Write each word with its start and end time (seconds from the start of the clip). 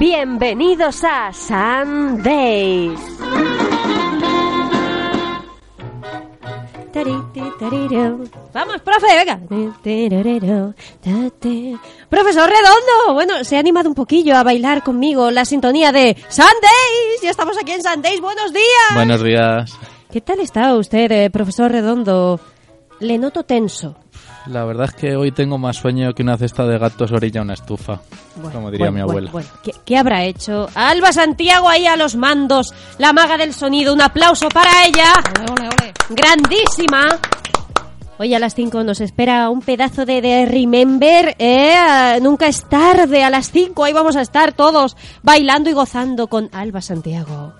Bienvenidos 0.00 1.04
a 1.04 1.30
Sundays. 1.30 2.98
Vamos, 8.54 8.80
profe, 8.80 9.06
venga. 9.14 9.38
Profesor 12.08 12.48
Redondo, 12.48 13.12
bueno, 13.12 13.44
se 13.44 13.56
ha 13.56 13.58
animado 13.58 13.90
un 13.90 13.94
poquillo 13.94 14.38
a 14.38 14.42
bailar 14.42 14.82
conmigo 14.82 15.30
la 15.30 15.44
sintonía 15.44 15.92
de 15.92 16.16
Sundays. 16.30 17.20
Ya 17.22 17.28
estamos 17.28 17.58
aquí 17.60 17.72
en 17.72 17.82
Sundays. 17.82 18.22
Buenos 18.22 18.54
días. 18.54 18.94
Buenos 18.94 19.22
días. 19.22 19.78
¿Qué 20.10 20.22
tal 20.22 20.40
está 20.40 20.74
usted, 20.76 21.12
eh, 21.12 21.28
profesor 21.28 21.70
Redondo? 21.70 22.40
Le 23.00 23.18
noto 23.18 23.42
tenso. 23.42 23.96
La 24.46 24.64
verdad 24.64 24.86
es 24.86 24.94
que 24.94 25.16
hoy 25.16 25.32
tengo 25.32 25.58
más 25.58 25.76
sueño 25.76 26.12
que 26.14 26.22
una 26.22 26.36
cesta 26.36 26.64
de 26.66 26.78
gatos 26.78 27.12
orilla 27.12 27.40
a 27.40 27.44
una 27.44 27.54
estufa, 27.54 28.00
Bueno, 28.36 28.52
como 28.52 28.70
diría 28.70 28.86
bueno, 28.90 28.92
mi 28.94 29.00
abuela. 29.02 29.30
bueno, 29.30 29.48
bueno. 29.48 29.62
¿Qué, 29.62 29.72
qué 29.84 29.96
habrá 29.98 30.24
hecho? 30.24 30.68
Alba 30.74 31.12
Santiago 31.12 31.68
ahí 31.68 31.86
a 31.86 31.96
los 31.96 32.16
mandos, 32.16 32.72
la 32.98 33.12
maga 33.12 33.36
del 33.36 33.52
sonido. 33.52 33.92
Un 33.92 34.00
aplauso 34.00 34.48
para 34.48 34.86
ella. 34.86 35.12
Grandísima. 36.08 37.06
Hoy 38.18 38.34
a 38.34 38.38
las 38.38 38.54
5 38.54 38.82
nos 38.84 39.00
espera 39.00 39.48
un 39.50 39.60
pedazo 39.62 40.04
de, 40.04 40.20
de 40.20 40.44
Remember. 40.46 41.34
¿eh? 41.38 42.18
Nunca 42.20 42.48
es 42.48 42.64
tarde, 42.68 43.22
a 43.22 43.30
las 43.30 43.50
5 43.50 43.84
ahí 43.84 43.92
vamos 43.92 44.16
a 44.16 44.20
estar 44.22 44.52
todos 44.52 44.96
bailando 45.22 45.70
y 45.70 45.72
gozando 45.74 46.26
con 46.26 46.48
Alba 46.52 46.80
Santiago. 46.82 47.52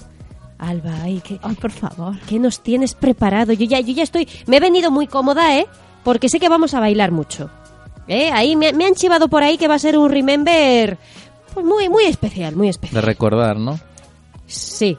Alba, 0.59 0.91
ay, 1.03 1.23
¿qué, 1.25 1.39
Ay, 1.43 1.55
por 1.55 1.71
favor. 1.71 2.19
¿qué 2.29 2.39
nos 2.39 2.61
tienes 2.61 2.95
preparado? 2.95 3.53
Yo 3.55 3.65
ya, 3.65 3.81
yo 3.81 3.95
ya 3.95 4.03
estoy... 4.03 4.29
Me 4.47 4.59
he 4.59 4.61
venido 4.61 4.91
muy 4.91 5.07
cómoda, 5.07 5.57
¿eh? 5.57 5.67
Porque 6.05 6.29
sé 6.29 6.41
que 6.41 6.49
vamos 6.49 6.75
a 6.75 6.81
bailar 6.81 7.11
mucho. 7.13 7.51
¿Eh? 8.09 8.31
Ahí 8.33 8.57
me, 8.57 8.73
me 8.73 8.87
han 8.87 8.95
chivado 8.95 9.29
por 9.29 9.43
ahí 9.43 9.57
que 9.59 9.69
va 9.69 9.75
a 9.75 9.79
ser 9.79 9.97
un 9.97 10.11
Remember 10.11 10.99
pues 11.55 11.65
muy, 11.67 11.89
muy 11.89 12.05
especial, 12.05 12.57
muy 12.57 12.67
De 12.67 12.71
especial. 12.73 13.03
recordar, 13.03 13.57
¿no? 13.57 13.79
Sí. 14.47 14.97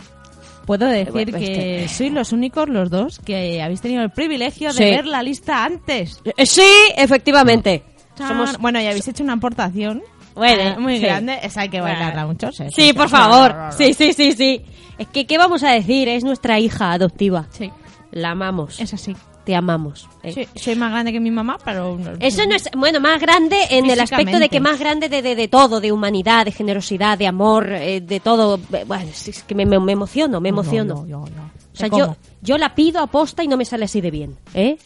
Puedo 0.65 0.85
decir 0.85 1.11
Bueno, 1.11 1.37
es 1.37 1.43
que 1.49 1.53
que- 1.53 1.87
sois 1.89 2.11
los 2.13 2.31
únicos 2.31 2.69
los 2.69 2.89
dos 2.89 3.19
que 3.19 3.61
habéis 3.61 3.81
tenido 3.81 4.03
el 4.03 4.11
privilegio 4.11 4.69
de 4.69 4.73
Sí. 4.77 4.83
ver 4.83 5.05
la 5.05 5.23
lista 5.23 5.65
antes. 5.65 6.21
Eh, 6.37 6.45
Sí, 6.45 6.61
efectivamente. 6.95 7.83
Somos... 8.17 8.57
Bueno, 8.59 8.79
y 8.79 8.85
habéis 8.87 9.07
hecho 9.07 9.23
una 9.23 9.33
aportación 9.33 10.03
Bueno, 10.35 10.61
eh, 10.61 10.77
muy 10.79 10.97
sí. 10.97 11.03
grande. 11.03 11.39
Esa 11.41 11.61
hay 11.61 11.69
que 11.69 11.81
bailarla 11.81 12.25
mucho. 12.27 12.51
Sí, 12.51 12.65
Sí, 12.73 12.93
por 12.93 13.09
favor. 13.09 13.55
Sí, 13.77 13.93
sí, 13.93 14.13
sí, 14.13 14.31
sí. 14.33 14.61
Es 14.97 15.07
que, 15.07 15.25
¿qué 15.25 15.37
vamos 15.37 15.63
a 15.63 15.71
decir? 15.71 16.07
Es 16.07 16.23
nuestra 16.23 16.59
hija 16.59 16.91
adoptiva. 16.93 17.47
Sí, 17.51 17.71
La 18.11 18.31
amamos. 18.31 18.79
es 18.79 18.93
así. 18.93 19.15
Te 19.43 19.55
amamos. 19.55 20.07
¿eh? 20.21 20.33
Sí, 20.33 20.47
soy 20.59 20.75
más 20.75 20.91
grande 20.91 21.11
que 21.11 21.19
mi 21.19 21.31
mamá, 21.31 21.57
pero... 21.65 21.97
no- 21.97 22.11
Eso 22.19 22.45
no 22.45 22.55
es, 22.55 22.69
bueno, 22.77 22.99
más 22.99 23.19
grande 23.19 23.57
en 23.71 23.85
el 23.89 23.99
aspecto 24.03 24.37
de 24.39 24.49
que 24.49 24.59
más 24.59 24.79
grande 24.79 25.09
de, 25.09 25.21
de, 25.23 25.35
de 25.35 25.47
todo, 25.47 25.81
de 25.81 25.91
humanidad, 25.91 26.45
de 26.45 26.51
generosidad, 26.51 27.17
de 27.17 27.25
amor, 27.27 27.71
eh, 27.71 28.01
de 28.01 28.19
todo. 28.19 28.59
Bueno, 28.85 29.05
es 29.09 29.43
que 29.47 29.55
me, 29.55 29.65
me- 29.65 29.79
me 29.79 29.93
emociono, 29.93 30.39
me 30.39 30.49
emociono. 30.49 31.05
No, 31.07 31.25
no. 31.25 31.25
O 31.73 31.75
sea, 31.75 31.87
yo. 31.87 32.15
Yo 32.41 32.57
la 32.57 32.73
pido 32.75 33.01
aposta 33.01 33.43
y 33.43 33.47
no 33.47 33.57
me 33.57 33.65
sale 33.65 33.85
así 33.85 34.01
de 34.01 34.11
bien, 34.11 34.37
¿eh? 34.53 34.77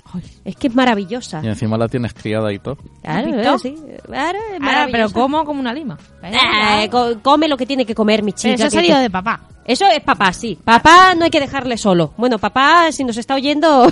Es 0.43 0.55
que 0.55 0.67
es 0.67 0.75
maravillosa. 0.75 1.41
Y 1.43 1.47
encima 1.47 1.77
la 1.77 1.87
tienes 1.87 2.13
criada 2.13 2.51
y 2.51 2.59
todo. 2.59 2.77
Claro, 3.01 3.55
eh, 3.55 3.59
sí. 3.61 3.75
Claro, 4.05 4.39
es 4.53 4.61
Ahora, 4.61 4.87
pero 4.91 5.09
como 5.11 5.45
como 5.45 5.59
una 5.59 5.73
lima. 5.73 5.97
Eh, 6.23 6.89
co- 6.89 7.19
come 7.21 7.47
lo 7.47 7.57
que 7.57 7.65
tiene 7.65 7.85
que 7.85 7.95
comer 7.95 8.23
mi 8.23 8.33
chica. 8.33 8.55
Pero 8.55 8.67
eso 8.67 8.67
ha 8.67 8.79
salido 8.81 8.95
que- 8.97 9.01
de 9.03 9.09
papá. 9.09 9.41
Eso 9.65 9.85
es 9.87 10.01
papá, 10.03 10.31
sí. 10.31 10.59
Papá 10.63 11.15
no 11.15 11.23
hay 11.25 11.31
que 11.31 11.39
dejarle 11.39 11.77
solo. 11.77 12.13
Bueno, 12.17 12.37
papá, 12.37 12.91
si 12.91 13.03
nos 13.03 13.17
está 13.17 13.33
oyendo, 13.33 13.91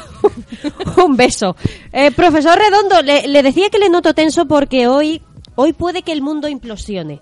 un 1.04 1.18
beso. 1.18 1.56
Eh, 1.92 2.12
profesor 2.12 2.58
Redondo, 2.60 3.02
le, 3.02 3.28
le 3.28 3.42
decía 3.42 3.70
que 3.72 3.80
le 3.80 3.90
noto 3.90 4.14
tenso 4.14 4.46
porque 4.46 4.88
hoy, 4.88 5.22
hoy 5.56 5.74
puede 5.74 6.04
que 6.04 6.12
el 6.12 6.22
mundo 6.22 6.48
implosione. 6.48 7.22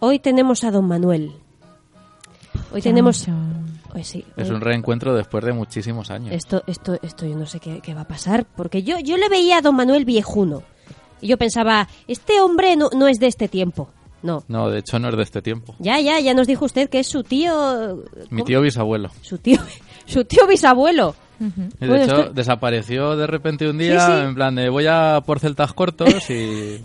Hoy 0.00 0.18
tenemos 0.18 0.64
a 0.64 0.70
don 0.70 0.86
Manuel. 0.86 1.32
Hoy 2.72 2.82
tenemos... 2.82 3.26
Hoy 3.94 4.04
sí. 4.04 4.24
Es 4.36 4.48
hoy- 4.48 4.54
un 4.56 4.60
reencuentro 4.60 5.14
después 5.14 5.44
de 5.44 5.52
muchísimos 5.52 6.10
años. 6.10 6.32
Esto, 6.32 6.62
esto, 6.66 6.98
esto 7.02 7.26
yo 7.26 7.36
no 7.36 7.46
sé 7.46 7.60
qué, 7.60 7.80
qué 7.80 7.94
va 7.94 8.02
a 8.02 8.08
pasar, 8.08 8.46
porque 8.56 8.82
yo, 8.82 8.98
yo 8.98 9.16
le 9.16 9.28
veía 9.28 9.58
a 9.58 9.60
don 9.62 9.76
Manuel 9.76 10.04
viejuno. 10.04 10.62
Y 11.20 11.28
yo 11.28 11.36
pensaba, 11.38 11.88
este 12.08 12.40
hombre 12.40 12.74
no, 12.76 12.88
no 12.96 13.06
es 13.08 13.18
de 13.20 13.26
este 13.26 13.48
tiempo. 13.48 13.88
No. 14.22 14.44
No, 14.48 14.70
de 14.70 14.78
hecho 14.78 14.98
no 14.98 15.08
es 15.08 15.16
de 15.16 15.22
este 15.24 15.42
tiempo. 15.42 15.74
Ya, 15.78 16.00
ya, 16.00 16.20
ya 16.20 16.32
nos 16.32 16.46
dijo 16.46 16.64
usted 16.64 16.88
que 16.88 17.00
es 17.00 17.08
su 17.08 17.22
tío... 17.22 18.02
Mi 18.30 18.42
tío 18.44 18.60
bisabuelo. 18.60 19.10
Su 19.20 19.38
tío, 19.38 19.58
su 20.06 20.24
tío 20.24 20.46
bisabuelo. 20.46 21.14
Y 21.40 21.44
de 21.44 21.88
Bueno, 21.88 22.04
hecho, 22.04 22.30
desapareció 22.32 23.16
de 23.16 23.26
repente 23.26 23.68
un 23.68 23.76
día, 23.76 24.06
sí. 24.06 24.12
en 24.12 24.34
plan 24.36 24.54
de 24.54 24.68
voy 24.68 24.86
a 24.86 25.20
por 25.26 25.40
celtas 25.40 25.72
cortos 25.72 26.30
y 26.30 26.80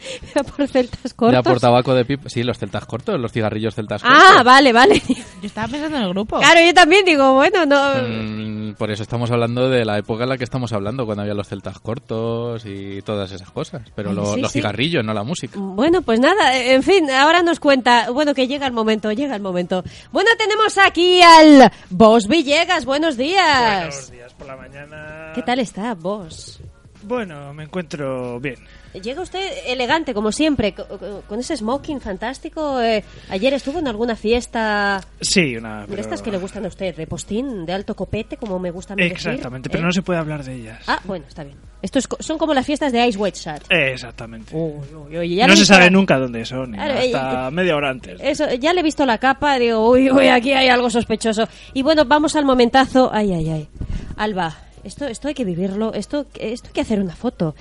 por 0.56 0.66
celtas 0.68 1.14
cortos. 1.14 1.32
ya 1.34 1.42
por 1.42 1.60
tabaco 1.60 1.94
de 1.94 2.04
pipa. 2.04 2.28
Sí, 2.28 2.42
los 2.42 2.58
celtas 2.58 2.84
cortos, 2.86 3.18
los 3.20 3.32
cigarrillos 3.32 3.74
celtas 3.74 4.02
cortos. 4.02 4.22
Ah, 4.38 4.42
vale, 4.42 4.72
vale. 4.72 5.00
Yo 5.08 5.46
estaba 5.46 5.68
pensando 5.68 5.96
en 5.98 6.02
el 6.04 6.08
grupo. 6.10 6.38
Claro, 6.38 6.60
yo 6.64 6.72
también 6.74 7.04
digo, 7.04 7.34
bueno, 7.34 7.66
no. 7.66 7.94
Mm, 8.08 8.74
por 8.74 8.90
eso 8.90 9.02
estamos 9.02 9.30
hablando 9.30 9.68
de 9.68 9.84
la 9.84 9.98
época 9.98 10.24
en 10.24 10.30
la 10.30 10.38
que 10.38 10.44
estamos 10.44 10.72
hablando, 10.72 11.04
cuando 11.06 11.22
había 11.22 11.34
los 11.34 11.48
celtas 11.48 11.78
cortos 11.80 12.64
y 12.66 13.02
todas 13.02 13.30
esas 13.32 13.50
cosas. 13.50 13.82
Pero 13.94 14.12
lo- 14.12 14.34
sí, 14.34 14.40
los 14.40 14.52
sí. 14.52 14.58
cigarrillos, 14.60 15.04
no 15.04 15.12
la 15.12 15.22
música. 15.24 15.58
Bueno, 15.58 16.02
pues 16.02 16.20
nada, 16.20 16.56
en 16.56 16.82
fin, 16.82 17.10
ahora 17.10 17.42
nos 17.42 17.60
cuenta, 17.60 18.10
bueno, 18.10 18.34
que 18.34 18.46
llega 18.48 18.66
el 18.66 18.72
momento, 18.72 19.12
llega 19.12 19.34
el 19.36 19.42
momento. 19.42 19.82
Bueno, 20.12 20.30
tenemos 20.38 20.78
aquí 20.78 21.20
al 21.22 21.70
Boss 21.90 22.26
Villegas, 22.26 22.84
buenos 22.84 23.16
días. 23.16 23.80
Buenos 23.80 24.10
días 24.10 24.34
por 24.34 24.46
la 24.46 24.56
mañana. 24.56 25.32
¿Qué 25.34 25.42
tal 25.42 25.58
está, 25.60 25.94
Boss? 25.94 26.60
Bueno, 27.02 27.52
me 27.54 27.64
encuentro 27.64 28.38
bien. 28.40 28.56
Llega 28.92 29.22
usted 29.22 29.40
elegante, 29.66 30.12
como 30.14 30.32
siempre, 30.32 30.74
co- 30.74 30.86
co- 30.86 31.22
con 31.28 31.38
ese 31.38 31.56
smoking 31.56 32.00
fantástico. 32.00 32.80
eh, 32.80 33.04
ayer 33.28 33.54
estuvo 33.54 33.78
en 33.78 33.86
alguna 33.86 34.16
fiesta 34.16 35.00
Sí, 35.20 35.56
una. 35.56 35.82
de 35.82 35.86
pero- 35.88 36.00
estas 36.02 36.22
que 36.22 36.30
le 36.32 36.38
gustan 36.38 36.64
a 36.64 36.68
usted, 36.68 36.96
de 36.96 37.06
postín, 37.06 37.64
de 37.66 37.72
alto 37.72 37.94
copete, 37.94 38.36
como 38.36 38.58
me 38.58 38.70
gusta 38.72 38.94
a 38.94 38.96
mí 38.96 39.02
decir, 39.04 39.16
Exactamente, 39.16 39.68
¿eh? 39.68 39.70
pero 39.72 39.84
no 39.84 39.92
se 39.92 40.02
puede 40.02 40.18
hablar 40.18 40.42
de 40.44 40.54
ellas. 40.56 40.82
Ah, 40.88 41.00
bueno, 41.04 41.24
está 41.28 41.44
bien. 41.44 41.56
Estos 41.82 42.08
son 42.18 42.36
como 42.36 42.52
las 42.52 42.66
fiestas 42.66 42.92
de 42.92 43.06
Ice 43.06 43.16
White 43.18 43.38
Shot. 43.38 43.64
Exactamente. 43.70 44.54
Uy, 44.54 44.84
uy, 45.08 45.18
uy, 45.18 45.34
ya 45.36 45.46
no 45.46 45.54
se 45.54 45.60
visto 45.60 45.74
sabe 45.74 45.90
nunca 45.90 46.18
dónde 46.18 46.44
son, 46.44 46.72
Claro, 46.72 46.98
hasta 46.98 47.48
eh, 47.48 47.50
media 47.52 47.76
hora 47.76 47.90
antes. 47.90 48.20
Eso, 48.20 48.52
ya 48.54 48.72
le 48.72 48.80
he 48.80 48.82
visto 48.82 49.06
la 49.06 49.18
capa, 49.18 49.58
digo, 49.58 49.88
uy, 49.88 50.10
uy, 50.10 50.26
aquí 50.28 50.52
hay 50.52 50.68
algo 50.68 50.90
sospechoso. 50.90 51.48
Y 51.74 51.82
bueno, 51.82 52.04
vamos 52.04 52.34
al 52.36 52.44
momentazo. 52.44 53.08
Ay, 53.12 53.32
ay, 53.32 53.48
ay. 53.50 53.68
Alba, 54.16 54.56
esto, 54.84 55.06
esto 55.06 55.28
hay 55.28 55.34
que 55.34 55.44
vivirlo, 55.44 55.94
esto, 55.94 56.26
esto 56.38 56.66
hay 56.68 56.72
que 56.74 56.80
hacer 56.80 57.00
una 57.00 57.14
foto. 57.16 57.54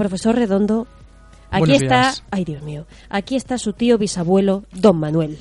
Profesor 0.00 0.34
Redondo, 0.34 0.86
aquí 1.50 1.58
Buenos 1.60 1.82
está, 1.82 2.00
días. 2.00 2.24
ay 2.30 2.44
Dios 2.46 2.62
mío, 2.62 2.86
aquí 3.10 3.36
está 3.36 3.58
su 3.58 3.74
tío 3.74 3.98
bisabuelo, 3.98 4.64
don 4.72 4.96
Manuel. 4.96 5.36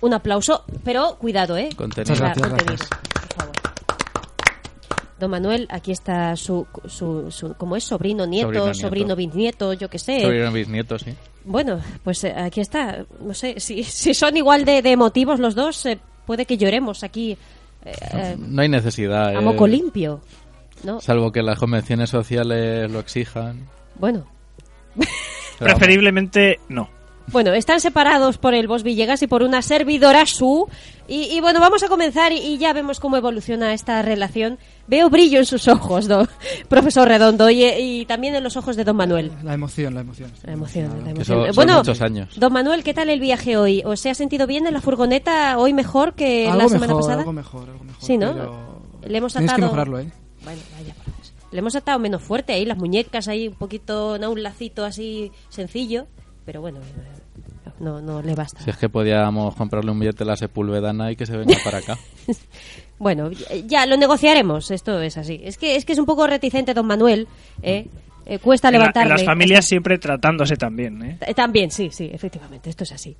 Un 0.00 0.14
aplauso, 0.14 0.62
pero 0.84 1.16
cuidado, 1.18 1.56
¿eh? 1.56 1.70
Contenido. 1.76 2.14
Gracias, 2.14 2.46
Contenido, 2.48 2.66
gracias. 2.76 2.88
por 2.88 3.34
favor. 3.36 3.56
Don 5.18 5.30
Manuel, 5.32 5.66
aquí 5.70 5.90
está 5.90 6.36
su, 6.36 6.68
su, 6.86 7.32
su 7.32 7.54
¿cómo 7.54 7.74
es? 7.74 7.82
Sobrino, 7.82 8.26
nieto, 8.26 8.52
Sobrino, 8.52 8.74
sobrino, 8.74 9.06
nieto. 9.08 9.16
bisnieto, 9.16 9.72
yo 9.72 9.90
qué 9.90 9.98
sé. 9.98 10.20
Sobrino 10.22 10.52
bisnieto, 10.52 10.96
sí. 10.96 11.12
Bueno, 11.44 11.80
pues 12.04 12.22
eh, 12.22 12.32
aquí 12.36 12.60
está. 12.60 13.04
No 13.20 13.34
sé, 13.34 13.58
si, 13.58 13.82
si 13.82 14.14
son 14.14 14.36
igual 14.36 14.64
de, 14.64 14.82
de 14.82 14.92
emotivos 14.92 15.40
los 15.40 15.56
dos, 15.56 15.84
eh, 15.86 15.98
puede 16.26 16.46
que 16.46 16.56
lloremos 16.56 17.02
aquí 17.02 17.36
eh, 17.84 18.36
No 18.38 18.62
hay 18.62 18.68
necesidad. 18.68 19.30
a 19.30 19.32
eh, 19.32 19.40
moco 19.40 19.66
limpio. 19.66 20.20
¿No? 20.84 21.00
Salvo 21.00 21.32
que 21.32 21.42
las 21.42 21.58
convenciones 21.58 22.08
sociales 22.08 22.88
lo 22.88 23.00
exijan. 23.00 23.66
Bueno. 24.00 24.26
Preferiblemente 25.58 26.58
no. 26.68 26.88
Bueno, 27.32 27.52
están 27.52 27.80
separados 27.80 28.38
por 28.38 28.54
el 28.54 28.66
Boss 28.66 28.82
Villegas 28.82 29.22
y 29.22 29.28
por 29.28 29.44
una 29.44 29.62
servidora 29.62 30.26
su. 30.26 30.68
Y, 31.06 31.24
y 31.36 31.40
bueno, 31.40 31.60
vamos 31.60 31.80
a 31.84 31.88
comenzar 31.88 32.32
y, 32.32 32.38
y 32.38 32.58
ya 32.58 32.72
vemos 32.72 32.98
cómo 32.98 33.16
evoluciona 33.16 33.72
esta 33.72 34.02
relación. 34.02 34.58
Veo 34.88 35.10
brillo 35.10 35.38
en 35.38 35.46
sus 35.46 35.68
ojos, 35.68 36.08
don, 36.08 36.28
profesor 36.68 37.06
Redondo, 37.06 37.48
y, 37.48 37.62
y 37.64 38.04
también 38.06 38.34
en 38.34 38.42
los 38.42 38.56
ojos 38.56 38.74
de 38.74 38.82
don 38.82 38.96
Manuel. 38.96 39.30
La 39.44 39.54
emoción, 39.54 39.94
la 39.94 40.00
emoción. 40.00 40.32
La 40.42 40.52
emoción, 40.54 41.04
la 41.04 41.10
emoción. 41.10 41.24
son- 41.38 41.46
son 41.46 41.54
bueno, 41.54 41.76
muchos 41.78 42.00
años. 42.00 42.34
don 42.36 42.52
Manuel, 42.52 42.82
¿qué 42.82 42.94
tal 42.94 43.08
el 43.10 43.20
viaje 43.20 43.56
hoy? 43.56 43.82
¿O 43.84 43.94
se 43.94 44.10
ha 44.10 44.14
sentido 44.14 44.48
bien 44.48 44.66
en 44.66 44.74
la 44.74 44.80
furgoneta 44.80 45.56
hoy 45.58 45.72
mejor 45.72 46.14
que 46.14 46.48
algo 46.48 46.58
la 46.62 46.68
semana 46.68 46.86
mejor, 46.88 47.00
pasada? 47.02 47.20
algo 47.20 47.32
mejor, 47.32 47.70
algo 47.70 47.84
mejor. 47.84 48.02
Sí, 48.02 48.16
¿no? 48.18 48.32
pero 48.32 48.82
Le 49.06 49.18
hemos 49.18 49.32
Tienes 49.32 49.50
que 49.50 49.54
atado- 49.54 49.66
mejorarlo, 49.66 50.00
¿eh? 50.00 50.10
Bueno, 50.42 50.60
vaya. 50.76 50.94
Le 51.52 51.58
hemos 51.58 51.74
atado 51.76 51.98
menos 51.98 52.22
fuerte 52.22 52.52
ahí, 52.52 52.64
las 52.64 52.78
muñecas 52.78 53.26
ahí 53.28 53.48
un 53.48 53.54
poquito, 53.54 54.18
no, 54.18 54.30
un 54.30 54.42
lacito 54.42 54.84
así 54.84 55.32
sencillo, 55.48 56.06
pero 56.44 56.60
bueno, 56.60 56.78
no, 57.80 58.00
no 58.00 58.22
le 58.22 58.34
basta. 58.34 58.60
Si 58.62 58.70
es 58.70 58.76
que 58.76 58.88
podíamos 58.88 59.54
comprarle 59.56 59.90
un 59.90 59.98
billete 59.98 60.22
a 60.24 60.26
la 60.26 60.36
Sepulvedana 60.36 61.10
y 61.10 61.16
que 61.16 61.26
se 61.26 61.36
venga 61.36 61.56
para 61.64 61.78
acá. 61.78 61.98
Bueno, 62.98 63.30
ya 63.64 63.86
lo 63.86 63.96
negociaremos, 63.96 64.70
esto 64.70 65.00
es 65.00 65.16
así. 65.16 65.40
Es 65.42 65.56
que 65.56 65.74
es 65.76 65.86
que 65.86 65.94
es 65.94 65.98
un 65.98 66.04
poco 66.04 66.26
reticente 66.26 66.74
don 66.74 66.86
Manuel, 66.86 67.28
¿eh? 67.62 67.86
Eh, 68.26 68.38
cuesta 68.38 68.68
En, 68.68 68.72
la- 68.74 68.76
en 68.76 68.82
levantarle. 68.82 69.10
las 69.14 69.24
familias 69.24 69.64
siempre 69.64 69.96
tratándose 69.96 70.54
también, 70.56 71.02
¿eh? 71.02 71.18
Eh, 71.26 71.32
También, 71.32 71.70
sí, 71.70 71.88
sí, 71.90 72.10
efectivamente, 72.12 72.68
esto 72.68 72.84
es 72.84 72.92
así. 72.92 73.16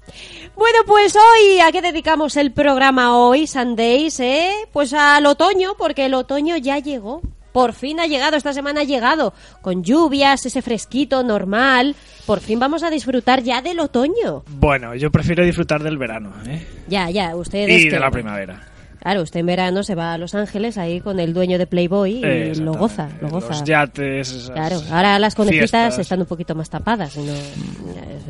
Bueno, 0.54 0.80
pues 0.86 1.16
hoy, 1.16 1.60
¿a 1.60 1.72
qué 1.72 1.80
dedicamos 1.80 2.36
el 2.36 2.52
programa 2.52 3.16
hoy, 3.16 3.46
Sundays? 3.46 4.20
Eh? 4.20 4.50
Pues 4.70 4.92
al 4.92 5.24
otoño, 5.24 5.70
porque 5.78 6.04
el 6.04 6.12
otoño 6.12 6.58
ya 6.58 6.78
llegó. 6.78 7.22
Por 7.52 7.72
fin 7.72 7.98
ha 8.00 8.06
llegado, 8.06 8.36
esta 8.36 8.52
semana 8.52 8.82
ha 8.82 8.84
llegado. 8.84 9.32
Con 9.60 9.82
lluvias, 9.82 10.46
ese 10.46 10.62
fresquito 10.62 11.22
normal. 11.22 11.96
Por 12.26 12.40
fin 12.40 12.58
vamos 12.60 12.82
a 12.82 12.90
disfrutar 12.90 13.42
ya 13.42 13.60
del 13.62 13.80
otoño. 13.80 14.44
Bueno, 14.48 14.94
yo 14.94 15.10
prefiero 15.10 15.44
disfrutar 15.44 15.82
del 15.82 15.98
verano, 15.98 16.32
¿eh? 16.46 16.66
Ya, 16.88 17.10
ya, 17.10 17.34
ustedes... 17.34 17.80
Y 17.80 17.84
que- 17.84 17.90
de 17.90 18.00
la 18.00 18.10
primavera. 18.10 18.60
Claro, 19.00 19.22
usted 19.22 19.40
en 19.40 19.46
verano 19.46 19.82
se 19.82 19.94
va 19.94 20.12
a 20.12 20.18
Los 20.18 20.34
Ángeles 20.34 20.76
ahí 20.76 21.00
con 21.00 21.18
el 21.20 21.32
dueño 21.32 21.56
de 21.56 21.66
Playboy 21.66 22.22
y 22.22 22.54
lo 22.56 22.74
goza, 22.74 23.08
lo 23.22 23.30
goza. 23.30 23.48
Los 23.48 23.64
yates, 23.64 24.30
esas 24.30 24.50
Claro, 24.50 24.78
ahora 24.92 25.18
las 25.18 25.34
conejitas 25.34 25.70
fiestas. 25.70 25.98
están 26.00 26.20
un 26.20 26.26
poquito 26.26 26.54
más 26.54 26.68
tapadas. 26.68 27.16
no- 27.16 27.32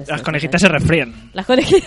Las 0.06 0.22
conejitas 0.22 0.60
se 0.60 0.68
resfrían. 0.68 1.12
Las 1.32 1.44
conejitas... 1.44 1.82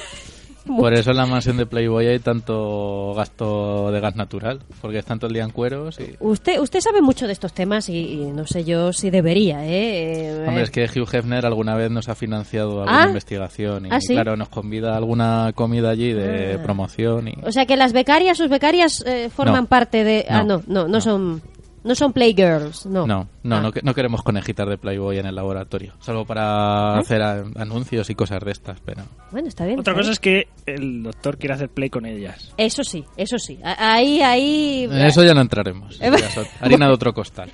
Por 0.65 0.94
eso 0.94 1.12
en 1.12 1.18
la 1.18 1.25
mansión 1.25 1.57
de 1.57 1.65
Playboy 1.65 2.07
hay 2.07 2.19
tanto 2.19 3.13
gasto 3.15 3.92
de 3.92 4.00
gas 4.00 4.15
natural, 4.15 4.60
porque 4.81 5.00
están 5.00 5.19
todo 5.19 5.27
el 5.27 5.33
día 5.33 5.44
en 5.44 5.50
cueros 5.51 6.00
y... 6.00 6.15
Usted, 6.19 6.60
usted 6.60 6.80
sabe 6.80 7.01
mucho 7.01 7.27
de 7.27 7.33
estos 7.33 7.54
temas 7.54 7.89
y, 7.89 7.98
y 7.98 8.31
no 8.31 8.45
sé 8.48 8.63
yo 8.63 8.94
si 8.94 9.10
debería, 9.10 9.65
¿eh? 9.65 10.42
Eh, 10.44 10.45
Hombre, 10.48 10.63
es 10.63 10.71
que 10.71 10.86
Hugh 10.86 11.07
Hefner 11.13 11.45
alguna 11.45 11.75
vez 11.75 11.92
nos 11.92 12.07
ha 12.10 12.15
financiado 12.15 12.81
alguna 12.83 13.04
Ah. 13.04 13.07
investigación 13.07 13.86
y 13.86 13.89
Ah, 13.92 14.00
¿sí? 14.00 14.13
claro, 14.13 14.36
nos 14.38 14.50
convida 14.50 14.94
a 14.94 14.98
alguna 14.98 15.51
comida 15.54 15.89
allí 15.89 16.13
de 16.13 16.57
promoción 16.60 17.27
y... 17.27 17.33
O 17.45 17.51
sea 17.51 17.66
que 17.66 17.75
las 17.77 17.92
becarias, 17.94 18.38
sus 18.38 18.50
becarias 18.50 19.04
eh, 19.06 19.30
forman 19.30 19.63
No. 19.63 19.68
parte 19.68 20.04
de... 20.04 20.25
Ah, 20.30 20.44
no, 20.44 20.62
no, 20.68 20.88
No. 20.88 21.01
son... 21.01 21.42
No 21.83 21.95
son 21.95 22.13
playgirls, 22.13 22.85
no. 22.85 23.06
No, 23.06 23.27
no, 23.44 23.56
Ah. 23.57 23.62
no, 23.62 23.71
que- 23.71 23.81
no 23.83 23.94
queremos 23.94 24.24
conejitas 24.24 24.68
de 24.69 24.77
Playboy 24.77 25.18
en 25.19 25.25
el 25.25 25.35
laboratorio, 25.35 25.94
salvo 26.00 26.25
para 26.25 26.95
¿Eh? 26.95 27.00
hacer 27.01 27.21
a- 27.21 27.44
anuncios 27.57 28.09
y 28.09 28.15
cosas 28.15 28.39
de 28.41 28.51
estas, 28.51 28.80
pero... 28.85 29.03
Bueno, 29.31 29.47
está 29.50 29.65
bien. 29.65 29.80
Otra 29.80 29.91
está 29.94 30.00
cosa 30.01 30.09
bien. 30.09 30.13
es 30.13 30.19
que 30.19 30.47
el 30.74 31.03
doctor 31.03 31.38
quiere 31.38 31.56
hacer 31.56 31.69
play 31.69 31.89
con 31.89 32.06
ellas. 32.06 32.53
Eso 32.57 32.83
sí, 32.83 33.03
eso 33.18 33.38
sí. 33.38 33.59
Ahí, 33.63 34.21
ahí... 34.21 34.83
En 34.85 34.94
eso 35.06 35.24
ya 35.24 35.33
no 35.33 35.41
entraremos. 35.41 36.00
Harina 36.62 36.88
de 36.88 36.94
otro 36.94 37.13
costal. 37.13 37.51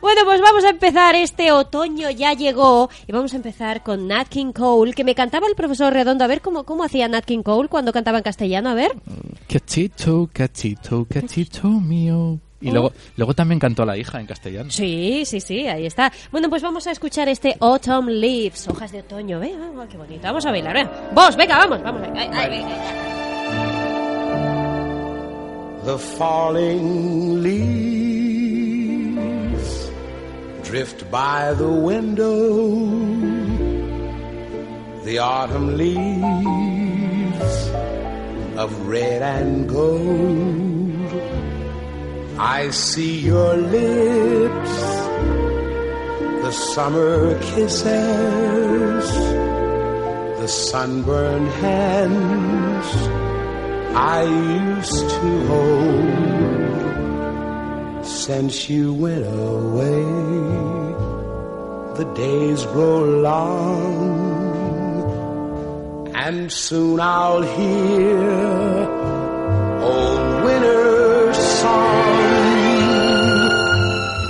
Bueno, 0.00 0.22
pues 0.24 0.40
vamos 0.40 0.64
a 0.64 0.70
empezar. 0.70 1.14
Este 1.14 1.52
otoño 1.52 2.10
ya 2.10 2.32
llegó 2.32 2.88
y 3.06 3.12
vamos 3.12 3.32
a 3.34 3.36
empezar 3.36 3.82
con 3.82 4.06
Nat 4.08 4.28
King 4.28 4.52
Cole, 4.52 4.92
que 4.94 5.04
me 5.04 5.14
cantaba 5.14 5.46
el 5.48 5.54
profesor 5.54 5.92
Redondo. 5.92 6.24
A 6.24 6.28
ver 6.28 6.40
cómo, 6.40 6.64
cómo 6.64 6.84
hacía 6.84 7.08
Nat 7.08 7.24
King 7.24 7.42
Cole 7.42 7.68
cuando 7.68 7.92
cantaba 7.92 8.18
en 8.18 8.24
castellano. 8.24 8.70
A 8.70 8.74
ver. 8.74 8.92
Cachito, 9.48 10.28
cachito, 10.32 11.06
cachito 11.08 11.68
mío. 11.68 12.38
Y 12.60 12.68
Oh. 12.70 12.72
luego, 12.72 12.92
luego 13.16 13.34
también 13.34 13.58
cantó 13.58 13.82
a 13.82 13.86
la 13.86 13.96
hija 13.98 14.18
en 14.18 14.26
castellano. 14.26 14.70
Sí, 14.70 15.24
sí, 15.26 15.40
sí, 15.40 15.66
ahí 15.68 15.84
está. 15.86 16.10
Bueno, 16.32 16.48
pues 16.48 16.62
vamos 16.62 16.86
a 16.86 16.90
escuchar 16.92 17.28
este 17.28 17.54
Autumn 17.60 18.08
Leaves, 18.08 18.66
hojas 18.68 18.92
de 18.92 19.00
otoño. 19.00 19.38
¿Ve? 19.40 19.52
Ah, 19.54 19.84
qué 19.90 19.96
bonito. 19.98 20.22
Vamos 20.22 20.46
a 20.46 20.50
bailar, 20.50 20.76
¿eh? 20.78 20.88
Vos, 21.14 21.36
venga, 21.36 21.58
vamos, 21.58 21.82
vamos. 21.82 22.02
Ay, 22.14 22.28
ay, 22.32 22.50
ay, 22.50 22.64
ay. 22.64 22.64
The 25.84 25.98
falling 25.98 27.42
leaves 28.86 29.90
drift 30.64 31.04
by 31.10 31.54
the 31.56 31.68
window. 31.68 32.80
The 35.04 35.18
autumn 35.20 35.76
leaves 35.76 36.10
of 38.56 38.72
red 38.88 39.22
and 39.22 39.68
gold. 39.68 40.85
I 42.38 42.68
see 42.68 43.18
your 43.20 43.56
lips, 43.56 44.74
the 46.42 46.50
summer 46.52 47.38
kisses, 47.40 49.10
the 50.38 50.46
sunburned 50.46 51.48
hands 51.48 52.86
I 53.96 54.24
used 54.24 55.08
to 55.08 55.46
hold 55.46 56.36
since 58.04 58.68
you 58.68 58.92
went 58.92 59.24
away. 59.24 60.04
The 61.96 62.04
days 62.14 62.66
grow 62.66 63.02
long, 63.02 64.12
and 66.14 66.52
soon 66.52 67.00
I'll 67.00 67.40
hear 67.40 68.20
old 69.80 70.44
winter's 70.44 70.85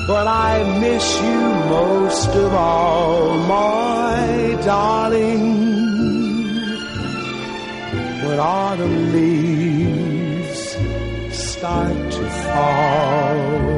But 0.07 0.29
I 0.29 0.63
miss 0.79 1.21
you 1.21 1.41
most 1.77 2.29
of 2.29 2.55
all, 2.55 3.39
my 3.39 4.57
darling 4.65 5.67
when 8.25 8.39
autumn 8.39 9.13
leaves 9.13 10.77
start 11.33 12.13
to 12.13 12.31
fall. 12.45 13.76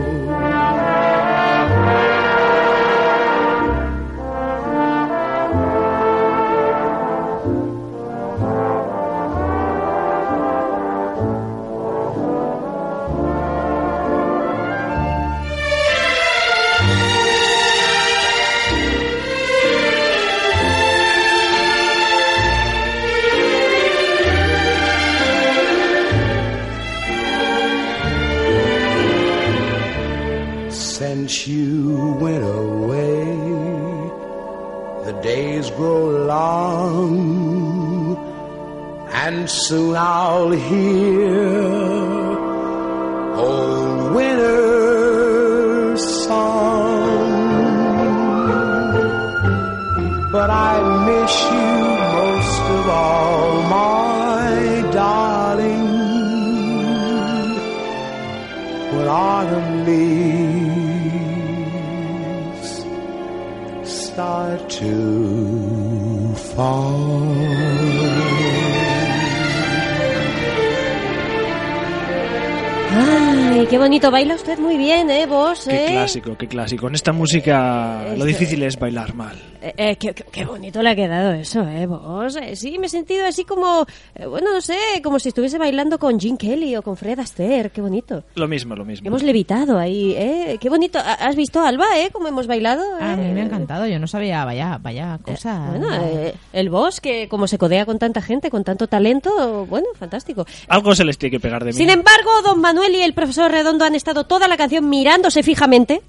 Bonito. 74.09 74.11
Baila 74.11 74.35
usted 74.35 74.59
muy 74.59 74.77
bien, 74.77 75.11
¿eh, 75.11 75.27
vos? 75.27 75.67
Qué 75.69 75.87
¿eh? 75.87 75.91
clásico, 75.93 76.37
qué 76.37 76.49
clásico. 76.49 76.89
En 76.89 76.95
esta 76.95 77.13
música 77.13 78.15
lo 78.17 78.25
difícil 78.25 78.63
es 78.63 78.79
bailar 78.79 79.15
mal. 79.15 79.37
Eh, 79.77 79.97
eh, 80.01 80.15
qué, 80.33 80.45
bonito 80.45 80.83
le 80.83 80.91
ha 80.91 80.97
quedado 80.97 81.33
eso, 81.33 81.63
¿eh, 81.69 81.87
vos? 81.87 82.37
Eh, 82.37 82.57
sí, 82.57 82.79
me 82.79 82.87
he 82.87 82.91
sentido 82.91 83.27
así 83.27 83.45
como, 83.45 83.87
eh, 84.15 84.27
bueno, 84.27 84.53
no 84.53 84.61
sé, 84.61 84.79
como 85.03 85.19
si 85.19 85.29
estuviese 85.29 85.59
bailando 85.59 85.99
con 85.99 86.19
Jim 86.19 86.37
Kelly 86.37 86.77
o 86.77 86.83
con 86.83 86.97
Fred 86.97 87.19
Astaire. 87.19 87.71
Qué 87.71 87.81
bonito. 87.81 88.25
Lo 88.35 88.49
mismo, 88.49 88.75
lo 88.75 88.85
mismo. 88.85 89.07
Hemos 89.09 89.23
levitado 89.23 89.79
ahí, 89.79 90.15
¿eh? 90.17 90.57
Qué 90.61 90.69
bonito. 90.71 90.99
¿Ha- 90.99 91.15
¿Has 91.15 91.37
visto, 91.37 91.61
Alba, 91.61 91.99
eh? 91.99 92.11
Cómo 92.13 92.29
hemos 92.29 92.47
bailado. 92.47 92.83
A 93.01 93.17
mí 93.17 93.33
me 93.33 93.41
ha 93.43 93.45
encantado, 93.45 93.87
yo 93.87 93.99
no 93.99 94.07
sabía, 94.07 94.45
vaya, 94.45 94.79
vaya 94.81 95.19
cosa. 95.23 95.67
Bueno, 95.71 95.89
eh, 95.95 96.35
el 96.53 96.71
boss 96.71 97.01
que 97.01 97.29
como 97.29 97.47
se 97.47 97.59
codea 97.59 97.85
con 97.85 97.99
tanta 97.99 98.23
gente, 98.23 98.51
con 98.51 98.65
tanto 98.65 98.87
talento, 98.87 99.67
bueno, 99.67 99.89
fantástico. 99.99 100.47
Algo 100.69 100.95
se 100.95 101.05
les 101.05 101.19
tiene 101.19 101.33
que 101.33 101.41
pegar 101.41 101.65
de 101.65 101.73
mí. 101.73 101.77
Sin 101.77 101.91
embargo, 101.91 102.31
don 102.45 102.61
Manuel 102.61 102.95
y 102.95 103.03
el 103.03 103.13
profesor 103.15 103.51
Redondo 103.51 103.85
han 103.85 103.95
estado 103.95 104.25
toda 104.25 104.49
la 104.49 104.57
canción 104.57 104.89
mirándose 104.89 105.43
fijamente, 105.43 106.03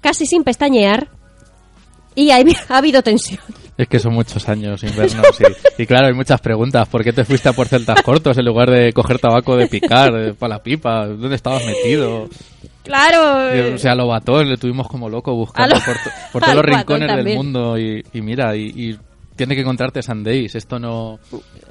casi 0.00 0.26
sin 0.26 0.44
pestañear, 0.44 1.08
y 2.22 2.30
ha, 2.30 2.38
ha 2.68 2.78
habido 2.78 3.02
tensión. 3.02 3.40
Es 3.76 3.86
que 3.86 3.98
son 4.00 4.12
muchos 4.14 4.48
años 4.48 4.80
sin 4.80 4.94
vernos 4.96 5.24
y, 5.40 5.82
y 5.82 5.86
claro, 5.86 6.08
hay 6.08 6.12
muchas 6.12 6.40
preguntas. 6.40 6.88
¿Por 6.88 7.04
qué 7.04 7.12
te 7.12 7.24
fuiste 7.24 7.48
a 7.48 7.52
por 7.52 7.68
celtas 7.68 8.02
cortos 8.02 8.36
en 8.36 8.44
lugar 8.44 8.68
de 8.70 8.92
coger 8.92 9.18
tabaco 9.20 9.56
de 9.56 9.68
picar 9.68 10.34
para 10.34 10.54
la 10.56 10.62
pipa? 10.62 11.06
¿Dónde 11.06 11.36
estabas 11.36 11.64
metido? 11.64 12.28
Claro. 12.82 13.48
eh, 13.50 13.74
O 13.74 13.78
sea, 13.78 13.92
a 13.92 13.94
Lobatón 13.94 14.48
le 14.48 14.56
tuvimos 14.56 14.88
como 14.88 15.08
loco 15.08 15.32
buscando 15.34 15.76
lo- 15.76 15.80
por, 15.84 15.96
por 16.32 16.42
todos 16.42 16.56
los 16.56 16.64
rincones 16.64 17.16
del 17.24 17.36
mundo 17.36 17.78
y, 17.78 18.02
y 18.12 18.20
mira, 18.20 18.56
y, 18.56 18.66
y 18.74 18.98
tiene 19.36 19.54
que 19.54 19.60
encontrarte 19.60 20.02
Sandeis. 20.02 20.54
Esto 20.56 20.78
no... 20.80 21.12
O 21.12 21.20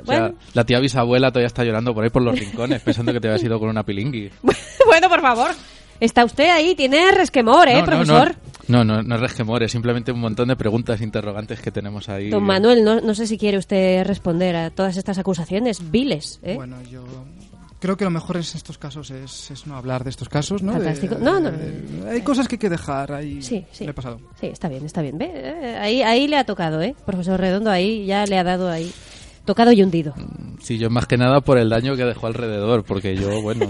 sea, 0.06 0.20
Bueno. 0.22 0.36
la 0.54 0.64
tía 0.64 0.80
bisabuela 0.80 1.30
todavía 1.32 1.48
está 1.48 1.66
llorando 1.66 1.94
por 1.94 2.04
ahí 2.06 2.10
por 2.10 2.22
los 2.22 2.40
rincones 2.40 2.82
pensando 2.84 3.12
que 3.12 3.20
te 3.20 3.28
habías 3.28 3.44
ido 3.44 3.60
con 3.60 3.68
una 3.68 3.84
pilingui. 3.86 4.30
bueno, 4.86 5.10
por 5.10 5.20
favor. 5.22 5.52
Está 6.00 6.24
usted 6.24 6.52
ahí, 6.52 6.76
tiene 6.76 7.12
resquemor, 7.12 7.68
¿eh, 7.68 7.74
No, 7.74 7.80
no, 7.80 7.86
profesor? 7.88 8.36
No, 8.68 8.84
no, 8.84 9.02
no 9.02 9.16
es 9.16 9.22
resquemor, 9.22 9.68
simplemente 9.70 10.12
un 10.12 10.20
montón 10.20 10.48
de 10.50 10.56
preguntas 10.56 11.00
interrogantes 11.02 11.60
que 11.62 11.72
tenemos 11.72 12.10
ahí. 12.10 12.30
Don 12.30 12.44
Manuel, 12.44 12.84
no, 12.84 13.00
no 13.02 13.16
sé 13.16 13.26
si 13.28 13.38
quiere 13.38 13.58
usted 13.58 14.06
responder 14.06 14.56
a 14.56 14.70
todas 14.72 14.98
estas 14.98 15.18
acusaciones 15.18 15.92
viles, 15.92 16.40
¿eh? 16.44 16.56
Bueno, 16.56 16.78
yo 16.84 17.04
Creo 17.80 17.96
que 17.96 18.04
lo 18.06 18.10
mejor 18.10 18.38
en 18.38 18.42
estos 18.42 18.80
casos 18.80 19.12
es, 19.12 19.52
es 19.52 19.68
no 19.68 19.78
hablar 19.78 20.04
de 20.04 20.10
estos 20.10 20.28
casos, 20.30 20.64
¿no? 20.64 20.72
De- 20.74 20.80
Fantástico. 20.80 21.16
No, 21.20 21.40
no. 21.40 21.52
de- 21.52 22.10
hay 22.10 22.22
cosas 22.22 22.48
que 22.48 22.56
hay 22.56 22.60
que 22.60 22.70
dejar 22.72 23.12
ahí. 23.14 23.40
Sí, 23.44 23.66
sí. 23.72 23.84
Le 23.84 23.92
he 23.92 23.94
pasado. 23.94 24.20
Sí, 24.42 24.48
está 24.48 24.68
bien, 24.68 24.84
está 24.84 25.04
bien. 25.04 25.16
Ve, 25.20 25.30
eh, 25.32 25.78
Ahí, 25.80 26.02
ahí 26.02 26.28
le 26.28 26.38
ha 26.38 26.44
tocado, 26.44 26.82
¿eh? 26.82 26.96
Profesor 27.06 27.40
Redondo, 27.40 27.70
ahí 27.70 28.08
ya 28.08 28.26
le 28.26 28.40
ha 28.40 28.44
dado 28.44 28.72
ahí. 28.72 28.92
Tocado 29.48 29.72
y 29.72 29.82
hundido. 29.82 30.14
Sí, 30.62 30.78
yo 30.78 30.90
más 30.90 31.08
que 31.08 31.18
nada 31.18 31.40
por 31.42 31.58
el 31.58 31.70
daño 31.70 31.96
que 31.96 32.04
dejó 32.04 32.28
alrededor, 32.28 32.84
porque 32.84 33.16
yo, 33.16 33.42
bueno... 33.42 33.66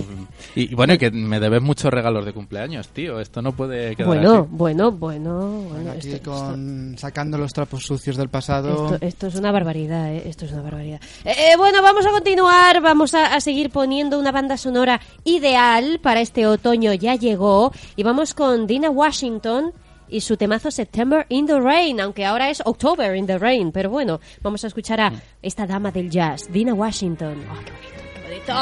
Y, 0.56 0.72
y 0.72 0.76
bueno, 0.76 0.98
que 0.98 1.12
me 1.12 1.40
debes 1.40 1.62
muchos 1.62 1.92
regalos 1.94 2.26
de 2.26 2.34
cumpleaños, 2.34 2.90
tío. 2.90 3.20
Esto 3.20 3.42
no 3.44 3.52
puede 3.52 3.96
quedar 3.96 4.08
Bueno, 4.08 4.34
así. 4.34 4.48
bueno, 4.52 4.92
bueno, 4.92 5.48
bueno. 5.70 5.92
Aquí 5.92 6.12
Esto, 6.14 6.32
con, 6.32 6.96
sacando 6.98 7.38
los 7.38 7.54
trapos 7.54 7.84
sucios 7.86 8.18
del 8.18 8.28
pasado. 8.30 8.94
esto- 8.96 9.06
esto 9.06 9.28
es 9.28 9.36
una 9.36 9.52
barbaridad, 9.52 10.12
¿eh? 10.14 10.24
Esto 10.26 10.46
es 10.46 10.52
una 10.52 10.64
barbaridad. 10.64 11.00
Eh, 11.24 11.32
eh, 11.54 11.58
bueno, 11.58 11.82
vamos 11.84 12.06
a 12.08 12.12
continuar, 12.12 12.82
vamos 12.82 13.14
a, 13.14 13.36
a 13.36 13.40
seguir 13.40 13.70
poniendo 13.70 14.20
una 14.20 14.32
banda 14.32 14.58
sonora 14.58 15.00
ideal 15.24 16.00
para 16.02 16.22
este 16.22 16.48
otoño. 16.48 16.92
Ya 16.94 17.14
llegó. 17.16 17.72
Y 17.96 18.02
vamos 18.04 18.34
con 18.34 18.66
Dina 18.66 18.90
Washington 18.90 19.74
y 20.10 20.22
su 20.22 20.38
temazo 20.38 20.72
September 20.72 21.26
in 21.30 21.46
the 21.46 21.60
Rain, 21.60 22.00
aunque 22.00 22.26
ahora 22.26 22.50
es 22.50 22.62
October 22.66 23.16
in 23.16 23.28
the 23.28 23.38
Rain. 23.38 23.72
Pero 23.72 23.90
bueno, 23.90 24.20
vamos 24.42 24.64
a 24.64 24.68
escuchar 24.68 25.02
a 25.02 25.12
esta 25.42 25.66
dama 25.66 25.92
del 25.92 26.10
jazz, 26.10 26.52
Dina 26.52 26.74
Washington. 26.74 27.46
Oh, 27.50 27.60
qué 27.66 27.72
bonito, 27.72 28.04
qué 28.14 28.22
bonito. 28.22 28.54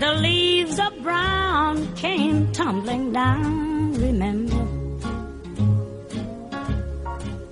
The 0.00 0.12
leaves 0.14 0.78
of 0.80 1.00
brown 1.02 1.94
came 1.94 2.50
tumbling 2.52 3.12
down, 3.12 3.92
remember, 3.94 4.66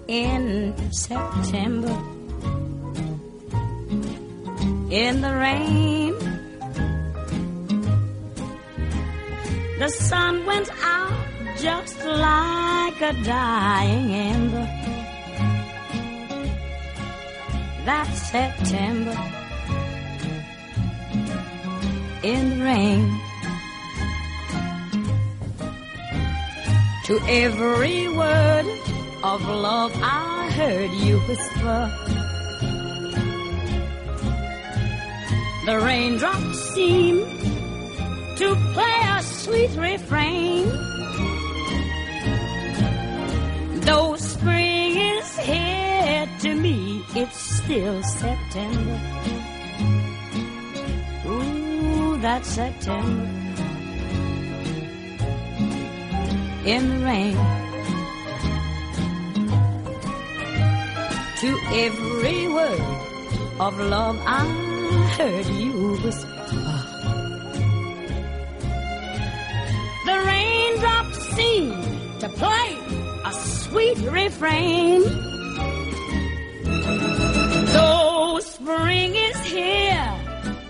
in 0.08 0.74
September. 0.90 1.96
In 4.90 5.20
the 5.20 5.32
rain, 5.32 6.14
the 9.80 9.88
sun 9.88 10.44
went 10.44 10.68
out 10.84 11.26
just 11.56 12.04
like 12.04 13.00
a 13.00 13.14
dying 13.24 14.12
ember. 14.12 14.66
That 17.86 18.08
September 18.14 19.16
in 22.22 22.58
the 22.58 22.64
rain. 22.64 23.20
To 27.06 27.18
every 27.26 28.08
word 28.08 28.66
of 29.24 29.40
love 29.48 29.92
I 30.02 30.50
heard 30.58 30.90
you 30.90 31.18
whisper. 31.20 31.80
The 35.64 35.80
raindrops 35.80 36.58
seem 36.74 37.59
to 38.40 38.56
play 38.72 39.00
a 39.18 39.22
sweet 39.22 39.70
refrain. 39.76 40.64
Though 43.84 44.16
spring 44.16 44.96
is 44.96 45.38
here 45.38 46.26
to 46.44 46.54
me, 46.54 47.04
it's 47.14 47.36
still 47.58 48.02
September. 48.02 48.98
Ooh, 51.26 52.16
that's 52.22 52.48
September. 52.48 53.28
In 56.64 56.82
the 56.88 56.98
rain. 57.04 57.36
To 61.42 61.50
every 61.84 62.48
word 62.48 62.80
of 63.60 63.78
love 63.78 64.18
I 64.24 64.46
heard 65.18 65.46
you 65.46 65.98
whisper. 66.02 66.39
To 71.44 72.28
play 72.36 72.78
a 73.24 73.32
sweet 73.32 73.98
refrain. 74.10 75.02
Though 77.72 78.38
spring 78.40 79.14
is 79.14 79.38
here, 79.44 80.12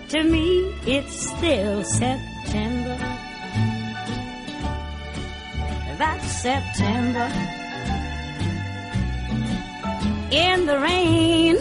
to 0.09 0.23
me 0.23 0.47
it's 0.87 1.15
still 1.29 1.83
September. 1.83 2.97
That's 5.97 6.31
September. 6.41 7.27
In 10.31 10.65
the 10.65 10.79
rain. 10.79 11.57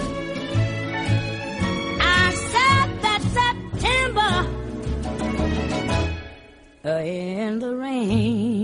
I 2.00 2.26
said 2.52 2.88
that 3.05 3.23
September. 3.38 4.33
uh, 6.85 7.02
In 7.02 7.59
the 7.59 7.75
rain. 7.75 8.60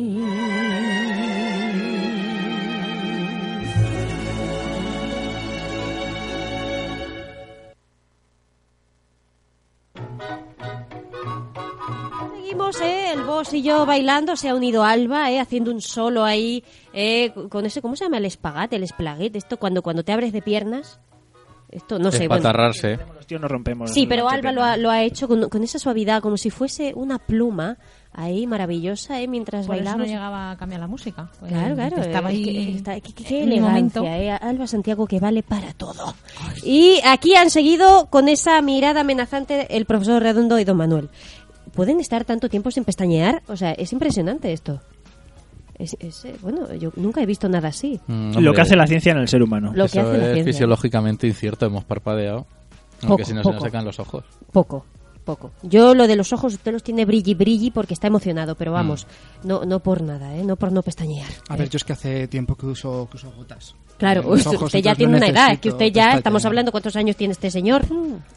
¿Eh? 13.55 13.62
Yo 13.62 13.87
bailando, 13.87 14.37
se 14.37 14.49
ha 14.49 14.55
unido 14.55 14.85
Alba, 14.85 15.31
¿eh? 15.31 15.41
Haciendo 15.41 15.71
un 15.71 15.81
solo 15.81 16.25
ahí, 16.25 16.62
¿eh? 16.93 17.33
Con 17.49 17.67
ese, 17.67 17.81
¿cómo 17.83 17.97
se 17.97 18.05
llama? 18.05 18.19
El 18.19 18.25
espagate, 18.26 18.76
el 18.76 18.83
esplaguet, 18.83 19.35
esto 19.37 19.57
cuando, 19.59 19.83
cuando 19.83 20.03
te 20.05 20.12
abres 20.12 20.33
de 20.33 20.43
piernas. 20.43 21.00
Esto, 21.69 21.99
no 21.99 22.12
sé, 22.12 22.29
bueno. 22.29 22.37
Espatarrarse. 22.37 22.97
Los 23.17 23.26
tíos 23.26 23.41
no 23.41 23.49
rompemos. 23.49 23.91
Sí, 23.91 24.07
pero 24.07 24.29
Alba 24.29 24.53
lo 24.53 24.62
ha, 24.62 24.76
lo 24.76 24.88
ha 24.88 25.03
hecho 25.03 25.26
con, 25.26 25.49
con 25.49 25.65
esa 25.65 25.81
suavidad, 25.81 26.23
como 26.23 26.37
si 26.37 26.49
fuese 26.50 26.93
una 26.95 27.19
pluma 27.19 27.76
ahí 28.12 28.47
maravillosa, 28.47 29.21
¿eh? 29.21 29.26
Mientras 29.26 29.67
Por 29.67 29.76
eso 29.76 29.97
no 29.99 30.05
llegaba 30.05 30.53
a 30.53 30.57
cambiar 30.57 30.81
la 30.81 30.87
música. 30.87 31.29
Pues, 31.41 31.50
Claro, 31.53 31.75
claro. 31.75 31.97
Estaba 31.99 32.31
es 32.31 32.37
ahí. 32.37 32.45
que 32.45 32.76
está- 32.76 33.00
qué- 33.00 33.12
qué- 33.12 33.43
elegancia. 33.43 34.19
¿eh? 34.19 34.31
Alba 34.31 34.67
Santiago 34.69 35.07
que 35.09 35.19
vale 35.19 35.43
para 35.43 35.73
todo. 35.75 36.15
Y 36.62 37.00
aquí 37.05 37.35
han 37.35 37.50
seguido 37.50 38.07
con 38.07 38.29
esa 38.29 38.62
mirada 38.62 39.00
amenazante 39.00 39.76
el 39.76 39.87
profesor 39.87 40.23
Redondo 40.23 40.59
y 40.61 40.65
don 40.65 40.76
Manuel. 40.76 41.11
¿Pueden 41.76 42.00
estar 42.00 42.25
tanto 42.25 42.49
tiempo 42.49 42.71
sin 42.71 42.85
pestañear? 42.85 43.42
O 43.49 43.56
sea, 43.56 43.73
es 43.73 43.92
impresionante 43.92 44.52
esto. 44.52 44.80
Es, 45.78 45.95
es, 46.00 46.25
eh, 46.25 46.35
bueno, 46.40 46.73
yo 46.75 46.90
nunca 46.97 47.23
he 47.23 47.26
visto 47.26 47.49
nada 47.50 47.68
así. 47.68 48.00
Mm, 48.06 48.38
Lo 48.38 48.54
que 48.54 48.62
hace 48.62 48.76
la 48.76 48.87
ciencia 48.87 49.12
en 49.12 49.18
el 49.18 49.28
ser 49.28 49.42
humano. 49.42 49.73
Lo 49.75 49.85
que 49.85 49.99
eso 49.99 50.09
hace 50.09 50.18
la 50.18 50.25
es 50.28 50.33
ciencia. 50.33 50.52
fisiológicamente 50.52 51.26
incierto, 51.26 51.66
hemos 51.66 51.85
parpadeado. 51.85 52.47
Poco, 53.00 53.09
Aunque 53.12 53.25
si 53.26 53.35
no 53.35 53.42
se 53.42 53.49
nos 53.50 53.56
poco. 53.56 53.66
secan 53.66 53.85
los 53.85 54.00
ojos. 54.00 54.25
Poco, 54.52 54.87
poco. 55.26 55.50
Yo 55.62 55.95
lo 55.95 56.06
de 56.06 56.16
los 56.16 56.33
ojos, 56.33 56.54
usted 56.54 56.73
los 56.73 56.83
tiene 56.83 57.04
brilli 57.04 57.35
brilli 57.35 57.71
porque 57.71 57.92
está 57.92 58.06
emocionado, 58.06 58.54
pero 58.54 58.73
vamos, 58.73 59.06
no, 59.45 59.66
no 59.66 59.80
por 59.80 60.00
nada, 60.00 60.35
¿eh? 60.35 60.42
No 60.42 60.56
por 60.56 60.73
no 60.73 60.83
pestañear. 60.83 61.28
A 61.50 61.56
ver, 61.56 61.68
yo 61.68 61.76
es 61.76 61.85
que 61.85 61.92
hace 61.92 62.28
tiempo 62.28 62.54
que 62.54 62.64
uso, 62.64 63.06
que 63.11 63.18
uso 63.18 63.30
gotas. 63.37 63.75
Claro, 63.99 64.23
ojos, 64.30 64.62
usted 64.62 64.83
ya 64.83 64.95
tiene 64.95 65.12
no 65.12 65.18
una 65.18 65.26
edad, 65.26 65.49
necesito 65.49 65.62
que 65.62 65.68
usted 65.68 65.87
ya, 65.87 65.92
pestañear. 65.92 66.18
estamos 66.18 66.45
hablando 66.47 66.71
cuántos 66.71 66.97
años 66.97 67.16
tiene 67.16 67.33
este 67.33 67.50
señor. 67.50 67.85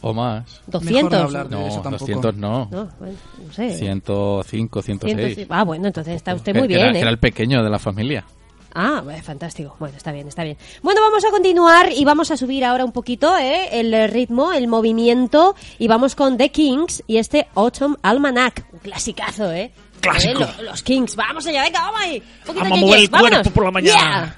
O 0.01 0.13
más. 0.13 0.61
Mejor 0.67 0.81
200. 0.81 1.11
no 1.11 1.17
hablar 1.17 1.49
de 1.49 1.55
No, 1.55 1.67
eso 1.67 1.81
tampoco. 1.81 2.05
200 2.05 2.35
no. 2.35 2.67
No, 2.71 2.89
bueno, 2.99 3.15
no 3.45 3.53
sé. 3.53 3.77
105, 3.77 4.81
106. 4.81 5.35
100, 5.35 5.47
ah, 5.49 5.63
bueno, 5.63 5.87
entonces 5.87 6.15
está 6.15 6.33
usted 6.33 6.55
muy 6.55 6.67
bien, 6.67 6.81
era, 6.81 6.91
¿eh? 6.93 7.01
era 7.01 7.09
el 7.09 7.19
pequeño 7.19 7.63
de 7.63 7.69
la 7.69 7.79
familia. 7.79 8.25
Ah, 8.73 9.01
bueno, 9.03 9.21
fantástico. 9.23 9.75
Bueno, 9.79 9.97
está 9.97 10.11
bien, 10.11 10.27
está 10.27 10.43
bien. 10.43 10.57
Bueno, 10.83 11.01
vamos 11.01 11.25
a 11.25 11.31
continuar 11.31 11.91
y 11.91 12.05
vamos 12.05 12.31
a 12.31 12.37
subir 12.37 12.63
ahora 12.63 12.85
un 12.85 12.91
poquito 12.91 13.37
¿eh? 13.37 13.79
el 13.79 14.09
ritmo, 14.09 14.53
el 14.53 14.67
movimiento 14.67 15.55
y 15.79 15.87
vamos 15.87 16.15
con 16.15 16.37
The 16.37 16.49
Kings 16.51 17.03
y 17.07 17.17
este 17.17 17.47
Autumn 17.55 17.97
Almanac. 18.03 18.65
Un 18.71 18.79
clasicazo, 18.79 19.51
¿eh? 19.51 19.71
Clásico. 20.01 20.43
Eh, 20.43 20.53
lo- 20.59 20.63
los 20.63 20.83
Kings. 20.83 21.15
Vamos 21.15 21.45
allá, 21.47 21.63
venga, 21.63 21.81
vamos 21.81 21.99
ahí. 22.01 22.17
Un 22.17 22.45
poquito 22.45 22.63
Vamos 22.63 22.71
a 22.71 22.75
de 22.75 22.81
mover 22.81 22.99
yes, 22.99 23.03
el 23.03 23.09
cuerpo 23.09 23.25
vámonos. 23.29 23.53
por 23.53 23.63
la 23.65 23.71
mañana. 23.71 24.35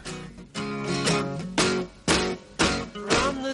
From 2.94 3.44
the 3.44 3.52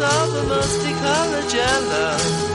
of 0.00 0.34
a 0.34 0.42
musty 0.44 0.92
colored 0.92 1.52
yellow. 1.52 2.45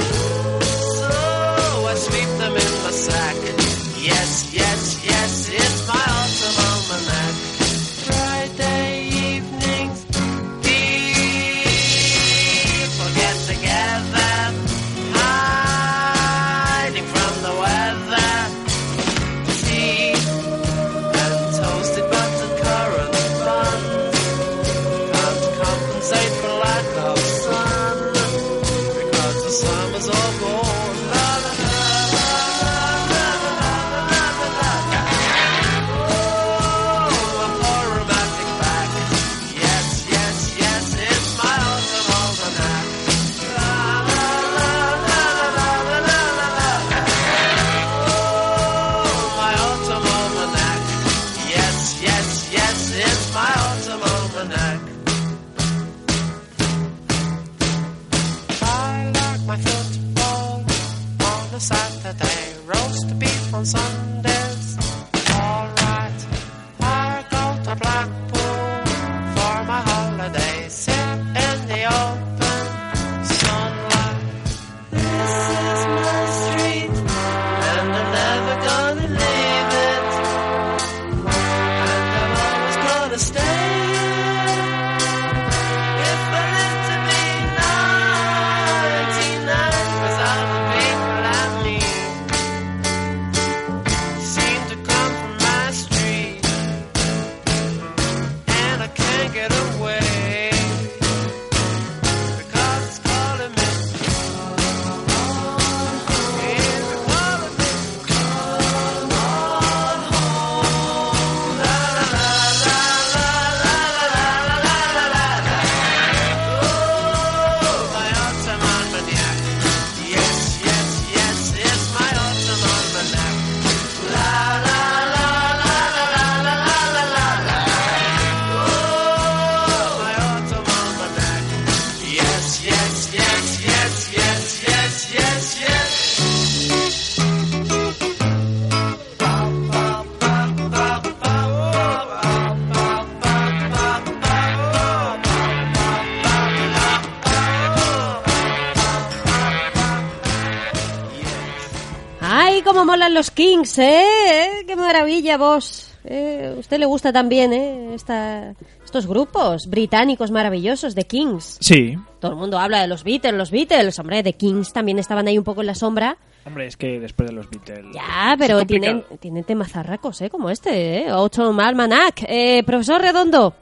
Eh! 153.77 154.63
¡Qué 154.67 154.75
maravilla, 154.75 155.37
vos! 155.37 155.87
Eh, 156.03 156.55
¿Usted 156.57 156.79
le 156.79 156.85
gusta 156.85 157.13
también, 157.13 157.53
eh? 157.53 157.93
Esta- 157.93 158.53
estos 158.83 159.05
grupos 159.07 159.67
británicos 159.67 160.31
maravillosos 160.31 160.95
de 160.95 161.03
Kings. 161.03 161.57
Sí. 161.59 161.95
Todo 162.19 162.31
el 162.31 162.37
mundo 162.37 162.57
habla 162.59 162.81
de 162.81 162.87
los 162.87 163.03
Beatles, 163.03 163.33
los 163.33 163.51
Beatles. 163.51 163.97
Hombre, 163.99 164.23
de 164.23 164.33
Kings 164.33 164.73
también 164.73 164.99
estaban 164.99 165.27
ahí 165.27 165.37
un 165.37 165.43
poco 165.43 165.61
en 165.61 165.67
la 165.67 165.75
sombra. 165.75 166.17
Hombre, 166.45 166.65
es 166.65 166.75
que 166.75 166.99
después 166.99 167.29
de 167.29 167.35
los 167.35 167.47
Beatles... 167.51 167.85
Ya, 167.93 168.35
pero 168.37 168.65
tienen, 168.65 169.03
tienen 169.19 169.43
temazarracos, 169.43 170.21
¿eh? 170.21 170.29
Como 170.31 170.49
este, 170.49 171.05
¿eh? 171.05 171.13
Ocho 171.13 171.53
Almanac. 171.59 172.23
Eh, 172.27 172.63
profesor 172.65 172.99
Redondo, 172.99 173.53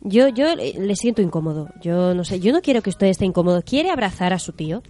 yo, 0.00 0.28
yo 0.28 0.54
le 0.56 0.96
siento 0.96 1.22
incómodo. 1.22 1.68
Yo 1.82 2.14
no 2.14 2.24
sé, 2.24 2.40
yo 2.40 2.52
no 2.52 2.60
quiero 2.60 2.82
que 2.82 2.90
usted 2.90 3.06
esté 3.08 3.24
incómodo. 3.24 3.62
¿Quiere 3.62 3.90
abrazar 3.90 4.32
a 4.32 4.38
su 4.38 4.52
tío? 4.52 4.82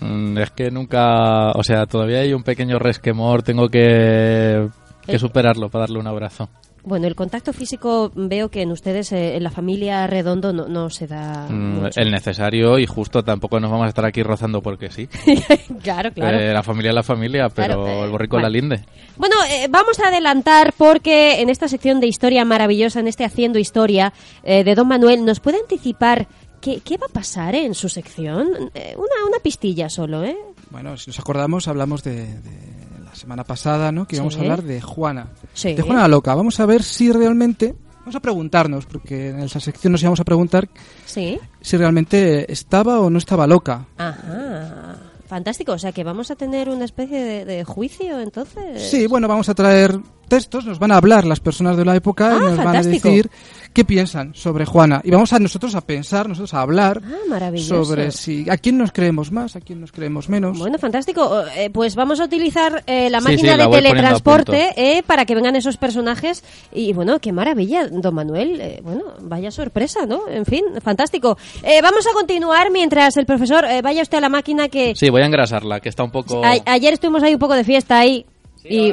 Mm, 0.00 0.38
Es 0.38 0.50
que 0.50 0.70
nunca, 0.70 1.50
o 1.52 1.62
sea, 1.64 1.86
todavía 1.86 2.20
hay 2.20 2.32
un 2.32 2.42
pequeño 2.44 2.78
resquemor, 2.78 3.42
tengo 3.42 3.68
que, 3.68 4.68
que 5.06 5.16
Eh. 5.16 5.18
superarlo 5.18 5.68
para 5.68 5.82
darle 5.82 5.98
un 5.98 6.06
abrazo. 6.06 6.48
Bueno, 6.84 7.06
el 7.06 7.14
contacto 7.14 7.52
físico 7.52 8.10
veo 8.14 8.48
que 8.48 8.62
en 8.62 8.72
ustedes, 8.72 9.12
eh, 9.12 9.36
en 9.36 9.44
la 9.44 9.50
familia 9.50 10.04
Redondo, 10.08 10.52
no, 10.52 10.66
no 10.66 10.90
se 10.90 11.06
da 11.06 11.46
Mm, 11.48 11.80
mucho. 11.82 12.00
El 12.00 12.10
necesario 12.10 12.78
y 12.78 12.86
justo 12.86 13.22
tampoco 13.22 13.60
nos 13.60 13.70
vamos 13.70 13.86
a 13.86 13.88
estar 13.88 14.04
aquí 14.04 14.22
rozando 14.22 14.62
porque 14.62 14.90
sí. 14.90 15.06
claro, 15.82 16.12
claro. 16.12 16.38
Eh, 16.38 16.52
la 16.52 16.62
familia 16.64 16.88
es 16.90 16.94
la 16.96 17.02
familia, 17.04 17.48
pero 17.50 17.82
Claro, 17.84 17.86
eh, 17.86 18.04
el 18.04 18.10
borrico 18.10 18.36
es 18.36 18.42
la 18.42 18.48
linde. 18.50 18.80
Bueno, 19.16 19.36
eh, 19.48 19.68
vamos 19.70 20.00
a 20.00 20.08
adelantar 20.08 20.74
porque 20.76 21.40
en 21.40 21.50
esta 21.50 21.68
sección 21.68 22.00
de 22.00 22.08
historia 22.08 22.44
maravillosa, 22.44 22.98
en 23.00 23.06
este 23.06 23.24
Haciendo 23.24 23.58
Historia 23.60 24.12
eh, 24.42 24.64
de 24.64 24.74
Don 24.74 24.88
Manuel, 24.88 25.24
¿nos 25.24 25.38
puede 25.38 25.58
anticipar 25.60 26.26
qué, 26.60 26.80
qué 26.80 26.96
va 26.96 27.06
a 27.06 27.12
pasar 27.12 27.54
eh, 27.54 27.64
en 27.64 27.74
su 27.74 27.88
sección? 27.88 28.48
Eh, 28.74 28.94
una, 28.96 29.28
una 29.28 29.38
pistilla 29.42 29.88
solo, 29.88 30.24
¿eh? 30.24 30.36
Bueno, 30.70 30.96
si 30.96 31.10
nos 31.10 31.18
acordamos, 31.20 31.68
hablamos 31.68 32.02
de, 32.02 32.14
de 32.26 32.50
la 32.80 32.81
semana 33.22 33.44
pasada, 33.44 33.90
¿no? 33.90 34.06
Que 34.06 34.16
íbamos 34.16 34.34
Sí. 34.34 34.40
a 34.40 34.42
hablar 34.42 34.62
de 34.62 34.80
Juana. 34.80 35.28
Sí. 35.54 35.72
De 35.74 35.82
Juana 35.82 36.02
la 36.02 36.08
Loca. 36.08 36.34
Vamos 36.34 36.60
a 36.60 36.66
ver 36.66 36.82
si 36.82 37.10
realmente... 37.10 37.74
Vamos 38.00 38.16
a 38.16 38.20
preguntarnos, 38.20 38.84
porque 38.86 39.28
en 39.30 39.38
esa 39.40 39.60
sección 39.60 39.92
nos 39.92 40.02
íbamos 40.02 40.18
a 40.20 40.24
preguntar 40.24 40.68
Sí. 41.06 41.38
si 41.60 41.76
realmente 41.76 42.50
estaba 42.52 42.98
o 43.00 43.08
no 43.10 43.18
estaba 43.18 43.46
loca. 43.46 43.86
Ajá. 43.96 44.96
Fantástico. 45.28 45.72
O 45.72 45.78
sea 45.78 45.92
que 45.92 46.02
vamos 46.04 46.30
a 46.30 46.36
tener 46.36 46.68
una 46.68 46.84
especie 46.84 47.22
de, 47.22 47.44
de 47.44 47.64
juicio 47.64 48.20
entonces. 48.20 48.82
Sí, 48.90 49.06
bueno, 49.06 49.28
vamos 49.28 49.48
a 49.48 49.54
traer 49.54 49.98
textos, 50.32 50.64
nos 50.64 50.78
van 50.78 50.92
a 50.92 50.96
hablar 50.96 51.26
las 51.26 51.40
personas 51.40 51.76
de 51.76 51.84
la 51.84 51.94
época 51.94 52.30
Ah, 52.32 52.36
y 52.38 52.44
nos 52.44 52.56
van 52.56 52.76
a 52.76 52.82
decir 52.82 53.28
qué 53.74 53.84
piensan 53.84 54.34
sobre 54.34 54.64
Juana. 54.64 55.02
Y 55.04 55.10
vamos 55.10 55.34
a 55.34 55.38
nosotros 55.38 55.74
a 55.74 55.82
pensar, 55.82 56.26
nosotros 56.26 56.54
a 56.54 56.62
hablar 56.62 57.02
Ah, 57.04 57.52
sobre 57.58 58.10
si 58.12 58.48
a 58.48 58.56
quién 58.56 58.78
nos 58.78 58.92
creemos 58.92 59.30
más, 59.30 59.56
a 59.56 59.60
quién 59.60 59.80
nos 59.82 59.92
creemos 59.92 60.30
menos. 60.30 60.58
Bueno, 60.58 60.78
fantástico. 60.78 61.42
Eh, 61.54 61.68
pues 61.70 61.94
vamos 61.96 62.18
a 62.20 62.24
utilizar 62.24 62.82
eh, 62.86 63.10
la 63.10 63.20
máquina 63.20 63.52
sí, 63.52 63.58
la 63.58 63.66
de 63.66 63.76
teletransporte 63.76 64.72
eh, 64.76 65.02
para 65.06 65.26
que 65.26 65.34
vengan 65.34 65.54
esos 65.54 65.76
personajes. 65.76 66.42
Y 66.72 66.94
bueno, 66.94 67.18
qué 67.18 67.32
maravilla, 67.32 67.88
don 67.88 68.14
Manuel. 68.14 68.58
Eh, 68.60 68.80
bueno, 68.82 69.02
vaya 69.20 69.50
sorpresa, 69.50 70.06
¿no? 70.06 70.28
En 70.28 70.46
fin, 70.46 70.64
fantástico. 70.82 71.36
Eh, 71.62 71.80
vamos 71.82 72.06
a 72.06 72.12
continuar 72.14 72.70
mientras 72.70 73.16
el 73.18 73.26
profesor 73.26 73.64
eh, 73.66 73.82
vaya 73.82 74.00
usted 74.02 74.16
a 74.18 74.22
la 74.22 74.28
máquina 74.30 74.68
que... 74.68 74.94
Sí, 74.96 75.10
voy 75.10 75.20
a 75.22 75.26
engrasarla, 75.26 75.80
que 75.80 75.88
está 75.90 76.04
un 76.04 76.10
poco... 76.10 76.42
A- 76.42 76.56
ayer 76.72 76.94
estuvimos 76.94 77.22
ahí 77.22 77.34
un 77.34 77.38
poco 77.40 77.54
de 77.54 77.64
fiesta 77.64 77.98
ahí. 77.98 78.24
Y... 78.64 78.92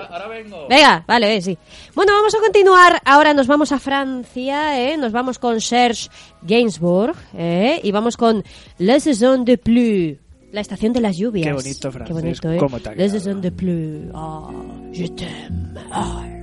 Venga, 0.70 1.04
vale, 1.08 1.36
eh, 1.36 1.42
sí. 1.42 1.58
Bueno, 1.96 2.14
vamos 2.14 2.34
a 2.36 2.40
continuar. 2.40 3.02
Ahora 3.06 3.34
nos 3.34 3.48
vamos 3.48 3.72
a 3.72 3.80
Francia, 3.80 4.80
¿eh? 4.82 4.98
Nos 4.98 5.12
vamos 5.12 5.40
con 5.40 5.62
Serge 5.62 6.10
Gainsbourg, 6.42 7.16
¿eh? 7.38 7.80
Y 7.84 7.92
vamos 7.92 8.18
con 8.18 8.44
La 8.78 9.00
Saison 9.00 9.46
de 9.46 9.58
Pluie. 9.58 10.20
La 10.52 10.62
estación 10.62 10.94
de 10.94 11.02
las 11.02 11.18
lluvias. 11.18 11.46
Qué 11.46 11.54
bonito 11.54 11.90
Qué 11.90 11.94
francés, 11.94 12.16
bonito, 12.16 12.52
¿eh? 12.52 12.58
cómo 12.58 12.80
te 12.80 12.90
ha 12.90 12.96
La. 12.96 13.10
Saison 13.10 13.42
de 13.42 13.52
Pluie. 13.52 14.10
Ah, 14.16 14.50
je 14.92 15.08
t'aime. 15.10 15.80
Ah. 15.92 16.39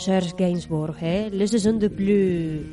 Serge 0.00 0.34
Gainsbourg, 0.36 0.96
¿eh? 1.02 1.30
Les 1.30 1.50
saisons 1.50 1.78
de 1.78 1.90
plus. 1.90 2.66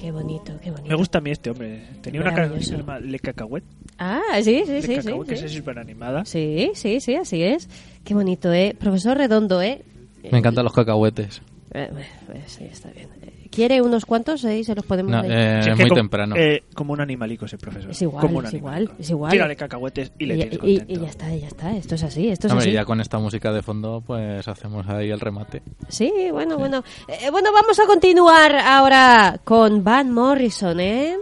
Qué 0.00 0.12
bonito, 0.12 0.52
qué 0.62 0.70
bonito. 0.70 0.88
Me 0.88 0.94
gusta 0.96 1.18
a 1.18 1.20
mí 1.22 1.30
este 1.30 1.50
hombre. 1.50 1.82
Tenía 2.02 2.20
una 2.20 2.34
canción 2.34 2.58
que 2.58 2.64
se 2.64 2.76
llama 2.76 2.98
Le 3.00 3.18
Cacahuet. 3.18 3.64
Ah, 3.98 4.20
sí, 4.42 4.62
sí, 4.66 4.72
Le 4.72 4.82
sí, 4.82 4.88
sí. 4.88 4.96
Cacahuet, 4.96 5.28
que 5.28 5.36
sí. 5.36 5.44
es 5.46 5.52
súper 5.52 5.78
animada. 5.78 6.24
Sí, 6.26 6.72
sí, 6.74 7.00
sí, 7.00 7.14
así 7.14 7.42
es. 7.42 7.68
Qué 8.04 8.12
bonito, 8.12 8.52
¿eh? 8.52 8.76
Profesor 8.78 9.16
Redondo, 9.16 9.62
¿eh? 9.62 9.82
Me 10.30 10.38
encantan 10.38 10.64
los 10.64 10.74
cacahuetes. 10.74 11.40
Eh, 11.72 11.90
pues 12.26 12.42
sí, 12.52 12.64
está 12.70 12.90
bien. 12.90 13.08
¿Quiere 13.54 13.80
unos 13.82 14.04
cuantos? 14.04 14.44
Eh? 14.44 14.64
Se 14.64 14.74
los 14.74 14.84
podemos 14.84 15.12
No, 15.12 15.22
eh, 15.24 15.60
Sí, 15.62 15.70
es 15.70 15.76
muy 15.76 15.88
como- 15.88 16.00
temprano. 16.00 16.36
eh, 16.36 16.62
como 16.74 16.92
un 16.92 17.00
animalico 17.00 17.44
ese 17.46 17.56
profesor. 17.58 17.90
Es 17.90 18.02
igual, 18.02 18.20
Como 18.22 18.38
un 18.38 18.46
es 18.46 18.54
igual, 18.54 18.90
es 18.98 19.10
igual. 19.10 19.30
Tírale 19.32 19.56
cacahuetes 19.56 20.12
y 20.18 20.26
le 20.26 20.34
y, 20.34 20.38
tienes 20.48 20.58
y- 20.88 20.92
y 20.94 20.98
ya 20.98 21.08
está, 21.08 21.34
ya 21.34 21.46
está. 21.46 21.76
Esto 21.76 21.94
es 21.94 22.02
así, 22.02 22.28
esto 22.28 22.46
es 22.48 22.52
Hombre, 22.52 22.66
así. 22.66 22.72
ya 22.74 22.84
con 22.84 23.00
esta 23.00 23.18
música 23.18 23.52
de 23.52 23.62
fondo, 23.62 24.02
pues 24.06 24.46
hacemos 24.48 24.88
ahí 24.88 25.10
el 25.10 25.20
remate. 25.20 25.62
Sí, 25.88 26.12
bueno, 26.32 26.58
bueno. 26.58 26.82
Eh, 27.08 27.30
bueno, 27.30 27.50
vamos 27.52 27.78
a 27.78 27.86
continuar 27.86 28.56
ahora 28.56 29.40
con 29.44 29.84
Van 29.84 30.10
Morrison, 30.12 30.80
¿eh? 30.80 31.16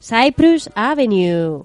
Cyprus 0.00 0.70
Avenue. 0.74 1.64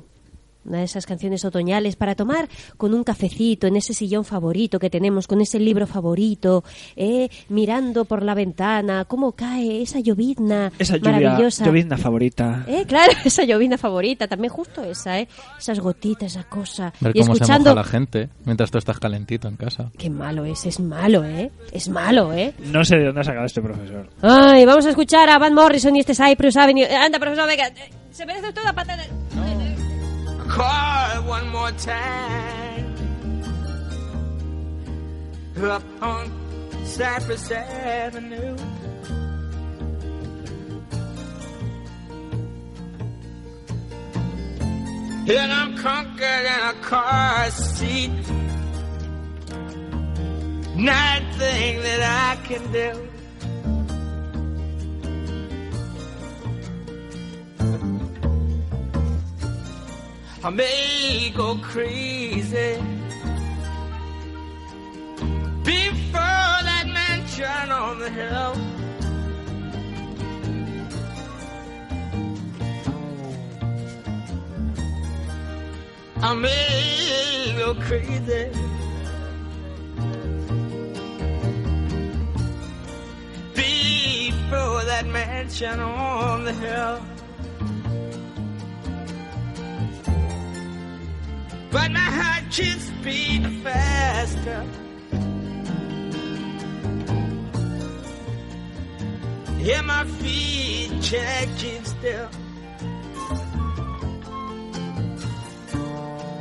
Una 0.67 0.79
de 0.79 0.83
esas 0.83 1.05
canciones 1.05 1.43
otoñales 1.45 1.95
para 1.95 2.13
tomar 2.15 2.47
con 2.77 2.93
un 2.93 3.03
cafecito 3.03 3.67
en 3.67 3.77
ese 3.77 3.93
sillón 3.93 4.25
favorito 4.25 4.79
que 4.79 4.89
tenemos, 4.89 5.25
con 5.27 5.41
ese 5.41 5.59
libro 5.59 5.87
favorito, 5.87 6.63
¿eh? 6.95 7.29
mirando 7.49 8.05
por 8.05 8.21
la 8.23 8.33
ventana, 8.33 9.05
cómo 9.05 9.31
cae 9.31 9.81
esa 9.81 9.99
llovizna 9.99 10.71
Esa 10.77 10.97
lluvia, 10.97 11.11
maravillosa. 11.11 11.65
llovizna 11.65 11.97
favorita. 11.97 12.65
Eh, 12.67 12.85
claro, 12.87 13.13
esa 13.25 13.43
llovizna 13.45 13.77
favorita, 13.77 14.27
también 14.27 14.51
justo 14.51 14.83
esa, 14.83 15.19
¿eh? 15.19 15.27
Esas 15.57 15.79
gotitas, 15.79 16.33
esa 16.35 16.43
cosa. 16.43 16.91
Ver 16.99 17.15
y 17.15 17.21
cómo 17.21 17.33
se 17.35 17.43
escuchando... 17.43 17.69
moja 17.71 17.81
la 17.81 17.87
gente 17.87 18.29
mientras 18.45 18.69
tú 18.69 18.77
estás 18.77 18.99
calentito 18.99 19.47
en 19.47 19.55
casa. 19.55 19.89
Qué 19.97 20.09
malo 20.09 20.43
es, 20.45 20.65
es 20.65 20.79
malo, 20.79 21.23
¿eh? 21.23 21.49
Es 21.71 21.87
malo, 21.89 22.33
¿eh? 22.33 22.53
No 22.65 22.83
sé 22.83 22.97
de 22.97 23.05
dónde 23.05 23.21
ha 23.21 23.23
sacado 23.23 23.45
este 23.45 23.61
profesor. 23.61 24.09
Ay, 24.21 24.65
vamos 24.65 24.85
a 24.85 24.89
escuchar 24.89 25.29
a 25.29 25.37
Van 25.37 25.53
Morrison 25.53 25.95
y 25.95 26.01
este 26.01 26.13
Cyprus 26.13 26.57
Avenue. 26.57 26.83
Eh, 26.83 26.95
Anda, 26.95 27.19
profesor, 27.19 27.47
venga. 27.47 27.67
eh, 27.67 27.89
Se 28.11 28.25
merece 28.25 28.47
una 28.61 28.73
patada. 28.73 29.05
Call 30.47 31.23
one 31.23 31.49
more 31.49 31.71
time. 31.71 32.95
Up 35.61 35.83
on 36.01 36.85
Cypress 36.85 37.51
Avenue. 37.51 38.55
And 45.29 45.51
I'm 45.51 45.77
conquered 45.77 46.45
in 46.45 46.61
a 46.69 46.73
car 46.81 47.49
seat. 47.51 48.11
Nothing 50.75 51.81
that 51.81 52.01
I 52.03 52.47
can 52.47 52.71
do. 52.71 53.16
I 60.47 60.49
may 60.49 61.29
go 61.35 61.57
crazy 61.57 62.81
before 65.61 66.57
that 66.69 66.85
mansion 66.87 67.69
on 67.69 67.99
the 67.99 68.09
hill. 68.09 68.55
I 76.23 76.33
may 76.33 77.53
go 77.57 77.75
crazy 77.75 78.49
before 83.53 84.85
that 84.85 85.07
mansion 85.07 85.81
on 85.81 86.45
the 86.45 86.53
hill. 86.53 87.16
But 91.71 91.91
my 91.91 91.99
heart 91.99 92.51
keeps 92.51 92.89
beating 93.03 93.61
faster. 93.61 94.65
Yeah, 99.59 99.81
my 99.81 100.05
feet 100.05 100.91
can't 101.03 101.87
still. 101.87 102.29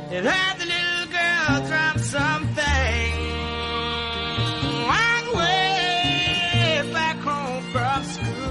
And 0.09 0.25
had 0.25 0.57
the 0.59 0.65
little 0.65 1.07
girl 1.11 1.67
drop 1.67 1.99
something 1.99 3.11
one 4.87 5.27
way 5.37 6.89
back 6.93 7.17
home 7.17 7.63
from 7.73 8.03
school. 8.05 8.46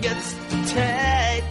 Gets 0.00 0.32
tied. 0.72 1.44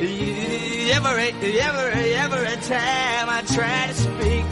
Every, 0.00 1.60
every, 1.60 2.14
every 2.14 2.56
time 2.66 3.28
I 3.28 3.42
try 3.54 3.86
to 3.86 3.94
speak. 3.94 4.44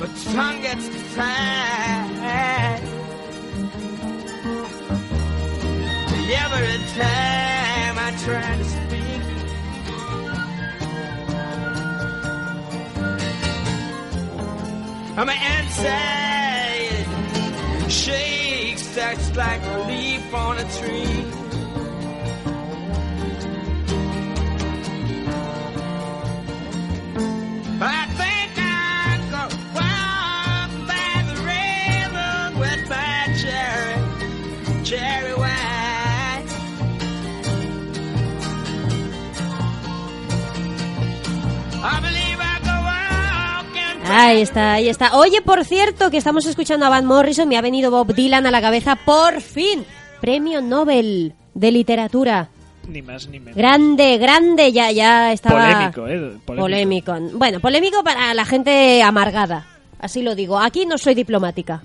But 0.00 0.10
tongue 0.32 0.60
gets 0.62 1.14
tied. 1.14 2.80
Every 6.28 6.78
time 6.98 7.96
I 7.98 8.10
try 8.24 8.56
to 8.56 8.64
speak. 8.64 9.22
I'm 15.18 15.28
inside 15.30 16.45
shakes 17.90 18.94
that's 18.94 19.36
like 19.36 19.62
a 19.62 19.78
leaf 19.86 20.34
on 20.34 20.58
a 20.58 20.64
tree. 20.78 21.35
Ahí 44.18 44.40
está, 44.40 44.72
ahí 44.72 44.88
está. 44.88 45.14
Oye, 45.18 45.42
por 45.42 45.62
cierto, 45.66 46.10
que 46.10 46.16
estamos 46.16 46.46
escuchando 46.46 46.86
a 46.86 46.88
Van 46.88 47.04
Morrison, 47.04 47.46
me 47.46 47.58
ha 47.58 47.60
venido 47.60 47.90
Bob 47.90 48.14
Dylan 48.14 48.46
a 48.46 48.50
la 48.50 48.62
cabeza, 48.62 48.96
por 48.96 49.42
fin. 49.42 49.84
Premio 50.22 50.62
Nobel 50.62 51.34
de 51.52 51.70
Literatura. 51.70 52.48
Ni 52.88 53.02
más 53.02 53.28
ni 53.28 53.40
menos. 53.40 53.54
Grande, 53.54 54.16
grande, 54.16 54.72
ya, 54.72 54.90
ya 54.90 55.32
estaba... 55.34 55.92
Polémico, 55.92 56.08
¿eh? 56.08 56.38
Polémico. 56.46 57.12
Polémico. 57.12 57.36
Bueno, 57.38 57.60
polémico 57.60 58.02
para 58.02 58.32
la 58.32 58.46
gente 58.46 59.02
amargada. 59.02 59.66
Así 59.98 60.22
lo 60.22 60.34
digo. 60.34 60.58
Aquí 60.58 60.86
no 60.86 60.96
soy 60.96 61.14
diplomática. 61.14 61.82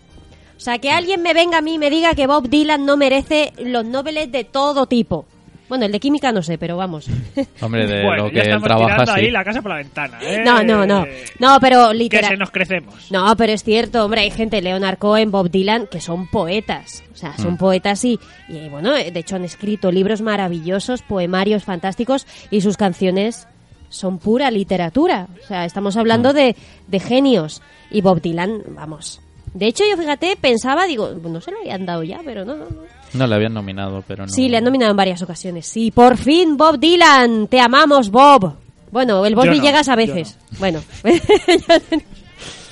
O 0.55 0.59
sea, 0.61 0.79
que 0.79 0.89
alguien 0.89 1.21
me 1.21 1.33
venga 1.33 1.57
a 1.57 1.61
mí 1.61 1.73
y 1.73 1.79
me 1.79 1.89
diga 1.89 2.13
que 2.13 2.27
Bob 2.27 2.47
Dylan 2.47 2.85
no 2.85 2.95
merece 2.95 3.51
los 3.57 3.83
Nobeles 3.83 4.31
de 4.31 4.45
todo 4.45 4.85
tipo. 4.85 5.25
Bueno, 5.71 5.85
el 5.85 5.91
de 5.93 6.01
química 6.01 6.33
no 6.33 6.41
sé, 6.43 6.57
pero 6.57 6.75
vamos. 6.75 7.07
Hombre, 7.61 7.87
de 7.87 8.03
Bueno, 8.03 8.25
lo 8.25 8.29
que 8.31 8.41
él 8.41 8.61
trabaja, 8.61 9.05
sí. 9.05 9.11
ahí 9.15 9.31
la 9.31 9.41
casa 9.41 9.61
por 9.61 9.71
la 9.71 9.77
ventana, 9.77 10.19
¿eh? 10.21 10.41
No, 10.43 10.61
no, 10.61 10.85
no. 10.85 11.05
No, 11.39 11.57
pero 11.61 11.87
Que 11.91 11.95
literal. 11.95 12.31
se 12.31 12.35
nos 12.37 12.51
crecemos. 12.51 13.09
No, 13.09 13.33
pero 13.37 13.53
es 13.53 13.63
cierto, 13.63 14.03
hombre, 14.03 14.19
hay 14.19 14.31
gente, 14.31 14.61
Leonard 14.61 14.97
Cohen, 14.97 15.31
Bob 15.31 15.49
Dylan, 15.49 15.87
que 15.87 16.01
son 16.01 16.27
poetas. 16.27 17.05
O 17.13 17.15
sea, 17.15 17.37
son 17.37 17.53
Mm. 17.53 17.57
poetas 17.57 18.03
y, 18.03 18.19
y, 18.49 18.67
bueno, 18.67 18.91
de 18.91 19.13
hecho 19.15 19.37
han 19.37 19.45
escrito 19.45 19.93
libros 19.93 20.19
maravillosos, 20.21 21.03
poemarios 21.03 21.63
fantásticos 21.63 22.27
y 22.49 22.59
sus 22.59 22.75
canciones 22.75 23.47
son 23.87 24.19
pura 24.19 24.51
literatura. 24.51 25.27
O 25.41 25.47
sea, 25.47 25.63
estamos 25.63 25.95
hablando 25.95 26.33
de, 26.33 26.57
de 26.87 26.99
genios. 26.99 27.61
Y 27.89 28.01
Bob 28.01 28.21
Dylan, 28.21 28.61
vamos. 28.75 29.21
De 29.53 29.67
hecho, 29.67 29.83
yo 29.89 29.95
fíjate, 29.95 30.35
pensaba, 30.35 30.85
digo, 30.85 31.11
no 31.23 31.39
se 31.39 31.51
lo 31.51 31.59
habían 31.59 31.85
dado 31.85 32.03
ya, 32.03 32.19
pero 32.25 32.43
no, 32.43 32.55
no, 32.57 32.65
no. 32.65 33.00
No 33.13 33.27
le 33.27 33.35
habían 33.35 33.53
nominado, 33.53 34.03
pero 34.07 34.25
no. 34.25 34.29
Sí, 34.31 34.47
le 34.49 34.57
han 34.57 34.63
nominado 34.63 34.91
en 34.91 34.97
varias 34.97 35.21
ocasiones. 35.21 35.65
Sí, 35.67 35.91
por 35.91 36.17
fin, 36.17 36.55
Bob 36.57 36.79
Dylan. 36.79 37.47
Te 37.47 37.59
amamos, 37.59 38.09
Bob. 38.09 38.55
Bueno, 38.91 39.25
el 39.25 39.35
Bob 39.35 39.45
no, 39.45 39.51
Villegas 39.53 39.87
a 39.89 39.95
veces. 39.95 40.37
Bueno. 40.59 40.81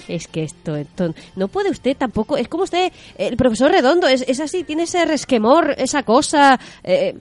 es 0.07 0.27
que 0.27 0.43
esto, 0.43 0.75
esto- 0.75 1.13
No 1.35 1.47
puede 1.47 1.69
usted 1.69 1.95
tampoco... 1.95 2.35
Es 2.37 2.47
como 2.47 2.63
usted, 2.63 2.91
el 3.17 3.37
profesor 3.37 3.71
Redondo, 3.71 4.07
es, 4.07 4.23
es 4.27 4.39
así, 4.39 4.63
tiene 4.63 4.83
ese 4.83 5.05
resquemor, 5.05 5.75
esa 5.77 6.03
cosa... 6.03 6.59
eh, 6.83 7.15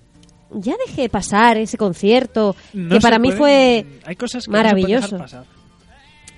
ya 0.50 0.74
dejé 0.87 1.11
pasar 1.11 1.59
ese 1.59 1.76
concierto, 1.76 2.57
No 2.72 2.94
que 2.94 3.00
para 3.02 3.18
mí 3.18 3.33
pueden- 3.33 3.37
fue 4.00 4.00
hay 4.07 4.16
cosas 4.16 4.46
que 4.46 4.50
no 4.50 4.57
se 4.57 4.62
pueden 4.62 4.76
maravilloso. 4.78 5.18
pasar. 5.18 5.44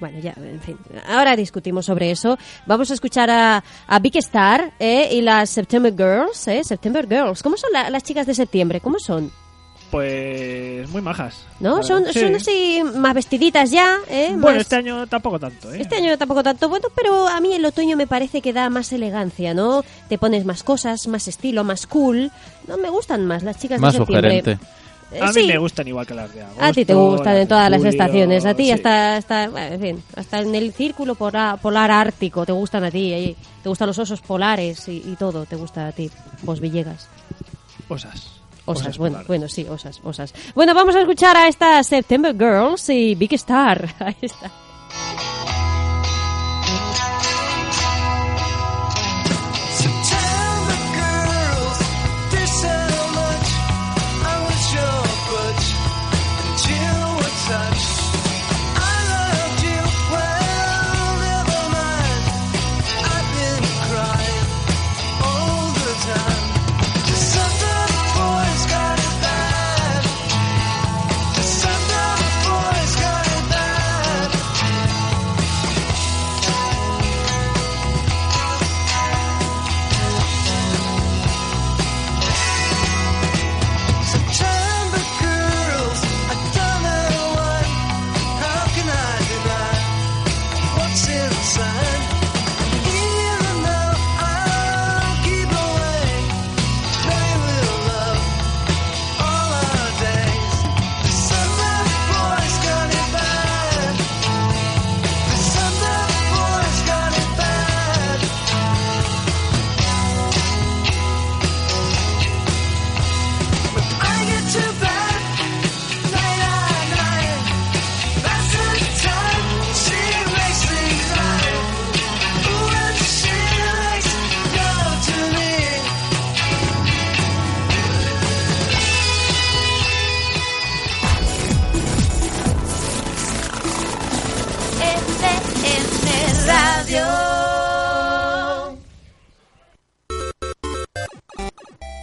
Bueno, 0.01 0.19
ya, 0.19 0.33
en 0.37 0.61
fin. 0.61 0.79
Ahora 1.09 1.37
discutimos 1.37 1.87
sobre 1.87 2.11
eso. 2.11 2.39
Vamos 2.67 2.91
a 2.91 2.95
escuchar 2.95 3.31
a, 3.31 3.63
a 3.87 3.99
Big 3.99 4.17
Star 4.17 4.73
eh, 4.79 5.09
y 5.13 5.21
las 5.21 5.51
September 5.51 5.93
Girls. 5.97 6.49
Eh, 6.49 6.63
September 6.65 7.07
Girls. 7.09 7.43
¿Cómo 7.43 7.57
son 7.57 7.71
la- 7.73 7.91
las 7.91 8.03
chicas 8.03 8.27
de 8.27 8.35
septiembre? 8.35 8.81
¿Cómo 8.81 8.99
son? 8.99 9.31
Pues 9.91 10.89
muy 10.91 11.03
majas. 11.03 11.45
¿No? 11.59 11.83
Son, 11.83 12.05
son 12.05 12.13
Sí. 12.13 12.35
así 12.35 12.83
más 12.97 13.13
vestiditas 13.13 13.71
ya. 13.71 13.99
¿eh? 14.09 14.29
Bueno, 14.31 14.53
Más- 14.59 14.61
este 14.63 14.77
año 14.77 15.07
tampoco 15.07 15.39
tanto, 15.39 15.73
¿eh? 15.75 15.81
este 15.83 15.97
año 15.97 16.17
tampoco 16.17 16.43
tanto 16.43 16.69
bueno, 16.69 16.89
pero 16.95 17.27
a 17.27 17.41
mí 17.41 17.53
el 17.53 17.65
otoño 17.65 17.97
me 17.97 18.07
parece 18.07 18.41
que 18.41 18.53
da 18.53 18.71
más 18.71 18.93
elegancia, 18.93 19.53
¿no? 19.53 19.83
Te 20.09 20.17
pones 20.17 20.45
más 20.45 20.63
cosas, 20.63 21.07
más 21.09 21.27
estilo, 21.29 21.65
más 21.65 21.87
cool. 21.89 22.31
No 22.69 22.77
me 22.79 22.89
gustan 22.89 23.27
más 23.27 23.43
las 23.43 23.59
chicas 23.59 23.81
Más 23.81 23.93
de 23.95 23.99
septiembre. 23.99 24.39
sugerente. 24.41 24.65
A 25.21 25.27
mí 25.33 25.43
sí. 25.43 25.47
me 25.47 25.59
gustan 25.59 25.89
igual 25.89 26.07
que 26.07 26.15
las 26.15 26.33
de 26.33 26.43
agosto. 26.43 26.65
A 26.65 26.73
ti 26.73 26.85
te 26.85 26.95
gustan 26.95 27.37
en 27.37 27.49
todas 27.49 27.71
las 27.71 27.85
estaciones, 27.85 28.47
a 28.47 28.55
ti 28.55 28.67
sí. 28.67 28.71
hasta, 28.71 29.17
hasta, 29.17 29.49
bueno, 29.49 29.75
en 29.75 29.81
fin, 29.81 30.03
hasta 30.15 30.41
en 30.41 30.55
el 30.55 30.73
círculo 30.73 31.15
polar, 31.17 31.59
polar 31.59 31.91
ártico 31.91 32.47
te 32.47 32.53
gustan 32.53 32.85
a 32.85 32.91
ti, 32.91 33.13
eh, 33.13 33.37
te 33.63 33.69
gustan 33.69 33.89
los 33.89 33.99
osos 33.99 34.21
polares 34.21 34.87
y, 34.89 35.03
y 35.05 35.17
todo, 35.19 35.47
te 35.47 35.57
gusta 35.57 35.89
a 35.89 35.93
ti, 35.93 36.11
vos 36.43 36.61
Villegas. 36.61 37.09
Osas. 37.89 38.41
Osas, 38.67 38.99
bueno, 38.99 39.15
polares. 39.15 39.27
bueno, 39.29 39.49
sí, 39.49 39.67
osas, 39.69 40.01
osas. 40.05 40.33
Bueno, 40.55 40.75
vamos 40.75 40.95
a 40.95 41.01
escuchar 41.01 41.37
a 41.37 41.49
estas 41.49 41.87
September 41.89 42.33
Girls 42.33 42.89
y 42.91 43.15
Big 43.17 43.33
Star. 43.35 43.89
Ahí 43.99 44.15
está. 44.21 44.51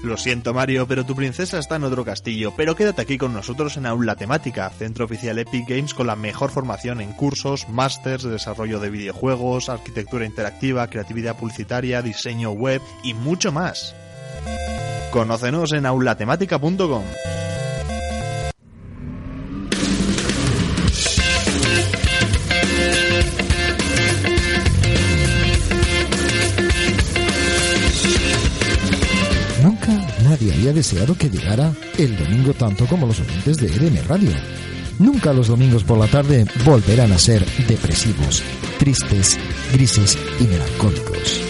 Lo 0.02 0.16
siento 0.16 0.54
Mario, 0.54 0.88
pero 0.88 1.06
tu 1.06 1.16
princesa 1.16 1.58
está 1.58 1.78
en 1.78 1.84
otro 1.84 2.06
castillo, 2.06 2.54
pero 2.56 2.76
quédate 2.76 3.02
aquí 3.02 3.18
con 3.18 3.34
nosotros 3.34 3.78
en 3.78 3.88
Aula 3.88 4.16
Temática, 4.16 4.70
centro 4.70 5.06
oficial 5.06 5.40
Epic 5.40 5.68
Games 5.68 5.94
con 5.96 6.06
la 6.06 6.16
mejor 6.16 6.52
formación 6.52 7.02
en 7.02 7.14
cursos, 7.14 7.68
másters 7.68 8.24
de 8.24 8.30
desarrollo 8.30 8.80
de 8.80 8.92
videojuegos, 8.92 9.70
arquitectura 9.70 10.26
interactiva, 10.26 10.88
creatividad 10.88 11.36
publicitaria, 11.36 12.04
diseño 12.04 12.52
web 12.52 12.82
y 13.04 13.16
mucho 13.16 13.52
más. 13.52 13.96
Conócenos 15.12 15.74
en 15.74 15.88
aulatemática.com. 15.88 17.04
nadie 30.38 30.54
había 30.54 30.74
deseado 30.74 31.16
que 31.16 31.30
llegara 31.30 31.74
el 31.98 32.16
domingo 32.16 32.54
tanto 32.54 32.86
como 32.86 33.08
los 33.08 33.20
oyentes 33.20 33.58
de 33.58 33.68
EDM 33.68 34.08
Radio. 34.08 34.32
Nunca 35.00 35.34
los 35.34 35.48
domingos 35.48 35.84
por 35.84 35.98
la 35.98 36.08
tarde 36.08 36.46
volverán 36.66 37.12
a 37.12 37.18
ser 37.18 37.44
depresivos, 37.68 38.44
tristes, 38.78 39.38
grises 39.74 40.18
y 40.40 40.44
melancólicos. 40.44 41.42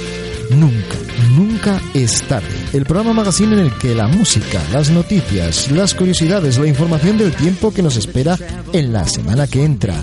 Nunca, 0.51 0.95
nunca 1.35 1.81
es 1.93 2.21
tarde. 2.23 2.47
El 2.71 2.85
programa 2.85 3.13
magazine 3.13 3.53
en 3.53 3.59
el 3.65 3.73
que 3.73 3.93
la 3.93 4.07
música, 4.07 4.61
las 4.71 4.89
noticias, 4.89 5.69
las 5.71 5.93
curiosidades, 5.93 6.57
la 6.57 6.67
información 6.67 7.17
del 7.17 7.33
tiempo 7.33 7.73
que 7.73 7.83
nos 7.83 7.97
espera 7.97 8.37
en 8.71 8.93
la 8.93 9.05
semana 9.05 9.47
que 9.47 9.65
entra, 9.65 10.01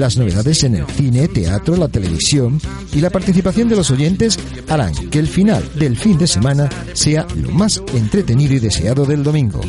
las 0.00 0.16
novedades 0.16 0.64
en 0.64 0.76
el 0.76 0.86
cine, 0.86 1.28
teatro, 1.28 1.76
la 1.76 1.88
televisión 1.88 2.60
y 2.92 3.00
la 3.00 3.10
participación 3.10 3.68
de 3.68 3.76
los 3.76 3.90
oyentes 3.90 4.38
harán 4.68 4.94
que 5.10 5.18
el 5.18 5.26
final 5.26 5.62
del 5.74 5.96
fin 5.96 6.18
de 6.18 6.26
semana 6.26 6.68
sea 6.92 7.26
lo 7.36 7.50
más 7.50 7.82
entretenido 7.94 8.54
y 8.54 8.60
deseado 8.60 9.04
del 9.04 9.22
domingo. 9.22 9.60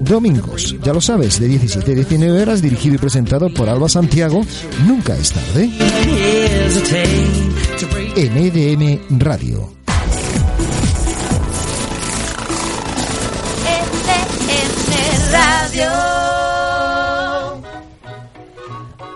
Domingos, 0.00 0.76
ya 0.82 0.92
lo 0.92 1.00
sabes, 1.00 1.38
de 1.38 1.48
17 1.48 1.92
a 1.92 1.94
19 1.94 2.42
horas, 2.42 2.60
dirigido 2.60 2.96
y 2.96 2.98
presentado 2.98 3.52
por 3.54 3.68
Alba 3.68 3.88
Santiago, 3.88 4.44
nunca 4.86 5.16
es 5.16 5.32
tarde. 5.32 5.70
En 8.16 8.36
EDM 8.36 9.18
Radio. 9.18 9.72
Radio. 15.32 16.11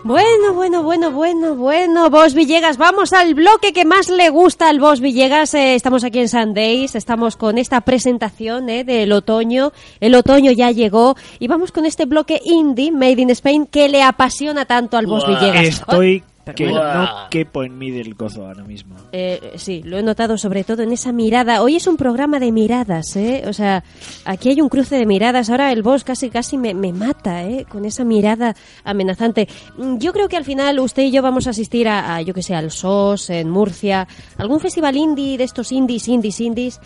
Bueno, 0.06 0.54
bueno, 0.54 0.84
bueno, 0.84 1.10
bueno, 1.10 1.56
bueno, 1.56 2.10
Vos 2.10 2.32
Villegas, 2.32 2.78
vamos 2.78 3.12
al 3.12 3.34
bloque 3.34 3.72
que 3.72 3.84
más 3.84 4.08
le 4.08 4.30
gusta 4.30 4.68
al 4.68 4.78
Vos 4.78 5.00
Villegas. 5.00 5.52
Eh, 5.54 5.74
estamos 5.74 6.04
aquí 6.04 6.20
en 6.20 6.28
Sundays, 6.28 6.94
estamos 6.94 7.36
con 7.36 7.58
esta 7.58 7.80
presentación 7.80 8.70
eh, 8.70 8.84
del 8.84 9.10
otoño. 9.10 9.72
El 9.98 10.14
otoño 10.14 10.52
ya 10.52 10.70
llegó 10.70 11.16
y 11.40 11.48
vamos 11.48 11.72
con 11.72 11.86
este 11.86 12.04
bloque 12.04 12.40
indie, 12.44 12.92
Made 12.92 13.20
in 13.20 13.30
Spain, 13.30 13.66
que 13.66 13.88
le 13.88 14.00
apasiona 14.00 14.64
tanto 14.64 14.96
al 14.96 15.06
Vos 15.06 15.26
Villegas. 15.26 15.66
Estoy 15.66 16.22
Pero 16.46 16.54
que 16.56 16.68
bueno. 16.70 16.94
no 17.02 17.08
quepo 17.28 17.64
en 17.64 17.76
mí 17.76 17.90
del 17.90 18.14
gozo 18.14 18.46
ahora 18.46 18.62
mismo. 18.62 18.94
Eh, 19.12 19.54
sí, 19.56 19.82
lo 19.84 19.98
he 19.98 20.02
notado 20.04 20.38
sobre 20.38 20.62
todo 20.62 20.82
en 20.82 20.92
esa 20.92 21.10
mirada. 21.12 21.60
Hoy 21.60 21.74
es 21.76 21.86
un 21.88 21.96
programa 21.96 22.38
de 22.38 22.52
miradas, 22.52 23.16
¿eh? 23.16 23.42
O 23.48 23.52
sea, 23.52 23.82
aquí 24.24 24.50
hay 24.50 24.60
un 24.60 24.68
cruce 24.68 24.96
de 24.96 25.06
miradas. 25.06 25.50
Ahora 25.50 25.72
el 25.72 25.82
boss 25.82 26.04
casi 26.04 26.30
casi 26.30 26.56
me, 26.56 26.72
me 26.72 26.92
mata, 26.92 27.42
¿eh? 27.42 27.66
Con 27.68 27.84
esa 27.84 28.04
mirada 28.04 28.54
amenazante. 28.84 29.48
Mm, 29.76 29.98
Yo 29.98 30.12
creo 30.12 30.28
que 30.28 30.36
al 30.36 30.44
final 30.44 30.78
usted 30.78 31.02
y 31.02 31.10
yo 31.10 31.20
vamos 31.20 31.48
a 31.48 31.50
asistir 31.50 31.88
a, 31.88 32.14
a, 32.14 32.22
yo 32.22 32.32
que 32.32 32.42
sé, 32.44 32.54
al 32.54 32.70
SOS 32.70 33.30
en 33.30 33.50
Murcia, 33.50 34.06
algún 34.38 34.60
festival 34.60 34.96
indie 34.96 35.36
de 35.38 35.44
estos 35.44 35.72
indies, 35.72 36.06
indies, 36.06 36.40
indies, 36.40 36.80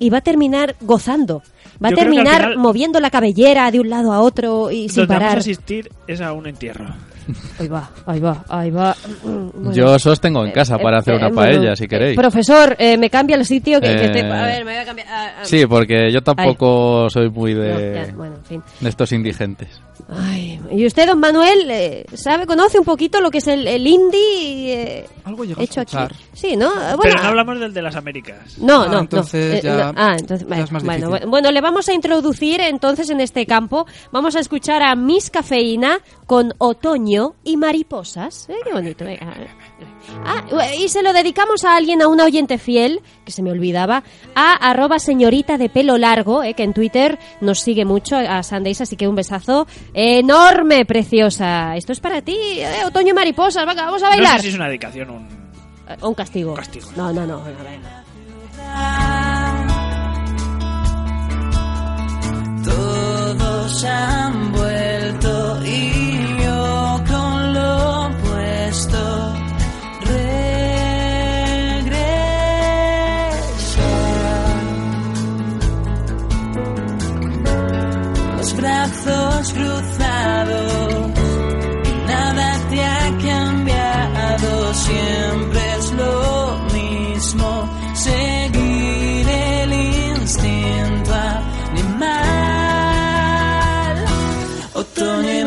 y 0.00 0.10
va 0.10 0.18
a 0.18 0.22
terminar 0.22 0.74
gozando. 0.80 1.40
Va 1.82 1.88
a 1.88 1.90
Yo 1.92 1.96
terminar 1.98 2.36
final- 2.42 2.58
moviendo 2.58 2.98
la 2.98 3.10
cabellera 3.10 3.70
de 3.70 3.78
un 3.78 3.90
lado 3.90 4.12
a 4.12 4.20
otro 4.20 4.70
y 4.72 4.88
sin 4.88 5.02
Donde 5.02 5.06
vamos 5.14 5.22
a 5.22 5.26
parar. 5.28 5.38
asistir 5.38 5.90
es 6.08 6.20
a 6.20 6.32
un 6.32 6.46
entierro. 6.48 6.86
Ahí 7.58 7.68
va, 7.68 7.88
ahí 8.06 8.20
va, 8.20 8.44
ahí 8.48 8.70
va. 8.70 8.94
Bueno. 9.22 9.72
Yo 9.72 9.92
os 9.94 10.20
tengo 10.20 10.44
en 10.44 10.52
casa 10.52 10.76
Eh, 10.76 10.82
para 10.82 10.96
eh, 10.96 11.00
hacer 11.00 11.14
eh, 11.14 11.16
una 11.18 11.28
bueno, 11.28 11.40
paella, 11.40 11.76
si 11.76 11.84
eh, 11.84 11.88
queréis. 11.88 12.16
Profesor, 12.16 12.76
eh, 12.78 12.96
me 12.98 13.08
cambia 13.10 13.36
el 13.36 13.44
sitio 13.46 13.80
que, 13.80 13.86
que 13.88 14.04
Eh, 14.06 14.08
te- 14.10 14.20
A 14.30 14.46
ver, 14.46 14.64
me 14.64 14.72
voy 14.72 14.80
a 14.80 14.84
cambiar. 14.84 15.08
ah, 15.10 15.30
ah. 15.38 15.44
Sí, 15.44 15.66
porque 15.66 16.10
yo 16.12 16.22
tampoco 16.22 17.08
soy 17.10 17.30
muy 17.30 17.54
de, 17.54 17.68
No, 17.72 18.06
ya, 18.06 18.12
bueno, 18.14 18.34
en 18.36 18.44
fin. 18.44 18.62
de 18.80 18.88
estos 18.88 19.12
indigentes. 19.12 19.68
Ay, 20.08 20.60
y 20.72 20.86
usted, 20.86 21.06
don 21.06 21.18
Manuel, 21.20 21.70
eh, 21.70 22.04
¿sabe, 22.14 22.46
conoce 22.46 22.78
un 22.78 22.84
poquito 22.84 23.20
lo 23.20 23.30
que 23.30 23.38
es 23.38 23.46
el, 23.46 23.66
el 23.66 23.86
indie 23.86 24.74
eh, 25.00 25.06
Algo 25.24 25.44
hecho 25.44 25.80
aquí? 25.80 25.96
Sí, 26.32 26.56
¿no? 26.56 26.68
Bueno, 26.74 26.98
Pero 27.02 27.22
no 27.22 27.28
hablamos 27.28 27.60
del 27.60 27.72
de 27.72 27.82
las 27.82 27.96
Américas. 27.96 28.58
no, 28.58 28.82
Ah, 28.82 28.86
no, 28.86 28.92
no. 28.94 28.98
entonces 29.00 29.54
Eh, 29.58 29.60
ya- 29.62 29.92
no. 29.92 29.92
Ah, 29.96 30.16
entonces, 30.18 30.46
ya 30.48 30.56
es 30.64 30.72
más 30.72 30.84
bueno, 30.84 31.06
difícil. 31.08 31.28
bueno, 31.30 31.50
le 31.52 31.60
vamos 31.60 31.88
a 31.88 31.92
introducir 31.94 32.60
entonces 32.60 33.08
en 33.10 33.20
este 33.20 33.46
campo. 33.46 33.86
Vamos 34.12 34.36
a 34.36 34.40
escuchar 34.40 34.82
a 34.82 34.94
Miss 34.96 35.30
Cafeína 35.30 36.00
con 36.26 36.52
Otoño 36.58 37.34
y 37.44 37.56
Mariposas. 37.56 38.48
Eh, 38.50 38.56
qué 38.64 38.72
bonito. 38.72 39.04
venga. 39.04 39.32
Ah, 40.24 40.44
y 40.78 40.88
se 40.88 41.02
lo 41.02 41.12
dedicamos 41.12 41.64
a 41.64 41.76
alguien, 41.76 42.02
a 42.02 42.08
una 42.08 42.24
oyente 42.24 42.58
fiel, 42.58 43.00
que 43.24 43.32
se 43.32 43.42
me 43.42 43.50
olvidaba, 43.50 44.02
a 44.34 44.52
arroba 44.70 44.98
señorita 44.98 45.58
de 45.58 45.68
pelo 45.68 45.98
largo, 45.98 46.42
eh, 46.42 46.54
que 46.54 46.62
en 46.62 46.72
Twitter 46.74 47.18
nos 47.40 47.60
sigue 47.60 47.84
mucho 47.84 48.16
a 48.16 48.42
Sundays, 48.42 48.80
así 48.80 48.96
que 48.96 49.08
un 49.08 49.14
besazo 49.14 49.66
enorme, 49.92 50.84
preciosa. 50.84 51.76
Esto 51.76 51.92
es 51.92 52.00
para 52.00 52.22
ti, 52.22 52.36
eh, 52.38 52.84
Otoño 52.86 53.10
y 53.10 53.14
Mariposas. 53.14 53.66
Venga, 53.66 53.84
vamos 53.86 54.02
a 54.02 54.06
No 54.06 54.10
bailar. 54.12 54.36
sé 54.36 54.42
si 54.42 54.48
es 54.48 54.54
una 54.54 54.66
dedicación 54.68 55.10
o 55.10 55.14
un... 55.14 55.24
Eh, 55.88 55.96
O 56.00 56.08
un 56.08 56.14
castigo. 56.14 56.54
castigo. 56.54 56.88
No, 56.96 57.12
no, 57.12 57.26
no. 57.26 57.42
venga, 57.42 57.62
venga. 57.62 58.04
Todos 62.64 63.84
han 63.84 64.52
vuelto 64.52 65.60
y 65.64 66.42
yo 66.44 67.02
con 67.08 67.52
lo 67.54 68.06
opuesto 68.06 69.34
brazos 78.64 79.52
cruzados 79.52 81.10
nada 82.06 82.48
te 82.70 82.82
ha 82.82 83.04
cambiado, 83.30 84.74
siempre 84.74 85.60
es 85.78 85.86
lo 85.92 86.58
mismo. 86.72 87.48
Seguir 87.94 89.28
el 89.28 89.72
instinto 89.72 91.12
animal. 91.72 92.14
Otoño 94.74 95.32
y 95.40 95.44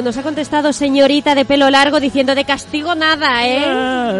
contestado, 0.00 0.02
nos 0.02 0.16
ha 0.16 0.22
contestado 0.22 0.72
señorita 0.72 1.34
de 1.34 1.44
pelo 1.44 1.68
largo 1.70 2.00
diciendo 2.00 2.34
de 2.34 2.44
castigo 2.44 2.94
nada, 2.94 3.46
¿eh? 3.46 3.64
Ah, 3.66 4.16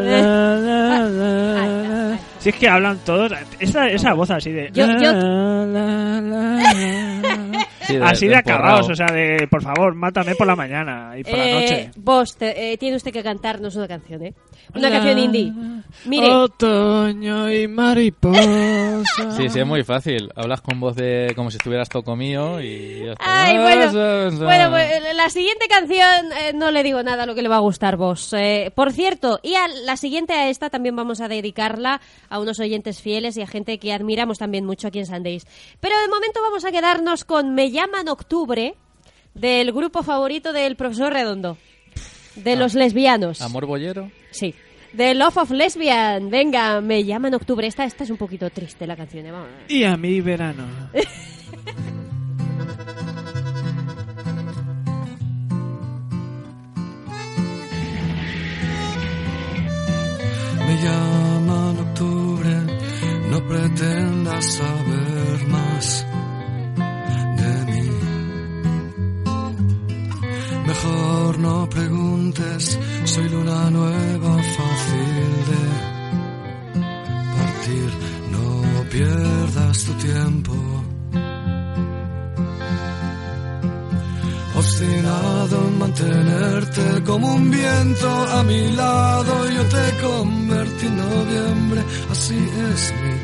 Si 2.41 2.49
es 2.49 2.55
que 2.55 2.69
hablan 2.71 2.97
todos, 3.05 3.33
esa, 3.59 3.87
esa 3.91 4.15
voz 4.15 4.31
así 4.31 4.51
de... 4.51 4.71
Yo- 4.73 4.87
yo- 4.99 5.13
Sí, 7.83 7.97
de- 7.97 8.05
así 8.05 8.27
de 8.27 8.31
de 8.33 8.37
acabados, 8.39 8.89
o 8.89 8.95
sea, 8.95 9.07
de 9.09 9.47
por 9.51 9.63
favor, 9.63 9.95
mátame 9.95 10.35
por 10.37 10.47
la 10.47 10.57
mañana 10.57 11.13
y 11.19 11.25
por 11.25 11.37
la 11.37 11.47
Eh, 11.49 11.53
noche. 11.55 11.91
vos, 11.97 12.37
te- 12.37 12.73
eh, 12.73 12.79
tiene 12.79 12.97
usted 12.97 13.13
que 13.13 13.23
cantarnos 13.23 13.75
una 13.77 13.89
canción, 13.89 14.23
¿eh? 14.25 14.33
Una 14.75 14.91
canción 14.91 15.19
indie. 15.19 15.53
Mire, 16.05 16.31
Otoño 16.31 17.51
y 17.53 17.69
mariposa. 17.69 19.05
Sí, 19.37 19.49
sí, 19.49 19.61
es 19.61 19.67
muy 19.67 19.83
fácil. 19.85 20.31
Hablas 20.37 20.61
con 20.61 20.81
voz 20.81 20.97
de 20.97 21.33
como 21.37 21.51
si 21.51 21.57
estuvieras 21.57 21.89
todo 21.89 22.17
mío 22.17 22.61
y 22.61 23.05
ya 23.07 23.13
está. 23.13 23.45
Ay, 23.45 23.57
bueno, 23.59 23.91
Ah, 23.93 24.31
bueno, 24.37 24.71
pues, 24.71 25.15
la 25.17 25.29
siguiente 25.31 25.67
canción 25.69 26.33
eh, 26.41 26.53
no 26.55 26.71
le 26.71 26.83
digo 26.83 27.03
nada 27.03 27.25
a 27.25 27.27
lo 27.27 27.35
que 27.35 27.43
le 27.43 27.49
va 27.49 27.57
a 27.57 27.61
gustar 27.61 27.97
vos. 27.97 28.33
Eh, 28.33 28.73
por 28.75 28.93
cierto, 28.93 29.41
y 29.43 29.55
a 29.55 29.69
la 29.69 29.97
siguiente 29.97 30.33
a 30.35 30.49
esta 30.49 30.71
también 30.71 30.97
vamos 30.97 31.21
a 31.21 31.29
dedicarla 31.29 32.01
a 32.29 32.39
unos 32.39 32.61
oyentes 32.61 33.01
fieles 33.01 33.37
y 33.37 33.43
a 33.43 33.47
gente 33.47 33.79
que 33.79 33.93
admiramos 33.93 34.39
también 34.39 34.65
mucho 34.65 34.89
aquí 34.89 34.99
en 34.99 35.07
Sundays. 35.07 35.47
Pero 35.81 35.95
de 36.01 36.09
momento 36.09 36.41
vamos 36.43 36.65
a 36.65 36.73
quedarnos 36.73 37.25
con 37.25 37.55
Me 37.55 37.71
llaman 37.71 38.09
Octubre 38.09 38.75
del 39.35 39.73
grupo 39.73 40.03
favorito 40.03 40.53
del 40.53 40.77
profesor 40.77 41.13
Redondo, 41.13 41.57
de 42.37 42.57
los 42.57 42.75
lesbianos. 42.75 43.41
Amor 43.43 43.67
bollero. 43.67 44.11
Sí. 44.31 44.55
The 44.97 45.15
Love 45.15 45.37
of 45.39 45.51
Lesbian. 45.53 46.31
Venga, 46.31 46.81
me 46.81 47.05
llaman 47.05 47.35
Octubre. 47.35 47.67
Esta, 47.67 47.85
esta 47.85 48.05
es 48.05 48.11
un 48.11 48.17
poquito 48.17 48.51
triste 48.51 48.87
la 48.87 48.97
canción. 48.97 49.27
eh, 49.27 49.31
Vamos. 49.31 49.49
a 49.49 49.57
ver. 49.59 49.73
Y 49.73 49.85
a 49.85 49.97
mí 49.97 50.21
verano. 50.21 50.65
Me 60.67 60.77
llaman 60.83 61.79
octubre, 61.79 62.55
no 63.31 63.39
pretendas 63.49 64.45
saber 64.45 65.47
más 65.49 66.07
Mejor 70.83 71.39
no 71.41 71.69
preguntes, 71.69 72.79
soy 73.05 73.29
luna 73.29 73.69
nueva, 73.71 74.33
fácil 74.57 75.31
de 75.51 75.63
partir. 77.37 77.91
No 78.31 78.89
pierdas 78.89 79.85
tu 79.85 79.93
tiempo. 79.95 80.55
Obstinado 84.57 85.69
en 85.69 85.79
mantenerte 85.79 87.03
como 87.05 87.35
un 87.35 87.51
viento 87.51 88.09
a 88.09 88.43
mi 88.43 88.73
lado, 88.73 89.51
yo 89.51 89.63
te 89.65 90.07
convertí 90.07 90.87
en 90.87 90.97
noviembre, 90.97 91.85
así 92.11 92.39
es 92.73 92.95
mi 93.03 93.20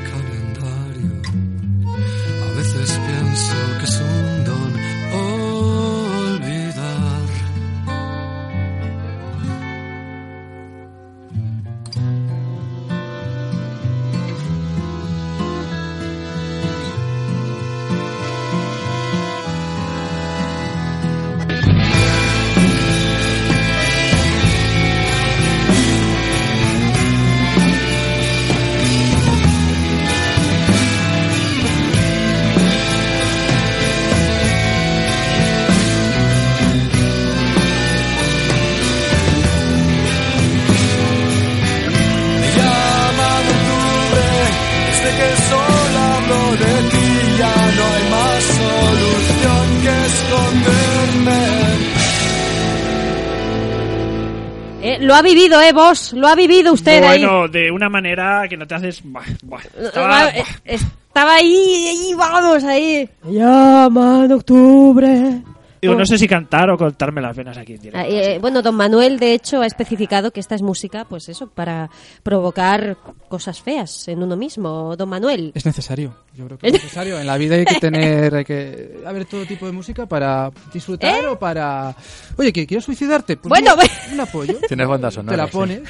vivido, 55.26 55.60
¿eh, 55.60 55.72
vos? 55.72 56.12
Lo 56.14 56.26
ha 56.28 56.34
vivido 56.34 56.72
usted 56.72 57.02
ahí. 57.02 57.22
bueno, 57.24 57.48
de 57.48 57.70
una 57.70 57.88
manera 57.90 58.44
que 58.48 58.56
no 58.56 58.66
te 58.66 58.74
haces... 58.74 59.02
buah. 59.04 59.22
Eh, 59.62 59.68
Estaba- 59.84 60.28
eh, 60.30 60.44
Estaba 60.64 61.34
ahí, 61.34 61.86
ahí, 61.88 62.14
vamos, 62.14 62.64
ahí. 62.64 63.08
Me 63.24 63.32
llaman 63.34 64.32
Octubre. 64.32 65.42
Digo, 65.86 65.94
Oh. 65.94 65.98
no 65.98 66.06
sé 66.06 66.18
si 66.18 66.26
cantar 66.28 66.70
o 66.70 66.76
cortarme 66.76 67.20
las 67.20 67.36
venas 67.36 67.56
aquí 67.56 67.74
en 67.74 67.80
directo. 67.80 67.98
Ah, 67.98 68.06
eh, 68.08 68.38
bueno, 68.40 68.60
don 68.62 68.74
Manuel, 68.74 69.18
de 69.18 69.32
hecho, 69.34 69.62
ha 69.62 69.66
especificado 69.66 70.30
que 70.30 70.40
esta 70.40 70.54
es 70.54 70.62
música, 70.62 71.04
pues 71.08 71.28
eso, 71.28 71.46
para 71.48 71.88
provocar 72.22 72.96
cosas 73.28 73.60
feas 73.62 74.08
en 74.08 74.22
uno 74.22 74.36
mismo. 74.36 74.94
Don 74.96 75.08
Manuel. 75.08 75.52
Es 75.54 75.64
necesario. 75.64 76.14
Yo 76.34 76.44
creo 76.46 76.58
que 76.58 76.66
es 76.66 76.72
necesario. 76.82 77.18
En 77.18 77.26
la 77.26 77.36
vida 77.38 77.56
hay 77.56 77.64
que 77.64 77.80
tener, 77.80 78.34
hay 78.34 78.44
que 78.44 79.00
haber 79.06 79.24
todo 79.24 79.44
tipo 79.46 79.66
de 79.66 79.72
música 79.72 80.06
para 80.06 80.50
disfrutar 80.72 81.24
¿Eh? 81.24 81.28
o 81.28 81.38
para. 81.38 81.94
Oye, 82.36 82.52
¿que 82.52 82.66
quieres 82.66 82.84
suicidarte? 82.84 83.36
Pues 83.36 83.48
Bueno, 83.48 83.76
mira, 83.76 83.92
un 84.12 84.20
apoyo. 84.20 84.58
Tienes 84.66 84.88
banda 84.88 85.10
sonora. 85.10 85.32
Te 85.36 85.42
la 85.42 85.46
sí. 85.46 85.52
pones. 85.52 85.80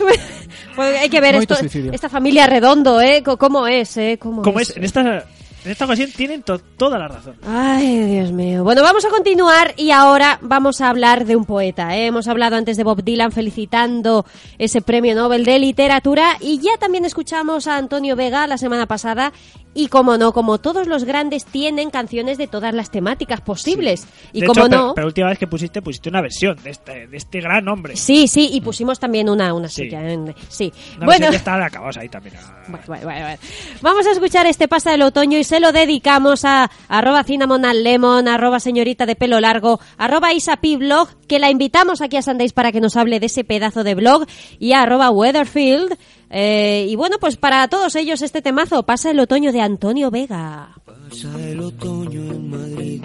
Pues 0.75 1.01
hay 1.01 1.09
que 1.09 1.21
ver 1.21 1.37
esto, 1.37 1.57
esta 1.93 2.09
familia 2.09 2.47
redondo, 2.47 3.01
¿eh? 3.01 3.23
¿Cómo 3.39 3.67
es, 3.67 3.97
eh? 3.97 4.19
¿Cómo, 4.21 4.43
Como 4.43 4.61
es, 4.61 4.77
en 4.77 4.85
esta, 4.85 5.25
en 5.67 5.73
esta 5.73 5.85
ocasión 5.85 6.11
tienen 6.17 6.43
to- 6.43 6.59
toda 6.59 6.97
la 6.99 7.09
razón. 7.09 7.37
Ay, 7.47 7.99
Dios 8.07 8.31
mío. 8.33 8.63
Bueno, 8.65 8.83
vamos 8.83 9.05
a 9.05 9.09
continuar 9.11 9.75
y 9.77 9.91
ahora 9.91 10.39
vamos 10.41 10.81
a 10.81 10.89
hablar 10.89 11.27
de 11.27 11.35
un 11.37 11.45
poeta. 11.45 11.97
¿eh? 11.97 12.07
Hemos 12.07 12.29
hablado 12.29 12.55
antes 12.57 12.77
de 12.77 12.85
Bob 12.85 13.03
Dylan 13.03 13.33
felicitando 13.33 14.25
ese 14.59 14.81
premio 14.81 15.15
Nobel 15.17 15.45
de 15.45 15.59
literatura 15.59 16.37
y 16.41 16.59
ya 16.61 16.77
también 16.79 17.05
escuchamos 17.05 17.67
a 17.67 17.77
Antonio 17.77 18.15
Vega 18.17 18.47
la 18.47 18.59
semana 18.59 18.87
pasada 18.87 19.33
y 19.77 19.89
como 19.89 20.17
no, 20.17 20.33
como 20.33 20.59
todos 20.59 20.89
los 20.89 21.05
grandes 21.05 21.45
tienen 21.45 21.91
canciones 21.91 22.39
de 22.39 22.47
todas 22.49 22.75
las 22.75 22.91
temáticas 22.91 23.41
posibles. 23.43 24.07
Y 24.33 24.41
De 24.41 24.47
como 24.47 24.63
hecho, 24.67 24.69
no... 24.69 24.77
pero, 24.79 24.95
pero 24.95 25.05
la 25.05 25.09
última 25.09 25.29
vez 25.29 25.39
que 25.39 25.47
pusiste, 25.47 25.83
pusiste 25.83 26.09
una 26.09 26.23
versión 26.23 26.57
de 26.65 26.71
este, 26.71 27.07
de 27.07 27.17
este 27.17 27.41
gran 27.41 27.69
hombre. 27.69 27.95
Sí, 27.97 28.27
sí, 28.27 28.49
y 28.53 28.61
pusimos 28.61 28.99
también 28.99 29.29
una, 29.29 29.53
una 29.55 29.69
Sí. 29.69 29.85
suya. 29.85 30.01
Sí. 30.49 30.73
Una 30.97 31.07
bueno, 31.07 31.29
está 31.29 31.69
ahí 32.01 32.09
también. 32.09 32.35
Bueno, 32.69 32.85
bueno, 32.87 33.07
bueno. 33.07 33.39
Vamos 33.83 34.07
a 34.07 34.13
escuchar 34.13 34.47
este 34.47 34.67
pasa 34.67 34.91
del 34.93 35.03
otoño 35.03 35.39
y 35.39 35.45
se 35.45 35.61
lo 35.61 35.73
dedicamos 35.73 36.45
a 36.45 36.71
arroba 36.89 37.23
cinnamon 37.25 37.63
lemon, 37.83 38.29
arroba 38.29 38.61
señorita 38.61 39.07
de 39.07 39.17
pelo 39.17 39.41
largo, 39.41 39.79
arroba 39.99 40.33
isapi 40.33 40.77
blog, 40.77 41.09
que 41.29 41.39
la 41.39 41.51
invitamos 41.51 42.01
aquí 42.01 42.17
a 42.17 42.23
Sundays 42.23 42.53
para 42.53 42.73
que 42.73 42.81
nos 42.81 42.97
hable 42.97 43.21
de 43.21 43.27
ese 43.27 43.45
pedazo 43.45 43.85
de 43.85 43.95
blog, 43.95 44.27
y 44.59 44.73
a 44.73 44.83
arroba 44.83 45.11
weatherfield. 45.11 45.97
Eh, 46.39 46.85
y 46.91 46.97
bueno, 46.97 47.17
pues 47.19 47.39
para 47.39 47.67
todos 47.69 47.97
ellos 47.97 48.21
este 48.21 48.43
temazo, 48.43 48.83
pasa 48.83 49.11
el 49.11 49.21
otoño 49.21 49.53
de 49.53 49.63
Antonio 49.63 50.11
Vega. 50.11 50.69
Pasa 50.85 51.31
el 51.49 51.61
otoño 51.61 52.21
en 52.21 52.51
Madrid 52.51 53.05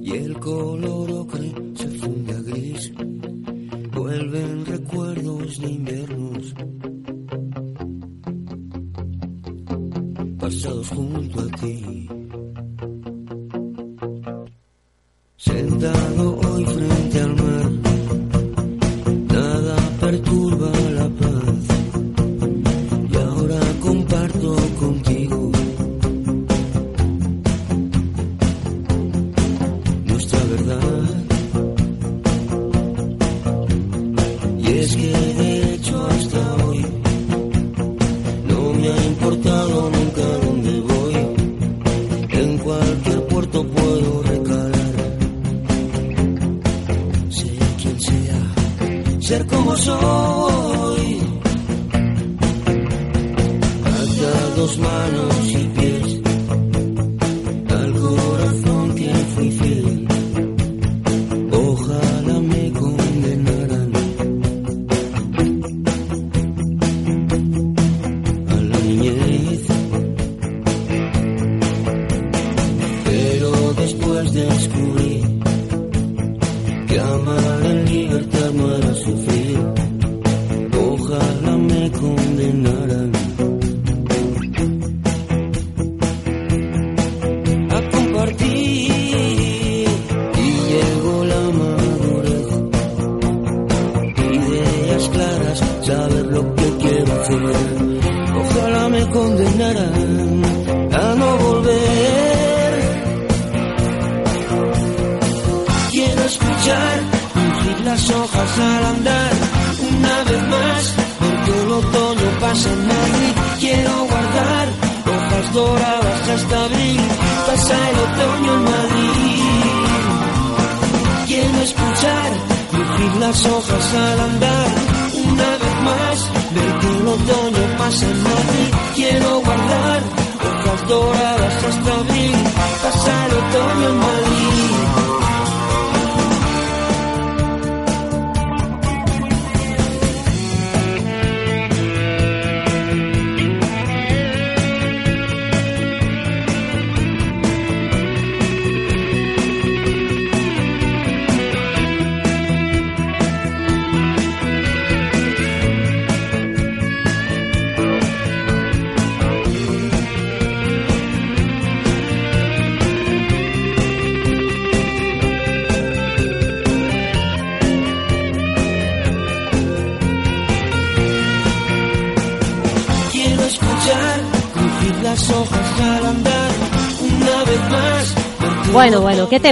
y 0.00 0.10
el 0.12 0.40
color 0.40 1.10
ocre 1.10 1.52
se 1.74 1.88
funde 1.98 2.32
a 2.32 2.40
gris. 2.40 2.92
Vuelven 3.92 4.64
recuerdos 4.64 5.60
de 5.60 5.68
inviernos 5.68 6.54
pasados 10.38 10.88
junto 10.88 11.40
a 11.42 11.48
ti. 11.60 12.08
Sentado 15.36 16.38
hoy 16.38 16.64
frente 16.64 17.20
al 17.20 17.34
mar, 17.36 17.70
nada 19.28 19.76
perturba 20.00 20.95
contigo 24.54 25.50
nuestra 30.04 30.38
verdad. 30.44 31.02
Y 34.58 34.68
es 34.68 34.96
que 34.96 35.10
de 35.10 35.74
hecho 35.74 36.06
hasta 36.06 36.64
hoy 36.64 36.86
no 38.48 38.72
me 38.72 38.88
ha 38.88 39.06
importado 39.06 39.90
nunca 39.90 40.22
dónde 40.46 40.80
voy. 40.80 41.14
En 42.30 42.58
cualquier 42.58 43.26
puerto 43.26 43.66
puedo 43.66 44.22
recalar. 44.22 44.94
Sea 47.30 47.76
quien 47.80 48.00
sea, 48.00 49.20
ser 49.20 49.46
como 49.46 49.76
soy. 49.76 50.55
Manos 54.74 55.65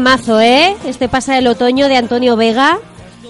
temazo, 0.04 0.38
¿eh? 0.38 0.76
Este 0.84 1.08
pasa 1.08 1.38
el 1.38 1.46
otoño 1.46 1.88
de 1.88 1.96
Antonio 1.96 2.36
Vega. 2.36 2.78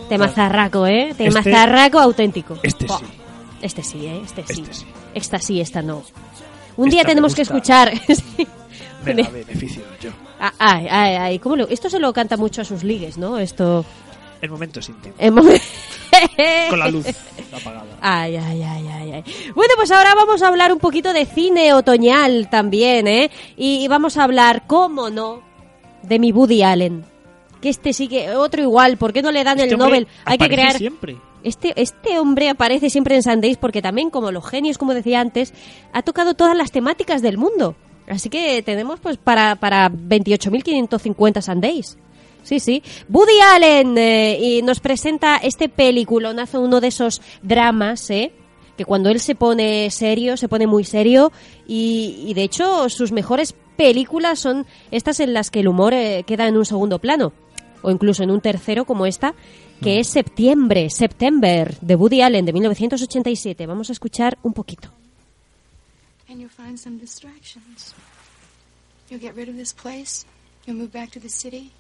Temazarraco, 0.09 0.89
¿eh? 0.89 1.14
Temazarraco 1.16 2.01
auténtico. 2.01 2.59
Este 2.64 2.89
sí. 2.89 2.95
Este 3.62 3.83
sí, 3.85 4.07
¿eh? 4.07 4.20
Este 4.25 4.45
sí. 4.53 4.61
Este 4.62 4.75
sí. 4.75 4.87
Esta 5.14 5.39
sí, 5.39 5.61
esta 5.61 5.83
no. 5.83 6.03
Un 6.77 6.89
Esta 6.89 6.97
día 6.97 7.05
tenemos 7.05 7.33
que 7.37 7.43
escuchar... 7.43 7.93
sí. 8.09 8.49
Me 9.05 9.14
da 9.14 9.31
beneficio 9.31 9.83
yo. 10.01 10.11
Ah, 10.41 10.53
Ay, 10.59 10.89
ay, 10.91 11.14
ay. 11.14 11.39
¿Cómo 11.39 11.55
lo- 11.55 11.68
Esto 11.68 11.89
se 11.89 12.01
lo 12.01 12.12
canta 12.12 12.37
mucho 12.37 12.62
a 12.62 12.64
sus 12.64 12.83
ligues, 12.83 13.18
¿no? 13.18 13.39
Esto... 13.39 13.85
En 14.43 14.51
momentos 14.51 14.89
íntimos. 14.89 15.16
en 15.20 15.33
momen- 15.33 15.62
Con 16.70 16.79
la 16.81 16.89
luz 16.89 17.07
apagada. 17.53 17.87
Ay, 18.01 18.35
ay, 18.37 18.62
ay, 18.62 18.89
ay, 18.89 19.12
ay. 19.12 19.25
Bueno, 19.55 19.75
pues 19.77 19.93
ahora 19.93 20.14
vamos 20.16 20.43
a 20.43 20.49
hablar 20.49 20.72
un 20.72 20.81
poquito 20.81 21.12
de 21.12 21.25
cine 21.25 21.72
otoñal 21.72 22.51
también, 22.51 23.07
¿eh? 23.07 23.31
Y 23.57 23.87
vamos 23.87 24.16
a 24.16 24.25
hablar, 24.25 24.64
cómo 24.66 25.09
no, 25.09 25.41
de 26.09 26.18
mi 26.18 26.32
Woody 26.32 26.62
Allen. 26.62 27.05
Que 27.61 27.70
este 27.70 27.92
sí 27.92 28.09
que, 28.09 28.30
otro 28.36 28.62
igual, 28.62 28.96
¿por 28.98 29.12
qué 29.12 29.22
no 29.22 29.32
le 29.32 29.42
dan 29.42 29.59
Este 29.59 29.72
el 29.72 29.78
Nobel? 29.78 30.07
Hay 30.24 30.38
que 30.38 30.48
crear... 30.48 30.76
siempre. 30.76 31.16
Este, 31.42 31.74
este 31.76 32.18
hombre 32.18 32.48
aparece 32.48 32.88
siempre 32.88 33.14
en 33.14 33.22
Sundays 33.22 33.59
porque 33.59 33.82
también, 33.82 34.09
como 34.09 34.32
los 34.32 34.46
genios, 34.48 34.78
como 34.78 34.94
decía 34.94 35.20
antes, 35.20 35.52
ha 35.92 36.02
tocado 36.02 36.34
todas 36.34 36.57
las 36.57 36.72
temáticas 36.72 37.20
del 37.20 37.36
mundo. 37.36 37.76
Así 38.09 38.30
que 38.30 38.62
tenemos 38.62 38.98
pues 39.00 39.18
para, 39.18 39.57
para 39.57 39.90
28.550 39.90 41.42
Sundays. 41.42 41.98
Sí, 42.42 42.61
sí. 42.61 42.82
Woody 43.09 43.40
Allen 43.40 43.96
eh, 43.96 44.38
y 44.40 44.62
nos 44.62 44.80
presenta 44.80 45.36
este 45.36 45.68
peliculonazo, 45.68 46.61
uno 46.61 46.80
de 46.80 46.88
esos 46.88 47.22
dramas, 47.42 48.11
¿eh? 48.11 48.32
Que 48.76 48.84
cuando 48.84 49.09
él 49.09 49.20
se 49.20 49.34
pone 49.34 49.90
serio, 49.90 50.36
se 50.36 50.48
pone 50.48 50.66
muy 50.66 50.84
serio 50.84 51.32
y, 51.66 52.24
y 52.26 52.34
de 52.34 52.42
hecho 52.42 52.88
sus 52.88 53.12
mejores 53.12 53.55
películas 53.77 54.39
son 54.39 54.66
estas 54.91 55.20
en 55.20 55.35
las 55.35 55.51
que 55.51 55.61
el 55.61 55.68
humor 55.68 55.95
eh, 55.95 56.25
queda 56.27 56.49
en 56.49 56.57
un 56.57 56.64
segundo 56.64 56.99
plano 56.99 57.33
o 57.83 57.91
incluso 57.91 58.22
en 58.22 58.31
un 58.31 58.41
tercero 58.41 58.87
como 58.87 59.05
esta, 59.05 59.35
que 59.83 60.01
es 60.01 60.09
Septiembre, 60.09 60.89
September, 60.89 61.77
de 61.81 61.95
Woody 61.95 62.22
Allen 62.22 62.47
de 62.47 62.53
1987. 62.53 63.66
Vamos 63.66 63.91
a 63.91 63.93
escuchar 63.93 64.39
un 64.43 64.55
poquito. 64.55 64.89
And 66.29 66.41
you'll 66.41 66.49
find 66.49 66.79
some 66.79 66.99
distractions. 66.99 67.95
You'll 69.11 69.20
get 69.20 69.37
rid 69.37 69.51
of 69.51 69.57
this 69.57 69.75
place. 69.75 70.25
You'll 70.66 70.79
move 70.79 70.93
back 70.93 71.11
to 71.11 71.20
the 71.20 71.29
city. 71.29 71.70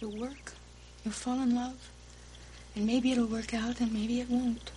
You'll 0.00 0.20
work. 0.20 0.52
You'll 1.04 1.14
fall 1.14 1.42
in 1.42 1.54
love. 1.54 1.76
And 2.76 2.86
maybe 2.86 3.10
it'll 3.12 3.26
work 3.26 3.54
out 3.54 3.80
and 3.80 3.90
maybe 3.92 4.20
it 4.20 4.28
won't. 4.28 4.70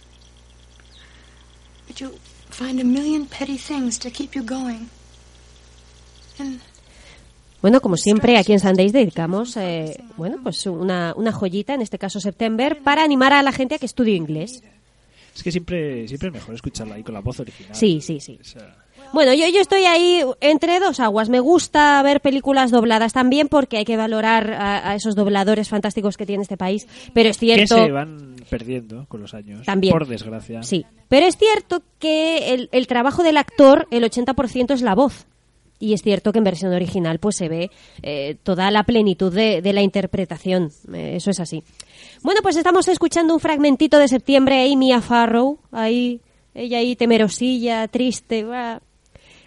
But 1.86 2.00
you'll 2.00 2.18
find 2.50 2.80
a 2.80 2.86
million 2.86 3.26
petty 3.26 3.58
things 3.58 3.98
to 4.00 4.10
keep 4.10 4.34
you 4.34 4.44
going. 4.44 4.90
Bueno, 7.62 7.80
como 7.80 7.96
siempre, 7.96 8.38
aquí 8.38 8.54
en 8.54 8.60
Sundays 8.60 8.92
dedicamos, 8.92 9.56
eh, 9.56 10.02
bueno, 10.18 10.38
pues 10.42 10.66
una, 10.66 11.14
una 11.16 11.32
joyita, 11.32 11.76
en 11.76 11.82
este 11.82 12.00
caso 12.00 12.20
September, 12.20 12.80
para 12.84 13.04
animar 13.04 13.34
a 13.34 13.44
la 13.44 13.52
gente 13.52 13.76
a 13.76 13.78
que 13.78 13.86
estudie 13.86 14.16
inglés. 14.16 14.64
Es 15.36 15.44
que 15.44 15.52
siempre, 15.52 16.08
siempre 16.08 16.30
es 16.30 16.34
mejor 16.34 16.56
escucharla 16.56 16.96
ahí 16.96 17.04
con 17.04 17.14
la 17.14 17.22
voz 17.22 17.40
original. 17.40 17.76
Sí, 17.76 18.02
sí, 18.02 18.20
sí. 18.20 18.40
O 18.42 18.44
sea, 18.44 18.76
Bueno, 19.14 19.34
yo, 19.36 19.48
yo 19.48 19.62
estoy 19.62 19.84
ahí 19.84 20.22
entre 20.42 20.80
dos 20.80 21.00
aguas. 21.00 21.30
Me 21.30 21.40
gusta 21.40 22.02
ver 22.02 22.20
películas 22.20 22.72
dobladas 22.72 23.14
también 23.14 23.48
porque 23.48 23.78
hay 23.78 23.86
que 23.86 23.96
valorar 23.96 24.52
a, 24.54 24.90
a 24.90 24.96
esos 24.96 25.16
dobladores 25.16 25.70
fantásticos 25.70 26.18
que 26.18 26.26
tiene 26.26 26.42
este 26.42 26.58
país. 26.58 26.88
Pero 27.14 27.30
es 27.30 27.38
que 27.38 27.46
cierto... 27.46 27.76
se 27.76 27.92
van 27.92 28.36
perdiendo 28.50 29.06
con 29.08 29.22
los 29.22 29.34
años. 29.36 29.66
También. 29.66 29.94
Por 29.94 30.08
desgracia. 30.08 30.64
Sí, 30.64 30.86
pero 31.08 31.28
es 31.28 31.38
cierto 31.38 31.84
que 32.00 32.54
el, 32.54 32.70
el 32.72 32.88
trabajo 32.88 33.22
del 33.24 33.38
actor, 33.38 33.88
el 33.92 34.04
80% 34.04 34.74
es 34.74 34.82
la 34.82 34.96
voz. 34.96 35.28
Y 35.82 35.94
es 35.94 36.02
cierto 36.04 36.32
que 36.32 36.38
en 36.38 36.46
versión 36.46 36.72
original 36.74 37.20
pues 37.20 37.36
se 37.36 37.50
ve 37.50 37.72
eh, 38.04 38.38
toda 38.44 38.72
la 38.72 38.84
plenitud 38.84 39.34
de, 39.34 39.62
de 39.62 39.74
la 39.74 39.82
interpretación. 39.82 40.72
Eh, 40.94 41.16
eso 41.18 41.32
es 41.32 41.40
así. 41.42 41.64
Bueno, 42.22 42.40
pues 42.42 42.56
estamos 42.56 42.88
escuchando 42.88 43.34
un 43.34 43.40
fragmentito 43.40 43.98
de 43.98 44.08
septiembre, 44.08 44.72
Amy 44.72 44.94
a 44.94 45.02
Farrow, 45.02 45.60
ahí, 45.72 46.22
ella 46.54 46.78
ahí 46.78 46.96
temerosilla, 46.96 47.88
triste. 47.88 48.44
va. 48.44 48.80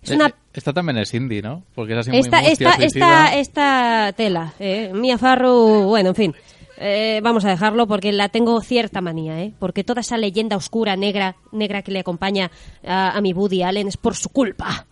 Es 0.02 0.10
Eh, 0.10 0.16
una 0.16 0.34
Esta 0.52 0.72
también 0.72 0.98
es 0.98 1.14
indie, 1.14 1.40
¿no? 1.40 1.62
Porque 1.74 1.92
es 1.92 2.00
así 2.00 2.10
muy 2.10 2.18
esta, 2.18 2.38
mustia, 2.42 2.70
esta, 2.72 2.84
esta, 2.84 3.38
esta 3.38 4.12
tela, 4.16 4.54
eh, 4.58 4.90
Mia 4.92 5.16
Farrow, 5.16 5.84
bueno, 5.86 6.10
en 6.10 6.14
fin, 6.14 6.34
eh, 6.78 7.20
vamos 7.22 7.44
a 7.44 7.48
dejarlo 7.48 7.86
porque 7.86 8.12
la 8.12 8.28
tengo 8.28 8.60
cierta 8.60 9.00
manía, 9.00 9.40
eh, 9.40 9.54
porque 9.58 9.82
toda 9.84 10.00
esa 10.02 10.18
leyenda 10.18 10.56
oscura, 10.56 10.96
negra, 10.96 11.36
negra 11.52 11.82
que 11.82 11.92
le 11.92 12.00
acompaña 12.00 12.50
a, 12.84 13.16
a 13.16 13.20
mi 13.20 13.32
Woody 13.32 13.62
Allen 13.62 13.88
es 13.88 13.96
por 13.96 14.14
su 14.14 14.28
culpa. 14.28 14.86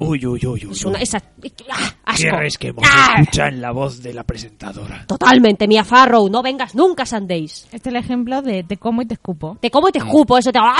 Uy, 0.00 0.24
uy, 0.26 0.40
uy, 0.46 0.64
uy. 0.66 0.72
Es 0.72 0.84
una, 0.84 0.98
esa, 1.00 1.18
¡ah! 1.70 1.92
asco. 2.04 2.22
¿Qué 2.22 2.30
resquemos 2.30 2.84
¡Ah! 2.86 3.16
escuchan 3.18 3.60
la 3.60 3.72
voz 3.72 4.00
de 4.02 4.14
la 4.14 4.22
presentadora? 4.24 5.04
Totalmente, 5.06 5.66
Mia 5.66 5.82
Farrow, 5.84 6.28
no 6.28 6.42
vengas 6.42 6.74
nunca, 6.74 7.04
Sundays. 7.04 7.64
Este 7.72 7.76
es 7.76 7.86
el 7.86 7.96
ejemplo 7.96 8.40
de 8.42 8.62
te 8.62 8.76
como 8.76 9.02
y 9.02 9.06
te 9.06 9.14
escupo. 9.14 9.56
Te 9.60 9.70
como 9.70 9.88
y 9.88 9.92
te 9.92 9.98
escupo, 9.98 10.38
eso 10.38 10.52
te 10.52 10.58
va... 10.60 10.76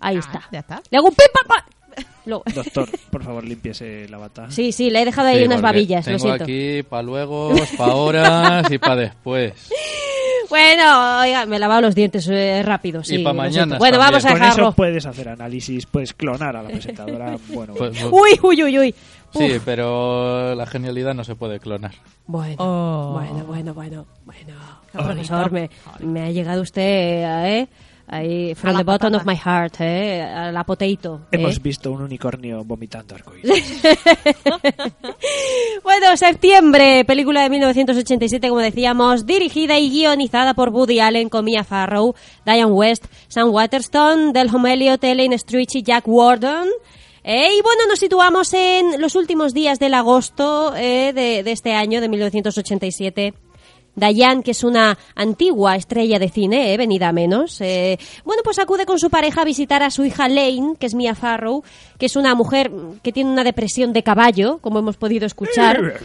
Ahí 0.00 0.16
está. 0.16 0.42
Ya 0.50 0.60
está. 0.60 0.82
Le 0.90 0.98
hago 0.98 1.08
un 1.08 1.14
pim, 1.14 1.26
pam, 1.34 1.46
pam. 1.48 2.04
Lo- 2.24 2.42
Doctor, 2.54 2.88
por 3.10 3.22
favor, 3.24 3.44
límpiese 3.44 4.08
la 4.08 4.16
bata. 4.16 4.50
Sí, 4.50 4.72
sí, 4.72 4.88
le 4.90 5.02
he 5.02 5.04
dejado 5.04 5.28
ahí 5.28 5.38
Sí, 5.40 5.44
unas 5.44 5.56
porque 5.60 5.72
babillas, 5.74 6.06
lo 6.06 6.12
Tengo 6.16 6.24
siento. 6.24 6.44
aquí 6.44 6.82
para 6.84 7.02
luego, 7.02 7.52
para 7.76 7.94
horas 7.94 8.70
y 8.70 8.78
para 8.78 8.96
después. 8.96 9.52
Bueno, 10.48 11.20
oiga, 11.20 11.46
me 11.46 11.56
he 11.56 11.58
lavado 11.58 11.80
los 11.82 11.94
dientes 11.94 12.28
eh, 12.28 12.62
rápido, 12.64 13.02
sí. 13.04 13.18
pa' 13.18 13.30
lo 13.30 13.34
mañana. 13.34 13.78
Bueno, 13.78 13.98
también. 13.98 14.12
vamos 14.12 14.24
a 14.24 14.28
Con 14.28 14.38
dejarlo. 14.40 14.62
eso 14.68 14.72
puedes 14.76 15.06
hacer 15.06 15.28
análisis, 15.28 15.86
puedes 15.86 16.12
clonar 16.14 16.56
a 16.56 16.62
la 16.62 16.68
presentadora. 16.68 17.36
Bueno, 17.48 17.74
Pues- 17.74 17.98
pues- 17.98 18.12
Uy, 18.12 18.38
uy, 18.42 18.64
uy, 18.64 18.78
uy. 18.78 18.94
sí, 19.34 19.56
Uf. 19.56 19.62
pero 19.64 20.54
la 20.54 20.66
genialidad 20.66 21.14
no 21.14 21.24
se 21.24 21.34
puede 21.34 21.58
clonar. 21.60 21.92
Bueno, 22.26 22.56
Oh. 22.58 23.12
bueno, 23.14 23.44
bueno, 23.44 23.74
bueno, 23.74 24.06
bueno. 24.24 24.54
Qué 24.92 24.98
Profesor, 24.98 25.50
me, 25.50 25.70
me 26.00 26.22
ha 26.26 26.30
llegado 26.30 26.62
usted, 26.62 26.82
eh, 26.82 27.68
ahí, 28.06 28.54
from 28.54 28.76
the 28.76 28.82
bottom 28.84 29.12
patata. 29.12 29.16
of 29.16 29.26
my 29.26 29.36
heart, 29.36 29.74
eh, 29.80 30.22
a 30.22 30.52
la 30.52 30.64
potato. 30.64 31.20
eh. 31.32 31.36
hemos 31.38 31.60
visto 31.62 31.90
un 31.90 32.02
unicornio 32.02 32.64
vomitando 32.64 33.14
arcoíris. 33.14 33.82
Bueno, 35.82 36.16
septiembre, 36.16 37.04
película 37.04 37.42
de 37.42 37.50
1987, 37.50 38.48
como 38.48 38.60
decíamos, 38.60 39.26
dirigida 39.26 39.78
y 39.78 39.90
guionizada 39.90 40.54
por 40.54 40.68
Woody 40.70 41.00
Allen 41.00 41.28
con 41.28 41.44
Mia 41.44 41.64
Farrow, 41.64 42.14
Diane 42.44 42.66
West, 42.66 43.04
Sam 43.28 43.50
Waterston, 43.50 44.32
Delhom 44.32 44.66
Elliott, 44.66 45.02
Elaine 45.04 45.38
Stritch 45.38 45.76
y 45.76 45.82
Jack 45.82 46.06
Warden. 46.06 46.68
Eh, 47.24 47.48
y 47.58 47.62
bueno, 47.62 47.82
nos 47.88 47.98
situamos 48.00 48.52
en 48.52 49.00
los 49.00 49.14
últimos 49.14 49.54
días 49.54 49.78
del 49.78 49.94
agosto 49.94 50.74
eh, 50.76 51.12
de, 51.14 51.42
de 51.42 51.52
este 51.52 51.72
año, 51.74 52.00
de 52.00 52.08
1987. 52.08 53.34
Diane, 53.94 54.42
que 54.42 54.52
es 54.52 54.64
una 54.64 54.96
antigua 55.14 55.76
estrella 55.76 56.18
de 56.18 56.28
cine, 56.30 56.72
eh, 56.72 56.76
venida 56.76 57.08
a 57.08 57.12
menos. 57.12 57.60
eh, 57.60 57.98
bueno, 58.24 58.42
pues 58.42 58.58
acude 58.58 58.86
con 58.86 58.98
su 58.98 59.10
pareja 59.10 59.42
a 59.42 59.44
visitar 59.44 59.82
a 59.82 59.90
su 59.90 60.04
hija 60.04 60.28
Lane, 60.28 60.76
que 60.78 60.86
es 60.86 60.94
Mia 60.94 61.14
Farrow, 61.14 61.62
que 61.98 62.06
es 62.06 62.16
una 62.16 62.34
mujer 62.34 62.70
que 63.02 63.12
tiene 63.12 63.30
una 63.30 63.44
depresión 63.44 63.92
de 63.92 64.02
caballo, 64.02 64.58
como 64.62 64.78
hemos 64.78 64.96
podido 64.96 65.26
escuchar. 65.26 65.94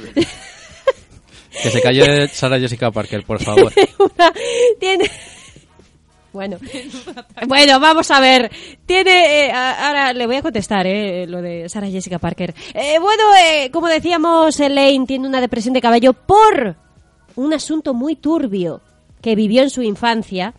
Que 1.63 1.71
se 1.71 1.81
calle 1.81 2.27
Sara 2.27 2.59
Jessica 2.59 2.91
Parker, 2.91 3.23
por 3.23 3.41
favor. 3.41 3.73
Una- 3.97 4.33
tiene 4.79 5.09
bueno 6.33 6.59
bueno 7.47 7.79
vamos 7.79 8.11
a 8.11 8.19
ver 8.19 8.51
tiene 8.85 9.45
eh, 9.47 9.51
ahora 9.51 10.13
le 10.13 10.27
voy 10.27 10.35
a 10.35 10.41
contestar 10.43 10.85
eh, 10.85 11.25
lo 11.25 11.41
de 11.41 11.67
Sarah 11.67 11.87
Jessica 11.89 12.19
Parker 12.19 12.53
Eh, 12.75 12.99
bueno 12.99 13.23
eh, 13.43 13.71
como 13.71 13.87
decíamos 13.87 14.59
Elaine 14.59 15.07
tiene 15.07 15.27
una 15.27 15.41
depresión 15.41 15.73
de 15.73 15.81
cabello 15.81 16.13
por 16.13 16.75
un 17.37 17.53
asunto 17.53 17.93
muy 17.93 18.17
turbio 18.17 18.81
que 19.21 19.35
vivió 19.35 19.61
en 19.63 19.69
su 19.69 19.81
infancia 19.81 20.53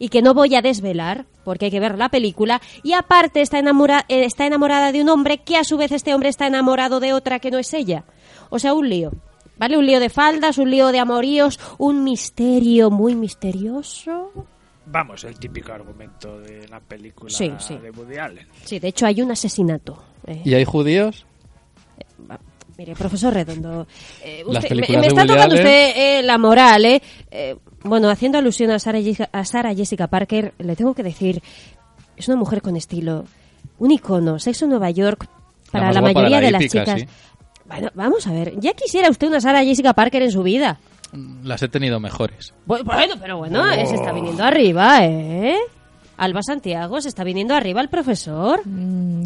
y 0.00 0.08
que 0.08 0.20
no 0.22 0.34
voy 0.34 0.56
a 0.56 0.62
desvelar 0.62 1.26
porque 1.44 1.66
hay 1.66 1.70
que 1.70 1.78
ver 1.80 1.96
la 1.96 2.08
película 2.08 2.60
y 2.82 2.92
aparte 2.94 3.40
está, 3.40 3.58
enamora- 3.60 4.04
eh, 4.08 4.24
está 4.24 4.46
enamorada 4.46 4.90
de 4.92 5.00
un 5.02 5.08
hombre 5.08 5.38
que 5.38 5.56
a 5.56 5.64
su 5.64 5.76
vez 5.76 5.92
este 5.92 6.12
hombre 6.14 6.28
está 6.28 6.46
enamorado 6.48 6.98
de 6.98 7.12
otra 7.12 7.38
que 7.38 7.50
no 7.52 7.58
es 7.58 7.72
ella 7.74 8.04
o 8.50 8.58
sea 8.58 8.74
un 8.74 8.88
lío 8.88 9.12
¿Vale? 9.58 9.76
Un 9.76 9.86
lío 9.86 10.00
de 10.00 10.08
faldas, 10.08 10.58
un 10.58 10.70
lío 10.70 10.88
de 10.88 10.98
amoríos, 10.98 11.60
un 11.78 12.02
misterio 12.02 12.90
muy 12.90 13.14
misterioso. 13.14 14.32
Vamos, 14.86 15.22
el 15.22 15.38
típico 15.38 15.72
argumento 15.72 16.40
de 16.40 16.66
la 16.68 16.80
película 16.80 17.30
Sí, 17.30 17.52
sí. 17.58 17.76
de 17.76 17.90
Woody 17.90 18.16
Allen. 18.16 18.48
Sí, 18.64 18.80
de 18.80 18.88
hecho 18.88 19.06
hay 19.06 19.22
un 19.22 19.30
asesinato. 19.30 20.02
Eh, 20.26 20.40
¿Y 20.44 20.54
hay 20.54 20.64
judíos? 20.64 21.26
Mire, 22.82 22.96
profesor 22.96 23.32
Redondo, 23.32 23.86
eh, 24.24 24.42
usted- 24.44 24.74
me, 24.74 25.06
está 25.06 25.24
tocando 25.24 25.54
usted 25.54 25.92
eh, 25.94 26.22
la 26.24 26.36
moral, 26.36 26.84
¿eh? 26.84 27.00
Eh, 27.30 27.56
Bueno, 27.84 28.10
haciendo 28.10 28.38
alusión 28.38 28.72
a 28.72 28.80
Jessica, 28.80 29.28
a 29.32 29.44
Sarah 29.44 29.72
Jessica 29.72 30.08
Parker, 30.08 30.52
le 30.58 30.74
tengo 30.74 30.92
que 30.92 31.04
decir, 31.04 31.40
es 32.16 32.26
una 32.26 32.36
mujer 32.36 32.60
con 32.60 32.74
estilo, 32.76 33.24
un 33.78 33.92
icono, 33.92 34.40
sexo 34.40 34.64
en 34.64 34.70
Nueva 34.70 34.90
York, 34.90 35.28
para 35.70 35.92
la, 35.92 36.00
mayoría 36.00 36.40
la 36.40 36.46
de 36.46 36.50
las 36.50 36.62
chicas. 36.66 37.00
sí. 37.02 37.06
Bueno, 37.66 37.88
vamos 37.94 38.26
a 38.26 38.32
ver, 38.32 38.58
ya 38.58 38.72
quisiera 38.72 39.08
usted 39.10 39.28
una 39.28 39.40
Sarah 39.40 39.62
Jessica 39.62 39.92
Parker 39.94 40.22
en 40.22 40.32
su 40.32 40.42
vida. 40.42 40.80
Las 41.44 41.62
he 41.62 41.68
tenido 41.68 42.00
mejores. 42.00 42.52
Bu- 42.66 42.82
Bueno, 42.82 43.14
pero 43.20 43.38
bueno, 43.38 43.62
Oh. 43.62 43.86
se 43.86 43.94
está 43.94 44.10
viniendo 44.10 44.42
arriba, 44.42 45.04
¿eh? 45.04 45.56
Alba 46.22 46.40
Santiago, 46.42 47.00
se 47.00 47.08
está 47.08 47.24
viniendo 47.24 47.52
arriba 47.54 47.80
el 47.80 47.88
profesor. 47.88 48.60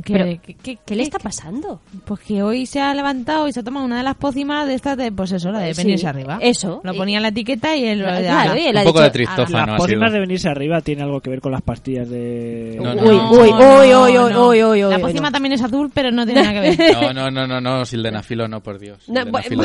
¿qué- 0.02 0.12
Pero, 0.14 0.24
qué- 0.42 0.54
¿qué, 0.54 0.78
qué 0.84 0.96
le 0.96 1.02
está 1.02 1.18
pasando? 1.18 1.80
Pues 2.06 2.20
que 2.20 2.42
hoy 2.42 2.64
se 2.64 2.80
ha 2.80 2.94
levantado 2.94 3.46
y 3.48 3.52
se 3.52 3.60
ha 3.60 3.62
tomado 3.62 3.84
una 3.84 3.98
de 3.98 4.02
las 4.02 4.14
pócimas 4.16 4.66
de 4.66 4.74
estas 4.74 4.96
de, 4.96 5.12
pues 5.12 5.30
eso, 5.32 5.50
la 5.52 5.58
de 5.60 5.74
Sí, 5.74 5.82
venirse 5.82 6.06
arriba. 6.06 6.38
eso. 6.40 6.80
Lo 6.82 6.94
ponía 6.94 7.18
en 7.18 7.22
la 7.22 7.28
etiqueta 7.28 7.76
y 7.76 7.84
él 7.84 7.98
lo 7.98 8.06
Claro, 8.06 8.52
ala. 8.52 8.58
y 8.58 8.66
él 8.68 8.76
ha 8.76 8.80
Un 8.80 8.86
poco 8.86 8.98
dicho, 9.00 9.04
de 9.04 9.10
tristófano 9.10 9.58
"Ala". 9.58 9.72
Las 9.72 9.80
pócimas 9.82 10.12
de 10.12 10.20
venirse 10.20 10.48
arriba 10.48 10.80
tiene 10.80 11.02
algo 11.02 11.20
que 11.20 11.28
ver 11.30 11.40
con 11.42 11.52
las 11.52 11.60
pastillas 11.62 12.08
de... 12.08 12.78
No, 12.82 12.94
no, 12.94 13.02
Uy, 13.02 13.16
no. 13.16 13.30
uy, 13.30 13.38
uy, 13.50 13.94
uy, 13.94 14.18
uy, 14.18 14.34
uy, 14.34 14.62
uy, 14.64 14.84
uy, 14.84 14.90
La 14.90 14.98
pócima 14.98 15.28
no. 15.28 15.32
también 15.32 15.52
es 15.52 15.62
azul, 15.62 15.90
pero 15.92 16.10
no 16.10 16.24
tiene 16.24 16.42
nada 16.42 16.60
que 16.62 16.76
ver. 16.76 16.92
No, 16.94 17.12
no, 17.12 17.30
no, 17.30 17.46
no, 17.46 17.60
no, 17.60 17.84
sildenafilo 17.84 18.48
no, 18.48 18.62
por 18.62 18.78
Dios. 18.78 19.02
Sildenafilo. 19.04 19.64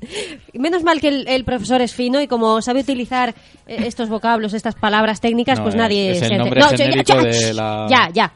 Menos 0.52 0.82
mal 0.82 1.00
que 1.00 1.08
el, 1.08 1.28
el 1.28 1.44
profesor 1.44 1.80
es 1.80 1.94
fino 1.94 2.20
y 2.20 2.28
como 2.28 2.60
sabe 2.62 2.80
utilizar 2.80 3.34
eh, 3.66 3.84
estos 3.86 4.08
vocablos, 4.08 4.54
estas 4.54 4.74
palabras 4.74 5.20
técnicas, 5.20 5.58
No, 5.58 5.64
pues 5.64 5.74
es- 5.74 5.78
nadie 5.78 6.10
es 6.12 6.22
el 6.22 6.28
se 6.28 6.36
nombre 6.38 6.60
No, 6.60 6.70
ya, 6.70 6.76
ya, 6.76 6.86
de 7.22 7.54
la- 7.54 7.86
Ya, 7.90 8.10
ya, 8.12 8.32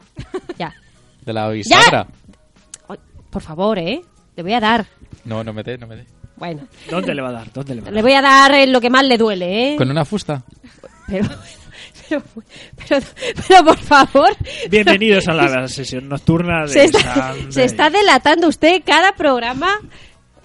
ya. 0.57 0.73
De 1.25 1.33
la 1.33 1.49
bisagra. 1.49 2.07
Ay, 2.87 2.97
Por 3.29 3.41
favor, 3.41 3.77
¿eh? 3.77 4.01
Le 4.35 4.41
voy 4.43 4.53
a 4.53 4.59
dar. 4.59 4.85
No, 5.25 5.43
no 5.43 5.53
me 5.53 5.61
dé, 5.63 5.77
no 5.77 5.85
me 5.85 5.97
dé. 5.97 6.05
Bueno, 6.37 6.61
¿Dónde 6.89 7.13
le 7.13 7.21
va 7.21 7.29
a 7.29 7.33
dar? 7.33 7.51
¿Dónde 7.53 7.75
le 7.75 7.81
va 7.81 7.87
a 7.89 7.91
le 7.91 7.95
dar? 7.97 8.03
voy 8.03 8.13
a 8.13 8.21
dar 8.21 8.51
eh, 8.53 8.65
lo 8.67 8.79
que 8.81 8.89
más 8.89 9.03
le 9.03 9.17
duele, 9.17 9.73
¿eh? 9.73 9.75
¿Con 9.75 9.91
una 9.91 10.05
fusta? 10.05 10.41
Pero, 11.07 11.27
pero, 12.07 12.23
pero, 12.87 13.05
pero, 13.47 13.65
por 13.65 13.77
favor. 13.77 14.29
Bienvenidos 14.69 15.27
a 15.27 15.33
la 15.33 15.67
sesión 15.67 16.07
nocturna 16.07 16.61
de 16.61 16.67
Se 16.69 16.83
está, 16.85 17.35
se 17.49 17.63
está 17.65 17.89
delatando 17.89 18.47
usted 18.47 18.81
cada 18.85 19.11
programa. 19.11 19.69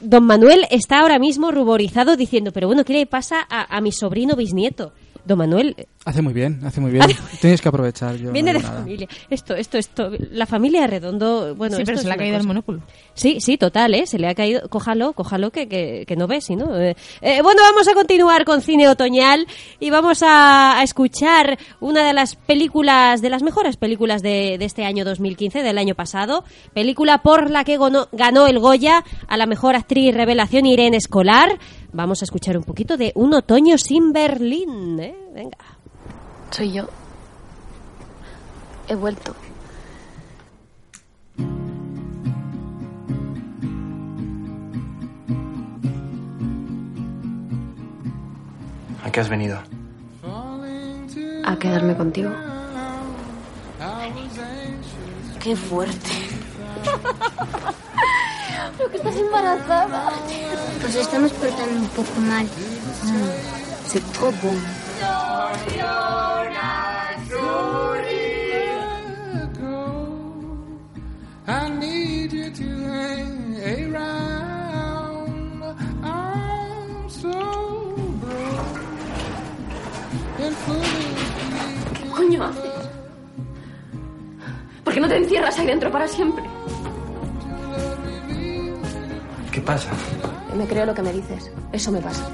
Don 0.00 0.24
Manuel 0.24 0.66
está 0.70 1.00
ahora 1.00 1.18
mismo 1.18 1.50
ruborizado 1.50 2.16
diciendo, 2.16 2.52
pero 2.52 2.66
bueno, 2.66 2.84
¿qué 2.84 2.92
le 2.92 3.06
pasa 3.06 3.46
a, 3.48 3.76
a 3.76 3.80
mi 3.80 3.92
sobrino 3.92 4.36
bisnieto? 4.36 4.92
Don 5.24 5.38
Manuel, 5.38 5.74
Hace 6.06 6.20
muy 6.20 6.34
bien, 6.34 6.60
hace 6.64 6.82
muy 6.82 6.90
bien. 6.90 7.06
Tienes 7.40 7.62
que 7.62 7.68
aprovechar. 7.68 8.16
Yo 8.16 8.30
viene 8.30 8.52
no 8.52 8.58
de 8.58 8.64
nada. 8.64 8.80
familia. 8.80 9.08
Esto, 9.30 9.54
esto, 9.54 9.78
esto. 9.78 10.10
La 10.32 10.44
familia 10.44 10.86
Redondo, 10.86 11.54
bueno, 11.54 11.76
sí, 11.76 11.82
esto 11.82 11.90
pero 11.92 11.96
es 11.96 12.02
se 12.02 12.08
le 12.08 12.14
ha 12.14 12.16
caído 12.18 12.36
el 12.36 12.46
monóculo. 12.46 12.82
Sí, 13.14 13.40
sí, 13.40 13.56
total, 13.56 13.94
¿eh? 13.94 14.06
Se 14.06 14.18
le 14.18 14.28
ha 14.28 14.34
caído. 14.34 14.68
Cójalo, 14.68 15.14
cójalo, 15.14 15.50
que, 15.50 15.66
que, 15.66 16.04
que 16.06 16.16
no 16.16 16.26
ves, 16.26 16.44
¿sí, 16.44 16.56
no? 16.56 16.78
Eh, 16.78 16.94
eh, 17.22 17.40
bueno, 17.42 17.62
vamos 17.62 17.88
a 17.88 17.94
continuar 17.94 18.44
con 18.44 18.60
cine 18.60 18.86
otoñal 18.86 19.46
y 19.80 19.88
vamos 19.88 20.22
a, 20.22 20.78
a 20.78 20.82
escuchar 20.82 21.58
una 21.80 22.06
de 22.06 22.12
las 22.12 22.36
películas, 22.36 23.22
de 23.22 23.30
las 23.30 23.42
mejores 23.42 23.78
películas 23.78 24.20
de, 24.20 24.58
de 24.58 24.64
este 24.66 24.84
año 24.84 25.06
2015, 25.06 25.62
del 25.62 25.78
año 25.78 25.94
pasado. 25.94 26.44
Película 26.74 27.22
por 27.22 27.50
la 27.50 27.64
que 27.64 27.78
ganó, 27.78 28.08
ganó 28.12 28.46
el 28.46 28.58
Goya 28.58 29.04
a 29.26 29.38
la 29.38 29.46
mejor 29.46 29.74
actriz 29.74 30.14
revelación 30.14 30.66
Irene 30.66 30.98
Escolar. 30.98 31.58
Vamos 31.94 32.22
a 32.22 32.24
escuchar 32.24 32.56
un 32.56 32.64
poquito 32.64 32.96
de 32.96 33.12
Un 33.14 33.34
otoño 33.34 33.78
sin 33.78 34.12
Berlín, 34.12 34.98
¿eh? 34.98 35.14
Venga. 35.32 35.58
Soy 36.50 36.72
yo. 36.72 36.88
He 38.88 38.96
vuelto. 38.96 39.32
¿A 49.04 49.12
qué 49.12 49.20
has 49.20 49.28
venido? 49.28 49.60
A 51.44 51.56
quedarme 51.60 51.96
contigo. 51.96 52.30
Qué 55.40 55.54
fuerte. 55.54 56.10
Creo 58.76 58.90
que 58.90 58.96
estás 58.96 59.16
embarazada. 59.16 60.12
Pues 60.80 60.94
estamos 60.96 61.32
portando 61.32 61.80
un 61.80 61.88
poco 61.88 62.20
mal. 62.20 62.46
Sí, 63.86 64.00
poco. 64.18 64.54
I 71.46 71.68
need 71.68 72.32
you 72.32 72.50
to 72.50 72.64
hang 72.64 73.94
around. 73.94 75.62
I'm 76.02 77.08
so 77.08 77.30
broke 78.20 78.80
and 80.40 80.56
foolish. 80.64 82.00
¿Qué 82.00 82.08
coño 82.10 82.44
haces? 82.44 82.88
¿Por 84.82 84.94
qué 84.94 85.00
no 85.00 85.08
te 85.08 85.16
encierras 85.16 85.58
ahí 85.58 85.66
dentro 85.66 85.90
para 85.92 86.08
siempre? 86.08 86.44
¿Qué 89.54 89.60
pasa? 89.60 89.88
Me 90.56 90.66
creo 90.66 90.84
lo 90.84 90.94
que 90.94 91.02
me 91.02 91.12
dices. 91.12 91.48
Eso 91.72 91.92
me 91.92 92.00
pasa. 92.00 92.28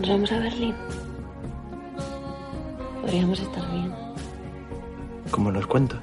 Nos 0.00 0.08
vamos 0.08 0.32
a 0.32 0.38
Berlín. 0.38 0.74
Podríamos 3.02 3.38
estar 3.38 3.70
bien. 3.70 3.92
Como 5.30 5.50
los 5.50 5.66
cuentos. 5.66 5.98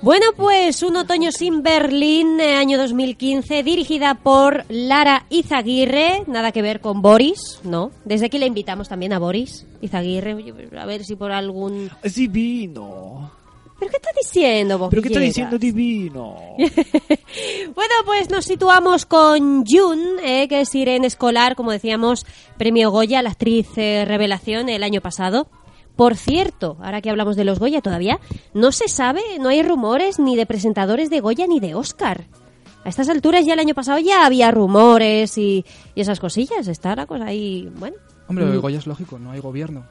Bueno, 0.00 0.24
pues 0.36 0.82
Un 0.82 0.96
otoño 0.96 1.32
sin 1.32 1.62
Berlín, 1.62 2.40
eh, 2.40 2.56
año 2.56 2.78
2015, 2.78 3.62
dirigida 3.62 4.14
por 4.14 4.64
Lara 4.68 5.26
Izaguirre, 5.28 6.24
nada 6.26 6.52
que 6.52 6.62
ver 6.62 6.80
con 6.80 7.02
Boris, 7.02 7.60
¿no? 7.64 7.90
Desde 8.06 8.26
aquí 8.26 8.38
le 8.38 8.46
invitamos 8.46 8.88
también 8.88 9.12
a 9.12 9.18
Boris 9.18 9.66
Izaguirre, 9.82 10.36
a 10.78 10.86
ver 10.86 11.04
si 11.04 11.14
por 11.16 11.30
algún... 11.30 11.90
Es 12.02 12.14
divino. 12.14 13.43
¿Pero 13.78 13.90
qué 13.90 13.96
está 13.96 14.10
diciendo 14.16 14.78
vos, 14.78 14.88
¿Pero 14.90 15.02
qué 15.02 15.08
está 15.08 15.20
Villegas? 15.20 15.50
diciendo 15.50 15.58
divino? 15.58 16.36
Bueno, 17.74 17.94
pues 18.06 18.30
nos 18.30 18.44
situamos 18.44 19.06
con 19.06 19.64
Jun, 19.66 20.00
eh, 20.22 20.46
que 20.48 20.60
es 20.60 20.74
Irene 20.74 21.06
Escolar, 21.06 21.56
como 21.56 21.72
decíamos, 21.72 22.24
premio 22.56 22.90
Goya, 22.90 23.22
la 23.22 23.30
actriz 23.30 23.66
eh, 23.76 24.04
revelación 24.06 24.68
el 24.68 24.82
año 24.84 25.00
pasado. 25.00 25.48
Por 25.96 26.16
cierto, 26.16 26.76
ahora 26.82 27.00
que 27.02 27.10
hablamos 27.10 27.36
de 27.36 27.44
los 27.44 27.58
Goya 27.58 27.80
todavía, 27.80 28.20
no 28.52 28.72
se 28.72 28.88
sabe, 28.88 29.22
no 29.40 29.48
hay 29.48 29.62
rumores 29.62 30.18
ni 30.18 30.36
de 30.36 30.46
presentadores 30.46 31.10
de 31.10 31.20
Goya 31.20 31.46
ni 31.46 31.60
de 31.60 31.74
Oscar. 31.74 32.24
A 32.84 32.88
estas 32.88 33.08
alturas 33.08 33.46
ya 33.46 33.54
el 33.54 33.60
año 33.60 33.74
pasado 33.74 33.98
ya 33.98 34.26
había 34.26 34.50
rumores 34.50 35.36
y, 35.38 35.64
y 35.94 36.00
esas 36.00 36.20
cosillas. 36.20 36.68
Está 36.68 36.94
la 36.94 37.06
cosa 37.06 37.26
ahí, 37.26 37.68
bueno. 37.78 37.96
Hombre, 38.28 38.44
Mm. 38.44 38.52
el 38.52 38.60
Goya 38.60 38.78
es 38.78 38.86
lógico, 38.86 39.18
no 39.18 39.30
hay 39.32 39.40
gobierno. 39.40 39.84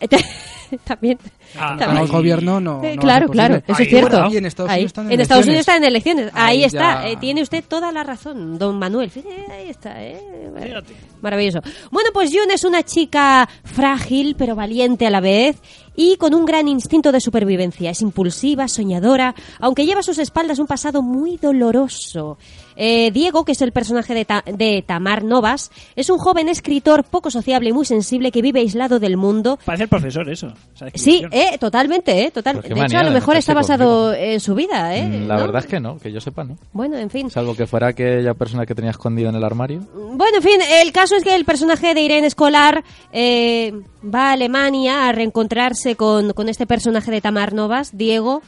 también. 0.84 1.18
Ah, 1.58 1.76
No 1.78 2.00
hay 2.00 2.06
gobierno, 2.08 2.60
no. 2.60 2.82
No 2.82 2.96
claro, 3.00 3.28
claro, 3.28 3.62
eso 3.66 3.82
es 3.82 3.88
cierto. 3.88 4.28
Y 4.30 4.36
en 4.38 4.46
Estados 4.46 4.70
Ahí. 4.70 4.80
Unidos 4.80 4.90
están 4.90 5.06
en, 5.06 5.12
En 5.12 5.20
Estados 5.20 5.46
Unidos 5.46 5.54
elecciones. 5.54 5.60
están 5.60 5.76
en 5.76 5.88
elecciones. 5.88 6.30
Ahí, 6.34 6.58
Ahí 6.58 6.64
está. 6.64 7.08
Eh, 7.08 7.16
tiene 7.20 7.42
usted 7.42 7.64
toda 7.66 7.92
la 7.92 8.02
razón, 8.02 8.58
don 8.58 8.78
Manuel. 8.78 9.10
Fíjate, 9.10 9.52
ahí 9.52 9.68
está. 9.68 10.02
¿eh? 10.02 10.20
Bueno, 10.50 10.66
Fíjate. 10.66 10.94
Maravilloso. 11.22 11.60
Bueno, 11.90 12.10
pues 12.12 12.30
June 12.32 12.52
es 12.54 12.64
una 12.64 12.82
chica 12.82 13.48
frágil 13.62 14.34
pero 14.36 14.54
valiente 14.56 15.06
a 15.06 15.10
la 15.10 15.20
vez 15.20 15.56
y 15.96 16.16
con 16.16 16.34
un 16.34 16.44
gran 16.44 16.66
instinto 16.66 17.12
de 17.12 17.20
supervivencia. 17.20 17.90
Es 17.90 18.02
impulsiva, 18.02 18.66
soñadora, 18.66 19.34
aunque 19.60 19.86
lleva 19.86 20.00
a 20.00 20.02
sus 20.02 20.18
espaldas 20.18 20.58
un 20.58 20.66
pasado 20.66 21.02
muy 21.02 21.36
doloroso. 21.36 22.36
Eh, 22.76 23.10
Diego, 23.12 23.44
que 23.44 23.52
es 23.52 23.62
el 23.62 23.72
personaje 23.72 24.14
de, 24.14 24.24
Ta- 24.24 24.44
de 24.46 24.82
Tamar 24.86 25.24
Novas, 25.24 25.70
es 25.96 26.10
un 26.10 26.18
joven 26.18 26.48
escritor 26.48 27.04
poco 27.04 27.30
sociable 27.30 27.70
y 27.70 27.72
muy 27.72 27.84
sensible 27.84 28.32
que 28.32 28.42
vive 28.42 28.60
aislado 28.60 28.98
del 28.98 29.16
mundo. 29.16 29.58
Parece 29.64 29.84
el 29.84 29.88
profesor 29.88 30.28
eso. 30.30 30.52
Sí, 30.94 31.24
eh, 31.30 31.58
totalmente, 31.58 32.24
eh, 32.24 32.30
total. 32.30 32.60
De 32.62 32.68
hecho, 32.68 32.98
a 32.98 33.02
lo 33.04 33.10
mejor 33.10 33.36
está 33.36 33.54
basado 33.54 34.12
en 34.14 34.40
su 34.40 34.54
vida, 34.54 34.96
¿eh? 34.96 35.04
Mm, 35.06 35.26
La 35.28 35.36
¿no? 35.36 35.40
verdad 35.42 35.62
es 35.64 35.66
que 35.66 35.80
no, 35.80 35.98
que 35.98 36.12
yo 36.12 36.20
sepa, 36.20 36.44
¿no? 36.44 36.56
Bueno, 36.72 36.96
en 36.98 37.10
fin. 37.10 37.30
Salvo 37.30 37.54
que 37.54 37.66
fuera 37.66 37.88
aquella 37.88 38.34
persona 38.34 38.66
que 38.66 38.74
tenía 38.74 38.90
escondido 38.90 39.28
en 39.28 39.36
el 39.36 39.44
armario. 39.44 39.80
Bueno, 39.94 40.36
en 40.36 40.42
fin, 40.42 40.60
el 40.82 40.92
caso 40.92 41.16
es 41.16 41.24
que 41.24 41.34
el 41.34 41.44
personaje 41.44 41.94
de 41.94 42.00
Irene 42.00 42.26
Escolar 42.26 42.84
eh, 43.12 43.72
va 44.04 44.30
a 44.30 44.32
Alemania 44.32 45.08
a 45.08 45.12
reencontrarse 45.12 45.96
con, 45.96 46.32
con 46.32 46.48
este 46.48 46.66
personaje 46.66 47.10
de 47.10 47.20
Tamar 47.20 47.52
Novas, 47.52 47.96
Diego. 47.96 48.42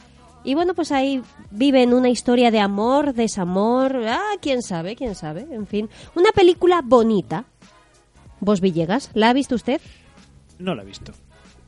Y 0.47 0.55
bueno, 0.55 0.73
pues 0.73 0.93
ahí 0.93 1.21
viven 1.51 1.93
una 1.93 2.07
historia 2.07 2.51
de 2.51 2.61
amor, 2.61 3.13
desamor, 3.13 4.01
ah, 4.07 4.31
quién 4.39 4.61
sabe, 4.61 4.95
quién 4.95 5.13
sabe, 5.13 5.45
en 5.51 5.67
fin. 5.67 5.89
Una 6.15 6.31
película 6.31 6.79
bonita. 6.81 7.43
Vos 8.39 8.61
Villegas, 8.61 9.11
¿la 9.13 9.29
ha 9.29 9.33
visto 9.33 9.55
usted? 9.55 9.81
No 10.57 10.73
lo 10.73 10.83
he 10.83 10.85
visto. 10.85 11.11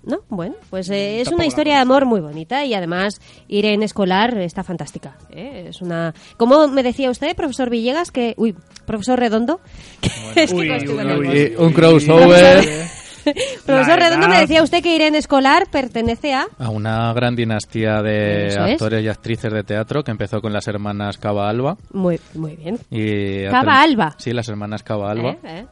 ¿No? 0.04 0.20
Bueno, 0.30 0.56
pues 0.70 0.90
eh, 0.92 1.20
es 1.20 1.26
tampoco 1.26 1.36
una 1.36 1.44
la 1.44 1.48
historia 1.50 1.74
de 1.76 1.82
amor 1.82 2.06
muy 2.06 2.22
bonita 2.22 2.64
y 2.64 2.74
además 2.74 3.20
Irene 3.50 3.84
Escolar 3.84 4.38
está 4.38 4.64
fantástica. 4.64 5.18
¿eh? 5.30 5.66
Es 5.68 5.82
una... 5.82 6.14
Como 6.38 6.70
me 6.70 6.82
decía 6.82 7.10
usted, 7.10 7.36
profesor 7.36 7.70
Villegas, 7.70 8.12
que... 8.12 8.34
Uy, 8.38 8.56
profesor 8.86 9.20
Redondo. 9.20 9.60
es 10.36 10.54
que 10.54 10.56
Uy, 10.56 10.70
uy, 10.88 11.28
uy. 11.28 11.56
Un 11.58 11.74
crossover. 11.74 12.99
Profesor 13.66 14.00
La 14.00 14.06
Redondo 14.08 14.28
me 14.28 14.34
edad. 14.36 14.42
decía 14.42 14.64
usted 14.64 14.82
que 14.84 14.96
Irene 14.96 15.18
Escolar 15.18 15.68
pertenece 15.72 16.34
a... 16.34 16.48
A 16.58 16.70
una 16.70 17.12
gran 17.14 17.36
dinastía 17.36 18.02
de 18.02 18.48
Eso 18.48 18.66
es. 18.66 18.72
actores 18.74 19.04
y 19.04 19.08
actrices 19.08 19.52
de 19.52 19.64
teatro 19.64 20.04
que 20.04 20.12
empezó 20.12 20.42
con 20.42 20.54
las 20.54 20.68
hermanas 20.68 21.18
Cava 21.18 21.50
Alba. 21.50 21.78
Muy, 21.94 22.20
muy 22.34 22.56
bien. 22.56 22.80
Y 22.90 23.46
Cava 23.50 23.82
Alba. 23.82 24.16
Sí, 24.18 24.32
las 24.34 24.48
hermanas 24.50 24.84
Cava 24.84 25.12
Alba. 25.12 25.32
¿Eh? 25.32 25.38
¿Eh? 25.44 25.66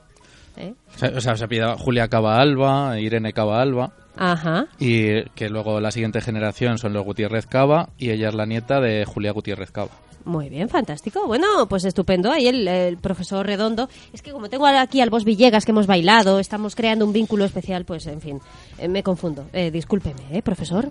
¿Eh? 0.58 0.74
O 0.96 0.98
sea, 0.98 1.10
o 1.16 1.22
sea, 1.22 1.36
se 1.38 1.44
apellidaba 1.46 1.78
Julia 1.78 2.08
Cava 2.08 2.40
Alba, 2.42 3.00
Irene 3.00 3.32
Cava 3.34 3.62
Alba. 3.62 3.92
Ajá. 4.18 4.66
Y 4.80 5.22
que 5.36 5.50
luego 5.50 5.80
la 5.80 5.92
siguiente 5.92 6.22
generación 6.22 6.80
son 6.80 6.94
los 6.94 7.04
Gutiérrez 7.06 7.46
Cava 7.46 7.90
y 8.00 8.10
ella 8.10 8.30
es 8.30 8.34
la 8.36 8.48
nieta 8.48 8.82
de 8.82 9.06
Julia 9.06 9.32
Gutiérrez 9.32 9.70
Cava. 9.72 9.92
Muy 10.28 10.50
bien, 10.50 10.68
fantástico. 10.68 11.26
Bueno, 11.26 11.68
pues 11.70 11.86
estupendo. 11.86 12.30
Ahí 12.32 12.48
el, 12.48 12.68
el 12.68 12.98
profesor 12.98 13.46
Redondo. 13.46 13.88
Es 14.12 14.22
que 14.22 14.32
como 14.32 14.50
tengo 14.50 14.66
aquí 14.66 15.00
al 15.00 15.10
Bos 15.10 15.24
Villegas 15.24 15.64
que 15.64 15.72
hemos 15.72 15.88
bailado, 15.88 16.40
estamos 16.40 16.76
creando 16.76 17.06
un 17.06 17.14
vínculo 17.14 17.46
especial, 17.46 17.86
pues 17.86 18.08
en 18.08 18.20
fin, 18.20 18.42
eh, 18.78 18.90
me 18.90 19.04
confundo. 19.04 19.46
Eh, 19.54 19.72
discúlpeme, 19.72 20.20
¿eh, 20.32 20.42
profesor? 20.42 20.90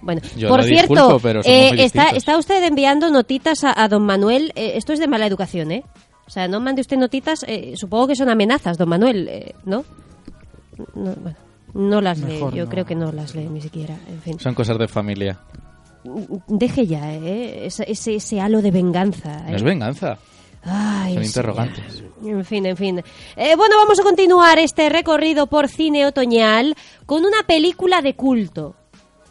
Bueno, 0.00 0.22
Yo 0.38 0.48
por 0.48 0.62
cierto, 0.64 0.94
disculpo, 0.94 1.18
pero 1.20 1.40
eh, 1.44 1.84
está, 1.84 2.10
está 2.10 2.38
usted 2.38 2.62
enviando 2.64 3.10
notitas 3.10 3.62
a, 3.62 3.74
a 3.82 3.88
don 3.88 4.04
Manuel. 4.04 4.52
Eh, 4.56 4.72
esto 4.76 4.92
es 4.94 5.00
de 5.00 5.06
mala 5.06 5.26
educación, 5.26 5.70
¿eh? 5.70 5.84
O 6.26 6.30
sea, 6.30 6.48
no 6.48 6.58
mande 6.58 6.80
usted 6.80 6.96
notitas. 6.96 7.44
eh, 7.46 7.74
supongo 7.76 8.06
que 8.08 8.16
son 8.16 8.30
amenazas, 8.30 8.78
don 8.78 8.88
Manuel, 8.88 9.28
eh, 9.28 9.54
¿no? 9.66 9.84
No, 10.94 11.12
bueno, 11.14 11.36
no 11.74 12.00
las 12.00 12.18
lee. 12.20 12.34
Mejor 12.34 12.54
Yo 12.54 12.64
no. 12.64 12.70
creo 12.70 12.84
que 12.86 12.94
no 12.94 13.12
las 13.12 13.34
lee 13.34 13.48
ni 13.50 13.60
siquiera. 13.60 13.96
En 14.08 14.22
fin. 14.22 14.40
Son 14.40 14.54
cosas 14.54 14.78
de 14.78 14.88
familia. 14.88 15.38
Deje 16.48 16.86
ya, 16.86 17.12
¿eh? 17.14 17.66
Ese, 17.66 17.84
ese, 17.90 18.16
ese 18.16 18.40
halo 18.40 18.62
de 18.62 18.70
venganza. 18.70 19.44
¿eh? 19.46 19.50
No 19.50 19.56
es 19.56 19.62
venganza. 19.62 20.18
Ay, 20.62 21.14
Son 21.14 21.24
interrogantes. 21.24 22.02
En 22.24 22.44
fin, 22.44 22.66
en 22.66 22.76
fin. 22.76 23.02
Eh, 23.36 23.54
bueno, 23.56 23.76
vamos 23.76 24.00
a 24.00 24.02
continuar 24.02 24.58
este 24.58 24.88
recorrido 24.88 25.46
por 25.46 25.68
cine 25.68 26.06
otoñal 26.06 26.74
con 27.06 27.24
una 27.24 27.44
película 27.46 28.02
de 28.02 28.16
culto. 28.16 28.74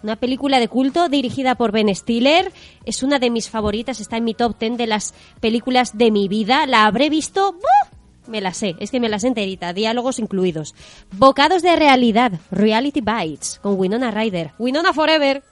Una 0.01 0.15
película 0.15 0.59
de 0.59 0.67
culto 0.67 1.09
dirigida 1.09 1.55
por 1.55 1.71
Ben 1.71 1.93
Stiller. 1.93 2.51
Es 2.85 3.03
una 3.03 3.19
de 3.19 3.31
mis 3.31 3.49
favoritas, 3.49 3.99
está 3.99 4.17
en 4.17 4.23
mi 4.23 4.33
top 4.33 4.57
10 4.59 4.77
de 4.77 4.87
las 4.87 5.13
películas 5.41 5.97
de 5.97 6.11
mi 6.11 6.27
vida. 6.27 6.65
La 6.67 6.85
habré 6.85 7.09
visto... 7.09 7.53
¡buh! 7.53 7.95
Me 8.27 8.41
la 8.41 8.53
sé, 8.53 8.75
es 8.79 8.89
que 8.89 8.99
me 8.99 9.09
la 9.09 9.19
sé 9.19 9.27
enterita, 9.27 9.71
diálogos 9.73 10.17
incluidos. 10.17 10.73
Bocados 11.11 11.61
de 11.61 11.75
realidad, 11.75 12.31
Reality 12.49 13.01
Bites, 13.01 13.59
con 13.61 13.79
Winona 13.79 14.09
Ryder. 14.09 14.53
Winona 14.57 14.93
Forever. 14.93 15.43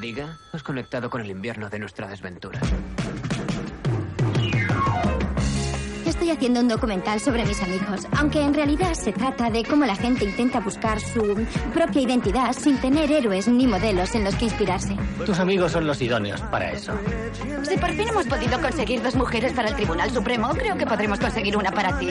Diga, 0.00 0.38
has 0.52 0.62
conectado 0.62 1.08
con 1.08 1.20
el 1.20 1.30
invierno 1.30 1.70
de 1.70 1.78
nuestra 1.78 2.08
desventura. 2.08 2.60
Estoy 6.06 6.30
haciendo 6.30 6.60
un 6.60 6.68
documental 6.68 7.20
sobre 7.20 7.44
mis 7.44 7.62
amigos, 7.62 8.06
aunque 8.16 8.42
en 8.42 8.54
realidad 8.54 8.94
se 8.94 9.12
trata 9.12 9.50
de 9.50 9.64
cómo 9.64 9.84
la 9.84 9.96
gente 9.96 10.24
intenta 10.24 10.60
buscar 10.60 11.00
su 11.00 11.46
propia 11.72 12.02
identidad 12.02 12.52
sin 12.52 12.78
tener 12.78 13.10
héroes 13.10 13.48
ni 13.48 13.66
modelos 13.66 14.14
en 14.14 14.24
los 14.24 14.34
que 14.36 14.46
inspirarse. 14.46 14.96
Tus 15.24 15.38
amigos 15.38 15.72
son 15.72 15.86
los 15.86 16.00
idóneos 16.00 16.40
para 16.42 16.72
eso. 16.72 16.92
Si 17.62 17.76
por 17.76 17.90
fin 17.90 18.08
hemos 18.08 18.26
podido 18.26 18.60
conseguir 18.60 19.02
dos 19.02 19.14
mujeres 19.16 19.52
para 19.52 19.68
el 19.68 19.76
Tribunal 19.76 20.10
Supremo, 20.10 20.50
creo 20.50 20.76
que 20.76 20.86
podremos 20.86 21.18
conseguir 21.18 21.56
una 21.56 21.70
para 21.72 21.98
ti. 21.98 22.10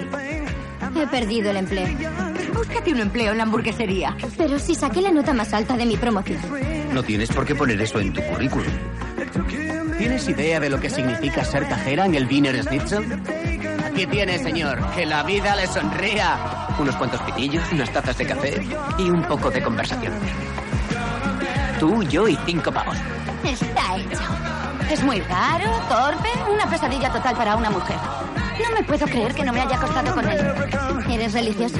He 0.95 1.07
perdido 1.07 1.51
el 1.51 1.57
empleo. 1.57 1.88
Búscate 2.53 2.91
un 2.91 2.99
empleo 2.99 3.32
en 3.32 3.38
la 3.38 3.43
hamburguesería. 3.43 4.15
Pero 4.38 4.59
si 4.59 4.76
saqué 4.76 5.01
la 5.01 5.11
nota 5.11 5.34
más 5.34 5.53
alta 5.53 5.76
de 5.76 5.86
mi 5.86 5.97
promoción. 5.97 6.39
No 6.93 7.03
tienes 7.03 7.32
por 7.32 7.45
qué 7.45 7.55
poner 7.55 7.82
eso 7.82 7.99
en 7.99 8.13
tu 8.13 8.21
currículum. 8.21 8.71
¿Tienes 9.97 10.28
idea 10.28 10.59
de 10.59 10.69
lo 10.69 10.80
que 10.80 10.89
significa 10.89 11.43
ser 11.43 11.67
cajera 11.67 12.05
en 12.05 12.15
el 12.15 12.28
Wiener 12.28 12.61
Schnitzel? 12.63 13.21
Aquí 13.86 14.05
tiene, 14.07 14.38
señor. 14.39 14.80
Que 14.95 15.05
la 15.05 15.24
vida 15.24 15.55
le 15.55 15.67
sonría. 15.67 16.67
Unos 16.80 16.95
cuantos 16.95 17.21
pitillos, 17.21 17.63
unas 17.71 17.91
tazas 17.91 18.17
de 18.17 18.26
café 18.26 18.67
y 18.97 19.09
un 19.09 19.24
poco 19.24 19.49
de 19.49 19.61
conversación. 19.61 20.13
Tú, 21.80 22.03
yo 22.03 22.28
y 22.28 22.38
cinco 22.45 22.71
pavos. 22.71 22.97
Está 23.43 23.97
hecho. 23.97 24.21
Es 24.91 25.03
muy 25.03 25.19
raro, 25.21 25.69
torpe, 25.89 26.30
una 26.51 26.69
pesadilla 26.69 27.11
total 27.11 27.36
para 27.36 27.55
una 27.55 27.69
mujer. 27.69 27.97
No 28.61 28.76
me 28.76 28.84
puedo 28.84 29.05
creer 29.05 29.34
que 29.34 29.43
no 29.43 29.51
me 29.51 29.61
haya 29.61 29.76
acostado 29.76 30.13
con 30.13 30.30
él. 30.30 30.39
¿Eres 31.09 31.34
religioso? 31.34 31.78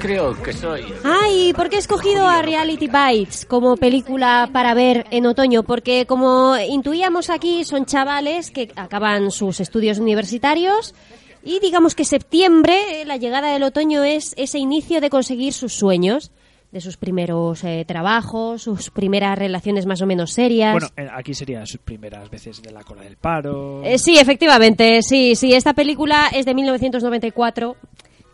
Creo 0.00 0.40
que 0.42 0.52
soy. 0.52 0.84
Ay, 1.04 1.52
¿por 1.54 1.68
qué 1.70 1.76
he 1.76 1.78
escogido 1.78 2.26
a 2.28 2.42
Reality 2.42 2.88
Bites 2.88 3.46
como 3.46 3.76
película 3.76 4.50
para 4.52 4.74
ver 4.74 5.06
en 5.10 5.26
otoño? 5.26 5.62
Porque 5.62 6.06
como 6.06 6.56
intuíamos 6.56 7.30
aquí, 7.30 7.64
son 7.64 7.86
chavales 7.86 8.50
que 8.50 8.70
acaban 8.76 9.30
sus 9.30 9.60
estudios 9.60 9.98
universitarios 9.98 10.94
y 11.42 11.60
digamos 11.60 11.94
que 11.94 12.04
septiembre, 12.04 13.04
la 13.06 13.16
llegada 13.16 13.52
del 13.52 13.62
otoño 13.62 14.02
es 14.02 14.34
ese 14.36 14.58
inicio 14.58 15.00
de 15.00 15.10
conseguir 15.10 15.52
sus 15.52 15.72
sueños, 15.72 16.32
de 16.76 16.82
sus 16.82 16.98
primeros 16.98 17.64
eh, 17.64 17.86
trabajos, 17.86 18.62
sus 18.62 18.90
primeras 18.90 19.38
relaciones 19.38 19.86
más 19.86 20.02
o 20.02 20.06
menos 20.06 20.32
serias. 20.32 20.72
Bueno, 20.72 20.88
eh, 20.94 21.08
aquí 21.10 21.32
serían 21.32 21.66
sus 21.66 21.80
primeras 21.80 22.28
veces 22.28 22.60
de 22.60 22.70
la 22.70 22.84
cola 22.84 23.02
del 23.02 23.16
paro. 23.16 23.82
Eh, 23.82 23.98
sí, 23.98 24.18
efectivamente, 24.18 25.00
sí, 25.00 25.34
sí. 25.36 25.54
Esta 25.54 25.72
película 25.72 26.28
es 26.34 26.44
de 26.44 26.52
1994, 26.52 27.76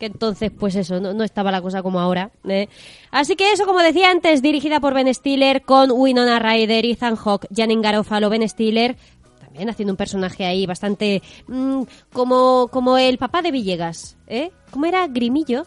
que 0.01 0.07
entonces, 0.07 0.51
pues 0.51 0.75
eso, 0.75 0.99
no, 0.99 1.15
no 1.15 1.23
estaba 1.23 1.53
la 1.53 1.63
cosa 1.63 1.85
como 1.85 2.01
ahora. 2.01 2.33
¿eh? 2.49 2.69
Así 3.13 3.37
que 3.37 3.53
eso, 3.53 3.65
como 3.65 3.79
decía 3.79 4.11
antes, 4.11 4.43
dirigida 4.43 4.81
por 4.81 4.93
Ben 4.93 5.15
Stiller, 5.15 5.63
con 5.63 5.93
Winona 5.93 6.41
Ryder, 6.41 6.85
Ethan 6.85 7.15
Hawke, 7.15 7.47
Janine 7.55 7.81
Garofalo, 7.81 8.29
Ben 8.29 8.49
Stiller, 8.49 8.97
también 9.39 9.71
haciendo 9.71 9.93
un 9.93 9.97
personaje 9.97 10.45
ahí 10.47 10.67
bastante 10.67 11.23
mm, 11.47 11.83
como, 12.13 12.67
como 12.73 12.99
el 12.99 13.19
papá 13.19 13.41
de 13.41 13.53
Villegas, 13.53 14.17
¿eh? 14.27 14.51
¿Cómo 14.73 14.87
era? 14.87 15.07
Grimillo, 15.07 15.65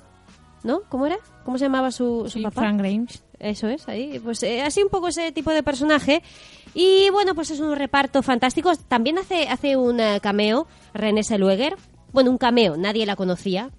¿no? 0.63 0.81
¿Cómo 0.89 1.05
era? 1.05 1.19
¿Cómo 1.45 1.59
se 1.59 1.65
llamaba 1.65 1.91
su, 1.91 2.27
su 2.27 2.41
papá? 2.41 2.61
Frank 2.61 2.79
Grimes. 2.79 3.23
Eso 3.39 3.67
es, 3.67 3.87
ahí. 3.87 4.19
Pues 4.19 4.41
eh, 4.41 4.63
así 4.63 4.81
un 4.81 4.89
poco 4.89 5.09
ese 5.09 5.31
tipo 5.31 5.51
de 5.51 5.61
personaje. 5.61 6.23
Y 6.73 7.07
bueno, 7.11 7.35
pues 7.35 7.51
es 7.51 7.59
un 7.59 7.75
reparto 7.75 8.23
fantástico. 8.23 8.71
También 8.87 9.19
hace, 9.19 9.47
hace 9.47 9.77
un 9.77 9.99
eh, 9.99 10.19
cameo 10.23 10.65
René 10.95 11.23
Zellweger. 11.23 11.75
Bueno, 12.11 12.31
un 12.31 12.39
cameo, 12.39 12.77
nadie 12.77 13.05
la 13.05 13.15
conocía. 13.15 13.69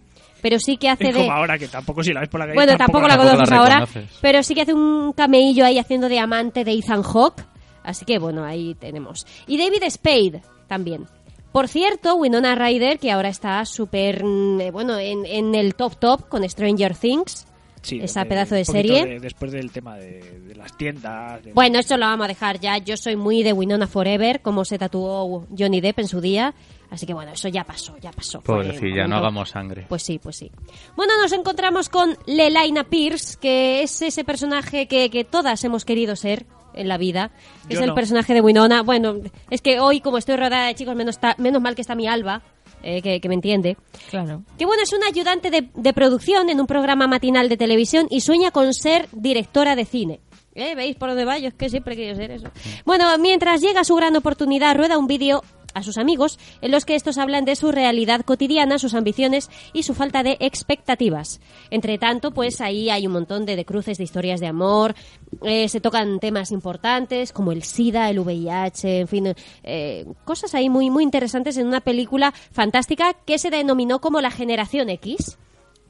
Pero 0.43 0.61
sí 0.61 0.77
que 0.77 0.89
hace 0.89 1.09
Es 1.09 1.15
de... 1.15 1.21
como 1.23 1.33
ahora, 1.33 1.59
que 1.59 1.67
tampoco 1.67 2.05
si 2.05 2.13
la 2.13 2.21
ves 2.21 2.29
por 2.29 2.39
la 2.39 2.47
calle. 2.47 2.55
Bueno, 2.55 2.77
tampoco, 2.77 3.09
la 3.09 3.17
Tampoco 3.17 3.33
la 3.33 3.37
conoces 3.37 3.59
ahora, 3.59 3.89
pero 4.21 4.45
sí 4.45 4.55
que 4.55 4.63
hace 4.63 4.73
un 4.73 5.13
cameillo 5.13 5.65
ahí 5.65 5.81
haciendo 5.81 6.09
de 6.09 6.21
amante 6.21 6.63
de 6.63 6.73
Ethan 6.73 7.03
Hawke. 7.03 7.45
Así 7.83 8.05
que 8.05 8.21
bueno, 8.21 8.45
ahí 8.45 8.77
tenemos. 8.77 9.27
Y 9.49 9.59
David 9.59 9.83
Spade 9.91 10.43
también. 10.69 11.07
Por 11.51 11.67
cierto, 11.67 12.15
Winona 12.15 12.55
Ryder, 12.55 13.01
que 13.01 13.11
ahora 13.11 13.29
está 13.29 13.65
súper, 13.65 14.23
mm, 14.25 14.61
eh, 14.61 14.71
bueno, 14.71 14.99
en, 14.99 15.27
en 15.27 15.55
el 15.57 15.75
top 15.75 15.97
top 15.97 16.29
con 16.29 16.49
Stranger 16.49 16.95
Things. 16.95 17.46
Sí, 17.87 18.01
esa 18.03 18.25
de- 18.25 18.27
pedazo 18.27 18.55
de 18.55 18.65
serie. 18.65 19.05
de- 19.07 19.21
después 19.21 19.53
del 19.53 19.71
tema 19.71 19.97
de, 19.97 20.41
de 20.41 20.55
las 20.55 20.77
tiendas. 20.77 21.43
de- 21.45 21.53
Bueno, 21.53 21.79
esto 21.79 21.97
lo 21.97 22.07
vamos 22.07 22.25
a 22.25 22.29
dejar 22.29 22.59
ya. 22.61 22.79
Yo 22.79 22.97
soy 22.97 23.17
muy 23.17 23.43
de 23.43 23.53
Winona 23.53 23.87
Forever, 23.87 24.43
como 24.43 24.65
se 24.65 24.79
tatuó 24.79 25.47
Johnny 25.57 25.81
Depp 25.81 26.01
en 26.01 26.09
su 26.09 26.21
día. 26.21 26.55
Así 26.91 27.05
que 27.07 27.15
bueno, 27.15 27.33
eso 27.33 27.49
ya 27.49 27.65
pasó, 27.65 27.97
ya 27.99 28.11
pasó. 28.13 28.41
Pobrecilla, 28.41 29.07
no 29.09 29.17
hagamos 29.17 29.51
sangre. 29.51 29.87
Pues 29.89 30.03
sí, 30.03 30.19
pues 30.19 30.37
sí. 30.37 30.51
Bueno, 30.97 31.13
nos 31.21 31.33
encontramos 31.33 31.89
con 31.89 32.17
Lelaina 32.27 32.85
Pierce, 32.85 33.37
que 33.41 33.83
es 33.83 34.03
ese 34.03 34.23
personaje 34.25 34.87
que, 34.87 35.11
que 35.11 35.25
todas 35.25 35.63
hemos 35.65 35.85
querido 35.85 36.15
ser 36.17 36.47
en 36.75 36.89
la 36.89 36.97
vida. 36.99 37.31
Es 37.69 37.79
el 37.81 37.95
personaje 37.95 38.35
de 38.35 38.41
Winona. 38.41 38.83
Bueno, 38.83 39.17
es 39.51 39.63
que 39.63 39.81
hoy, 39.81 40.01
como 40.01 40.19
estoy 40.19 40.37
rodeada 40.37 40.67
de 40.67 40.75
chicos, 40.75 40.95
menos, 40.95 41.19
ta- 41.19 41.35
menos 41.39 41.61
mal 41.63 41.75
que 41.75 41.81
está 41.81 41.95
mi 41.95 42.07
Alba. 42.07 42.43
Eh, 42.83 43.03
que, 43.03 43.21
que 43.21 43.29
me 43.29 43.35
entiende. 43.35 43.77
Claro. 44.11 44.43
Que 44.59 44.67
bueno, 44.67 44.83
es 44.83 44.93
una 44.93 45.07
ayudante 45.07 45.51
de, 45.51 45.69
de 45.75 45.93
producción 45.93 46.51
en 46.51 46.61
un 46.61 46.67
programa 46.67 47.07
matinal 47.07 47.49
de 47.49 47.57
televisión 47.57 48.07
y 48.11 48.21
sueña 48.21 48.51
con 48.51 48.73
ser 48.75 49.09
directora 49.13 49.77
de 49.77 49.85
cine. 49.85 50.21
¿Eh? 50.55 50.75
¿Veis 50.75 50.97
por 50.97 51.11
dónde 51.11 51.27
va? 51.27 51.37
Yo 51.39 51.49
es 51.49 51.55
que 51.55 51.69
siempre 51.69 51.93
he 51.93 51.97
querido 51.99 52.17
ser 52.17 52.31
eso. 52.31 52.49
Bueno, 52.87 53.07
mientras 53.19 53.61
llega 53.61 53.85
su 53.85 53.95
gran 53.95 54.17
oportunidad, 54.17 54.75
rueda 54.75 54.97
un 54.97 55.07
vídeo 55.07 55.43
a 55.77 55.83
sus 55.83 55.99
amigos 55.99 56.39
en 56.63 56.71
los 56.71 56.87
que 56.87 56.95
estos 56.95 57.19
hablan 57.19 57.45
de 57.45 57.55
su 57.55 57.71
realidad 57.71 58.23
cotidiana, 58.23 58.79
sus 58.79 58.95
ambiciones 58.95 59.51
y 59.75 59.83
su 59.83 59.95
falta 59.95 60.23
de 60.23 60.39
expectativas. 60.41 61.41
Entre 61.71 61.99
tanto, 61.99 62.31
pues 62.31 62.63
ahí 62.63 62.89
hay 62.89 63.07
un 63.07 63.13
montón 63.13 63.45
de, 63.45 63.63
cruces 63.67 63.99
de 63.99 64.05
historias 64.05 64.41
de 64.41 64.47
amor, 64.47 64.95
eh, 65.43 65.69
se 65.69 65.81
tocan 65.81 66.19
temas 66.19 66.51
importantes 66.51 67.33
como 67.33 67.53
el 67.53 67.63
SIDA, 67.63 68.09
el 68.09 68.21
VIH, 68.21 69.01
en 69.01 69.09
fin, 69.09 69.35
eh, 69.65 70.07
cosas 70.25 70.55
ahí 70.55 70.71
muy, 70.71 70.89
muy 70.89 71.05
interesantes 71.05 71.59
en 71.59 71.67
una 71.67 71.81
película 71.81 72.33
fantástica 72.53 73.13
que 73.13 73.39
se 73.39 73.51
denominó 73.51 74.01
como 74.01 74.23
La 74.23 74.31
Generación 74.31 74.89
X 74.89 75.37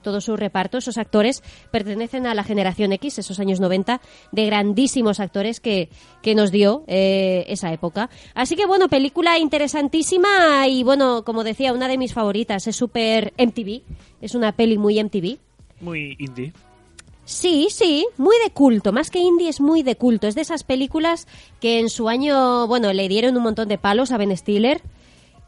todo 0.06 0.20
su 0.20 0.36
reparto, 0.36 0.78
esos 0.78 0.98
actores 0.98 1.42
pertenecen 1.72 2.28
a 2.28 2.34
la 2.34 2.44
generación 2.44 2.92
X, 2.92 3.18
esos 3.18 3.40
años 3.40 3.58
90, 3.58 4.00
de 4.30 4.46
grandísimos 4.46 5.18
actores 5.18 5.58
que, 5.58 5.88
que 6.22 6.36
nos 6.36 6.52
dio 6.52 6.84
eh, 6.86 7.44
esa 7.48 7.72
época. 7.72 8.08
Así 8.32 8.54
que 8.54 8.66
bueno, 8.66 8.88
película 8.88 9.36
interesantísima 9.40 10.68
y 10.68 10.84
bueno, 10.84 11.24
como 11.24 11.42
decía, 11.42 11.72
una 11.72 11.88
de 11.88 11.98
mis 11.98 12.14
favoritas, 12.14 12.68
es 12.68 12.76
súper 12.76 13.34
MTV, 13.36 13.82
es 14.20 14.36
una 14.36 14.52
peli 14.52 14.78
muy 14.78 15.02
MTV. 15.02 15.38
Muy 15.80 16.14
indie. 16.20 16.52
Sí, 17.24 17.66
sí, 17.72 18.06
muy 18.16 18.36
de 18.44 18.52
culto, 18.52 18.92
más 18.92 19.10
que 19.10 19.18
indie 19.18 19.48
es 19.48 19.60
muy 19.60 19.82
de 19.82 19.96
culto, 19.96 20.28
es 20.28 20.36
de 20.36 20.42
esas 20.42 20.62
películas 20.62 21.26
que 21.60 21.80
en 21.80 21.90
su 21.90 22.08
año, 22.08 22.68
bueno, 22.68 22.92
le 22.92 23.08
dieron 23.08 23.36
un 23.36 23.42
montón 23.42 23.66
de 23.66 23.76
palos 23.76 24.12
a 24.12 24.18
Ben 24.18 24.36
Stiller. 24.36 24.82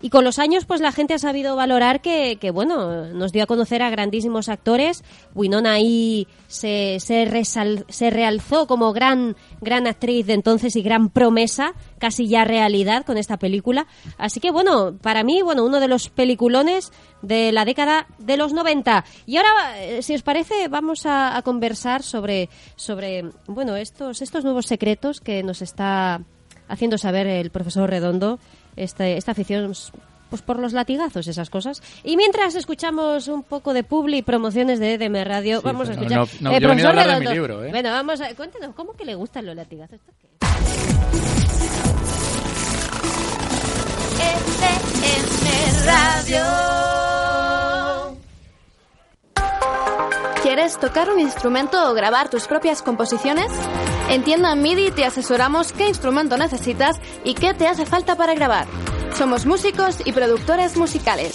Y 0.00 0.10
con 0.10 0.22
los 0.22 0.38
años, 0.38 0.64
pues 0.64 0.80
la 0.80 0.92
gente 0.92 1.14
ha 1.14 1.18
sabido 1.18 1.56
valorar 1.56 2.00
que, 2.00 2.36
que, 2.40 2.52
bueno, 2.52 3.06
nos 3.06 3.32
dio 3.32 3.42
a 3.42 3.46
conocer 3.46 3.82
a 3.82 3.90
grandísimos 3.90 4.48
actores. 4.48 5.02
Winona 5.34 5.72
ahí 5.72 6.28
se, 6.46 6.98
se, 7.00 7.24
resal- 7.26 7.84
se 7.88 8.10
realzó 8.10 8.68
como 8.68 8.92
gran, 8.92 9.34
gran 9.60 9.88
actriz 9.88 10.24
de 10.26 10.34
entonces 10.34 10.76
y 10.76 10.82
gran 10.82 11.08
promesa, 11.08 11.72
casi 11.98 12.28
ya 12.28 12.44
realidad 12.44 13.04
con 13.04 13.18
esta 13.18 13.38
película. 13.38 13.88
Así 14.18 14.38
que 14.38 14.52
bueno, 14.52 14.96
para 15.02 15.24
mí, 15.24 15.42
bueno, 15.42 15.64
uno 15.64 15.80
de 15.80 15.88
los 15.88 16.10
peliculones 16.10 16.92
de 17.22 17.50
la 17.50 17.64
década 17.64 18.06
de 18.18 18.36
los 18.36 18.52
90. 18.52 19.04
Y 19.26 19.36
ahora, 19.38 19.82
eh, 19.82 20.02
si 20.02 20.14
os 20.14 20.22
parece, 20.22 20.68
vamos 20.68 21.06
a, 21.06 21.36
a 21.36 21.42
conversar 21.42 22.04
sobre, 22.04 22.48
sobre, 22.76 23.24
bueno, 23.48 23.74
estos, 23.74 24.22
estos 24.22 24.44
nuevos 24.44 24.66
secretos 24.66 25.20
que 25.20 25.42
nos 25.42 25.60
está 25.60 26.22
haciendo 26.68 26.98
saber 26.98 27.26
el 27.26 27.50
profesor 27.50 27.88
Redondo 27.88 28.38
este, 28.82 29.16
esta 29.16 29.32
afición 29.32 29.72
pues 30.30 30.42
por 30.42 30.58
los 30.58 30.74
latigazos, 30.74 31.26
esas 31.26 31.48
cosas. 31.48 31.82
Y 32.04 32.16
mientras 32.18 32.54
escuchamos 32.54 33.28
un 33.28 33.42
poco 33.42 33.72
de 33.72 33.82
publi 33.82 34.18
y 34.18 34.22
promociones 34.22 34.78
de 34.78 34.94
EDM 34.94 35.24
Radio, 35.24 35.58
Sí, 35.60 35.62
vamos 35.64 35.88
a 35.88 35.92
escuchar. 35.92 36.18
no- 36.18 36.28
no, 36.40 36.50
Eh, 36.50 36.60
yo 36.60 36.68
profesor 36.68 36.98
a 36.98 37.06
de 37.14 37.20
mi 37.20 37.26
libro, 37.32 37.64
¿eh? 37.64 37.70
Bueno, 37.70 37.90
vamos 37.90 38.20
a. 38.20 38.34
Cuéntanos, 38.34 38.74
¿cómo 38.74 38.92
que 38.92 39.04
le 39.06 39.14
gustan 39.14 39.46
los 39.46 39.56
latigazos? 39.56 39.94
¿Esto 39.94 40.12
qué 40.20 40.26
es? 40.26 40.48
FM 44.20 45.86
Radio. 45.86 46.44
¿Quieres 50.42 50.78
tocar 50.78 51.10
un 51.10 51.20
instrumento 51.20 51.90
o 51.90 51.94
grabar 51.94 52.28
tus 52.30 52.46
propias 52.46 52.82
composiciones? 52.82 53.50
En 54.10 54.24
Tienda 54.24 54.54
MIDI 54.54 54.90
te 54.90 55.04
asesoramos 55.04 55.72
qué 55.72 55.86
instrumento 55.86 56.38
necesitas 56.38 56.98
y 57.24 57.34
qué 57.34 57.52
te 57.52 57.66
hace 57.66 57.84
falta 57.84 58.16
para 58.16 58.34
grabar. 58.34 58.66
Somos 59.14 59.46
músicos 59.46 59.96
y 60.04 60.12
productores 60.12 60.76
musicales. 60.76 61.34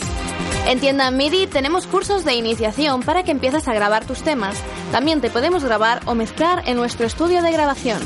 En 0.68 0.80
Tienda 0.80 1.12
MIDI 1.12 1.48
tenemos 1.48 1.88
cursos 1.88 2.24
de 2.24 2.36
iniciación 2.36 3.04
para 3.04 3.24
que 3.24 3.32
empieces 3.32 3.68
a 3.68 3.74
grabar 3.74 4.06
tus 4.06 4.24
temas. 4.24 4.56
También 4.92 5.20
te 5.20 5.30
podemos 5.30 5.64
grabar 5.64 6.00
o 6.06 6.16
mezclar 6.16 6.64
en 6.66 6.78
nuestro 6.78 7.06
estudio 7.06 7.42
de 7.42 7.52
grabación. 7.52 8.00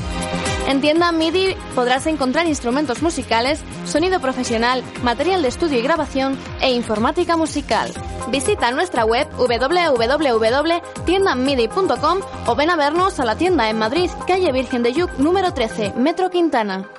En 0.68 0.82
Tienda 0.82 1.12
MIDI 1.12 1.56
podrás 1.76 2.08
encontrar 2.08 2.48
instrumentos 2.48 3.02
musicales, 3.02 3.62
sonido 3.86 4.20
profesional, 4.20 4.84
material 5.04 5.42
de 5.42 5.48
estudio 5.48 5.80
y 5.80 5.84
grabación 5.84 6.38
e 6.60 6.74
informática 6.74 7.38
musical. 7.38 7.94
Visita 8.30 8.72
nuestra 8.72 9.06
web 9.06 9.30
www.tiendamidi.com 9.38 12.20
o 12.48 12.56
ven 12.56 12.70
a 12.70 12.76
vernos 12.76 13.18
a 13.20 13.26
la 13.26 13.38
tienda 13.38 13.70
en 13.70 13.78
Madrid, 13.78 14.10
calle 14.28 14.52
Virgen 14.52 14.84
de 14.84 14.92
Lluc, 14.94 15.18
número 15.20 15.54
13, 15.54 15.94
Metro 15.96 16.30
Quintana. 16.30 16.90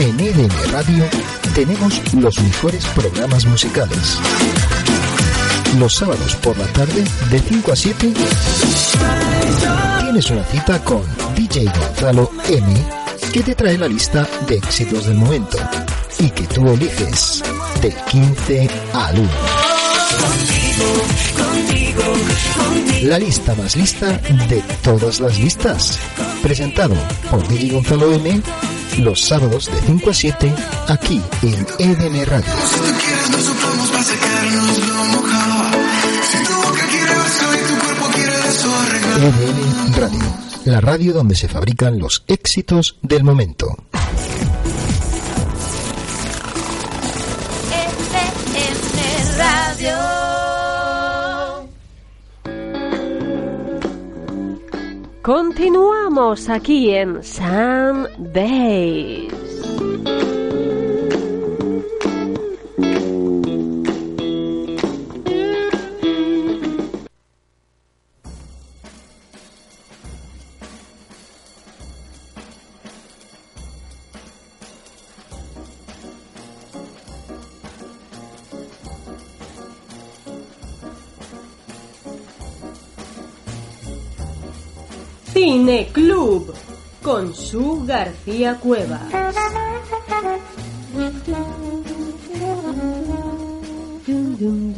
En 0.00 0.20
EDM 0.20 0.48
Radio 0.70 1.04
tenemos 1.56 2.00
los 2.14 2.38
mejores 2.40 2.84
programas 2.94 3.44
musicales. 3.46 4.16
Los 5.76 5.96
sábados 5.96 6.36
por 6.36 6.56
la 6.56 6.66
tarde, 6.68 7.04
de 7.30 7.40
5 7.40 7.72
a 7.72 7.76
7, 7.76 8.12
tienes 10.00 10.30
una 10.30 10.44
cita 10.44 10.84
con 10.84 11.02
DJ 11.34 11.64
Gonzalo 11.64 12.30
M, 12.48 12.86
que 13.32 13.42
te 13.42 13.56
trae 13.56 13.76
la 13.76 13.88
lista 13.88 14.24
de 14.46 14.58
éxitos 14.58 15.06
del 15.06 15.16
momento 15.16 15.58
y 16.20 16.30
que 16.30 16.44
tú 16.46 16.68
eliges 16.68 17.42
del 17.82 17.94
15 17.94 18.70
al 18.92 19.18
1. 19.18 19.67
La 23.02 23.18
lista 23.18 23.54
más 23.54 23.76
lista 23.76 24.18
de 24.48 24.62
todas 24.82 25.20
las 25.20 25.38
listas. 25.38 25.98
Presentado 26.42 26.94
por 27.30 27.46
DJ 27.48 27.72
Gonzalo 27.72 28.12
M 28.12 28.42
los 28.98 29.20
sábados 29.20 29.66
de 29.66 29.80
5 29.86 30.10
a 30.10 30.14
7 30.14 30.54
aquí 30.88 31.22
en 31.42 31.66
EDM 31.78 32.24
Radio. 32.24 32.52
EDM 39.16 39.94
Radio, 39.96 40.18
la 40.64 40.80
radio 40.80 41.12
donde 41.12 41.34
se 41.34 41.48
fabrican 41.48 41.98
los 41.98 42.24
éxitos 42.26 42.96
del 43.02 43.24
momento. 43.24 43.76
Continuamos 55.28 56.48
aquí 56.48 56.94
en 56.94 57.22
Sundays. 57.22 58.18
Cine 59.30 59.47
García 87.98 88.54
Cuevas. 88.60 89.00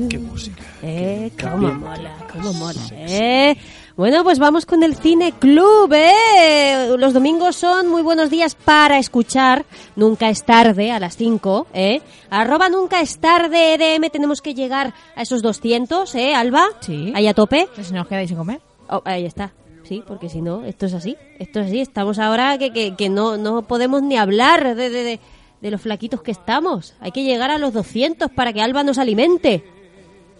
Qué 0.09 0.19
música. 0.19 0.63
Eh, 0.83 1.31
Qué 1.37 1.45
cómo 1.45 1.69
ambiente. 1.69 1.85
mola, 1.85 2.17
cómo 2.33 2.53
mola, 2.55 2.81
eh. 2.93 3.57
Bueno, 3.97 4.25
pues 4.25 4.39
vamos 4.39 4.65
con 4.67 4.83
el 4.83 4.97
Cine 4.97 5.33
Club, 5.39 5.93
eh. 5.95 6.97
Los 6.99 7.13
domingos 7.13 7.57
son 7.57 7.89
muy 7.89 8.03
buenos 8.03 8.31
días 8.31 8.55
para 8.55 8.99
escuchar. 8.99 9.67
Nunca 9.95 10.31
es 10.31 10.43
tarde, 10.45 10.91
a 10.91 10.99
las 10.99 11.17
5, 11.17 11.67
eh. 11.75 12.01
Arroba 12.31 12.69
nunca 12.71 13.01
es 13.03 13.19
tarde, 13.19 13.75
EDM. 13.75 14.11
Tenemos 14.11 14.41
que 14.41 14.55
llegar 14.55 14.95
a 15.15 15.23
esos 15.23 15.43
200, 15.43 16.15
eh, 16.15 16.35
Alba. 16.35 16.69
Sí. 16.81 17.13
Ahí 17.15 17.29
a 17.29 17.35
tope. 17.35 17.69
Si 17.83 17.93
no 17.93 18.03
os 18.03 18.09
quedáis 18.09 18.29
sin 18.29 18.39
comer. 18.39 18.61
Oh, 18.89 19.03
ahí 19.05 19.27
está. 19.27 19.53
Sí, 19.91 20.05
porque 20.07 20.29
si 20.29 20.41
no, 20.41 20.63
esto 20.65 20.87
es 20.87 20.95
así. 20.95 21.17
Esto 21.41 21.59
es 21.59 21.67
así. 21.67 21.81
Estamos 21.81 22.21
ahora 22.21 22.57
que, 22.59 22.73
que, 22.73 22.95
que 22.95 23.09
no, 23.09 23.37
no 23.37 23.63
podemos 23.63 24.03
ni 24.03 24.17
hablar 24.17 24.77
de, 24.77 24.89
de, 24.89 25.03
de, 25.03 25.21
de 25.61 25.71
los 25.73 25.81
flaquitos 25.81 26.23
que 26.23 26.31
estamos. 26.31 26.95
Hay 27.01 27.11
que 27.11 27.25
llegar 27.25 27.51
a 27.51 27.59
los 27.59 27.73
200 27.73 28.31
para 28.31 28.53
que 28.53 28.63
Alba 28.63 28.85
nos 28.85 28.99
alimente. 28.99 29.65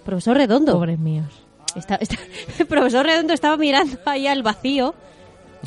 Profesor 0.05 0.37
Redondo. 0.37 0.75
Pobres 0.75 1.01
míos. 1.01 1.27
Está, 1.75 1.97
está- 1.97 2.15
el 2.61 2.67
profesor 2.69 3.05
Redondo 3.05 3.33
estaba 3.33 3.57
mirando 3.57 3.99
ahí 4.07 4.29
al 4.29 4.45
vacío. 4.45 4.95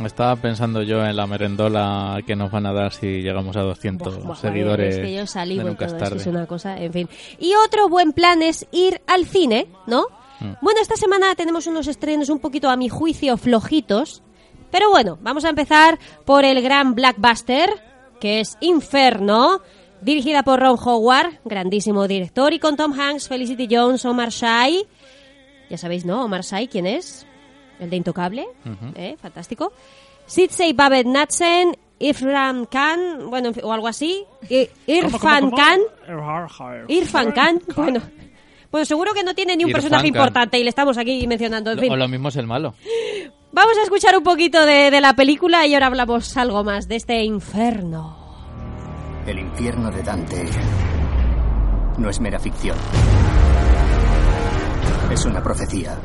Estaba 0.05 0.37
pensando 0.37 0.81
yo 0.81 1.05
en 1.05 1.17
la 1.17 1.27
merendola 1.27 2.19
que 2.25 2.37
nos 2.37 2.51
van 2.51 2.65
a 2.65 2.71
dar 2.71 2.93
si 2.93 3.21
llegamos 3.21 3.57
a 3.57 3.63
200 3.63 4.23
Buah, 4.23 4.35
seguidores. 4.37 4.95
Es 4.95 5.01
que 5.01 5.13
yo 5.13 5.27
salí 5.27 5.57
de 5.57 5.65
Nunca 5.65 5.87
todo 5.87 5.97
es 5.97 6.03
tarde. 6.03 6.17
es 6.21 6.25
una 6.27 6.47
cosa, 6.47 6.77
en 6.81 6.93
fin. 6.93 7.09
Y 7.37 7.53
otro 7.55 7.89
buen 7.89 8.13
plan 8.13 8.41
es 8.43 8.65
ir 8.71 9.01
al 9.07 9.25
cine, 9.25 9.67
¿no? 9.87 10.05
Mm. 10.39 10.53
Bueno, 10.61 10.81
esta 10.81 10.95
semana 10.95 11.35
tenemos 11.35 11.67
unos 11.67 11.87
estrenos 11.87 12.29
un 12.29 12.39
poquito 12.39 12.69
a 12.69 12.75
mi 12.75 12.89
juicio 12.89 13.37
flojitos, 13.37 14.23
pero 14.71 14.89
bueno, 14.89 15.17
vamos 15.21 15.45
a 15.45 15.49
empezar 15.49 15.99
por 16.25 16.45
el 16.45 16.61
gran 16.61 16.95
blockbuster 16.95 17.69
que 18.23 18.39
es 18.39 18.57
Inferno, 18.61 19.61
dirigida 19.99 20.43
por 20.43 20.61
Ron 20.61 20.77
Howard, 20.81 21.39
grandísimo 21.43 22.07
director, 22.07 22.53
y 22.53 22.59
con 22.59 22.77
Tom 22.77 22.97
Hanks, 22.97 23.27
Felicity 23.27 23.67
Jones, 23.69 24.05
Omar 24.05 24.31
Sy. 24.31 24.87
Ya 25.69 25.77
sabéis, 25.77 26.05
¿no? 26.05 26.23
Omar 26.23 26.45
Sy, 26.45 26.69
¿quién 26.69 26.87
es? 26.87 27.27
El 27.81 27.89
de 27.89 27.97
Intocable. 27.97 28.47
¿eh? 28.95 29.17
Fantástico. 29.21 29.73
Sidney 30.25 30.71
Babette 30.71 31.09
Natsen, 31.09 31.77
Irfan 31.99 32.65
Khan, 32.67 33.29
bueno, 33.29 33.51
o 33.61 33.73
algo 33.73 33.89
así. 33.89 34.23
Irfan 34.87 35.51
Khan. 35.51 35.81
Irfan 36.87 37.31
Khan, 37.33 37.61
bueno. 37.75 38.01
Bueno, 38.73 38.85
seguro 38.85 39.13
que 39.13 39.23
no 39.23 39.35
tiene 39.35 39.55
ni 39.55 39.65
un 39.65 39.71
personaje 39.71 40.05
Khan. 40.05 40.15
importante 40.15 40.57
y 40.57 40.63
le 40.63 40.69
estamos 40.69 40.97
aquí 40.97 41.27
mencionando. 41.27 41.73
En 41.73 41.77
fin. 41.77 41.91
O 41.91 41.95
lo 41.95 42.07
mismo 42.07 42.29
es 42.29 42.37
el 42.37 42.47
malo. 42.47 42.73
Vamos 43.51 43.77
a 43.77 43.83
escuchar 43.83 44.17
un 44.17 44.23
poquito 44.23 44.65
de, 44.65 44.89
de 44.89 44.99
la 44.99 45.15
película 45.15 45.67
y 45.67 45.75
ahora 45.75 45.85
hablamos 45.85 46.35
algo 46.37 46.63
más 46.63 46.87
de 46.87 46.95
este 46.95 47.23
infierno. 47.23 48.17
El 49.27 49.37
infierno 49.37 49.91
de 49.91 50.01
Dante 50.01 50.45
no 51.99 52.09
es 52.09 52.19
mera 52.19 52.39
ficción. 52.39 52.75
Es 55.11 55.23
una 55.23 55.43
profecía. 55.43 55.95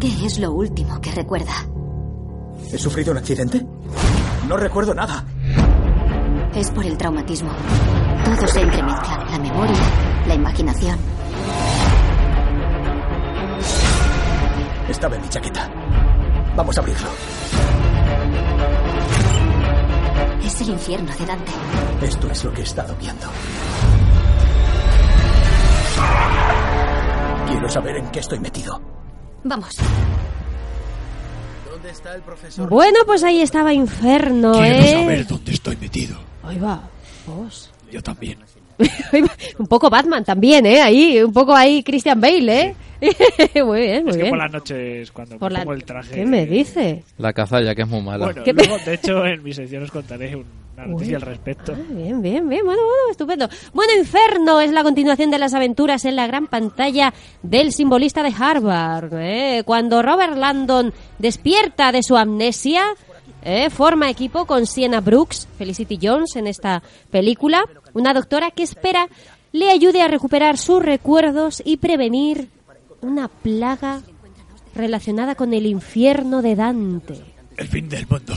¿Qué 0.00 0.26
es 0.26 0.40
lo 0.40 0.50
último 0.50 1.00
que 1.00 1.12
recuerda? 1.12 1.71
¿He 2.72 2.78
sufrido 2.78 3.12
un 3.12 3.18
accidente? 3.18 3.62
No 4.48 4.56
recuerdo 4.56 4.94
nada. 4.94 5.24
Es 6.54 6.70
por 6.70 6.86
el 6.86 6.96
traumatismo. 6.96 7.50
Todo 8.24 8.48
se 8.48 8.62
entremezcla. 8.62 9.26
La 9.30 9.38
memoria, 9.38 9.76
la 10.26 10.34
imaginación. 10.34 10.98
Estaba 14.88 15.16
en 15.16 15.22
mi 15.22 15.28
chaqueta. 15.28 15.70
Vamos 16.56 16.78
a 16.78 16.80
abrirlo. 16.80 17.08
Es 20.42 20.60
el 20.62 20.70
infierno 20.70 21.12
de 21.14 21.26
Dante. 21.26 21.52
Esto 22.00 22.30
es 22.30 22.44
lo 22.44 22.52
que 22.54 22.60
he 22.62 22.64
estado 22.64 22.96
viendo. 22.96 23.26
Quiero 27.48 27.68
saber 27.68 27.96
en 27.98 28.10
qué 28.10 28.20
estoy 28.20 28.40
metido. 28.40 28.80
Vamos. 29.44 29.76
¿Dónde 31.92 32.08
está 32.08 32.14
el 32.14 32.22
profesor? 32.22 32.68
Bueno, 32.70 32.98
pues 33.06 33.22
ahí 33.22 33.40
estaba 33.42 33.72
Inferno, 33.74 34.52
Quiero 34.52 34.76
¿eh? 34.78 34.92
saber 35.02 35.26
dónde 35.26 35.52
estoy 35.52 35.76
metido. 35.76 36.16
Ahí 36.42 36.58
va. 36.58 36.88
Vos. 37.26 37.70
Yo 37.90 38.02
también. 38.02 38.38
Un 39.58 39.66
poco 39.66 39.90
Batman 39.90 40.24
también, 40.24 40.64
¿eh? 40.66 40.80
Ahí, 40.80 41.22
un 41.22 41.32
poco 41.32 41.54
ahí 41.54 41.82
Christian 41.82 42.20
Bale, 42.20 42.60
¿eh? 42.60 42.74
muy 43.64 43.80
bien, 43.82 44.04
muy 44.04 44.10
Es 44.12 44.16
que 44.16 44.22
bien. 44.22 44.30
por 44.30 44.38
las 44.38 44.52
noches, 44.52 45.12
cuando 45.12 45.38
Por 45.38 45.52
me 45.52 45.58
la- 45.58 45.64
pongo 45.64 45.74
el 45.74 45.84
traje... 45.84 46.14
¿Qué 46.14 46.24
me 46.26 46.46
dice? 46.46 47.04
La 47.18 47.32
cazalla, 47.32 47.74
que 47.74 47.82
es 47.82 47.88
muy 47.88 48.00
mala. 48.00 48.24
Bueno, 48.24 48.42
¿Qué- 48.42 48.52
luego, 48.54 48.78
de 48.78 48.94
hecho, 48.94 49.26
en 49.26 49.42
mi 49.42 49.52
sección 49.52 49.82
os 49.82 49.90
contaré 49.90 50.42
una 50.74 50.86
noticia 50.86 51.16
Uy. 51.18 51.22
al 51.22 51.22
respecto. 51.22 51.74
Bien, 51.74 52.22
bien, 52.22 52.48
bien. 52.48 52.64
Bueno, 52.64 52.82
bueno, 52.82 53.10
estupendo. 53.10 53.48
Bueno, 53.74 53.92
Inferno 53.98 54.60
es 54.60 54.72
la 54.72 54.82
continuación 54.82 55.30
de 55.30 55.38
las 55.38 55.54
aventuras 55.54 56.04
en 56.04 56.16
la 56.16 56.26
gran 56.26 56.46
pantalla 56.46 57.12
del 57.42 57.72
simbolista 57.72 58.22
de 58.22 58.34
Harvard. 58.36 59.12
¿eh? 59.14 59.62
Cuando 59.64 60.02
Robert 60.02 60.36
Landon 60.36 60.92
despierta 61.18 61.92
de 61.92 62.02
su 62.02 62.16
amnesia, 62.16 62.84
¿eh? 63.42 63.70
forma 63.70 64.08
equipo 64.10 64.46
con 64.46 64.66
Sienna 64.66 65.00
Brooks, 65.00 65.46
Felicity 65.58 65.98
Jones 66.00 66.36
en 66.36 66.46
esta 66.46 66.82
película, 67.10 67.64
una 67.92 68.14
doctora 68.14 68.50
que 68.50 68.62
espera 68.62 69.08
le 69.52 69.70
ayude 69.70 70.00
a 70.00 70.08
recuperar 70.08 70.56
sus 70.56 70.82
recuerdos 70.82 71.62
y 71.64 71.76
prevenir 71.76 72.48
una 73.02 73.28
plaga 73.28 74.00
relacionada 74.74 75.34
con 75.34 75.52
el 75.52 75.66
infierno 75.66 76.40
de 76.40 76.56
Dante. 76.56 77.20
El 77.58 77.68
fin 77.68 77.88
del 77.88 78.06
mundo. 78.06 78.32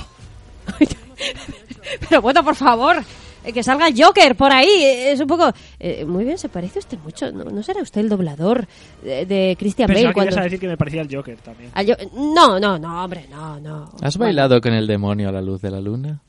Pero 2.10 2.22
bueno, 2.22 2.44
por 2.44 2.56
favor, 2.56 3.04
eh, 3.44 3.54
que 3.54 3.64
salga 3.64 3.88
el 3.88 4.02
Joker 4.02 4.36
por 4.36 4.52
ahí. 4.52 4.68
eh, 4.70 5.12
Es 5.12 5.20
un 5.20 5.28
poco... 5.28 5.52
eh, 5.80 6.06
muy 6.06 6.24
bien, 6.26 6.38
se 6.38 6.50
parece 6.50 6.80
usted 6.80 6.98
mucho. 7.00 7.32
¿No, 7.32 7.44
no 7.46 7.64
será 7.64 7.82
usted 7.82 8.02
el 8.02 8.10
doblador 8.10 8.68
de, 9.04 9.26
de 9.26 9.56
Christian 9.60 9.88
Pensaba 9.88 10.08
Bale? 10.10 10.14
que 10.14 10.20
ibas 10.22 10.26
Cuando... 10.34 10.40
a 10.42 10.44
decir 10.44 10.60
que 10.60 10.68
me 10.68 10.78
parecía 10.78 11.02
el 11.02 11.16
Joker 11.16 11.38
también. 11.38 11.72
al 11.74 11.86
Jo- 11.88 11.96
No, 12.16 12.60
no, 12.60 12.78
no, 12.80 13.04
hombre, 13.04 13.26
no, 13.30 13.60
no. 13.60 13.92
¿Has 14.02 14.18
bailado 14.18 14.60
con 14.62 14.74
el 14.74 14.88
demonio 14.88 15.30
a 15.30 15.32
la 15.32 15.42
luz 15.42 15.62
de 15.62 15.72
la 15.72 15.80
luna? 15.82 16.22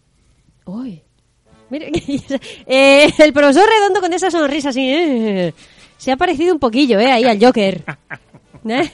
Uy. 0.67 1.03
Mire, 1.71 1.91
eh, 2.67 3.13
el 3.19 3.33
profesor 3.33 3.65
redondo 3.69 4.01
con 4.01 4.13
esa 4.13 4.31
sonrisa 4.31 4.69
así... 4.69 4.89
eh, 4.89 5.55
se 5.99 6.13
ha 6.13 6.17
parecido 6.17 6.53
un 6.53 6.61
poquillo, 6.61 7.01
¿eh? 7.01 7.11
Ahí 7.11 7.25
al 7.25 7.43
Joker. 7.43 7.83
¿Eh? 8.69 8.91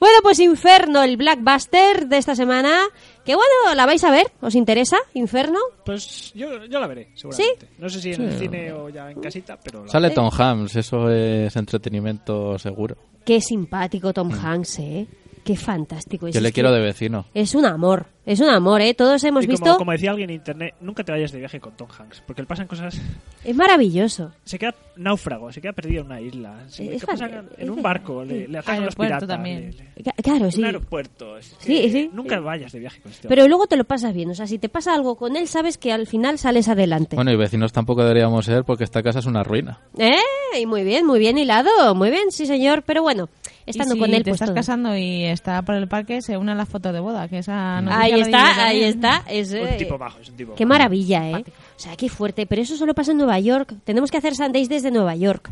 bueno, 0.00 0.16
pues 0.22 0.38
Inferno, 0.40 1.02
el 1.02 1.16
Blackbuster 1.16 2.06
de 2.06 2.18
esta 2.18 2.34
semana. 2.34 2.80
Que 3.24 3.34
bueno, 3.34 3.74
¿la 3.74 3.86
vais 3.86 4.04
a 4.04 4.10
ver? 4.10 4.26
¿Os 4.42 4.54
interesa? 4.54 4.98
Inferno. 5.14 5.58
Pues 5.84 6.32
yo, 6.34 6.64
yo 6.66 6.78
la 6.78 6.86
veré, 6.86 7.08
seguramente. 7.14 7.68
No 7.78 7.88
sé 7.88 8.00
si 8.00 8.12
en 8.12 8.22
el 8.22 8.32
Sí. 8.32 8.38
cine 8.40 8.72
o 8.72 8.88
ya 8.90 9.10
en 9.10 9.20
casita, 9.20 9.58
pero... 9.62 9.84
la 9.84 9.90
Sale 9.90 10.08
veré. 10.08 10.14
Tom 10.14 10.30
Hanks, 10.36 10.76
eso 10.76 11.10
es 11.10 11.56
entretenimiento 11.56 12.58
seguro. 12.58 12.96
Qué 13.24 13.40
simpático 13.40 14.12
Tom 14.12 14.30
Hanks, 14.30 14.78
¿eh? 14.80 15.06
Qué 15.44 15.56
fantástico. 15.56 16.26
es. 16.26 16.34
Yo 16.34 16.40
le 16.40 16.48
Es 16.48 16.54
quiero 16.54 16.72
de 16.72 16.80
vecino. 16.80 17.26
Es 17.34 17.54
un 17.54 17.66
amor, 17.66 18.06
es 18.24 18.40
un 18.40 18.48
amor, 18.48 18.80
¿eh? 18.80 18.94
Todos 18.94 19.22
hemos 19.24 19.44
Y 19.44 19.46
como, 19.48 19.58
visto... 19.58 19.76
como 19.76 19.92
decía 19.92 20.10
alguien 20.10 20.30
en 20.30 20.36
internet, 20.36 20.74
nunca 20.80 21.04
te 21.04 21.12
vayas 21.12 21.32
de 21.32 21.38
viaje 21.38 21.60
con 21.60 21.76
Tom 21.76 21.88
Hanks, 21.98 22.22
porque 22.26 22.40
le 22.40 22.46
pasan 22.48 22.66
cosas... 22.66 22.98
Es 23.44 23.54
maravilloso. 23.54 24.32
Se 24.44 24.58
queda 24.58 24.74
náufrago, 24.96 25.52
se 25.52 25.60
queda 25.60 25.72
perdido 25.74 26.00
en 26.00 26.06
una 26.06 26.20
isla. 26.22 26.64
Se 26.68 26.94
Es 26.94 27.02
¿qué 27.02 27.06
pasa? 27.06 27.26
en 27.26 27.48
es 27.58 27.68
un 27.68 27.82
barco, 27.82 28.24
le, 28.24 28.48
le 28.48 28.58
atacan 28.58 28.86
los 28.86 28.94
piratas. 28.96 29.28
también. 29.28 29.74
le- 29.96 30.12
Claro, 30.22 30.50
sí. 30.50 30.60
Un 30.60 30.64
aeropuerto. 30.66 31.36
es 31.36 31.54
Sí, 31.58 31.82
que 31.82 31.90
sí. 31.90 32.10
Nunca 32.12 32.40
vayas 32.40 32.72
de 32.72 32.78
viaje 32.78 33.02
con 33.02 33.12
este 33.12 33.28
Pero 33.28 33.46
luego 33.46 33.66
te 33.66 33.76
lo 33.76 33.84
pasas 33.84 34.14
bien. 34.14 34.30
O 34.30 34.34
sea, 34.34 34.46
si 34.46 34.58
te 34.58 34.70
pasa 34.70 34.94
algo 34.94 35.16
con 35.16 35.36
él, 35.36 35.46
sabes 35.46 35.76
que 35.76 35.92
al 35.92 36.06
final 36.06 36.38
sales 36.38 36.68
adelante. 36.68 37.16
Bueno, 37.16 37.32
y 37.32 37.36
vecinos 37.36 37.72
tampoco 37.72 38.02
deberíamos 38.02 38.46
ser 38.46 38.64
porque 38.64 38.84
esta 38.84 39.02
casa 39.02 39.18
es 39.18 39.26
una 39.26 39.42
ruina. 39.42 39.80
¿Eh? 39.98 40.16
Y 40.58 40.64
muy 40.64 40.84
bien, 40.84 41.04
muy 41.06 41.18
bien 41.18 41.36
hilado. 41.36 41.94
Muy 41.94 42.10
bien, 42.10 42.30
sí, 42.30 42.46
señor. 42.46 42.82
Pero 42.84 43.02
bueno, 43.02 43.28
estando 43.66 43.94
si 43.94 44.00
con 44.00 44.10
él, 44.14 44.22
te 44.22 44.30
pues 44.30 44.34
estás 44.36 44.48
todo. 44.48 44.54
casando 44.56 44.96
y 44.96 45.24
está 45.24 45.62
por 45.62 45.74
el 45.76 45.88
parque, 45.88 46.20
se 46.22 46.36
une 46.36 46.52
a 46.52 46.54
la 46.54 46.66
foto 46.66 46.92
de 46.92 47.00
boda, 47.00 47.28
que 47.28 47.38
esa 47.38 47.78
Ahí 47.78 48.12
está, 48.20 48.66
ahí 48.66 48.82
está. 48.84 49.22
Es, 49.28 49.50
Un 49.52 49.58
eh, 49.68 49.76
tipo 49.78 49.96
bajo, 49.98 50.18
es 50.20 50.28
un 50.28 50.36
tipo 50.36 50.54
Qué 50.54 50.64
bajo. 50.64 50.68
maravilla, 50.74 51.30
¿eh? 51.30 51.44
O 51.46 51.78
sea, 51.78 51.96
qué 51.96 52.08
fuerte. 52.08 52.46
Pero 52.46 52.62
eso 52.62 52.76
solo 52.76 52.94
pasa 52.94 53.12
en 53.12 53.18
Nueva 53.18 53.38
York. 53.40 53.74
Tenemos 53.84 54.10
que 54.10 54.18
hacer 54.18 54.34
Sundays 54.34 54.68
desde 54.68 54.90
Nueva 54.90 55.14
York. 55.16 55.50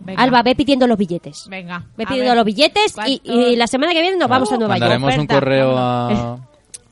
Venga. 0.00 0.22
Alba, 0.22 0.42
ve 0.44 0.54
pidiendo 0.54 0.86
los 0.86 0.96
billetes. 0.96 1.46
Venga. 1.50 1.84
Ve 1.96 2.06
pidiendo 2.06 2.30
ver, 2.30 2.36
los 2.36 2.44
billetes 2.44 2.94
y, 3.06 3.20
y 3.24 3.56
la 3.56 3.66
semana 3.66 3.92
que 3.92 4.00
viene 4.00 4.16
nos 4.16 4.28
vamos 4.28 4.52
a 4.52 4.56
Nueva 4.56 4.78
York. 4.78 4.90
Mandaremos 5.00 5.18
un 5.18 5.26
correo 5.26 5.74
a- 5.76 6.38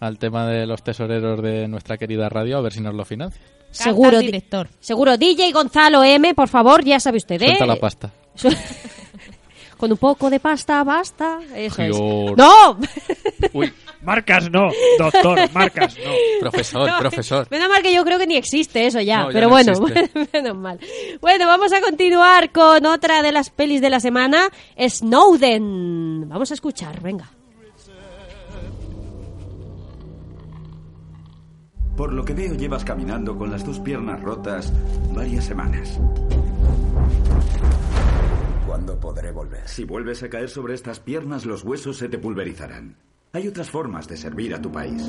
al 0.01 0.19
tema 0.19 0.47
de 0.49 0.67
los 0.67 0.83
tesoreros 0.83 1.41
de 1.41 1.69
nuestra 1.69 1.97
querida 1.97 2.29
radio 2.29 2.59
a 2.59 2.61
ver 2.63 2.73
si 2.73 2.81
nos 2.81 2.95
lo 2.95 3.05
financia. 3.05 3.41
Seguro, 3.71 4.19
director. 4.19 4.69
seguro. 4.81 5.17
DJ 5.19 5.53
Gonzalo 5.53 6.03
M, 6.03 6.35
por 6.35 6.49
favor, 6.49 6.85
ya 6.85 6.99
sabe 6.99 7.19
usted, 7.19 7.41
¿eh? 7.43 7.47
Suelta 7.47 7.67
la 7.67 7.77
pasta. 7.77 8.11
Con 9.77 9.93
un 9.93 9.99
poco 9.99 10.31
de 10.31 10.41
pasta 10.41 10.83
basta. 10.85 11.39
Eso 11.55 11.83
es. 11.83 11.89
Dios. 11.97 12.33
¡No! 12.37 12.79
Uy, 13.53 13.73
Marcas 14.03 14.49
no, 14.51 14.69
doctor, 14.99 15.39
marcas 15.53 15.97
no. 15.99 16.13
profesor, 16.41 16.89
No, 16.89 16.99
profesor. 16.99 17.47
Menos 17.51 17.69
mal 17.69 17.83
que 17.83 17.93
yo 17.93 18.05
creo 18.05 18.19
que 18.19 18.27
ni 18.27 18.37
existe 18.37 18.87
eso 18.87 19.01
ya, 19.01 19.23
No, 19.23 19.31
ya 19.31 19.33
pero 19.35 19.47
no 19.47 19.51
bueno, 19.51 19.73
existe. 19.73 20.29
menos 20.33 20.57
mal. 20.57 20.79
Bueno, 21.21 21.47
vamos 21.47 21.73
a 21.73 21.81
continuar 21.81 22.53
con 22.53 22.87
otra 22.87 23.23
de 23.23 23.33
las 23.33 23.51
pelis 23.51 23.81
de 23.81 23.91
la 23.91 23.99
semana, 24.01 24.49
Snowden. 24.79 26.29
Vamos 26.29 26.51
a 26.53 26.55
escuchar, 26.55 27.01
venga. 27.03 27.29
Por 31.97 32.13
lo 32.13 32.25
que 32.25 32.35
veo, 32.35 32.55
llevas 32.55 32.85
caminando 32.85 33.37
con 33.37 33.51
las 33.51 33.65
dos 33.65 33.81
piernas 33.81 34.21
rotas 34.23 34.73
varias 35.15 35.47
semanas. 35.47 35.99
¿Cuándo 38.77 39.01
podré 39.01 39.33
volver? 39.33 39.67
Si 39.67 39.85
vuelves 39.85 40.23
a 40.23 40.29
caer 40.29 40.51
sobre 40.51 40.75
estas 40.75 41.01
piernas, 41.01 41.47
los 41.47 41.65
huesos 41.65 41.97
se 41.97 42.11
te 42.11 42.19
pulverizarán. 42.19 42.95
Hay 43.33 43.49
otras 43.49 43.71
formas 43.71 44.07
de 44.07 44.19
servir 44.19 44.55
a 44.55 44.61
tu 44.61 44.71
país. 44.71 45.03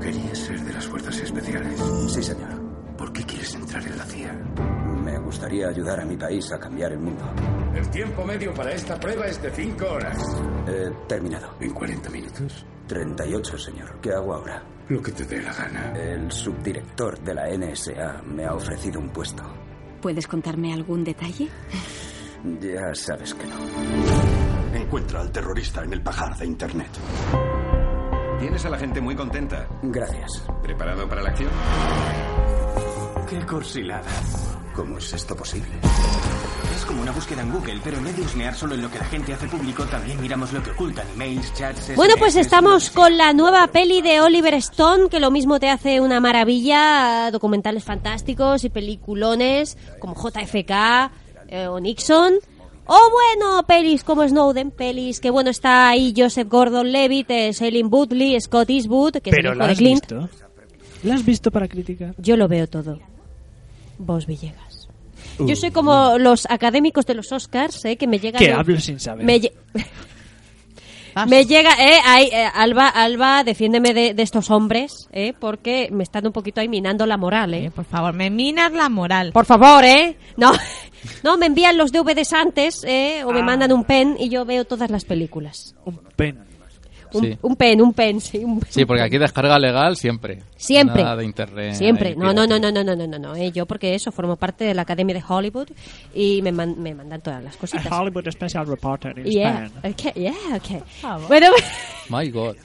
Querías 0.00 0.36
ser 0.36 0.60
de 0.60 0.72
las 0.72 0.84
fuerzas 0.84 1.16
especiales. 1.20 1.80
Sí, 2.08 2.20
señor. 2.20 2.50
¿Por 2.98 3.12
qué 3.12 3.22
quieres 3.22 3.54
entrar 3.54 3.86
en 3.86 3.96
la 3.96 4.04
CIA? 4.04 4.32
Me 5.04 5.16
gustaría 5.20 5.68
ayudar 5.68 6.00
a 6.00 6.04
mi 6.04 6.16
país 6.16 6.50
a 6.52 6.58
cambiar 6.58 6.90
el 6.90 6.98
mundo. 6.98 7.24
El 7.72 7.88
tiempo 7.88 8.24
medio 8.24 8.52
para 8.52 8.72
esta 8.72 8.98
prueba 8.98 9.26
es 9.26 9.40
de 9.40 9.50
cinco 9.52 9.86
horas. 9.88 10.18
He 10.66 10.90
terminado. 11.06 11.54
¿En 11.60 11.72
40 11.72 12.10
minutos? 12.10 12.66
38, 12.88 13.58
señor. 13.58 14.00
¿Qué 14.00 14.10
hago 14.10 14.34
ahora? 14.34 14.64
Lo 14.88 15.00
que 15.00 15.12
te 15.12 15.24
dé 15.24 15.40
la 15.40 15.54
gana. 15.54 15.92
El 15.96 16.32
subdirector 16.32 17.16
de 17.20 17.32
la 17.32 17.48
NSA 17.56 18.22
me 18.22 18.44
ha 18.44 18.54
ofrecido 18.54 18.98
un 18.98 19.10
puesto. 19.10 19.44
¿Puedes 20.02 20.26
contarme 20.26 20.72
algún 20.72 21.04
detalle? 21.04 21.48
Ya 22.44 22.94
sabes 22.94 23.34
que 23.34 23.46
no. 23.46 23.56
Encuentra 24.74 25.20
al 25.20 25.30
terrorista 25.30 25.84
en 25.84 25.92
el 25.92 26.02
pajar 26.02 26.36
de 26.38 26.46
Internet. 26.46 26.90
Tienes 28.38 28.64
a 28.64 28.70
la 28.70 28.78
gente 28.78 29.00
muy 29.00 29.14
contenta. 29.14 29.68
Gracias. 29.82 30.42
¿Preparado 30.62 31.06
para 31.06 31.22
la 31.22 31.30
acción? 31.30 31.50
¡Qué 33.28 33.44
corsilada! 33.44 34.10
¿Cómo 34.74 34.96
es 34.96 35.12
esto 35.12 35.36
posible? 35.36 35.68
Es 36.74 36.86
como 36.86 37.02
una 37.02 37.12
búsqueda 37.12 37.42
en 37.42 37.52
Google, 37.52 37.80
pero 37.84 37.98
en 37.98 38.04
vez 38.04 38.16
de 38.16 38.22
husmear 38.22 38.54
solo 38.54 38.74
en 38.74 38.82
lo 38.82 38.90
que 38.90 38.98
la 38.98 39.04
gente 39.04 39.34
hace 39.34 39.46
público, 39.46 39.84
también 39.84 40.18
miramos 40.20 40.52
lo 40.52 40.62
que 40.62 40.70
ocultan, 40.70 41.06
emails, 41.14 41.52
chats... 41.52 41.94
Bueno, 41.94 42.14
pues 42.18 42.36
estamos 42.36 42.88
con 42.88 43.18
la 43.18 43.34
nueva 43.34 43.66
peli 43.66 44.00
de 44.00 44.22
Oliver 44.22 44.54
Stone, 44.54 45.10
que 45.10 45.20
lo 45.20 45.30
mismo 45.30 45.60
te 45.60 45.68
hace 45.68 46.00
una 46.00 46.20
maravilla, 46.20 47.30
documentales 47.30 47.84
fantásticos 47.84 48.64
y 48.64 48.70
peliculones 48.70 49.76
como 49.98 50.14
JFK 50.14 51.10
eh, 51.50 51.66
o 51.66 51.78
Nixon. 51.80 52.34
O 52.92 52.98
bueno, 53.12 53.62
pelis 53.68 54.02
como 54.02 54.26
Snowden, 54.26 54.70
pelis 54.72 55.20
que 55.20 55.30
bueno, 55.30 55.50
está 55.50 55.90
ahí 55.90 56.12
Joseph 56.16 56.48
Gordon-Levitt, 56.48 57.30
eh, 57.30 57.52
Shailene 57.52 57.88
Woodley, 57.88 58.40
Scott 58.40 58.68
Eastwood, 58.70 59.12
que 59.22 59.30
es 59.30 59.36
Pero 59.36 59.52
el 59.52 59.58
¿la 59.58 59.64
hijo 59.64 59.66
de 59.66 59.72
has 59.72 59.78
Clint. 59.78 60.00
visto? 60.00 60.28
¿La 61.04 61.14
has 61.14 61.24
visto 61.24 61.50
para 61.52 61.68
criticar? 61.68 62.14
Yo 62.18 62.36
lo 62.36 62.48
veo 62.48 62.66
todo. 62.66 62.98
Vos 63.98 64.26
Villegas. 64.26 64.88
Yo 65.38 65.44
Uh. 65.52 65.56
soy 65.56 65.70
como 65.70 66.18
los 66.18 66.46
académicos 66.50 67.06
de 67.06 67.14
los 67.14 67.30
Oscars, 67.32 67.84
eh, 67.84 67.96
que 67.96 68.06
me 68.06 68.18
llegan... 68.18 68.40
Que 68.42 68.52
hablo 68.52 68.78
sin 68.80 68.98
saber. 68.98 69.24
Me, 69.24 69.40
lle- 69.40 69.52
me 71.28 71.44
llega, 71.44 71.70
eh, 71.78 71.98
ahí, 72.04 72.28
eh, 72.32 72.48
Alba, 72.54 72.88
Alba, 72.88 73.44
defiéndeme 73.44 73.92
de, 73.94 74.14
de 74.14 74.22
estos 74.22 74.50
hombres, 74.50 75.08
eh, 75.12 75.32
porque 75.38 75.88
me 75.92 76.02
están 76.02 76.26
un 76.26 76.32
poquito 76.32 76.60
ahí 76.60 76.68
minando 76.68 77.06
la 77.06 77.16
moral, 77.16 77.54
eh. 77.54 77.70
por 77.74 77.84
favor, 77.84 78.12
me 78.14 78.30
minas 78.30 78.72
la 78.72 78.88
moral. 78.88 79.32
Por 79.32 79.44
favor, 79.46 79.84
eh. 79.84 80.16
No, 80.36 80.52
no, 81.22 81.36
me 81.38 81.46
envían 81.46 81.76
los 81.76 81.92
DVDs 81.92 82.32
antes, 82.32 82.84
eh, 82.84 83.22
o 83.24 83.32
me 83.32 83.40
Ah. 83.40 83.44
mandan 83.44 83.72
un 83.72 83.84
pen 83.84 84.16
y 84.18 84.28
yo 84.28 84.44
veo 84.44 84.64
todas 84.64 84.90
las 84.90 85.04
películas. 85.04 85.74
Un 85.84 85.96
pen. 86.16 86.49
Un, 87.12 87.24
Sí. 87.24 87.38
un 87.42 87.56
pen, 87.56 87.80
un 87.82 87.92
pen, 87.92 88.20
sí. 88.20 88.38
Un, 88.44 88.60
Sí, 88.68 88.84
porque 88.84 89.02
aquí 89.02 89.18
descarga 89.18 89.58
legal 89.58 89.96
siempre. 89.96 90.42
Siempre. 90.56 91.02
Nada 91.02 91.16
de 91.16 91.24
internet. 91.24 91.74
Siempre. 91.74 92.14
No, 92.14 92.32
no, 92.32 92.46
no, 92.46 92.58
no, 92.58 92.70
no, 92.70 92.84
no, 92.84 92.94
no, 92.96 93.06
no, 93.06 93.18
no. 93.18 93.34
eh, 93.36 93.50
Yo 93.52 93.66
porque 93.66 93.94
eso 93.94 94.12
formo 94.12 94.36
parte 94.36 94.64
de 94.64 94.74
la 94.74 94.82
Academia 94.82 95.14
de 95.14 95.22
Hollywood 95.26 95.68
y 96.14 96.42
me, 96.42 96.52
man- 96.52 96.76
me 96.78 96.94
mandan 96.94 97.20
todas 97.20 97.42
las 97.42 97.56
cositas. 97.56 97.86
Hollywood 97.90 98.30
Special 98.30 98.66
Reporter 98.66 99.18
in 99.18 99.24
Yeah, 99.24 99.66
Spain. 99.66 99.92
okay, 99.94 100.12
yeah, 100.22 100.56
okay. 100.56 100.80
Bueno, 101.28 101.48
My 102.08 102.28
God. 102.30 102.56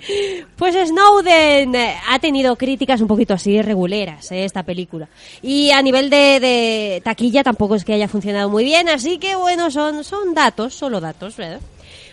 pues 0.56 0.76
Snowden 0.90 1.76
eh, 1.76 1.96
ha 2.10 2.20
tenido 2.20 2.56
críticas 2.56 3.00
un 3.02 3.08
poquito 3.08 3.34
así 3.34 3.62
reguleras, 3.62 4.32
eh, 4.32 4.44
esta 4.46 4.64
película. 4.64 5.08
Y 5.42 5.72
a 5.72 5.82
nivel 5.82 6.10
de, 6.10 6.40
de 6.40 7.02
taquilla 7.04 7.44
tampoco 7.44 7.76
es 7.76 7.86
que 7.86 7.94
haya 7.94 8.08
funcionado 8.08 8.50
muy 8.50 8.64
bien, 8.64 8.90
así 8.90 9.18
que 9.18 9.36
bueno, 9.36 9.70
son, 9.72 10.04
son 10.04 10.34
datos, 10.34 10.74
solo 10.74 11.00
datos, 11.00 11.38
¿verdad? 11.38 11.60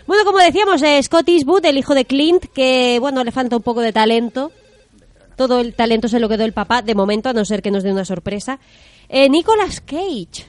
Bueno, 0.07 0.25
como 0.25 0.39
decíamos, 0.39 0.81
eh, 0.81 1.01
Scott 1.01 1.27
Eastwood, 1.29 1.65
el 1.65 1.77
hijo 1.77 1.95
de 1.95 2.05
Clint, 2.05 2.45
que 2.53 2.97
bueno, 2.99 3.23
le 3.23 3.31
falta 3.31 3.55
un 3.55 3.63
poco 3.63 3.81
de 3.81 3.93
talento. 3.93 4.51
Todo 5.35 5.61
el 5.61 5.73
talento 5.73 6.07
se 6.07 6.19
lo 6.19 6.29
quedó 6.29 6.43
el 6.45 6.53
papá, 6.53 6.81
de 6.81 6.93
momento, 6.93 7.29
a 7.29 7.33
no 7.33 7.43
ser 7.45 7.61
que 7.61 7.71
nos 7.71 7.83
dé 7.83 7.91
una 7.91 8.05
sorpresa. 8.05 8.59
Eh, 9.09 9.29
Nicolas 9.29 9.81
Cage. 9.81 10.45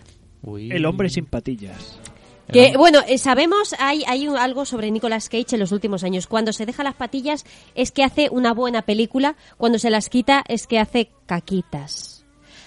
El 0.71 0.85
hombre 0.85 1.09
sin 1.09 1.25
patillas. 1.25 1.99
Que, 2.53 2.77
bueno, 2.77 3.01
eh, 3.09 3.17
sabemos, 3.17 3.75
hay, 3.79 4.05
hay 4.07 4.29
un- 4.29 4.37
algo 4.37 4.67
sobre 4.67 4.91
Nicolas 4.91 5.31
Cage 5.31 5.55
en 5.55 5.61
los 5.61 5.73
últimos 5.73 6.05
años. 6.05 6.27
Cuando 6.27 6.53
se 6.53 6.67
deja 6.67 6.83
las 6.85 6.95
patillas 6.95 7.47
es 7.75 7.91
que 7.91 8.05
hace 8.05 8.29
una 8.31 8.53
buena 8.53 8.83
película, 8.83 9.37
cuando 9.57 9.79
se 9.79 9.89
las 9.89 10.11
quita 10.11 10.45
es 10.47 10.67
que 10.67 10.79
hace 10.79 11.11
caquitas. 11.25 12.14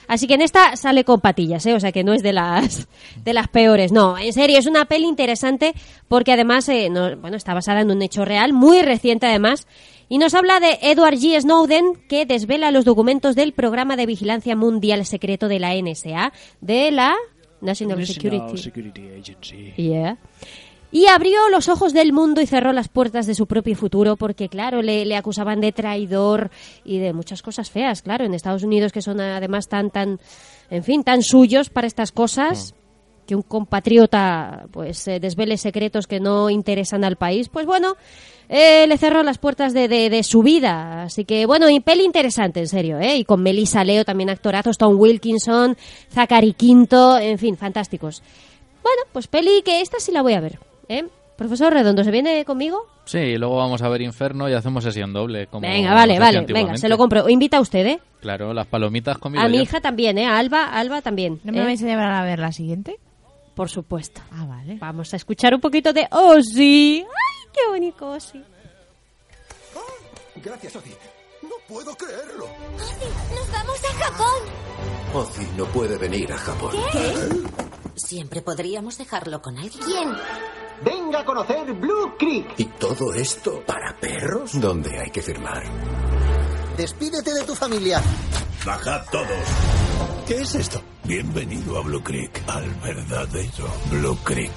Así 0.08 0.26
que 0.28 0.36
en 0.36 0.42
esta 0.42 0.76
sale 0.76 1.04
con 1.04 1.20
patillas, 1.22 1.66
¿eh? 1.66 1.74
o 1.74 1.80
sea 1.80 1.92
que 1.92 2.04
no 2.04 2.14
es 2.14 2.24
de 2.24 2.34
las 2.34 2.88
de 3.24 3.34
las 3.34 3.48
peores. 3.48 3.92
No, 3.92 4.18
en 4.18 4.32
serio, 4.34 4.58
es 4.58 4.66
una 4.66 4.86
peli 4.86 5.06
interesante 5.08 5.74
porque 6.08 6.32
además 6.34 6.68
eh, 6.70 6.90
no- 6.90 7.16
bueno, 7.18 7.36
está 7.38 7.54
basada 7.54 7.82
en 7.82 7.92
un 7.92 8.02
hecho 8.02 8.24
real, 8.26 8.54
muy 8.54 8.82
reciente 8.82 9.26
además, 9.26 9.68
y 10.10 10.18
nos 10.20 10.34
habla 10.34 10.60
de 10.62 10.78
Edward 10.82 11.16
G. 11.16 11.40
Snowden 11.42 11.94
que 12.08 12.26
desvela 12.26 12.72
los 12.72 12.86
documentos 12.86 13.36
del 13.36 13.52
programa 13.54 13.98
de 13.98 14.06
vigilancia 14.06 14.56
mundial 14.56 15.06
secreto 15.06 15.48
de 15.50 15.60
la 15.60 15.76
NSA, 15.76 16.32
de 16.62 16.92
la 16.92 17.14
National 17.60 17.98
National 18.00 18.06
Security. 18.06 18.58
Security 18.58 19.02
Agency. 19.20 19.74
Yeah. 19.76 20.18
Y 20.92 21.08
abrió 21.08 21.50
los 21.50 21.68
ojos 21.68 21.92
del 21.94 22.14
mundo 22.14 22.40
y 22.42 22.48
cerró 22.48 22.72
las 22.72 22.88
puertas 22.88 23.28
de 23.28 23.36
su 23.36 23.46
propio 23.46 23.76
futuro 23.76 24.16
porque, 24.16 24.48
claro, 24.48 24.82
le, 24.82 25.06
le 25.06 25.18
acusaban 25.18 25.60
de 25.60 25.74
traidor 25.74 26.50
y 26.86 27.00
de 27.00 27.12
muchas 27.12 27.42
cosas 27.42 27.70
feas, 27.70 28.02
claro, 28.02 28.24
en 28.24 28.34
Estados 28.34 28.64
Unidos 28.64 28.94
que 28.94 29.02
son 29.02 29.20
además 29.20 29.68
tan, 29.68 29.90
tan, 29.92 30.20
en 30.70 30.84
fin, 30.86 31.04
tan 31.04 31.24
suyos 31.24 31.70
para 31.70 31.88
estas 31.88 32.14
cosas, 32.14 32.74
que 33.26 33.36
un 33.36 33.42
compatriota 33.42 34.68
pues 34.72 35.06
eh, 35.10 35.20
desvele 35.20 35.58
secretos 35.58 36.08
que 36.08 36.22
no 36.22 36.50
interesan 36.50 37.04
al 37.04 37.18
país, 37.18 37.50
pues 37.50 37.66
bueno, 37.66 37.98
eh, 38.48 38.88
le 38.88 38.98
cerró 38.98 39.24
las 39.24 39.38
puertas 39.40 39.74
de, 39.74 39.90
de- 39.90 40.10
de 40.10 40.24
su 40.24 40.42
vida. 40.42 41.04
Así 41.04 41.26
que, 41.26 41.46
bueno, 41.46 41.70
y 41.70 41.82
peli 41.82 42.06
interesante, 42.06 42.62
en 42.62 42.68
serio, 42.70 42.98
¿eh? 43.00 43.18
Y 43.18 43.26
con 43.26 43.44
Melissa 43.44 43.84
Leo 43.84 44.06
también 44.06 44.30
actorazos, 44.30 44.78
Tom 44.78 44.98
Wilkinson, 44.98 45.76
Zachary 46.14 46.54
Quinto, 46.54 47.18
en 47.18 47.38
fin, 47.38 47.58
fantásticos. 47.58 48.24
Bueno, 48.82 49.02
pues 49.12 49.28
peli 49.28 49.62
que 49.66 49.82
esta 49.82 50.00
sí 50.00 50.14
la 50.14 50.22
voy 50.22 50.32
a 50.32 50.40
ver, 50.40 50.60
¿eh? 50.90 51.06
Profesor 51.38 51.72
Redondo, 51.72 52.04
¿se 52.04 52.10
viene 52.10 52.44
conmigo? 52.46 52.88
Sí, 53.06 53.20
y 53.20 53.38
luego 53.38 53.58
vamos 53.58 53.82
a 53.84 53.90
ver 53.90 54.02
Inferno 54.02 54.50
y 54.50 54.54
hacemos 54.54 54.84
sesión 54.84 55.14
doble. 55.14 55.48
Como 55.48 55.68
venga, 55.68 55.94
vale, 55.94 56.18
vale, 56.20 56.42
venga, 56.42 56.78
se 56.78 56.90
lo 56.90 56.98
compro. 56.98 57.30
Invita 57.30 57.58
a 57.58 57.62
usted, 57.62 57.86
¿eh? 57.86 58.00
Claro, 58.22 58.54
las 58.54 58.66
palomitas 58.66 59.20
conmigo. 59.20 59.44
A 59.44 59.48
mi 59.48 59.58
yo. 59.58 59.64
hija 59.64 59.80
también, 59.80 60.18
¿eh? 60.18 60.26
A 60.26 60.40
Alba, 60.40 60.66
Alba 60.66 61.02
también. 61.02 61.40
¿No 61.44 61.52
me 61.54 61.62
¿eh? 61.62 61.64
vais 61.64 61.84
a 61.84 61.86
llevar 61.86 62.12
a 62.12 62.24
ver 62.24 62.40
la 62.40 62.52
siguiente? 62.52 62.98
Por 63.56 63.70
supuesto. 63.70 64.22
Ah, 64.32 64.46
vale. 64.46 64.78
Vamos 64.80 65.14
a 65.14 65.18
escuchar 65.18 65.54
un 65.54 65.62
poquito 65.62 65.94
de 65.94 66.08
Ozzy. 66.12 67.04
¡Ay, 67.04 67.50
qué 67.54 67.70
bonito 67.70 68.10
Ozzy! 68.10 68.44
Gracias, 70.44 70.76
Ozzy. 70.76 70.92
No 71.68 71.76
puedo 71.76 71.98
creerlo. 71.98 72.48
¡Nos 73.36 73.52
vamos 73.52 73.80
a 73.84 74.04
Japón! 74.06 74.44
Ozzy 75.14 75.48
no 75.58 75.66
puede 75.66 75.98
venir 75.98 76.32
a 76.32 76.38
Japón. 76.38 76.72
Siempre 77.96 78.42
podríamos 78.42 78.98
dejarlo 78.98 79.42
con 79.42 79.58
alguien. 79.58 79.84
¿Quién? 79.84 80.10
Venga 80.84 81.20
a 81.22 81.26
conocer 81.26 81.74
Blue 81.74 82.16
Creek. 82.18 82.54
¿Y 82.58 82.66
todo 82.66 83.14
esto 83.14 83.64
para 83.66 83.98
perros? 84.00 84.60
¿Dónde 84.60 84.98
hay 85.00 85.10
que 85.10 85.22
firmar? 85.22 85.64
Despídete 86.78 87.34
de 87.34 87.44
tu 87.44 87.56
familia. 87.56 88.02
Bajad 88.66 89.02
todos. 89.12 89.28
¿Qué 90.28 90.38
es 90.42 90.56
esto? 90.56 90.82
Bienvenido 91.08 91.78
a 91.78 91.82
Blue 91.84 92.04
Creek, 92.04 92.44
al 92.48 92.70
verdadero 92.84 93.74
Blue 93.90 94.18
Creek. 94.26 94.52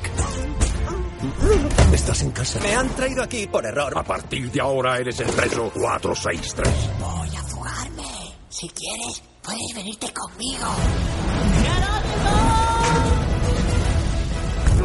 Estás 1.92 2.22
en 2.22 2.32
casa. 2.32 2.58
Me 2.58 2.74
han 2.74 2.88
traído 2.88 3.22
aquí 3.22 3.46
por 3.46 3.64
error. 3.64 3.96
A 3.96 4.02
partir 4.02 4.50
de 4.50 4.60
ahora 4.60 4.98
eres 4.98 5.20
el 5.20 5.28
preso 5.28 5.70
463. 5.70 6.68
Voy 6.98 7.36
a 7.36 7.42
fugarme. 7.44 8.02
Si 8.48 8.68
quieres, 8.70 9.22
puedes 9.44 9.74
venirte 9.76 10.12
conmigo. 10.12 10.66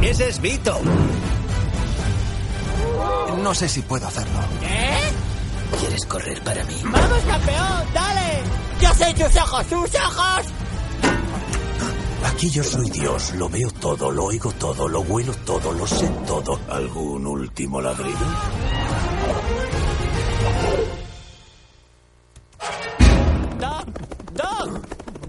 Ese 0.03 0.29
es 0.29 0.39
Vito. 0.39 0.79
No 3.41 3.55
sé 3.55 3.67
si 3.67 3.81
puedo 3.81 4.05
hacerlo. 4.07 4.39
¿Qué? 4.61 5.77
¿Quieres 5.79 6.05
correr 6.05 6.43
para 6.43 6.63
mí? 6.63 6.75
¡Vamos, 6.83 7.23
campeón! 7.23 7.83
¡Dale! 7.91 8.43
¡Yo 8.79 8.93
soy 8.93 9.13
tus 9.15 9.35
ojos! 9.41 9.65
¡Tus 9.65 9.95
ojos! 9.95 10.64
Aquí 12.25 12.49
yo 12.49 12.63
soy 12.63 12.89
Dios, 12.89 13.35
lo 13.35 13.47
veo 13.49 13.69
todo, 13.79 14.09
lo 14.09 14.25
oigo 14.25 14.51
todo, 14.53 14.87
lo 14.87 15.01
huelo 15.01 15.33
todo, 15.45 15.71
lo 15.71 15.85
sé 15.85 16.07
todo. 16.25 16.59
¿Algún 16.69 17.27
último 17.27 17.79
ladrido? 17.79 18.25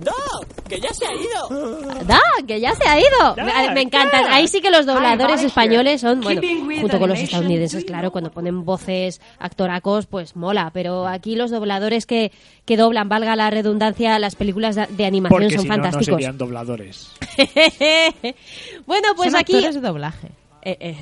¡Doc! 0.06 0.46
¡Que 0.68 0.80
ya 0.80 0.92
se 0.92 1.04
ha 1.04 1.12
ido! 1.14 1.80
¡Da! 2.04 2.20
¡Que 2.46 2.60
ya 2.60 2.74
se 2.74 2.88
ha 2.88 2.98
ido! 2.98 3.36
Me, 3.36 3.74
me 3.74 3.82
encanta. 3.82 4.32
Ahí 4.32 4.46
sí 4.46 4.60
que 4.60 4.70
los 4.70 4.86
dobladores 4.86 5.42
españoles 5.42 6.00
son, 6.00 6.20
bueno, 6.20 6.40
junto 6.80 6.98
con 6.98 7.08
los 7.08 7.18
estadounidenses, 7.18 7.84
claro, 7.84 8.12
cuando 8.12 8.30
ponen 8.30 8.64
voces 8.64 9.20
actoracos, 9.38 10.06
pues 10.06 10.36
mola. 10.36 10.70
Pero 10.72 11.06
aquí 11.06 11.34
los 11.34 11.50
dobladores 11.50 12.06
que, 12.06 12.30
que 12.64 12.76
doblan, 12.76 13.08
valga 13.08 13.34
la 13.36 13.50
redundancia, 13.50 14.18
las 14.18 14.36
películas 14.36 14.76
de, 14.76 15.06
animación 15.06 15.40
Porque 15.40 15.56
son 15.56 15.62
si 15.62 15.68
no, 15.68 15.76
no 15.76 15.82
fantásticos. 15.82 16.14
serían 16.16 16.38
dobladores. 16.38 17.12
bueno, 18.86 19.08
pues 19.16 19.32
Son 19.32 19.40
aquí... 19.40 19.54
actores 19.54 19.74
de 19.74 19.80
doblaje. 19.80 20.28
Eh, 20.62 20.76
eh, 20.80 20.96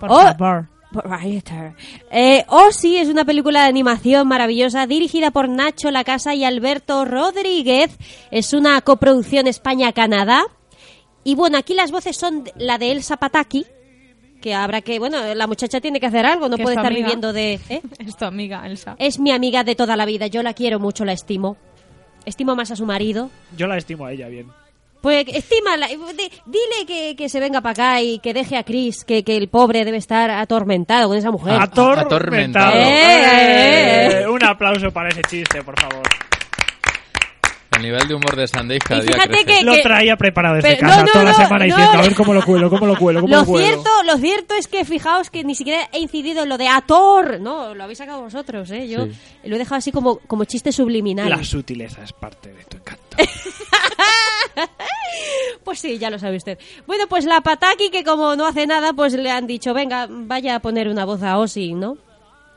Por 0.00 0.10
oh, 0.10 0.20
favor. 0.20 0.73
Eh, 2.10 2.44
Ozzy 2.48 2.96
es 2.96 3.08
una 3.08 3.24
película 3.24 3.62
de 3.62 3.68
animación 3.68 4.28
maravillosa 4.28 4.86
dirigida 4.86 5.30
por 5.30 5.48
Nacho 5.48 5.90
Lacasa 5.90 6.34
y 6.34 6.44
Alberto 6.44 7.04
Rodríguez. 7.04 7.96
Es 8.30 8.52
una 8.52 8.80
coproducción 8.80 9.46
España-Canadá. 9.46 10.44
Y 11.24 11.34
bueno, 11.34 11.58
aquí 11.58 11.74
las 11.74 11.90
voces 11.90 12.16
son 12.16 12.44
la 12.56 12.76
de 12.78 12.92
Elsa 12.92 13.16
Pataki, 13.16 13.64
que 14.42 14.54
habrá 14.54 14.82
que, 14.82 14.98
bueno, 14.98 15.34
la 15.34 15.46
muchacha 15.46 15.80
tiene 15.80 16.00
que 16.00 16.06
hacer 16.06 16.26
algo, 16.26 16.48
no 16.48 16.56
es 16.56 16.62
puede 16.62 16.74
tu 16.76 16.80
estar 16.80 16.92
amiga. 16.92 17.06
viviendo 17.06 17.32
de... 17.32 17.60
¿eh? 17.70 17.80
Es 17.98 18.16
tu 18.16 18.26
amiga, 18.26 18.66
Elsa. 18.66 18.94
Es 18.98 19.18
mi 19.18 19.30
amiga 19.30 19.64
de 19.64 19.74
toda 19.74 19.96
la 19.96 20.04
vida, 20.04 20.26
yo 20.26 20.42
la 20.42 20.52
quiero 20.52 20.78
mucho, 20.78 21.04
la 21.06 21.12
estimo. 21.14 21.56
Estimo 22.26 22.54
más 22.56 22.70
a 22.70 22.76
su 22.76 22.84
marido. 22.84 23.30
Yo 23.56 23.66
la 23.66 23.76
estimo 23.78 24.04
a 24.04 24.12
ella 24.12 24.28
bien. 24.28 24.48
Pues 25.04 25.26
estímala, 25.28 25.86
di- 25.86 26.30
dile 26.46 26.86
que, 26.86 27.14
que 27.14 27.28
se 27.28 27.38
venga 27.38 27.60
para 27.60 27.72
acá 27.72 28.00
y 28.00 28.20
que 28.20 28.32
deje 28.32 28.56
a 28.56 28.62
Chris, 28.64 29.04
que, 29.04 29.22
que 29.22 29.36
el 29.36 29.48
pobre 29.48 29.84
debe 29.84 29.98
estar 29.98 30.30
atormentado 30.30 31.08
con 31.08 31.18
esa 31.18 31.30
mujer. 31.30 31.60
Atormentado. 31.60 32.72
Eh, 32.74 32.80
eh, 32.82 34.08
eh. 34.16 34.20
Eh, 34.22 34.26
un 34.28 34.42
aplauso 34.42 34.90
para 34.92 35.10
ese 35.10 35.20
chiste, 35.28 35.62
por 35.62 35.78
favor. 35.78 36.02
El 37.76 37.82
nivel 37.82 38.08
de 38.08 38.14
humor 38.14 38.34
de 38.34 38.46
Sandeis 38.48 38.80
cada 38.82 39.02
día 39.02 39.14
crece. 39.26 39.44
que- 39.44 39.62
Lo 39.62 39.76
traía 39.82 40.16
preparado 40.16 40.54
desde 40.54 40.76
Pero- 40.76 40.80
casa 40.88 41.00
no, 41.00 41.06
no, 41.06 41.12
toda 41.12 41.24
la 41.24 41.30
no, 41.32 41.36
semana 41.36 41.58
no. 41.66 41.76
diciendo 41.76 41.98
a 41.98 42.02
ver 42.02 42.14
cómo 42.14 42.32
lo 42.34 42.42
cuelo, 42.42 42.70
cómo 42.70 42.86
lo 42.86 42.96
cuelo, 42.96 43.20
cómo 43.20 43.32
Lo 43.34 43.40
lo 43.40 43.46
cuelo. 43.46 43.66
cierto, 43.66 43.90
lo 44.06 44.16
cierto 44.16 44.54
es 44.54 44.68
que 44.68 44.84
fijaos 44.86 45.28
que 45.28 45.44
ni 45.44 45.54
siquiera 45.54 45.86
he 45.92 45.98
incidido 45.98 46.44
en 46.44 46.48
lo 46.48 46.56
de 46.56 46.68
Ator. 46.68 47.40
No, 47.40 47.74
lo 47.74 47.82
habéis 47.84 47.98
sacado 47.98 48.22
vosotros, 48.22 48.70
¿eh? 48.70 48.88
Yo 48.88 49.04
Sí. 49.04 49.12
lo 49.44 49.56
he 49.56 49.58
dejado 49.58 49.76
así 49.76 49.92
como, 49.92 50.16
como 50.20 50.44
chiste 50.46 50.72
subliminal. 50.72 51.28
La 51.28 51.44
sutileza 51.44 52.02
es 52.04 52.12
parte 52.14 52.54
de 52.54 52.64
tu 52.64 52.78
encanto. 52.78 53.02
Pues 55.64 55.78
sí, 55.78 55.98
ya 55.98 56.10
lo 56.10 56.18
sabe 56.18 56.36
usted. 56.36 56.58
Bueno, 56.86 57.04
pues 57.08 57.24
la 57.24 57.40
Pataki, 57.40 57.88
que 57.90 58.04
como 58.04 58.36
no 58.36 58.46
hace 58.46 58.66
nada, 58.66 58.92
pues 58.92 59.14
le 59.14 59.30
han 59.30 59.46
dicho, 59.46 59.72
venga, 59.72 60.06
vaya 60.10 60.56
a 60.56 60.60
poner 60.60 60.88
una 60.88 61.04
voz 61.04 61.22
a 61.22 61.38
Ozzy, 61.38 61.72
¿no? 61.72 61.96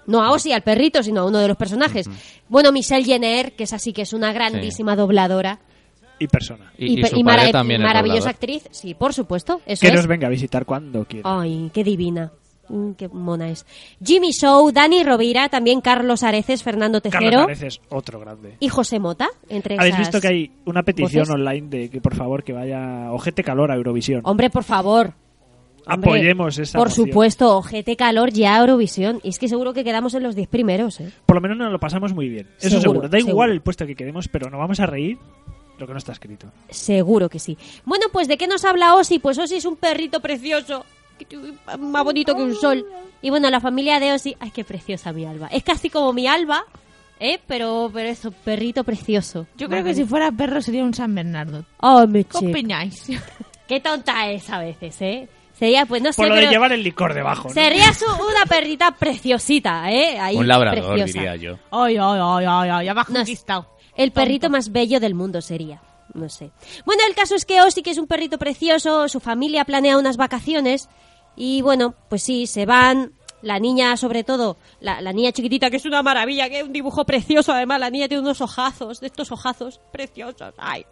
No 0.07 0.23
a 0.23 0.31
Ozzy, 0.31 0.51
al 0.51 0.61
perrito, 0.63 1.01
sino 1.03 1.21
a 1.21 1.25
uno 1.25 1.39
de 1.39 1.47
los 1.47 1.55
personajes. 1.57 2.09
Bueno, 2.49 2.71
Michelle 2.71 3.05
Jenner, 3.05 3.53
que 3.55 3.63
es 3.63 3.73
así, 3.73 3.93
que 3.93 4.01
es 4.01 4.13
una 4.13 4.33
grandísima 4.33 4.95
dobladora. 4.95 5.59
Y 6.19 6.27
persona. 6.27 6.71
Y, 6.77 6.99
y 6.99 7.05
su 7.05 7.21
padre 7.23 7.51
también 7.51 7.81
maravillosa 7.81 8.31
doblador. 8.31 8.35
actriz, 8.35 8.67
sí, 8.71 8.93
por 8.95 9.13
supuesto. 9.13 9.61
Eso 9.65 9.81
Que 9.81 9.87
es. 9.87 9.93
nos 9.93 10.07
venga 10.07 10.27
a 10.27 10.29
visitar 10.31 10.65
cuando 10.65 11.05
quiera. 11.05 11.39
Ay, 11.41 11.69
qué 11.73 11.83
divina. 11.83 12.31
Mm, 12.69 12.91
Qué 12.91 13.07
mona 13.07 13.49
es. 13.49 13.65
Jimmy 14.03 14.31
Show, 14.31 14.71
Dani 14.71 15.03
Rovira, 15.03 15.49
también 15.49 15.81
Carlos 15.81 16.23
Areces, 16.23 16.63
Fernando 16.63 17.01
Carlos 17.01 17.19
Tejero 17.19 17.41
Areces 17.43 17.75
es 17.75 17.81
otro 17.89 18.19
grande. 18.19 18.55
y 18.59 18.69
José 18.69 18.99
Mota, 18.99 19.29
entre 19.49 19.75
¿Habéis 19.75 19.95
esas 19.95 20.07
visto 20.07 20.21
que 20.21 20.27
hay 20.27 20.51
una 20.65 20.83
petición 20.83 21.21
voces? 21.23 21.33
online 21.35 21.67
de 21.69 21.89
que 21.89 22.01
por 22.01 22.15
favor 22.15 22.43
que 22.43 22.53
vaya 22.53 23.11
Ojete 23.11 23.43
Calor 23.43 23.71
a 23.71 23.75
Eurovisión? 23.75 24.21
Hombre, 24.25 24.49
por 24.49 24.63
favor. 24.63 25.13
Hombre, 25.89 26.09
Apoyemos 26.11 26.57
esa 26.59 26.77
Por 26.77 26.91
supuesto, 26.91 27.55
ojete 27.57 27.95
calor 27.95 28.31
ya 28.33 28.55
a 28.57 28.59
Eurovisión. 28.59 29.21
Y 29.23 29.29
es 29.29 29.39
que 29.39 29.47
seguro 29.47 29.71
que 29.73 29.85
quedamos 29.85 30.13
en 30.15 30.23
los 30.23 30.35
10 30.35 30.49
primeros, 30.49 30.99
¿eh? 30.99 31.13
Por 31.25 31.37
lo 31.37 31.41
menos 31.41 31.57
nos 31.57 31.71
lo 31.71 31.79
pasamos 31.79 32.13
muy 32.13 32.27
bien. 32.27 32.47
Eso 32.59 32.81
Seguro, 32.81 32.81
seguro. 32.81 33.07
Da 33.09 33.19
igual 33.19 33.51
el 33.51 33.61
puesto 33.61 33.85
que 33.87 33.95
quedemos, 33.95 34.27
pero 34.27 34.49
nos 34.49 34.59
vamos 34.59 34.81
a 34.81 34.85
reír 34.85 35.17
lo 35.79 35.87
que 35.87 35.93
no 35.93 35.97
está 35.97 36.11
escrito. 36.11 36.47
Seguro 36.69 37.29
que 37.29 37.39
sí. 37.39 37.57
Bueno, 37.85 38.07
pues 38.11 38.27
¿de 38.27 38.37
qué 38.37 38.47
nos 38.47 38.65
habla 38.65 38.95
Osi? 38.95 39.19
Pues 39.19 39.37
Osi 39.37 39.55
es 39.55 39.63
un 39.65 39.77
perrito 39.77 40.19
precioso. 40.19 40.83
Más 41.79 42.03
bonito 42.03 42.35
que 42.35 42.41
un 42.41 42.55
sol. 42.55 42.85
Y 43.21 43.29
bueno, 43.29 43.49
la 43.49 43.59
familia 43.59 43.99
de 43.99 44.13
Osi... 44.13 44.35
Ay, 44.39 44.51
qué 44.51 44.63
preciosa 44.63 45.11
mi 45.13 45.25
Alba. 45.25 45.47
Es 45.47 45.63
casi 45.63 45.89
como 45.89 46.13
mi 46.13 46.27
Alba, 46.27 46.63
¿eh? 47.19 47.39
Pero, 47.47 47.89
pero 47.93 48.09
es 48.09 48.23
un 48.25 48.33
perrito 48.33 48.83
precioso. 48.83 49.47
Yo 49.55 49.67
creo 49.69 49.83
que 49.83 49.93
si 49.93 50.05
fuera 50.05 50.31
perro 50.31 50.61
sería 50.61 50.83
un 50.83 50.93
San 50.93 51.13
Bernardo. 51.15 51.65
Oh, 51.79 52.05
me 52.07 52.23
¿Qué 52.23 52.37
opináis? 52.37 53.07
Qué 53.67 53.79
tonta 53.79 54.29
es 54.29 54.49
a 54.49 54.59
veces, 54.59 55.01
¿eh? 55.01 55.27
Sería, 55.57 55.87
pues 55.87 56.03
no 56.03 56.13
sé, 56.13 56.21
Por 56.21 56.29
lo 56.29 56.35
de 56.35 56.47
llevar 56.47 56.71
el 56.71 56.83
licor 56.83 57.15
debajo. 57.15 57.47
¿no? 57.47 57.53
sería 57.53 57.91
su- 57.91 58.05
una 58.05 58.45
perrita 58.47 58.91
preciosita, 58.91 59.91
¿eh? 59.91 60.19
Ahí, 60.19 60.37
Un 60.37 60.47
labrador, 60.47 60.95
preciosa. 60.95 61.13
diría 61.13 61.35
yo. 61.35 61.57
Ay, 61.71 61.97
ay, 61.97 62.19
ay, 62.21 62.45
ay, 62.47 62.69
ay, 62.69 62.87
has 62.89 63.09
No. 63.09 63.65
El 63.95 64.11
perrito 64.11 64.51
más 64.51 64.71
bello 64.71 64.99
del 64.99 65.15
mundo 65.15 65.41
sería. 65.41 65.81
No 66.13 66.29
sé. 66.29 66.51
Bueno, 66.85 67.01
el 67.09 67.15
caso 67.15 67.35
es 67.35 67.45
que 67.45 67.61
Osi, 67.61 67.81
que 67.81 67.89
es 67.89 67.97
un 67.97 68.05
perrito 68.07 68.37
precioso, 68.37 69.09
su 69.09 69.19
familia 69.19 69.65
planea 69.65 69.97
unas 69.97 70.15
vacaciones 70.17 70.87
y 71.37 71.61
bueno, 71.61 71.93
pues 72.09 72.23
sí, 72.23 72.47
se 72.47 72.65
van. 72.65 73.13
La 73.43 73.59
niña, 73.59 73.95
sobre 73.97 74.23
todo, 74.23 74.57
la, 74.81 74.99
niña 75.13 75.31
chiquitita, 75.31 75.69
que 75.69 75.77
es 75.77 75.85
una 75.85 76.01
maravilla, 76.01 76.49
que 76.49 76.59
es 76.59 76.65
un 76.65 76.73
dibujo 76.73 77.05
precioso, 77.05 77.53
además, 77.53 77.79
la 77.79 77.91
niña 77.91 78.07
tiene 78.07 78.23
unos 78.23 78.41
ojazos, 78.41 78.99
de 78.99 79.07
estos 79.07 79.31
ojazos 79.31 79.79
preciosos. 79.91 80.55
Ay. 80.57 80.85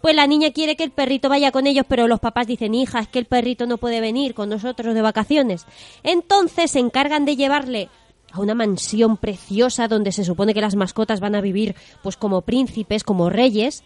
Pues 0.00 0.16
la 0.16 0.26
niña 0.26 0.50
quiere 0.50 0.76
que 0.76 0.82
el 0.82 0.90
perrito 0.90 1.28
vaya 1.28 1.52
con 1.52 1.68
ellos, 1.68 1.86
pero 1.88 2.08
los 2.08 2.18
papás 2.18 2.48
dicen, 2.48 2.74
hija, 2.74 2.98
es 2.98 3.08
que 3.08 3.20
el 3.20 3.26
perrito 3.26 3.66
no 3.66 3.78
puede 3.78 4.00
venir 4.00 4.34
con 4.34 4.48
nosotros 4.48 4.92
de 4.92 5.02
vacaciones. 5.02 5.66
Entonces 6.02 6.72
se 6.72 6.80
encargan 6.80 7.24
de 7.24 7.36
llevarle 7.36 7.88
a 8.32 8.40
una 8.40 8.56
mansión 8.56 9.16
preciosa 9.16 9.86
donde 9.86 10.10
se 10.12 10.24
supone 10.24 10.54
que 10.54 10.60
las 10.60 10.74
mascotas 10.74 11.20
van 11.20 11.36
a 11.36 11.40
vivir 11.40 11.76
pues 12.02 12.16
como 12.16 12.42
príncipes, 12.42 13.04
como 13.04 13.30
reyes. 13.30 13.84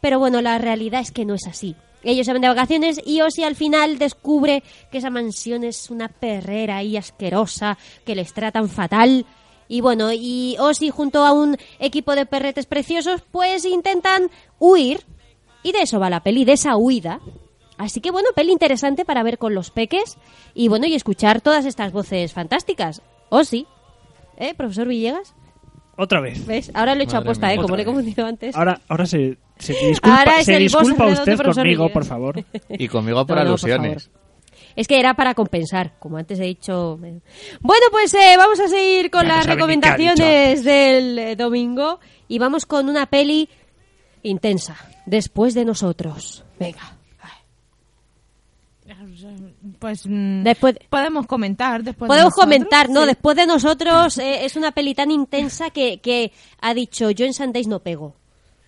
Pero 0.00 0.20
bueno, 0.20 0.40
la 0.40 0.58
realidad 0.58 1.00
es 1.00 1.10
que 1.10 1.24
no 1.24 1.34
es 1.34 1.46
así. 1.46 1.74
Ellos 2.04 2.26
se 2.26 2.32
van 2.32 2.42
de 2.42 2.48
vacaciones 2.48 3.00
y 3.04 3.20
Osi 3.22 3.44
al 3.44 3.56
final 3.56 3.98
descubre 3.98 4.62
que 4.90 4.98
esa 4.98 5.10
mansión 5.10 5.64
es 5.64 5.90
una 5.90 6.08
perrera 6.08 6.82
y 6.82 6.96
asquerosa, 6.96 7.78
que 8.04 8.14
les 8.14 8.32
tratan 8.32 8.68
fatal. 8.68 9.26
Y 9.68 9.80
bueno, 9.80 10.12
y 10.12 10.56
Osi 10.58 10.90
junto 10.90 11.24
a 11.24 11.32
un 11.32 11.56
equipo 11.78 12.14
de 12.14 12.26
perretes 12.26 12.66
preciosos 12.66 13.22
pues 13.30 13.64
intentan 13.64 14.30
huir. 14.58 15.04
Y 15.62 15.72
de 15.72 15.82
eso 15.82 15.98
va 15.98 16.10
la 16.10 16.22
peli, 16.22 16.44
de 16.44 16.52
esa 16.52 16.76
huida. 16.76 17.20
Así 17.78 18.00
que 18.00 18.10
bueno, 18.10 18.28
peli 18.34 18.52
interesante 18.52 19.04
para 19.04 19.22
ver 19.22 19.38
con 19.38 19.54
los 19.54 19.70
peques 19.70 20.18
y 20.54 20.68
bueno, 20.68 20.86
y 20.86 20.94
escuchar 20.94 21.40
todas 21.40 21.64
estas 21.64 21.92
voces 21.92 22.32
fantásticas. 22.32 23.02
Osi, 23.30 23.66
¿eh, 24.36 24.54
profesor 24.54 24.86
Villegas? 24.86 25.34
Otra 25.96 26.20
vez. 26.20 26.44
¿Ves? 26.46 26.70
Ahora 26.74 26.94
lo 26.94 27.00
he 27.00 27.04
hecho 27.04 27.14
Madre 27.16 27.28
aposta, 27.28 27.46
mía. 27.46 27.54
¿eh? 27.54 27.56
Como 27.56 27.64
Otra 27.66 27.76
le 27.76 27.82
he 27.82 27.86
confundido 27.86 28.26
antes. 28.26 28.56
Ahora, 28.56 28.80
ahora 28.88 29.06
se, 29.06 29.38
se 29.58 29.72
disculpa, 29.88 30.18
Ahora 30.18 30.38
es 30.40 30.46
se 30.46 30.56
el 30.56 30.62
boss 30.64 30.72
disculpa 30.72 31.04
redondo, 31.04 31.20
usted 31.20 31.36
profesor 31.36 31.62
conmigo, 31.62 31.82
Villegas. 31.84 31.92
por 31.92 32.04
favor. 32.04 32.44
Y 32.70 32.88
conmigo 32.88 33.26
por 33.26 33.36
No, 33.36 33.44
no, 33.44 33.50
por 33.56 33.70
alusiones. 33.70 34.10
Es 34.76 34.88
que 34.88 34.98
era 34.98 35.14
para 35.14 35.34
compensar, 35.34 35.92
como 36.00 36.16
antes 36.16 36.40
he 36.40 36.44
dicho. 36.44 36.96
Bueno, 37.60 37.86
pues 37.92 38.12
eh, 38.14 38.34
vamos 38.36 38.58
a 38.58 38.66
seguir 38.68 39.08
con 39.10 39.22
Ya 39.22 39.28
no 39.28 39.34
las 39.36 39.44
sabe 39.44 39.54
ni 39.54 39.80
qué 39.80 39.88
ha 39.88 39.96
dicho 39.96 40.12
recomendaciones 40.24 40.64
del 40.64 41.18
eh, 41.18 41.36
domingo 41.36 42.00
y 42.26 42.38
vamos 42.40 42.66
con 42.66 42.88
una 42.88 43.06
peli 43.06 43.48
intensa. 44.22 44.76
Después 45.06 45.54
de 45.54 45.64
nosotros. 45.64 46.44
Venga. 46.58 46.96
Pues 49.84 50.06
mm, 50.06 50.44
Después 50.44 50.76
podemos 50.88 51.26
comentar 51.26 51.82
después 51.82 52.06
de 52.06 52.08
Podemos 52.08 52.30
nosotros. 52.30 52.44
comentar, 52.46 52.88
¿no? 52.88 53.02
Sí. 53.02 53.06
Después 53.08 53.36
de 53.36 53.46
nosotros 53.46 54.16
eh, 54.16 54.46
es 54.46 54.56
una 54.56 54.72
peli 54.72 54.94
tan 54.94 55.10
intensa 55.10 55.68
que, 55.68 55.98
que 55.98 56.32
ha 56.62 56.72
dicho 56.72 57.10
yo 57.10 57.26
en 57.26 57.34
Sundays 57.34 57.66
no 57.68 57.80
pego. 57.80 58.16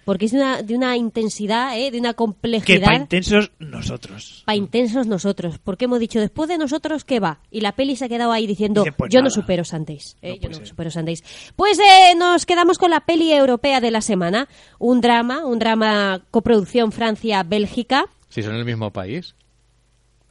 Porque 0.04 0.26
es 0.26 0.32
de 0.32 0.36
una, 0.38 0.60
de 0.62 0.76
una 0.76 0.94
intensidad, 0.94 1.74
¿eh? 1.78 1.90
de 1.90 1.98
una 1.98 2.10
Que 2.12 2.16
complejidad. 2.16 2.84
para 2.84 2.96
intensos 2.98 3.50
nosotros. 3.58 4.42
Pa' 4.44 4.54
intensos 4.56 5.06
nosotros, 5.06 5.58
porque 5.58 5.86
hemos 5.86 6.00
dicho 6.00 6.20
después 6.20 6.50
de 6.50 6.58
nosotros 6.58 7.04
qué 7.04 7.18
va 7.18 7.40
y 7.50 7.62
la 7.62 7.72
peli 7.72 7.96
se 7.96 8.04
ha 8.04 8.08
quedado 8.10 8.30
ahí 8.32 8.46
diciendo 8.46 8.82
Dice, 8.84 8.92
pues 8.92 9.10
yo 9.10 9.20
no 9.20 9.30
nada. 9.30 9.34
supero 9.34 9.64
Sundays, 9.64 10.18
eh, 10.20 10.38
yo 10.38 10.50
no 10.50 10.66
supero 10.66 10.90
Sundays. 10.90 11.24
Pues 11.56 11.78
eh, 11.78 12.14
nos 12.14 12.44
quedamos 12.44 12.76
con 12.76 12.90
la 12.90 13.00
peli 13.00 13.32
europea 13.32 13.80
de 13.80 13.90
la 13.90 14.02
semana, 14.02 14.48
un 14.78 15.00
drama, 15.00 15.46
un 15.46 15.58
drama 15.58 16.20
coproducción 16.30 16.92
Francia-Bélgica. 16.92 18.04
Si 18.28 18.42
son 18.42 18.54
el 18.54 18.66
mismo 18.66 18.92
país. 18.92 19.34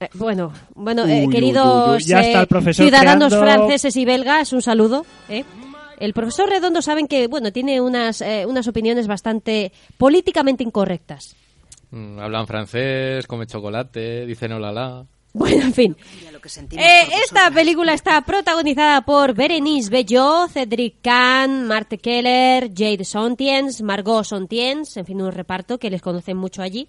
Eh, 0.06 0.10
bueno, 0.14 0.52
bueno, 0.76 1.04
Uy, 1.04 1.12
eh, 1.12 1.26
uy, 1.28 1.34
queridos 1.34 1.90
uy, 1.90 1.96
uy. 1.98 2.04
Ya 2.04 2.22
está 2.22 2.40
el 2.40 2.44
eh, 2.44 2.48
profesor 2.48 2.86
ciudadanos 2.86 3.34
creando- 3.34 3.46
franceses 3.58 3.96
y 3.96 4.06
belgas, 4.06 4.54
un 4.54 4.62
saludo. 4.62 5.06
¿eh? 5.30 5.44
El 6.00 6.14
profesor 6.14 6.50
Redondo 6.50 6.82
saben 6.82 7.08
que 7.08 7.28
bueno 7.28 7.52
tiene 7.52 7.80
unas 7.82 8.22
eh, 8.22 8.46
unas 8.48 8.68
opiniones 8.68 9.08
bastante 9.08 9.72
políticamente 9.98 10.64
incorrectas. 10.64 11.36
Mm, 11.92 12.20
hablan 12.20 12.48
francés, 12.48 13.26
comen 13.28 13.48
chocolate, 13.48 14.26
dicen 14.26 14.52
hola 14.52 14.72
la. 14.72 15.06
Bueno, 15.34 15.64
en 15.64 15.74
fin. 15.74 15.98
Eh, 16.78 17.02
esta 17.26 17.52
película 17.52 17.94
está 17.94 18.22
protagonizada 18.22 19.02
por 19.02 19.34
Berenice 19.34 19.90
Bejo, 19.90 20.48
Cedric 20.48 21.02
Kahn, 21.02 21.68
Marthe 21.68 21.98
Keller, 21.98 22.70
Jade 22.74 23.04
Sontiens, 23.04 23.82
Margot 23.82 24.24
Sontiens, 24.24 24.96
en 24.96 25.06
fin, 25.06 25.22
un 25.22 25.34
reparto 25.34 25.78
que 25.78 25.90
les 25.90 26.02
conocen 26.02 26.38
mucho 26.38 26.62
allí. 26.62 26.88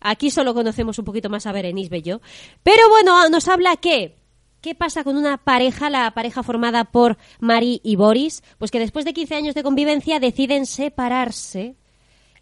Aquí 0.00 0.30
solo 0.30 0.54
conocemos 0.54 0.98
un 0.98 1.04
poquito 1.04 1.28
más 1.30 1.46
a 1.46 1.52
Berenice 1.52 1.90
Bejo. 1.90 2.20
Pero 2.62 2.88
bueno, 2.88 3.28
nos 3.28 3.48
habla 3.48 3.76
que... 3.76 4.18
¿Qué 4.60 4.74
pasa 4.74 5.04
con 5.04 5.16
una 5.16 5.38
pareja, 5.38 5.88
la 5.88 6.10
pareja 6.10 6.42
formada 6.42 6.84
por 6.84 7.16
Marie 7.38 7.80
y 7.82 7.96
Boris? 7.96 8.42
Pues 8.58 8.70
que 8.70 8.78
después 8.78 9.06
de 9.06 9.14
15 9.14 9.34
años 9.34 9.54
de 9.54 9.62
convivencia 9.62 10.20
deciden 10.20 10.66
separarse. 10.66 11.76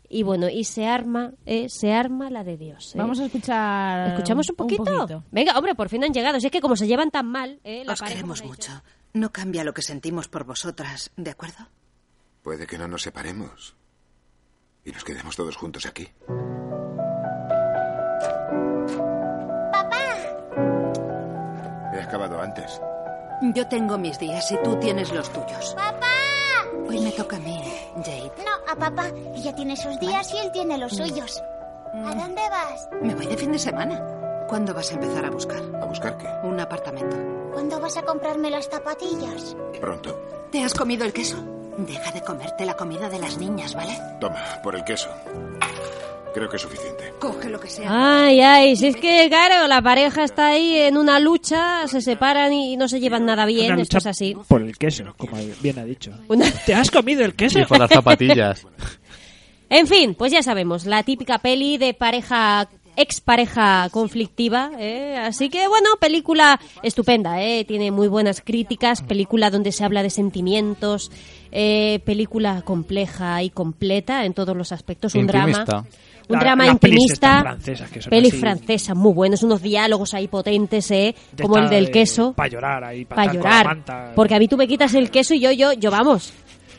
Y 0.09 0.25
bueno, 0.25 0.49
y 0.49 0.65
se 0.65 0.87
arma, 0.89 1.35
eh, 1.47 1.69
se 1.69 1.93
arma 1.93 2.29
la 2.29 2.43
de 2.43 2.57
Dios. 2.57 2.95
eh. 2.95 2.99
Vamos 2.99 3.21
a 3.21 3.27
escuchar 3.27 4.09
¿Escuchamos 4.09 4.51
un 4.51 4.57
poquito? 4.57 4.83
poquito. 4.83 5.23
Venga, 5.31 5.57
hombre, 5.57 5.77
por 5.77 5.89
fin 5.89 6.03
han 6.03 6.13
llegado. 6.13 6.41
Si 6.41 6.47
es 6.47 6.51
que 6.53 6.61
como 6.61 6.75
se 6.75 6.89
llevan 6.89 7.13
tan 7.13 7.27
mal, 7.27 7.61
¿eh? 7.63 7.85
La 7.87 7.93
Os 7.93 8.01
pareja, 8.01 8.17
queremos 8.17 8.43
mucho. 8.45 8.73
No 9.13 9.31
cambia 9.31 9.63
lo 9.63 9.73
que 9.73 9.83
sentimos 9.83 10.27
por 10.27 10.43
vosotras, 10.45 11.13
¿de 11.17 11.31
acuerdo? 11.31 11.69
Puede 12.43 12.67
que 12.67 12.79
no 12.79 12.89
nos 12.89 13.03
separemos. 13.03 13.77
Y 14.85 14.91
nos 14.91 15.05
quedemos 15.05 15.37
todos 15.37 15.55
juntos 15.57 15.87
aquí. 15.87 16.09
He 21.95 22.01
acabado 22.01 22.41
antes. 22.41 22.81
Yo 23.55 23.67
tengo 23.69 23.99
mis 23.99 24.19
días 24.19 24.51
y 24.53 24.57
tú 24.63 24.77
tienes 24.77 25.13
los 25.13 25.31
tuyos. 25.33 25.75
¡Papá! 25.75 26.07
Hoy 26.89 27.01
me 27.01 27.13
toca 27.13 27.37
a 27.37 27.41
mí, 27.41 27.61
Jade. 27.97 28.33
No, 28.45 28.73
a 28.73 28.77
papá. 28.77 29.09
Ella 29.35 29.55
tiene 29.55 29.77
sus 29.77 29.99
días 30.01 30.33
y 30.35 30.39
él 30.39 30.51
tiene 30.53 30.79
los 30.79 30.97
suyos. 30.97 31.43
¿A 31.95 32.15
dónde 32.15 32.43
vas? 32.51 32.89
Me 33.01 33.15
voy 33.15 33.27
de 33.27 33.37
fin 33.37 33.53
de 33.53 33.59
semana. 33.59 34.01
¿Cuándo 34.49 34.73
vas 34.73 34.91
a 34.91 34.95
empezar 34.95 35.25
a 35.25 35.31
buscar? 35.31 35.61
¿A 35.81 35.85
buscar 35.85 36.17
qué? 36.17 36.27
Un 36.43 36.59
apartamento. 36.59 37.17
¿Cuándo 37.53 37.81
vas 37.81 37.97
a 37.97 38.03
comprarme 38.03 38.51
las 38.51 38.69
zapatillas? 38.69 39.57
Pronto. 39.81 40.19
¿Te 40.51 40.65
has 40.65 40.73
comido 40.75 41.05
el 41.05 41.13
queso? 41.13 41.37
Deja 41.77 42.11
de 42.11 42.23
comerte 42.23 42.65
la 42.65 42.75
comida 42.75 43.09
de 43.09 43.19
las 43.19 43.37
niñas, 43.39 43.75
¿vale? 43.75 43.97
Toma, 44.21 44.43
por 44.63 44.75
el 44.75 44.85
queso. 44.85 45.11
Creo 46.39 46.49
que 46.51 46.57
es 46.57 46.63
suficiente. 46.63 47.13
Coge 47.19 47.49
lo 47.51 47.59
que 47.61 47.69
sea. 47.69 48.25
Ay, 48.27 48.41
ay, 48.41 48.77
si 48.77 48.87
es 48.87 48.97
que, 48.97 49.27
claro, 49.29 49.67
la 49.67 49.83
pareja 49.83 50.23
está 50.25 50.49
ahí 50.49 50.77
en 50.77 50.97
una 50.97 51.19
lucha, 51.19 51.87
se 51.89 52.01
separan 52.01 52.53
y 52.53 52.77
no 52.77 52.87
se 52.89 53.01
llevan 53.01 53.27
nada 53.27 53.45
bien, 53.45 53.73
Una 53.73 53.83
esto 53.83 53.97
lucha 53.97 54.11
es 54.11 54.17
así. 54.17 54.37
Por 54.47 54.63
el 54.63 54.79
queso, 54.79 55.15
como 55.17 55.37
bien 55.61 55.79
ha 55.79 55.85
dicho. 55.85 56.13
Una- 56.29 56.51
¿Te 56.65 56.75
has 56.75 56.91
comido 56.91 57.25
el 57.25 57.35
queso? 57.35 57.59
Y 57.59 57.65
por 57.65 57.79
las 57.79 57.91
zapatillas. 57.91 58.67
En 59.71 59.87
fin, 59.87 60.15
pues 60.15 60.33
ya 60.33 60.43
sabemos, 60.43 60.87
la 60.87 61.03
típica 61.03 61.37
peli 61.41 61.77
de 61.77 61.93
pareja 61.93 62.69
expareja 62.97 63.89
conflictiva, 63.91 64.71
¿eh? 64.79 65.17
así 65.19 65.51
que 65.51 65.69
bueno, 65.69 65.91
película 66.01 66.59
estupenda, 66.83 67.43
¿eh? 67.43 67.65
tiene 67.65 67.91
muy 67.91 68.09
buenas 68.09 68.41
críticas, 68.41 69.03
película 69.03 69.51
donde 69.51 69.71
se 69.71 69.85
habla 69.85 70.03
de 70.03 70.09
sentimientos, 70.11 71.13
eh, 71.53 72.01
película 72.07 72.63
compleja 72.63 73.43
y 73.43 73.51
completa 73.51 74.25
en 74.25 74.33
todos 74.33 74.57
los 74.57 74.73
aspectos, 74.73 75.15
un 75.15 75.23
Intimista. 75.23 75.65
drama, 75.65 75.87
un 76.29 76.35
La- 76.37 76.41
drama 76.41 76.65
pelis 76.65 76.73
intimista, 76.75 77.41
francesas 77.41 77.91
que 77.91 78.03
son 78.03 78.11
peli 78.11 78.29
así. 78.29 78.37
francesa 78.39 78.95
muy 78.95 79.13
buenos, 79.13 79.43
unos 79.43 79.63
diálogos 79.63 80.15
ahí 80.15 80.29
potentes, 80.29 80.91
¿eh? 80.91 81.15
como 81.41 81.57
el 81.59 81.69
del 81.71 81.91
queso, 81.91 82.33
Para 82.35 82.49
llorar 82.49 82.85
ahí, 82.85 83.05
para 83.05 83.23
para 83.23 83.33
llorar, 83.35 84.13
porque 84.15 84.35
a 84.35 84.39
mí 84.39 84.47
tú 84.49 84.57
me 84.57 84.69
quitas 84.69 84.95
el 84.95 85.11
queso 85.11 85.35
y 85.35 85.41
yo, 85.41 85.51
yo, 85.53 85.73
yo, 85.73 85.91
vamos. 85.91 86.33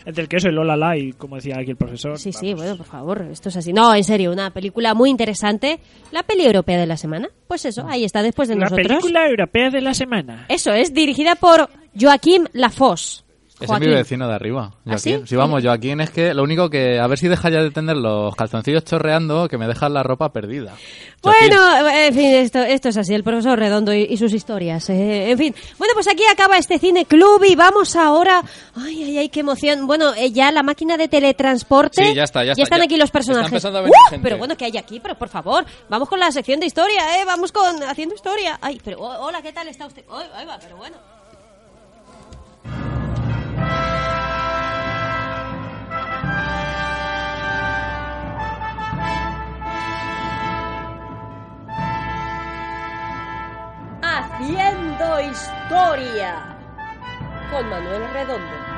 El 0.05 0.15
del 0.15 0.27
queso, 0.29 0.47
el 0.47 0.55
Lola 0.55 0.75
La, 0.77 0.97
y 0.97 1.11
como 1.13 1.35
decía 1.35 1.57
aquí 1.59 1.71
el 1.71 1.77
profesor. 1.77 2.17
Sí, 2.17 2.31
sí, 2.31 2.53
bueno, 2.53 2.75
por 2.77 2.85
favor, 2.85 3.27
esto 3.31 3.49
es 3.49 3.57
así. 3.57 3.73
No, 3.73 3.93
en 3.93 4.03
serio, 4.03 4.31
una 4.31 4.49
película 4.49 4.93
muy 4.93 5.09
interesante. 5.09 5.79
La 6.11 6.23
peli 6.23 6.45
europea 6.45 6.79
de 6.79 6.87
la 6.87 6.95
semana. 6.97 7.27
Pues 7.47 7.65
eso, 7.65 7.85
ahí 7.87 8.05
está, 8.05 8.23
después 8.23 8.47
de 8.47 8.55
La 8.55 8.61
nosotros. 8.69 8.87
película 8.87 9.27
europea 9.27 9.69
de 9.69 9.81
la 9.81 9.93
semana. 9.93 10.45
Eso 10.47 10.71
es, 10.71 10.93
dirigida 10.93 11.35
por 11.35 11.69
Joaquim 11.99 12.45
Lafosse. 12.53 13.23
Es 13.61 13.69
mi 13.79 13.87
vecino 13.87 14.27
de 14.27 14.33
arriba. 14.35 14.71
¿Ah, 14.73 14.79
Joaquín. 14.91 15.27
sí? 15.27 15.35
vamos, 15.35 15.63
Joaquín 15.63 15.99
es 16.01 16.09
que 16.11 16.33
lo 16.33 16.43
único 16.43 16.69
que... 16.69 16.99
A 16.99 17.07
ver 17.07 17.17
si 17.17 17.27
deja 17.27 17.49
ya 17.49 17.61
de 17.61 17.71
tener 17.71 17.97
los 17.97 18.35
calzoncillos 18.35 18.83
chorreando 18.85 19.47
que 19.49 19.57
me 19.57 19.67
dejan 19.67 19.93
la 19.93 20.01
ropa 20.03 20.31
perdida. 20.31 20.75
Joaquín. 21.21 21.49
Bueno, 21.49 21.89
en 21.89 22.13
fin, 22.13 22.25
esto, 22.35 22.59
esto 22.59 22.89
es 22.89 22.97
así, 22.97 23.13
el 23.13 23.23
profesor 23.23 23.59
Redondo 23.59 23.93
y, 23.93 24.03
y 24.03 24.17
sus 24.17 24.31
historias. 24.33 24.89
eh, 24.89 25.31
en 25.31 25.37
fin, 25.37 25.53
bueno, 25.77 25.93
pues 25.93 26.07
aquí 26.07 26.23
acaba 26.31 26.57
este 26.57 26.79
cine 26.79 27.05
club 27.05 27.43
y 27.43 27.55
vamos 27.55 27.95
ahora. 27.95 28.41
Ay, 28.75 29.03
ay, 29.03 29.17
ay, 29.17 29.29
qué 29.29 29.41
emoción. 29.41 29.87
Bueno, 29.87 30.13
eh, 30.15 30.31
ya 30.31 30.51
la 30.51 30.63
máquina 30.63 30.95
de 30.95 31.07
teletransporte. 31.09 32.05
Sí, 32.05 32.13
ya 32.15 32.23
está, 32.23 32.43
ya 32.45 32.51
está, 32.53 32.63
están 32.63 32.79
ya- 32.79 32.85
aquí 32.85 32.95
los 32.97 33.05
está 33.07 33.17
personajes. 33.19 33.47
empezando 33.51 33.79
a 33.79 33.81
venir 33.81 33.95
¡Uh! 33.95 34.09
gente. 34.09 34.23
Pero 34.23 34.37
bueno, 34.37 34.55
¿qué 34.55 34.65
hay 34.65 34.77
aquí? 34.77 34.99
Pero 35.01 35.15
por 35.15 35.27
favor, 35.29 35.65
vamos 35.89 36.07
con 36.07 36.19
la 36.19 36.31
sección 36.31 36.59
de 36.61 36.65
historia, 36.67 37.19
¿eh? 37.19 37.25
Vamos 37.25 37.51
con 37.51 37.83
haciendo 37.83 38.15
historia. 38.15 38.57
Ay, 38.61 38.79
pero 38.83 38.99
oh, 39.01 39.25
hola, 39.25 39.41
¿qué 39.41 39.51
tal 39.51 39.67
está 39.67 39.85
usted? 39.87 40.03
Ay, 40.09 40.27
ahí 40.35 40.45
va, 40.45 40.57
pero 40.61 40.77
bueno. 40.77 40.95
Haciendo 54.11 55.19
historia 55.21 56.57
con 57.51 57.69
Manuel 57.69 58.11
Redondo. 58.11 58.69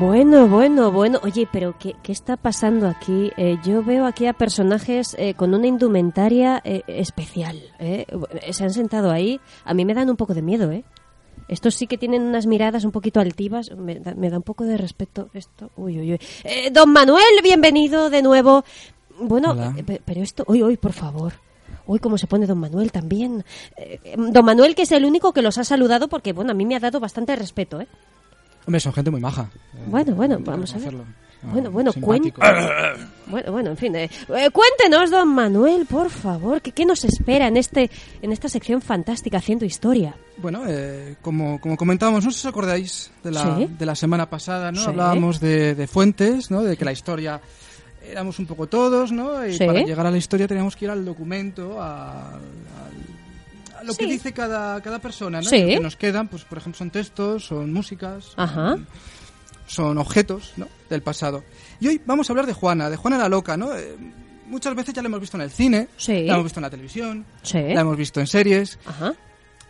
Bueno, 0.00 0.48
bueno, 0.48 0.90
bueno. 0.90 1.18
Oye, 1.22 1.46
pero 1.52 1.76
¿qué, 1.78 1.94
qué 2.02 2.12
está 2.12 2.36
pasando 2.36 2.88
aquí? 2.88 3.30
Eh, 3.36 3.58
yo 3.62 3.82
veo 3.82 4.06
aquí 4.06 4.26
a 4.26 4.32
personajes 4.32 5.14
eh, 5.18 5.34
con 5.34 5.54
una 5.54 5.66
indumentaria 5.66 6.62
eh, 6.64 6.82
especial. 6.86 7.60
¿eh? 7.78 8.06
Se 8.52 8.64
han 8.64 8.70
sentado 8.70 9.10
ahí. 9.10 9.38
A 9.64 9.74
mí 9.74 9.84
me 9.84 9.92
dan 9.94 10.08
un 10.08 10.16
poco 10.16 10.34
de 10.34 10.42
miedo, 10.42 10.70
¿eh? 10.70 10.84
Estos 11.48 11.74
sí 11.74 11.86
que 11.86 11.96
tienen 11.98 12.22
unas 12.22 12.46
miradas 12.46 12.84
un 12.84 12.92
poquito 12.92 13.20
altivas. 13.20 13.70
Me 13.76 13.96
da, 14.00 14.14
me 14.14 14.28
da 14.30 14.36
un 14.36 14.42
poco 14.42 14.64
de 14.64 14.76
respeto 14.76 15.30
esto. 15.32 15.70
Uy, 15.76 15.98
uy, 15.98 16.12
uy. 16.12 16.20
Eh, 16.44 16.70
don 16.70 16.90
Manuel, 16.92 17.24
bienvenido 17.42 18.10
de 18.10 18.22
nuevo. 18.22 18.64
Bueno, 19.20 19.54
eh, 19.76 19.82
pe- 19.82 20.02
pero 20.04 20.22
esto... 20.22 20.44
Uy, 20.46 20.62
uy, 20.62 20.76
por 20.76 20.92
favor. 20.92 21.32
Uy, 21.86 21.98
cómo 22.00 22.18
se 22.18 22.26
pone 22.26 22.46
don 22.46 22.58
Manuel 22.58 22.92
también. 22.92 23.44
Eh, 23.76 23.98
eh, 24.04 24.14
don 24.18 24.44
Manuel, 24.44 24.74
que 24.74 24.82
es 24.82 24.92
el 24.92 25.04
único 25.06 25.32
que 25.32 25.40
los 25.42 25.56
ha 25.58 25.64
saludado 25.64 26.08
porque, 26.08 26.32
bueno, 26.34 26.50
a 26.50 26.54
mí 26.54 26.66
me 26.66 26.76
ha 26.76 26.80
dado 26.80 27.00
bastante 27.00 27.34
respeto, 27.34 27.80
¿eh? 27.80 27.88
Hombre, 28.66 28.80
son 28.80 28.92
gente 28.92 29.10
muy 29.10 29.20
maja. 29.20 29.48
Bueno, 29.86 30.14
bueno, 30.14 30.38
vamos 30.40 30.74
a 30.74 30.78
ver. 30.78 30.94
Ah, 31.42 31.50
Bueno, 31.52 31.70
bueno, 31.70 31.92
cuen- 31.92 32.32
bueno, 33.28 33.52
bueno, 33.52 33.70
en 33.70 33.76
fin. 33.76 33.94
eh, 33.94 34.10
eh, 34.36 34.50
cuéntenos, 34.50 35.10
don 35.10 35.28
Manuel, 35.28 35.86
por 35.86 36.10
favor, 36.10 36.60
¿qué, 36.60 36.72
qué 36.72 36.84
nos 36.84 37.04
espera 37.04 37.46
en 37.46 37.56
este 37.56 37.90
en 38.22 38.32
esta 38.32 38.48
sección 38.48 38.80
fantástica 38.82 39.38
haciendo 39.38 39.64
historia? 39.64 40.14
Bueno, 40.38 40.62
eh, 40.66 41.16
como, 41.22 41.60
como 41.60 41.76
comentábamos, 41.76 42.24
no 42.24 42.30
sé 42.32 42.40
si 42.40 42.46
os 42.48 42.50
acordáis 42.52 43.10
de 43.22 43.30
la, 43.30 43.56
Sí. 43.56 43.68
de 43.78 43.86
la 43.86 43.94
semana 43.94 44.28
pasada, 44.28 44.72
¿no? 44.72 44.80
Sí. 44.80 44.86
Hablábamos 44.88 45.38
de, 45.40 45.74
de 45.76 45.86
fuentes, 45.86 46.50
¿no? 46.50 46.62
De 46.62 46.76
que 46.76 46.84
la 46.84 46.92
historia 46.92 47.40
éramos 48.04 48.38
un 48.38 48.46
poco 48.46 48.66
todos, 48.66 49.12
¿no? 49.12 49.46
Y 49.46 49.52
Sí. 49.52 49.64
para 49.64 49.82
llegar 49.82 50.06
a 50.06 50.10
la 50.10 50.16
historia 50.18 50.48
teníamos 50.48 50.74
que 50.74 50.86
ir 50.86 50.90
al 50.90 51.04
documento, 51.04 51.80
a, 51.80 52.30
al- 52.34 52.40
a 53.78 53.84
lo 53.84 53.94
que 53.94 54.06
dice 54.06 54.32
cada, 54.32 54.80
cada 54.80 54.98
persona, 54.98 55.40
¿no? 55.40 55.48
Y 55.54 55.60
Lo 55.60 55.66
que 55.68 55.80
nos 55.80 55.94
quedan, 55.96 56.26
pues 56.26 56.42
por 56.44 56.58
ejemplo, 56.58 56.78
son 56.78 56.90
textos, 56.90 57.44
son 57.46 57.72
músicas, 57.72 58.32
Ajá. 58.36 58.70
son 58.72 58.86
objetos, 59.98 60.52
¿no? 60.56 60.66
Del 60.88 61.02
pasado. 61.02 61.44
Y 61.80 61.88
hoy 61.88 62.00
vamos 62.06 62.28
a 62.28 62.32
hablar 62.32 62.46
de 62.46 62.52
Juana, 62.52 62.88
de 62.90 62.96
Juana 62.96 63.18
la 63.18 63.28
loca, 63.28 63.56
¿no? 63.56 63.74
Eh, 63.76 63.96
muchas 64.46 64.74
veces 64.74 64.94
ya 64.94 65.02
la 65.02 65.08
hemos 65.08 65.20
visto 65.20 65.36
en 65.36 65.42
el 65.42 65.50
cine, 65.50 65.88
Sí. 65.96 66.24
la 66.24 66.34
hemos 66.34 66.44
visto 66.44 66.60
en 66.60 66.62
la 66.62 66.70
televisión, 66.70 67.26
Sí. 67.42 67.58
la 67.60 67.80
hemos 67.82 67.96
visto 67.96 68.20
en 68.20 68.26
series. 68.26 68.78
Ajá. 68.86 69.14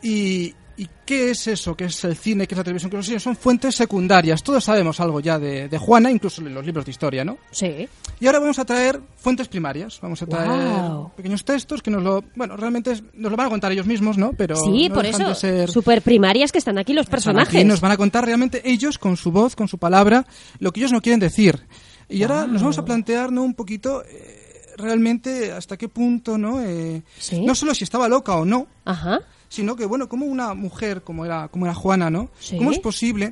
¿Y, 0.03 0.55
y 0.79 0.89
qué 1.05 1.31
es 1.31 1.47
eso? 1.49 1.75
¿Qué 1.77 1.85
es 1.87 2.05
el 2.05 2.17
cine? 2.17 2.47
¿Qué 2.47 2.55
es 2.55 2.57
la 2.59 2.65
televisión? 2.65 2.91
¿Qué 2.91 3.03
cines? 3.03 3.23
Son 3.23 3.37
fuentes 3.37 3.75
secundarias. 3.75 4.43
Todos 4.43 4.63
sabemos 4.65 5.01
algo 5.01 5.21
ya 5.21 5.39
de, 5.39 5.69
de 5.69 5.79
Juana, 5.79 6.11
incluso 6.11 6.41
en 6.41 6.55
los 6.55 6.65
libros 6.65 6.85
de 6.85 6.91
historia, 6.93 7.25
¿no? 7.25 7.37
Sí. 7.51 7.89
Y 8.21 8.27
ahora 8.27 8.39
vamos 8.39 8.59
a 8.59 8.65
traer 8.65 9.01
fuentes 9.17 9.49
primarias. 9.49 9.99
Vamos 10.01 10.23
a 10.23 10.27
traer 10.27 10.49
Guau. 10.49 11.13
pequeños 11.17 11.45
textos 11.45 11.83
que 11.83 11.91
nos 11.91 12.03
lo... 12.03 12.23
Bueno, 12.37 12.57
realmente 12.57 12.93
es- 12.93 13.03
nos 13.15 13.31
lo 13.31 13.37
van 13.37 13.47
a 13.49 13.51
contar 13.51 13.73
ellos 13.73 13.87
mismos, 13.87 14.17
¿no? 14.17 14.33
Pero 14.33 14.57
sí, 14.57 14.89
no 14.89 14.95
por 14.95 15.05
eso. 15.07 15.35
ser... 15.35 15.71
Super 15.71 16.01
primarias 16.01 16.53
que 16.53 16.59
están 16.59 16.79
aquí 16.79 16.93
los 16.93 17.07
personajes. 17.07 17.55
aquí, 17.55 17.65
nos 17.65 17.81
van 17.81 17.93
a 17.93 17.97
contar 17.97 18.25
realmente 18.25 18.63
ellos 18.65 18.99
con 18.99 19.17
su 19.17 19.33
voz, 19.33 19.57
con 19.57 19.67
su 19.69 19.79
palabra, 19.79 20.27
lo 20.61 20.73
que 20.73 20.81
ellos 20.81 20.93
no 20.93 21.01
quieren 21.03 21.21
decir. 21.21 21.67
Y 22.09 22.23
ahora 22.23 22.47
nos 22.47 22.63
vamos 22.63 22.79
a 22.79 22.85
plantear 22.85 23.31
¿no? 23.33 23.43
un 23.43 23.55
poquito 23.55 24.03
eh, 24.05 24.75
realmente 24.77 25.53
hasta 25.53 25.77
qué 25.77 25.89
punto, 25.89 26.39
¿no? 26.39 26.63
Eh, 26.63 27.03
Sí. 27.19 27.45
No 27.45 27.55
solo 27.55 27.75
si 27.75 27.85
estaba 27.85 28.09
loca 28.09 28.35
o 28.37 28.45
no, 28.45 28.67
Ajá. 28.85 29.21
Sino 29.49 29.77
que, 29.77 29.87
bueno, 29.87 30.09
como 30.09 30.27
una 30.27 30.55
mujer 30.55 31.03
como 31.03 31.25
era, 31.25 31.49
como 31.49 31.66
era 31.66 31.75
Juana, 31.75 32.11
¿no? 32.11 32.31
Sí. 32.39 32.57
¿Cómo 32.59 32.70
es 32.70 32.79
posible 32.79 33.27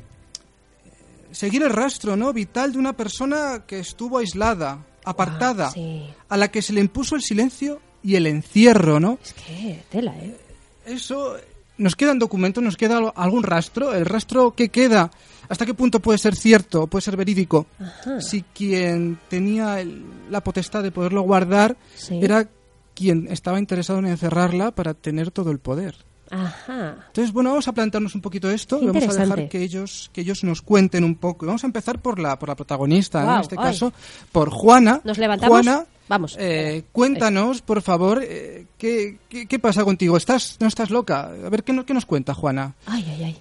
eh, 0.84 0.90
seguir 1.32 1.62
el 1.62 1.70
rastro, 1.70 2.16
¿no? 2.16 2.32
Vital 2.32 2.72
de 2.72 2.78
una 2.78 2.92
persona 2.94 3.64
que 3.66 3.78
estuvo 3.78 4.18
aislada, 4.18 4.84
apartada, 5.04 5.68
Ah, 5.68 5.70
sí. 5.72 6.06
a 6.28 6.36
la 6.36 6.48
que 6.50 6.62
se 6.62 6.72
le 6.72 6.80
impuso 6.80 7.14
el 7.16 7.22
silencio 7.22 7.80
y 8.02 8.16
el 8.16 8.26
encierro, 8.26 8.98
¿no? 9.00 9.18
Es 9.22 9.32
que 9.34 9.82
tela, 9.90 10.14
¿eh? 10.18 10.36
Eso 10.86 11.36
nos 11.78 11.94
quedan 11.96 12.18
documentos, 12.18 12.62
nos 12.64 12.76
queda 12.76 12.96
algún 13.14 13.42
rastro, 13.42 13.92
el 13.92 14.06
rastro 14.06 14.54
que 14.54 14.70
queda, 14.70 15.10
hasta 15.48 15.66
qué 15.66 15.74
punto 15.74 16.00
puede 16.00 16.16
ser 16.18 16.34
cierto, 16.34 16.86
puede 16.86 17.02
ser 17.02 17.16
verídico. 17.16 17.66
Ajá. 17.78 18.20
Si 18.22 18.42
quien 18.42 19.18
tenía 19.28 19.80
el- 19.80 20.04
la 20.30 20.42
potestad 20.42 20.82
de 20.82 20.90
poderlo 20.92 21.20
guardar 21.22 21.76
Sí. 21.94 22.18
era 22.22 22.48
quien 22.94 23.28
estaba 23.30 23.58
interesado 23.58 23.98
en 23.98 24.06
encerrarla 24.06 24.70
para 24.70 24.94
tener 24.94 25.30
todo 25.30 25.50
el 25.50 25.58
poder. 25.58 26.05
Ajá. 26.30 26.96
Entonces, 27.06 27.32
bueno, 27.32 27.50
vamos 27.50 27.68
a 27.68 27.72
plantearnos 27.72 28.14
un 28.14 28.20
poquito 28.20 28.50
esto, 28.50 28.80
Qué 28.80 28.86
vamos 28.86 29.04
a 29.08 29.20
dejar 29.22 29.48
que 29.48 29.62
ellos 29.62 30.10
que 30.12 30.22
ellos 30.22 30.42
nos 30.44 30.62
cuenten 30.62 31.04
un 31.04 31.14
poco. 31.16 31.46
Vamos 31.46 31.62
a 31.64 31.66
empezar 31.66 32.00
por 32.00 32.18
la 32.18 32.38
por 32.38 32.48
la 32.48 32.56
protagonista, 32.56 33.34
en 33.36 33.40
este 33.42 33.56
ay. 33.58 33.64
caso, 33.64 33.92
por 34.32 34.50
Juana. 34.50 35.00
Nos 35.04 35.18
levantamos. 35.18 35.52
Juana, 35.64 35.84
Vamos. 36.08 36.36
eh, 36.38 36.84
cuéntanos, 36.92 37.62
por 37.62 37.82
favor, 37.82 38.22
eh, 38.22 38.66
¿qué, 38.78 39.18
qué, 39.28 39.46
qué 39.46 39.58
pasa 39.58 39.84
contigo? 39.84 40.16
¿Estás 40.16 40.56
no 40.60 40.66
estás 40.66 40.90
loca? 40.90 41.30
A 41.44 41.48
ver 41.48 41.62
qué, 41.64 41.72
no- 41.72 41.84
qué 41.86 41.94
nos 41.94 42.06
cuenta 42.06 42.34
Juana. 42.34 42.74
Ay, 42.86 43.04
ay, 43.08 43.24
ay. 43.24 43.36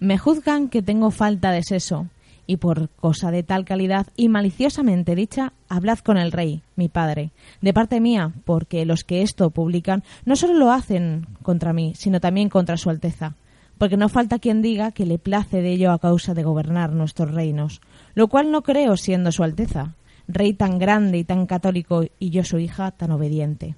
Me 0.00 0.18
juzgan 0.18 0.68
que 0.68 0.82
tengo 0.82 1.10
falta 1.10 1.50
de 1.52 1.62
seso, 1.62 2.06
y 2.46 2.58
por 2.58 2.90
cosa 2.90 3.30
de 3.30 3.42
tal 3.42 3.64
calidad 3.64 4.06
y 4.16 4.28
maliciosamente 4.28 5.14
dicha, 5.14 5.52
hablad 5.68 5.98
con 5.98 6.16
el 6.16 6.32
rey, 6.32 6.62
mi 6.76 6.88
padre, 6.88 7.32
de 7.60 7.72
parte 7.72 8.00
mía, 8.00 8.32
porque 8.44 8.84
los 8.86 9.04
que 9.04 9.22
esto 9.22 9.50
publican 9.50 10.04
no 10.24 10.36
solo 10.36 10.54
lo 10.54 10.70
hacen 10.70 11.26
contra 11.42 11.72
mí, 11.72 11.92
sino 11.96 12.20
también 12.20 12.48
contra 12.48 12.76
su 12.76 12.90
Alteza, 12.90 13.34
porque 13.78 13.96
no 13.96 14.08
falta 14.08 14.38
quien 14.38 14.62
diga 14.62 14.92
que 14.92 15.06
le 15.06 15.18
place 15.18 15.60
de 15.60 15.72
ello 15.72 15.92
a 15.92 15.98
causa 15.98 16.34
de 16.34 16.42
gobernar 16.42 16.92
nuestros 16.92 17.32
reinos, 17.32 17.80
lo 18.14 18.28
cual 18.28 18.50
no 18.50 18.62
creo 18.62 18.96
siendo 18.96 19.32
su 19.32 19.42
Alteza, 19.42 19.94
rey 20.28 20.54
tan 20.54 20.78
grande 20.78 21.18
y 21.18 21.24
tan 21.24 21.46
católico 21.46 22.04
y 22.18 22.30
yo 22.30 22.44
su 22.44 22.58
hija 22.58 22.90
tan 22.90 23.10
obediente. 23.10 23.74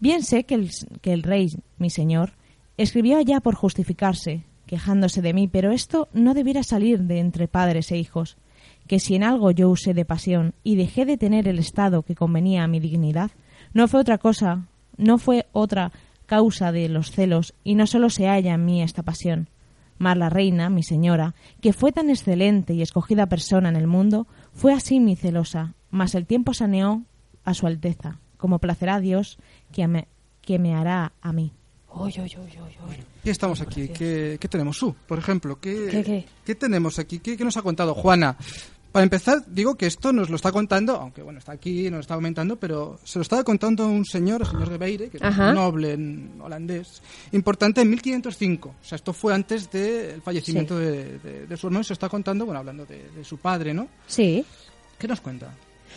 Bien 0.00 0.22
sé 0.22 0.44
que 0.44 0.54
el, 0.54 0.70
que 1.00 1.12
el 1.12 1.22
rey, 1.22 1.48
mi 1.78 1.90
señor, 1.90 2.32
escribió 2.76 3.18
allá 3.18 3.40
por 3.40 3.54
justificarse, 3.54 4.44
quejándose 4.72 5.20
de 5.20 5.34
mí, 5.34 5.48
pero 5.48 5.70
esto 5.70 6.08
no 6.14 6.32
debiera 6.32 6.62
salir 6.62 7.00
de 7.00 7.18
entre 7.18 7.46
padres 7.46 7.92
e 7.92 7.98
hijos, 7.98 8.38
que 8.86 9.00
si 9.00 9.14
en 9.14 9.22
algo 9.22 9.50
yo 9.50 9.68
usé 9.68 9.92
de 9.92 10.06
pasión 10.06 10.54
y 10.64 10.76
dejé 10.76 11.04
de 11.04 11.18
tener 11.18 11.46
el 11.46 11.58
estado 11.58 12.04
que 12.04 12.14
convenía 12.14 12.64
a 12.64 12.68
mi 12.68 12.80
dignidad, 12.80 13.32
no 13.74 13.86
fue 13.86 14.00
otra 14.00 14.16
cosa, 14.16 14.64
no 14.96 15.18
fue 15.18 15.44
otra 15.52 15.92
causa 16.24 16.72
de 16.72 16.88
los 16.88 17.10
celos, 17.10 17.52
y 17.62 17.74
no 17.74 17.86
solo 17.86 18.08
se 18.08 18.28
halla 18.28 18.54
en 18.54 18.64
mí 18.64 18.80
esta 18.80 19.02
pasión. 19.02 19.50
Mas 19.98 20.16
la 20.16 20.30
reina, 20.30 20.70
mi 20.70 20.82
señora, 20.82 21.34
que 21.60 21.74
fue 21.74 21.92
tan 21.92 22.08
excelente 22.08 22.72
y 22.72 22.80
escogida 22.80 23.26
persona 23.26 23.68
en 23.68 23.76
el 23.76 23.86
mundo, 23.86 24.26
fue 24.54 24.72
así 24.72 25.00
mi 25.00 25.16
celosa, 25.16 25.74
mas 25.90 26.14
el 26.14 26.24
tiempo 26.24 26.54
saneó 26.54 27.02
a 27.44 27.52
su 27.52 27.66
alteza, 27.66 28.20
como 28.38 28.58
placerá 28.58 28.94
a 28.94 29.00
Dios 29.00 29.36
que 29.70 30.06
que 30.40 30.58
me 30.58 30.74
hará 30.74 31.12
a 31.20 31.34
mí. 31.34 31.52
Uy. 31.94 32.12
¿Qué 33.22 33.30
estamos 33.30 33.60
aquí? 33.60 33.88
¿Qué, 33.88 34.38
qué 34.40 34.48
tenemos? 34.48 34.76
Su, 34.76 34.94
por 35.06 35.18
ejemplo, 35.18 35.58
¿qué, 35.60 35.88
¿Qué, 36.04 36.24
qué? 36.44 36.54
tenemos 36.54 36.98
aquí? 36.98 37.18
¿Qué, 37.18 37.36
qué 37.36 37.44
nos 37.44 37.56
ha 37.56 37.62
contado 37.62 37.94
Juana? 37.94 38.36
Para 38.90 39.04
empezar, 39.04 39.42
digo 39.46 39.74
que 39.76 39.86
esto 39.86 40.12
nos 40.12 40.28
lo 40.28 40.36
está 40.36 40.52
contando, 40.52 40.94
aunque 40.96 41.22
bueno, 41.22 41.38
está 41.38 41.52
aquí, 41.52 41.84
nos 41.84 41.92
lo 41.92 42.00
está 42.00 42.14
comentando, 42.14 42.56
pero 42.56 42.98
se 43.04 43.18
lo 43.18 43.22
estaba 43.22 43.42
contando 43.42 43.86
un 43.86 44.04
señor, 44.04 44.42
el 44.42 44.46
señor 44.48 44.68
de 44.68 44.76
Beire, 44.76 45.08
que 45.08 45.16
es 45.16 45.22
Ajá. 45.22 45.48
un 45.48 45.54
noble 45.54 45.94
holandés, 46.42 47.00
importante 47.32 47.80
en 47.80 47.88
1505. 47.88 48.68
O 48.68 48.84
sea, 48.84 48.96
esto 48.96 49.14
fue 49.14 49.32
antes 49.32 49.70
del 49.70 50.20
fallecimiento 50.20 50.78
Sí. 50.78 50.84
de, 50.84 51.18
de- 51.20 51.46
de 51.46 51.56
su 51.56 51.68
hermano 51.68 51.80
y 51.80 51.84
se 51.84 51.94
está 51.94 52.10
contando, 52.10 52.44
bueno, 52.44 52.58
hablando 52.58 52.84
de, 52.84 53.08
de 53.10 53.24
su 53.24 53.38
padre, 53.38 53.72
¿no? 53.72 53.88
Sí. 54.06 54.44
¿Qué 54.98 55.08
nos 55.08 55.22
cuenta? 55.22 55.54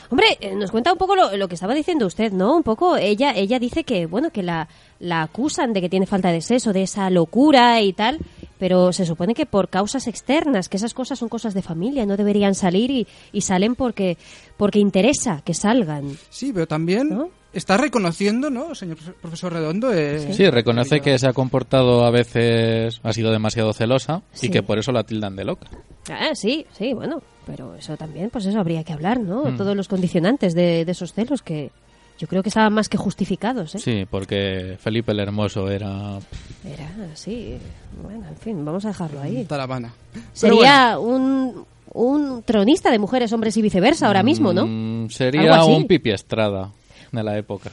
Hombre, 0.09 0.25
eh, 0.39 0.55
nos 0.55 0.71
cuenta 0.71 0.91
un 0.91 0.97
poco 0.97 1.15
lo, 1.15 1.35
lo 1.35 1.47
que 1.47 1.55
estaba 1.55 1.73
diciendo 1.73 2.05
usted, 2.05 2.31
¿no? 2.31 2.55
Un 2.57 2.63
poco, 2.63 2.95
ella, 2.97 3.31
ella 3.35 3.59
dice 3.59 3.83
que, 3.83 4.05
bueno, 4.05 4.29
que 4.31 4.43
la, 4.43 4.67
la 4.99 5.21
acusan 5.23 5.73
de 5.73 5.81
que 5.81 5.89
tiene 5.89 6.05
falta 6.05 6.31
de 6.31 6.41
sexo, 6.41 6.73
de 6.73 6.83
esa 6.83 7.09
locura 7.09 7.81
y 7.81 7.93
tal, 7.93 8.19
pero 8.59 8.93
se 8.93 9.05
supone 9.05 9.33
que 9.33 9.45
por 9.45 9.69
causas 9.69 10.07
externas, 10.07 10.69
que 10.69 10.77
esas 10.77 10.93
cosas 10.93 11.19
son 11.19 11.29
cosas 11.29 11.53
de 11.53 11.61
familia, 11.61 12.05
no 12.05 12.17
deberían 12.17 12.55
salir 12.55 12.91
y, 12.91 13.07
y 13.31 13.41
salen 13.41 13.75
porque, 13.75 14.17
porque 14.57 14.79
interesa 14.79 15.41
que 15.43 15.53
salgan. 15.53 16.17
Sí, 16.29 16.51
pero 16.53 16.67
también 16.67 17.27
está 17.51 17.77
reconociendo, 17.77 18.49
¿no, 18.49 18.75
señor 18.75 18.97
profe- 18.97 19.13
profesor 19.21 19.53
Redondo? 19.53 19.91
eh, 19.93 20.33
Sí, 20.33 20.49
reconoce 20.49 20.99
que 21.01 21.17
se 21.19 21.27
ha 21.27 21.33
comportado 21.33 22.05
a 22.05 22.11
veces, 22.11 22.99
ha 23.03 23.11
sido 23.13 23.31
demasiado 23.31 23.73
celosa 23.73 24.21
Sí. 24.33 24.47
y 24.47 24.49
que 24.49 24.61
por 24.63 24.77
eso 24.77 24.91
la 24.91 25.03
tildan 25.03 25.35
de 25.35 25.45
loca. 25.45 25.67
Ah, 26.09 26.31
sí, 26.35 26.65
sí, 26.77 26.93
bueno, 26.93 27.21
pero 27.45 27.75
eso 27.75 27.97
también, 27.97 28.29
pues 28.29 28.45
eso 28.45 28.59
habría 28.59 28.83
que 28.83 28.93
hablar, 28.93 29.19
¿no? 29.19 29.45
Mm. 29.45 29.57
Todos 29.57 29.75
los 29.75 29.87
condicionantes 29.87 30.53
de, 30.53 30.85
de 30.85 30.91
esos 30.91 31.13
celos 31.13 31.41
que 31.41 31.71
yo 32.17 32.27
creo 32.27 32.41
que 32.41 32.49
estaban 32.49 32.73
más 32.73 32.87
que 32.87 32.97
justificados, 32.97 33.75
¿eh? 33.75 33.79
Sí, 33.79 34.07
porque 34.09 34.77
Felipe 34.79 35.11
el 35.11 35.19
Hermoso 35.19 35.69
era... 35.69 36.17
Era 36.63 37.11
así, 37.11 37.57
bueno, 38.01 38.25
en 38.27 38.37
fin, 38.37 38.63
vamos 38.63 38.85
a 38.85 38.89
dejarlo 38.89 39.21
ahí. 39.21 39.43
Talavana. 39.43 39.93
Sería 40.31 40.97
un, 40.97 41.65
un 41.93 42.43
tronista 42.43 42.89
de 42.89 42.99
mujeres, 42.99 43.33
hombres 43.33 43.57
y 43.57 43.61
viceversa 43.61 44.07
ahora 44.07 44.23
mismo, 44.23 44.53
¿no? 44.53 44.65
Mm, 44.65 45.09
sería 45.09 45.65
un 45.65 45.87
Pipi 45.87 46.11
Estrada 46.11 46.71
de 47.11 47.23
la 47.23 47.37
época. 47.37 47.71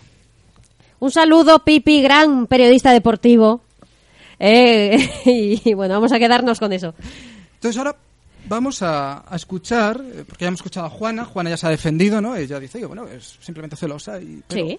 Un 0.98 1.10
saludo, 1.10 1.60
Pipi, 1.60 2.02
gran 2.02 2.46
periodista 2.46 2.92
deportivo. 2.92 3.60
Eh, 4.40 5.08
y, 5.64 5.74
bueno, 5.74 5.94
vamos 5.94 6.10
a 6.12 6.18
quedarnos 6.18 6.58
con 6.58 6.72
eso. 6.72 6.94
Entonces 7.54 7.78
ahora 7.78 7.96
vamos 8.48 8.82
a, 8.82 9.24
a 9.32 9.36
escuchar, 9.36 10.02
eh, 10.04 10.24
porque 10.26 10.44
ya 10.44 10.48
hemos 10.48 10.58
escuchado 10.60 10.86
a 10.86 10.90
Juana, 10.90 11.24
Juana 11.24 11.50
ya 11.50 11.56
se 11.56 11.66
ha 11.66 11.70
defendido, 11.70 12.20
¿no? 12.20 12.34
Ella 12.36 12.58
dice 12.60 12.78
que, 12.80 12.86
bueno, 12.86 13.06
es 13.06 13.38
simplemente 13.40 13.76
celosa 13.76 14.20
y... 14.20 14.42
pero 14.48 14.66
Sí. 14.66 14.78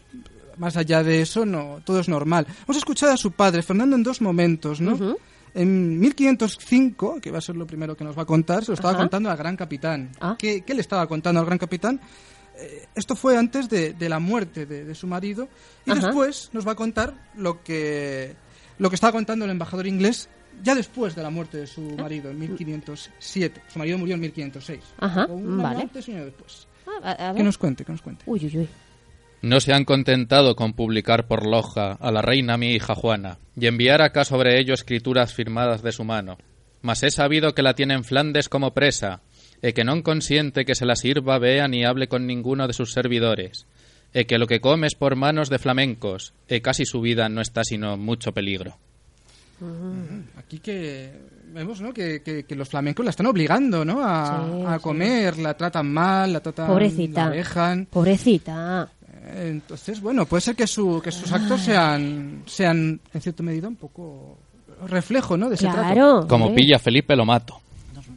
Más 0.58 0.78
allá 0.78 1.02
de 1.04 1.20
eso, 1.22 1.48
no, 1.48 1.82
todo 1.84 2.00
es 2.00 2.08
normal. 2.08 2.46
Vamos 2.62 2.76
a 2.76 2.80
escuchar 2.80 3.10
a 3.10 3.18
su 3.18 3.32
padre, 3.32 3.64
Fernando, 3.64 3.96
en 3.96 4.04
dos 4.04 4.22
momentos, 4.22 4.80
¿no? 4.82 5.18
En 5.56 6.00
1505, 6.00 7.20
que 7.22 7.32
va 7.32 7.40
a 7.40 7.42
ser 7.42 7.56
lo 7.56 7.66
primero 7.66 7.96
que 7.98 8.04
nos 8.04 8.16
va 8.18 8.22
a 8.22 8.26
contar, 8.26 8.64
se 8.64 8.72
lo 8.72 8.76
estaba 8.76 8.94
Ajá. 8.94 9.02
contando 9.02 9.30
al 9.32 9.38
gran 9.38 9.56
capitán. 9.56 10.12
Ah. 10.22 10.36
¿Qué, 10.38 10.62
qué 10.62 10.74
le 10.76 10.82
estaba 10.82 11.08
contando 11.08 11.40
al 11.40 11.46
gran 11.48 11.58
capitán? 11.58 12.00
Eh, 12.56 12.86
esto 12.94 13.16
fue 13.16 13.36
antes 13.36 13.68
de, 13.68 13.94
de 13.94 14.10
la 14.10 14.20
muerte 14.20 14.68
de, 14.68 14.86
de 14.86 14.94
su 14.96 15.08
marido 15.08 15.48
y 15.88 15.92
Ajá. 15.92 16.02
después 16.06 16.50
nos 16.54 16.68
va 16.68 16.74
a 16.74 16.76
contar 16.76 17.16
lo 17.36 17.64
que 17.64 18.36
lo 18.78 18.90
que 18.90 18.96
estaba 18.96 19.12
contando 19.14 19.46
el 19.46 19.52
embajador 19.52 19.88
inglés 19.88 20.30
ya 20.62 20.76
después 20.76 21.16
de 21.16 21.24
la 21.24 21.30
muerte 21.30 21.58
de 21.58 21.68
su 21.68 21.82
marido 21.98 22.30
en 22.30 22.40
1507. 22.40 23.62
Su 23.72 23.80
marido 23.80 23.98
murió 23.98 24.16
en 24.16 24.22
1506. 24.22 24.80
Ajá, 25.00 25.26
O 25.26 25.34
un 25.34 25.54
año 25.54 25.64
vale. 25.64 25.82
antes 25.82 26.08
y 26.08 26.12
un 26.12 26.18
año 26.18 26.26
después. 26.26 26.68
A- 27.04 27.30
a 27.30 27.34
Que 27.34 27.44
nos 27.44 27.58
cuente, 27.58 27.86
que 27.86 27.92
nos 27.92 28.02
cuente. 28.02 28.24
Uy, 28.28 28.40
uy, 28.46 28.58
uy. 28.60 28.70
No 29.42 29.60
se 29.60 29.74
han 29.74 29.84
contentado 29.84 30.56
con 30.56 30.74
publicar 30.74 31.28
por 31.28 31.46
Loja 31.46 31.94
a 32.00 32.12
la 32.12 32.22
reina 32.22 32.58
mi 32.58 32.72
hija 32.74 32.96
Juana 32.96 33.40
y 33.60 33.68
enviar 33.68 34.02
acá 34.02 34.24
sobre 34.24 34.60
ello 34.60 34.74
escrituras 34.74 35.34
firmadas 35.34 35.82
de 35.82 35.92
su 35.92 36.04
mano. 36.06 36.38
Mas 36.82 37.04
he 37.04 37.12
sabido 37.12 37.54
que 37.54 37.62
la 37.64 37.76
tiene 37.76 37.94
en 37.94 38.04
Flandes 38.04 38.48
como 38.50 38.74
presa, 38.74 39.22
e 39.64 39.72
que 39.72 39.88
non 39.88 40.04
consiente 40.04 40.68
que 40.68 40.76
se 40.76 40.84
la 40.84 41.00
sirva, 41.00 41.40
vea 41.40 41.72
ni 41.72 41.88
hable 41.88 42.12
con 42.12 42.28
ninguno 42.28 42.68
de 42.68 42.76
sus 42.76 42.92
servidores, 42.92 43.64
e 44.12 44.28
que 44.28 44.36
lo 44.36 44.48
que 44.52 44.60
come 44.60 44.88
es 44.92 44.96
por 45.00 45.16
manos 45.16 45.48
de 45.48 45.60
flamencos, 45.64 46.36
e 46.52 46.60
casi 46.60 46.84
su 46.84 47.00
vida 47.00 47.32
no 47.32 47.40
está 47.40 47.64
sino 47.64 47.96
mucho 47.96 48.36
peligro. 48.36 48.76
Aquí 50.38 50.60
que 50.60 51.12
vemos 51.54 51.80
¿no? 51.82 51.94
que, 51.94 52.22
que- 52.22 52.44
que 52.44 52.56
los 52.56 52.68
flamencos 52.70 53.06
la 53.06 53.12
están 53.12 53.28
obligando 53.28 53.86
¿no? 53.86 54.04
a, 54.04 54.46
Sí, 54.48 54.64
a 54.68 54.76
sí. 54.78 54.82
comer, 54.84 55.38
la 55.38 55.54
tratan 55.56 55.92
mal, 55.92 56.34
la 56.34 56.40
tratan 56.42 56.68
Pobrecita. 56.68 57.26
la 57.26 57.30
dejan. 57.32 57.86
Pobrecita. 57.90 58.90
Eh, 59.26 59.48
Entonces, 59.52 60.02
bueno, 60.02 60.26
puede 60.26 60.42
ser 60.42 60.56
que, 60.56 60.68
su, 60.68 61.00
que 61.04 61.12
sus 61.12 61.32
actos 61.32 61.62
sean, 61.62 62.44
sean, 62.46 63.00
en 63.14 63.22
cierta 63.22 63.44
medida, 63.44 63.68
un 63.68 63.76
poco 63.76 64.38
reflejo 64.88 65.38
¿no? 65.38 65.48
de 65.50 65.56
ese 65.56 65.68
trato. 65.68 66.28
Como 66.28 66.54
pilla 66.54 66.78
Felipe 66.80 67.16
lo 67.16 67.26
mato. 67.26 67.60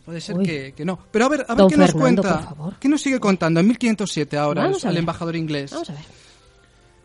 Puede 0.05 0.21
ser 0.21 0.37
que, 0.39 0.73
que 0.77 0.85
no. 0.85 0.99
Pero 1.11 1.27
a 1.27 1.29
ver, 1.29 1.41
a 1.49 1.55
ver 1.55 1.57
Don 1.59 1.69
qué 1.71 1.77
nos 1.77 1.93
cuenta. 1.93 2.23
por 2.23 2.43
favor. 2.57 2.75
¿Qué 2.79 2.89
nos 2.89 3.01
sigue 3.03 3.19
contando 3.19 3.59
en 3.59 3.67
1507 3.67 4.37
ahora 4.39 4.63
Vamos 4.63 4.83
el, 4.85 4.89
a 4.89 4.91
el 4.93 4.97
embajador 4.99 5.35
inglés? 5.35 5.73
Vamos 5.73 5.91
a 5.91 5.95
ver. 5.95 6.03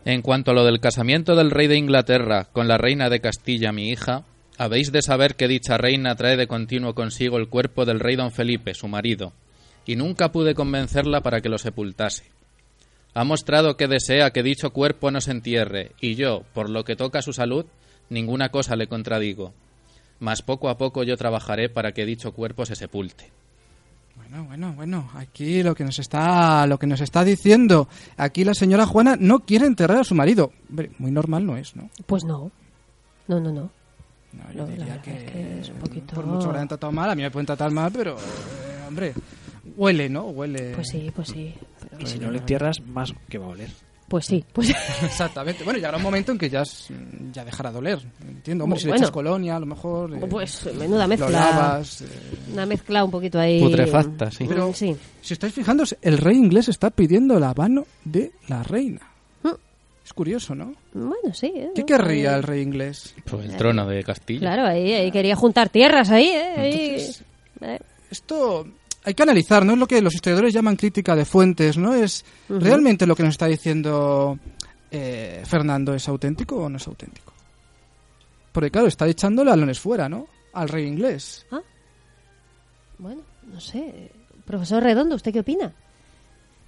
En 0.04 0.20
cuanto 0.20 0.50
a 0.50 0.54
lo 0.54 0.64
del 0.64 0.80
casamiento 0.80 1.36
del 1.36 1.52
rey 1.52 1.68
de 1.68 1.76
Inglaterra 1.76 2.48
con 2.52 2.66
la 2.66 2.76
reina 2.76 3.08
de 3.08 3.20
Castilla, 3.20 3.70
mi 3.70 3.90
hija, 3.90 4.24
habéis 4.58 4.90
de 4.90 5.00
saber 5.00 5.36
que 5.36 5.46
dicha 5.46 5.78
reina 5.78 6.16
trae 6.16 6.36
de 6.36 6.48
continuo 6.48 6.94
consigo 6.94 7.38
el 7.38 7.48
cuerpo 7.48 7.84
del 7.84 8.00
rey 8.00 8.16
don 8.16 8.32
Felipe, 8.32 8.74
su 8.74 8.88
marido, 8.88 9.32
y 9.86 9.94
nunca 9.94 10.32
pude 10.32 10.56
convencerla 10.56 11.20
para 11.20 11.40
que 11.40 11.48
lo 11.48 11.56
sepultase. 11.56 12.24
Ha 13.14 13.22
mostrado 13.22 13.76
que 13.76 13.86
desea 13.86 14.30
que 14.32 14.42
dicho 14.42 14.70
cuerpo 14.70 15.12
no 15.12 15.20
se 15.20 15.30
entierre, 15.30 15.92
y 16.00 16.16
yo, 16.16 16.42
por 16.52 16.68
lo 16.68 16.82
que 16.82 16.96
toca 16.96 17.22
su 17.22 17.32
salud, 17.32 17.66
ninguna 18.08 18.48
cosa 18.48 18.74
le 18.74 18.88
contradigo. 18.88 19.54
Mas 20.18 20.42
poco 20.42 20.68
a 20.68 20.78
poco 20.78 21.04
yo 21.04 21.16
trabajaré 21.16 21.68
para 21.68 21.92
que 21.92 22.06
dicho 22.06 22.32
cuerpo 22.32 22.66
se 22.66 22.74
sepulte. 22.74 23.30
Bueno, 24.16 24.44
bueno, 24.44 24.72
bueno, 24.74 25.10
aquí 25.14 25.62
lo 25.62 25.74
que 25.74 25.84
nos 25.84 25.98
está 25.98 26.66
lo 26.66 26.78
que 26.78 26.86
nos 26.86 27.00
está 27.00 27.24
diciendo, 27.24 27.88
aquí 28.16 28.44
la 28.44 28.54
señora 28.54 28.86
Juana 28.86 29.16
no 29.18 29.40
quiere 29.40 29.66
enterrar 29.66 29.98
a 29.98 30.04
su 30.04 30.14
marido. 30.14 30.52
Hombre, 30.70 30.90
muy 30.98 31.10
normal 31.10 31.44
no 31.44 31.56
es, 31.56 31.76
¿no? 31.76 31.90
Pues 32.06 32.24
no. 32.24 32.50
No, 33.28 33.40
no, 33.40 33.52
no. 33.52 33.70
No, 34.32 34.44
No, 34.54 34.66
diría 34.66 34.86
verdad 34.86 35.08
es 35.08 35.30
que 35.30 35.60
es 35.60 35.68
un 35.68 35.76
poquito... 35.76 36.14
Por 36.14 36.26
mucho 36.26 36.46
que 36.46 36.52
la 36.52 36.58
hayan 36.60 36.68
tratado 36.68 36.92
mal, 36.92 37.10
a 37.10 37.14
mí 37.14 37.22
me 37.22 37.30
pueden 37.30 37.46
tratar 37.46 37.70
mal, 37.70 37.92
pero 37.92 38.16
eh, 38.16 38.84
hombre, 38.88 39.12
huele, 39.76 40.08
¿no? 40.08 40.24
Huele. 40.24 40.72
Pues 40.74 40.88
sí, 40.88 41.10
pues 41.14 41.28
sí. 41.28 41.54
Y 41.98 42.06
si 42.06 42.18
no 42.18 42.30
le 42.30 42.38
entierras, 42.38 42.80
más 42.80 43.12
que 43.28 43.38
va 43.38 43.46
a 43.46 43.50
oler. 43.50 43.70
Pues 44.12 44.26
sí, 44.26 44.44
pues 44.52 44.68
Exactamente. 45.02 45.64
Bueno, 45.64 45.78
llegará 45.78 45.96
un 45.96 46.02
momento 46.02 46.32
en 46.32 46.36
que 46.38 46.50
ya, 46.50 46.60
es- 46.60 46.88
ya 47.32 47.46
dejará 47.46 47.72
de 47.72 47.78
oler. 47.78 47.98
Entiendo. 48.28 48.64
Hombre, 48.64 48.78
si 48.78 48.86
le 48.88 48.94
echas 48.96 49.10
colonia, 49.10 49.56
a 49.56 49.60
lo 49.60 49.64
mejor. 49.64 50.14
eh, 50.14 50.20
Pues 50.28 50.68
menuda 50.74 51.04
Lo 51.04 51.08
mezcla. 51.08 51.30
lavas. 51.30 52.02
eh, 52.02 52.06
Una 52.52 52.66
mezcla 52.66 53.04
un 53.04 53.10
poquito 53.10 53.40
ahí. 53.40 53.58
Putrefacta, 53.62 54.30
sí. 54.30 54.44
Pero 54.46 54.68
Mm, 54.68 54.74
sí. 54.74 54.94
si 55.22 55.32
estáis 55.32 55.54
fijando, 55.54 55.84
el 56.02 56.18
rey 56.18 56.36
inglés 56.36 56.68
está 56.68 56.90
pidiendo 56.90 57.40
la 57.40 57.54
mano 57.54 57.86
de 58.04 58.32
la 58.48 58.62
reina. 58.62 59.00
Mm. 59.44 59.48
Es 60.04 60.12
curioso, 60.12 60.54
¿no? 60.54 60.74
Bueno, 60.92 61.32
sí. 61.32 61.50
¿eh? 61.56 61.70
¿Qué 61.74 61.84
querría 61.86 62.36
el 62.36 62.42
rey 62.42 62.60
inglés? 62.60 63.14
Pues 63.24 63.46
el 63.48 63.56
trono 63.56 63.86
de 63.88 64.04
Castilla. 64.04 64.40
Claro, 64.40 64.66
ahí, 64.66 64.92
ahí 64.92 65.10
quería 65.10 65.36
juntar 65.36 65.70
tierras 65.70 66.10
ahí, 66.10 66.26
¿eh? 66.26 66.52
Ahí, 66.58 66.72
Entonces, 66.90 67.24
eh. 67.62 67.78
Esto 68.10 68.66
hay 69.04 69.14
que 69.14 69.22
analizar, 69.22 69.64
¿no? 69.64 69.72
Es 69.72 69.78
lo 69.78 69.86
que 69.86 70.00
los 70.00 70.14
historiadores 70.14 70.54
llaman 70.54 70.76
crítica 70.76 71.16
de 71.16 71.24
fuentes, 71.24 71.76
¿no? 71.76 71.94
Es 71.94 72.24
realmente 72.48 73.06
lo 73.06 73.16
que 73.16 73.22
nos 73.22 73.32
está 73.32 73.46
diciendo 73.46 74.38
eh, 74.90 75.42
Fernando 75.44 75.94
es 75.94 76.08
auténtico 76.08 76.56
o 76.56 76.68
no 76.68 76.76
es 76.76 76.86
auténtico. 76.86 77.32
Porque 78.52 78.70
claro, 78.70 78.86
está 78.86 79.06
echándole 79.08 79.50
alones 79.50 79.80
fuera, 79.80 80.08
¿no? 80.08 80.26
Al 80.52 80.68
rey 80.68 80.86
inglés. 80.86 81.46
Bueno, 82.98 83.22
no 83.50 83.60
sé. 83.60 84.10
Profesor 84.44 84.82
Redondo, 84.82 85.16
¿usted 85.16 85.32
qué 85.32 85.40
opina? 85.40 85.72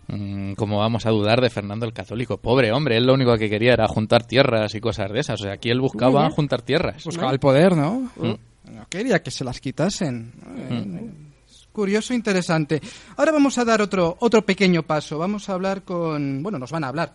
Mm, 0.09 0.55
¿Cómo 0.55 0.79
vamos 0.79 1.07
a 1.07 1.11
dudar 1.11 1.41
de 1.41 1.51
Fernando 1.51 1.87
el 1.87 1.93
Católico? 1.93 2.39
Pobre 2.39 2.73
hombre, 2.73 2.97
él 2.97 3.07
lo 3.07 3.15
único 3.15 3.37
que 3.37 3.49
quería 3.49 3.75
era 3.75 3.87
juntar 3.87 4.27
tierras 4.27 4.75
y 4.75 4.81
cosas 4.81 5.13
de 5.13 5.21
esas. 5.21 5.41
O 5.41 5.45
sea, 5.45 5.53
aquí 5.53 5.71
él 5.71 5.81
buscaba 5.81 6.29
juntar 6.31 6.63
tierras. 6.63 7.05
Buscaba 7.05 7.33
el 7.33 7.39
poder, 7.39 7.77
¿no? 7.77 8.11
Mm. 8.17 8.35
No 8.73 8.87
quería 8.89 9.23
que 9.23 9.31
se 9.31 9.45
las 9.45 9.61
quitasen. 9.61 10.33
Mm. 10.71 11.34
Curioso 11.75 12.15
interesante. 12.15 12.81
Ahora 13.17 13.33
vamos 13.33 13.59
a 13.59 13.65
dar 13.65 13.83
otro, 13.83 14.17
otro 14.21 14.47
pequeño 14.47 14.85
paso. 14.85 15.19
Vamos 15.19 15.49
a 15.49 15.55
hablar 15.55 15.83
con... 15.83 16.41
Bueno, 16.41 16.57
nos 16.57 16.71
van 16.71 16.85
a 16.85 16.89
hablar. 16.89 17.13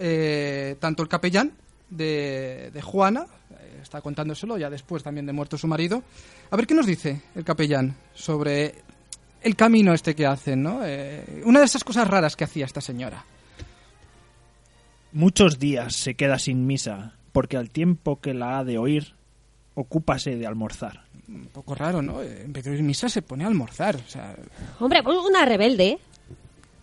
eh, 0.00 0.76
tanto 0.80 1.04
el 1.04 1.08
capellán 1.08 1.52
de, 1.88 2.72
de 2.74 2.82
Juana, 2.82 3.24
eh, 3.52 3.78
está 3.82 4.00
contándoselo 4.00 4.58
ya 4.58 4.68
después 4.68 5.04
también 5.04 5.26
de 5.26 5.32
muerto 5.32 5.56
su 5.56 5.68
marido. 5.68 6.02
A 6.50 6.56
ver 6.56 6.66
qué 6.66 6.74
nos 6.74 6.86
dice 6.86 7.22
el 7.36 7.44
capellán 7.44 7.94
sobre 8.14 8.82
el 9.42 9.54
camino 9.54 9.94
este 9.94 10.16
que 10.16 10.26
hacen, 10.26 10.64
¿no? 10.64 10.80
Eh, 10.84 11.42
una 11.44 11.60
de 11.60 11.66
esas 11.66 11.84
cosas 11.84 12.08
raras 12.08 12.34
que 12.34 12.42
hacía 12.44 12.64
esta 12.64 12.80
señora. 12.80 13.24
Muchos 15.12 15.60
días 15.60 15.94
se 15.94 16.16
queda 16.16 16.40
sin 16.40 16.66
misa, 16.66 17.12
porque 17.30 17.56
al 17.56 17.70
tiempo 17.70 18.20
que 18.20 18.34
la 18.34 18.58
ha 18.58 18.64
de 18.64 18.78
oír, 18.78 19.14
ocúpase 19.74 20.34
de 20.34 20.48
almorzar. 20.48 21.03
Un 21.28 21.46
poco 21.46 21.74
raro, 21.74 22.02
¿no? 22.02 22.22
Eh, 22.22 22.42
En 22.44 22.52
vez 22.52 22.64
de 22.64 22.70
oír 22.70 22.82
misa 22.82 23.08
se 23.08 23.22
pone 23.22 23.44
a 23.44 23.46
almorzar. 23.46 23.96
O 23.96 24.08
sea, 24.10 24.36
Hombre, 24.80 25.02
pues 25.02 25.16
una 25.18 25.44
rebelde. 25.44 25.98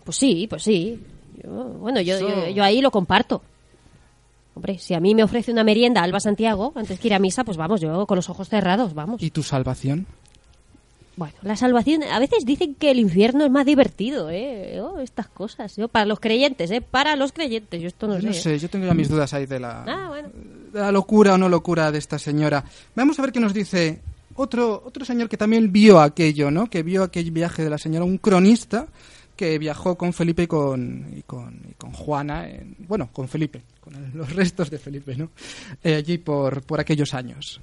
Pues 0.03 0.17
sí, 0.17 0.47
pues 0.49 0.63
sí. 0.63 0.99
Yo- 1.43 1.49
bueno, 1.79 2.01
yo, 2.01 2.19
yo, 2.19 2.49
yo 2.49 2.63
ahí 2.63 2.81
lo 2.81 2.89
comparto. 2.91 3.41
Hombre, 4.55 4.79
si 4.79 4.93
a 4.93 4.99
mí 4.99 5.15
me 5.15 5.23
ofrece 5.23 5.51
una 5.51 5.63
merienda 5.63 6.01
Alba 6.03 6.19
Santiago 6.19 6.73
antes 6.75 6.99
que 6.99 7.07
ir 7.07 7.13
a 7.13 7.19
misa, 7.19 7.43
pues 7.43 7.55
vamos, 7.55 7.79
yo 7.81 8.05
con 8.07 8.15
los 8.17 8.29
ojos 8.29 8.49
cerrados, 8.49 8.93
vamos. 8.93 9.21
¿Y 9.23 9.29
tu 9.31 9.43
salvación? 9.43 10.05
Bueno, 11.15 11.35
la 11.41 11.55
salvación, 11.55 12.03
a 12.03 12.19
veces 12.19 12.45
dicen 12.45 12.73
que 12.73 12.89
el 12.89 12.99
infierno 12.99 13.45
es 13.45 13.51
más 13.51 13.65
divertido, 13.65 14.29
¿eh? 14.31 14.79
Oh, 14.81 14.99
estas 14.99 15.27
cosas, 15.27 15.75
yo 15.75 15.87
para 15.87 16.05
los 16.05 16.19
creyentes, 16.19 16.71
¿eh? 16.71 16.81
Para 16.81 17.15
los 17.15 17.31
creyentes, 17.31 17.81
yo 17.81 17.87
esto 17.87 18.07
no 18.07 18.15
Yo 18.15 18.21
sé. 18.21 18.27
no 18.27 18.33
sé, 18.33 18.59
yo 18.59 18.69
tengo 18.69 18.85
ya 18.87 18.93
mis 18.93 19.09
dudas 19.09 19.33
ahí 19.33 19.45
de 19.45 19.59
la, 19.59 19.83
Ah, 19.87 20.07
bueno. 20.09 20.29
de 20.73 20.79
la 20.79 20.91
locura 20.91 21.33
o 21.35 21.37
no 21.37 21.47
locura 21.47 21.91
de 21.91 21.99
esta 21.99 22.17
señora. 22.17 22.63
Vamos 22.95 23.19
a 23.19 23.21
ver 23.21 23.31
qué 23.31 23.39
nos 23.39 23.53
dice 23.53 23.99
otro, 24.41 24.81
otro 24.85 25.05
señor 25.05 25.29
que 25.29 25.37
también 25.37 25.71
vio 25.71 25.99
aquello, 25.99 26.51
¿no? 26.51 26.69
Que 26.69 26.83
vio 26.83 27.03
aquel 27.03 27.31
viaje 27.31 27.63
de 27.63 27.69
la 27.69 27.77
señora, 27.77 28.05
un 28.05 28.17
cronista 28.17 28.87
que 29.35 29.57
viajó 29.57 29.95
con 29.97 30.13
Felipe 30.13 30.43
y 30.43 30.47
con, 30.47 31.05
y 31.17 31.21
con, 31.23 31.59
y 31.69 31.73
con 31.75 31.91
Juana, 31.93 32.47
en- 32.49 32.75
bueno, 32.87 33.09
con 33.13 33.27
Felipe, 33.27 33.61
con 33.79 33.93
los 34.13 34.33
restos 34.35 34.69
de 34.69 34.77
Felipe, 34.77 35.15
¿no? 35.15 35.29
Eh, 35.83 35.95
allí 35.95 36.17
por, 36.17 36.61
por 36.63 36.79
aquellos 36.79 37.13
años. 37.13 37.59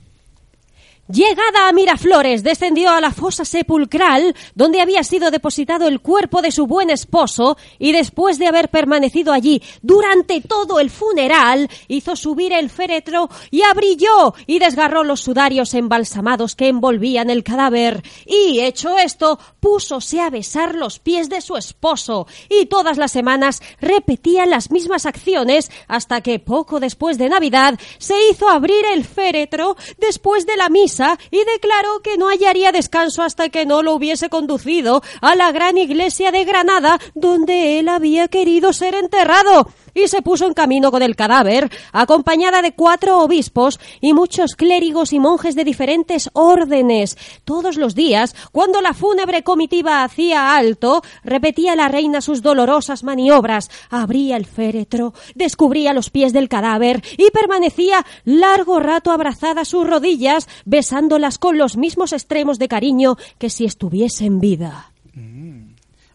Llegada 1.11 1.69
a 1.69 1.73
Miraflores, 1.73 2.43
descendió 2.43 2.91
a 2.91 3.01
la 3.01 3.11
fosa 3.11 3.47
sepulcral 3.47 4.37
donde 4.55 4.83
había 4.83 5.03
sido 5.03 5.31
depositado 5.31 5.89
el 5.89 6.01
cuerpo 6.01 6.43
de 6.43 6.53
su 6.53 6.67
buen 6.67 6.91
esposo 6.91 7.57
y 7.79 7.93
después 7.93 8.39
de 8.39 8.47
haber 8.47 8.69
permanecido 8.69 9.33
allí 9.33 9.63
durante 9.81 10.43
todo 10.43 10.81
el 10.81 10.91
funeral, 10.91 11.71
hizo 11.89 12.15
subir 12.15 12.53
el 12.53 12.69
féretro 12.69 13.31
y 13.51 13.63
abrilló 13.63 14.35
y 14.47 14.59
desgarró 14.59 15.03
los 15.03 15.21
sudarios 15.21 15.73
embalsamados 15.73 16.55
que 16.55 16.69
envolvían 16.69 17.31
el 17.31 17.43
cadáver. 17.43 18.03
Y, 18.27 18.61
hecho 18.61 18.99
esto, 18.99 19.39
púsose 19.61 20.21
a 20.21 20.29
besar 20.29 20.75
los 20.75 20.99
pies 20.99 21.31
de 21.31 21.41
su 21.41 21.57
esposo 21.57 22.27
y 22.51 22.67
todas 22.67 22.99
las 22.99 23.13
semanas 23.13 23.63
repetía 23.81 24.45
las 24.45 24.71
mismas 24.71 25.07
acciones 25.07 25.71
hasta 25.87 26.21
que 26.21 26.39
poco 26.39 26.81
después 26.81 27.17
de 27.17 27.31
Navidad 27.31 27.81
se 27.97 28.15
hizo 28.31 28.47
abrir 28.51 28.85
el 28.93 29.07
féretro 29.07 29.75
después 29.97 30.45
de 30.45 30.59
la 30.59 30.69
misa 30.69 30.98
y 31.31 31.45
declaró 31.45 32.01
que 32.03 32.17
no 32.17 32.29
hallaría 32.29 32.73
descanso 32.73 33.23
hasta 33.23 33.49
que 33.49 33.67
no 33.67 33.83
lo 33.83 33.95
hubiese 33.95 34.29
conducido 34.29 35.03
a 35.21 35.35
la 35.35 35.53
gran 35.53 35.79
iglesia 35.79 36.33
de 36.33 36.45
Granada 36.45 36.99
donde 37.15 37.79
él 37.79 37.89
había 37.89 38.29
querido 38.29 38.73
ser 38.73 38.95
enterrado 38.95 39.69
y 40.05 40.09
se 40.09 40.23
puso 40.23 40.47
en 40.47 40.55
camino 40.55 40.91
con 40.91 41.03
el 41.03 41.17
cadáver, 41.17 41.71
acompañada 41.93 42.63
de 42.63 42.73
cuatro 42.73 43.21
obispos 43.21 43.81
y 44.01 44.13
muchos 44.13 44.57
clérigos 44.57 45.13
y 45.13 45.21
monjes 45.21 45.55
de 45.55 45.65
diferentes 45.65 46.31
órdenes. 46.33 47.17
Todos 47.45 47.77
los 47.77 47.95
días, 47.95 48.35
cuando 48.53 48.81
la 48.81 48.95
fúnebre 48.95 49.43
comitiva 49.43 50.05
hacía 50.05 50.57
alto, 50.57 51.03
repetía 51.25 51.77
la 51.77 51.89
reina 51.89 52.21
sus 52.21 52.43
dolorosas 52.43 53.05
maniobras, 53.05 53.71
abría 53.91 54.37
el 54.37 54.47
féretro, 54.47 55.15
descubría 55.35 55.93
los 55.93 56.11
pies 56.11 56.33
del 56.33 56.49
cadáver 56.49 57.03
y 57.17 57.31
permanecía 57.31 58.05
largo 58.25 58.81
rato 58.81 59.11
abrazada 59.11 59.63
a 59.63 59.65
sus 59.65 59.87
rodillas, 59.87 60.49
besándolas 60.65 61.39
con 61.39 61.59
los 61.59 61.77
mismos 61.77 62.13
extremos 62.13 62.59
de 62.59 62.69
cariño 62.69 63.17
que 63.39 63.51
si 63.51 63.65
estuviese 63.65 64.25
en 64.25 64.41
vida. 64.41 64.93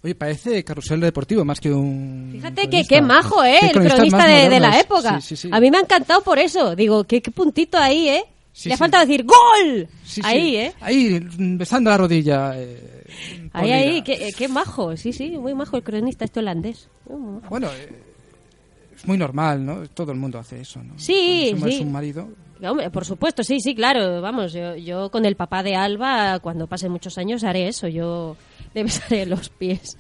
Oye, 0.04 0.16
parece 0.16 0.64
carrusel 0.66 1.00
deportivo 1.00 1.46
más 1.46 1.60
que 1.62 1.72
un... 1.72 2.30
Fíjate 2.34 2.70
que 2.70 2.84
qué 2.84 3.02
majo, 3.02 3.44
¿eh? 3.44 3.58
El 3.62 3.72
cronista 3.72 4.28
de, 4.28 4.50
de 4.50 4.60
la 4.60 4.78
época. 4.80 5.22
Sí, 5.22 5.36
sí, 5.38 5.44
sí. 5.44 5.50
A 5.52 5.60
mí 5.62 5.72
me 5.72 5.78
ha 5.78 5.82
encantado 5.82 6.22
por 6.22 6.40
eso. 6.40 6.76
Digo, 6.76 7.06
qué, 7.06 7.22
qué 7.22 7.32
puntito 7.32 7.78
ahí, 7.78 8.10
¿eh? 8.10 8.24
Le 8.66 8.74
ha 8.74 8.76
sí. 8.76 8.80
faltado 8.80 9.06
decir 9.06 9.26
¡Gol! 9.26 9.88
Ahí, 10.24 10.58
¿eh? 10.58 10.74
Ahí, 10.82 11.26
besando 11.38 11.90
la 11.90 11.98
rodilla. 11.98 12.52
eh, 12.56 13.06
Ahí, 13.54 13.72
ahí, 13.72 14.02
qué, 14.04 14.32
qué 14.38 14.48
majo. 14.50 14.96
Sí, 14.98 15.14
sí, 15.14 15.38
muy 15.38 15.54
majo 15.54 15.78
el 15.78 15.84
cronista 15.84 16.26
este 16.26 16.40
holandés. 16.42 16.90
Bueno, 17.50 17.70
eh, 17.72 17.90
es 18.96 19.08
muy 19.08 19.18
normal, 19.18 19.66
¿no? 19.66 19.88
Todo 19.88 20.12
el 20.12 20.18
mundo 20.18 20.38
hace 20.38 20.60
eso, 20.60 20.84
¿no? 20.84 20.94
Sí, 21.00 21.48
Cuando 21.52 21.58
se 21.58 21.60
muere 21.62 21.76
sí. 21.78 21.84
su 21.84 21.86
marido. 21.90 22.30
Hombre, 22.70 22.90
por 22.90 23.06
supuesto, 23.06 23.44
sí, 23.44 23.60
sí, 23.60 23.76
claro. 23.76 24.22
Vamos, 24.22 24.54
yo, 24.54 24.76
yo 24.76 25.10
con 25.12 25.26
el 25.26 25.36
papá 25.36 25.64
de 25.64 25.76
Alba, 25.76 26.40
cuando 26.40 26.68
pasen 26.68 26.92
muchos 26.92 27.18
años, 27.18 27.44
haré 27.44 27.68
eso. 27.68 27.88
Yo 27.88 28.36
le 28.74 28.84
besaré 28.84 29.26
los 29.28 29.50
pies. 29.50 29.98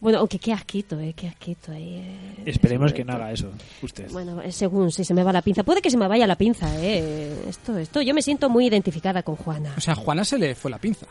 Bueno, 0.00 0.18
aunque 0.18 0.38
qué 0.38 0.52
asquito, 0.52 1.00
¿eh? 1.00 1.14
Qué 1.16 1.28
asquito 1.28 1.72
ahí. 1.72 1.94
eh. 1.96 2.42
Esperemos 2.44 2.92
que 2.92 3.04
no 3.04 3.14
haga 3.14 3.32
eso 3.32 3.50
usted. 3.82 4.10
Bueno, 4.10 4.42
eh, 4.42 4.52
según 4.52 4.92
si 4.92 5.02
se 5.02 5.14
me 5.14 5.22
va 5.22 5.32
la 5.32 5.40
pinza. 5.40 5.62
Puede 5.62 5.80
que 5.80 5.90
se 5.90 5.96
me 5.96 6.06
vaya 6.06 6.26
la 6.26 6.36
pinza, 6.36 6.68
¿eh? 6.78 7.34
Esto, 7.48 7.78
esto. 7.78 8.02
Yo 8.02 8.12
me 8.12 8.20
siento 8.20 8.50
muy 8.50 8.66
identificada 8.66 9.22
con 9.22 9.36
Juana. 9.36 9.72
O 9.78 9.80
sea, 9.80 9.94
a 9.94 9.96
Juana 9.96 10.24
se 10.26 10.38
le 10.38 10.54
fue 10.54 10.70
la 10.70 10.78
pinza. 10.78 11.06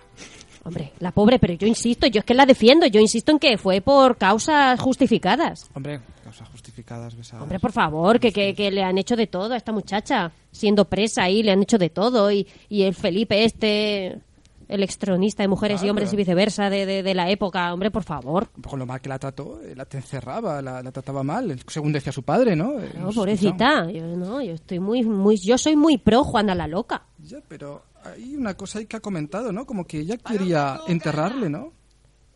Hombre, 0.65 0.93
la 0.99 1.11
pobre, 1.11 1.39
pero 1.39 1.53
yo 1.55 1.67
insisto, 1.67 2.07
yo 2.07 2.19
es 2.19 2.25
que 2.25 2.33
la 2.35 2.45
defiendo. 2.45 2.85
Yo 2.85 2.99
insisto 3.01 3.31
en 3.31 3.39
que 3.39 3.57
fue 3.57 3.81
por 3.81 4.15
causas 4.17 4.79
justificadas. 4.79 5.69
Hombre, 5.73 5.99
causas 6.23 6.47
justificadas, 6.49 6.62
besadas. 6.75 7.41
Hombre, 7.41 7.59
por 7.59 7.71
favor, 7.71 8.19
que, 8.19 8.31
que, 8.31 8.53
que 8.55 8.71
le 8.71 8.83
han 8.83 8.97
hecho 8.97 9.15
de 9.15 9.27
todo 9.27 9.53
a 9.53 9.57
esta 9.57 9.71
muchacha. 9.71 10.31
Siendo 10.51 10.85
presa 10.85 11.23
ahí, 11.23 11.43
le 11.43 11.51
han 11.51 11.61
hecho 11.61 11.77
de 11.77 11.89
todo. 11.89 12.31
Y, 12.31 12.47
y 12.69 12.83
el 12.83 12.93
Felipe 12.93 13.43
este, 13.45 14.19
el 14.67 14.83
extronista 14.83 15.43
de 15.43 15.47
mujeres 15.47 15.75
y 15.75 15.79
Claro. 15.81 15.91
hombres 15.91 16.13
y 16.13 16.15
viceversa 16.15 16.69
de, 16.69 16.85
de, 16.85 17.03
de 17.03 17.13
la 17.13 17.29
época. 17.29 17.73
Hombre, 17.73 17.91
por 17.91 18.03
favor. 18.03 18.49
Con 18.67 18.79
lo 18.79 18.85
mal 18.85 19.01
que 19.01 19.09
la 19.09 19.19
trató, 19.19 19.61
eh, 19.61 19.75
la 19.75 19.85
te 19.85 19.97
encerraba, 19.97 20.61
la, 20.61 20.81
la 20.81 20.91
trataba 20.91 21.23
mal, 21.23 21.59
según 21.67 21.91
decía 21.91 22.11
su 22.11 22.23
padre, 22.23 22.55
¿no? 22.55 22.79
Eh, 22.79 22.91
No, 22.95 23.01
hemos 23.01 23.15
pobrecita. 23.15 23.89
Yo, 23.91 24.05
no, 24.15 24.41
yo 24.41 24.53
estoy 24.53 24.79
muy, 24.79 25.03
muy, 25.03 25.37
yo 25.37 25.57
soy 25.57 25.75
muy 25.75 25.97
pro 25.97 26.23
Juana 26.23 26.55
la 26.55 26.67
loca. 26.67 27.03
Ya, 27.19 27.37
pero 27.47 27.83
hay 28.03 28.35
una 28.35 28.55
cosa 28.55 28.79
ahí 28.79 28.85
que 28.85 28.97
ha 28.97 28.99
comentado, 29.01 29.51
¿no? 29.51 29.65
Como 29.65 29.85
que 29.85 29.99
ella 29.99 30.17
quería 30.17 30.79
enterrarle, 30.87 31.49
¿no? 31.49 31.71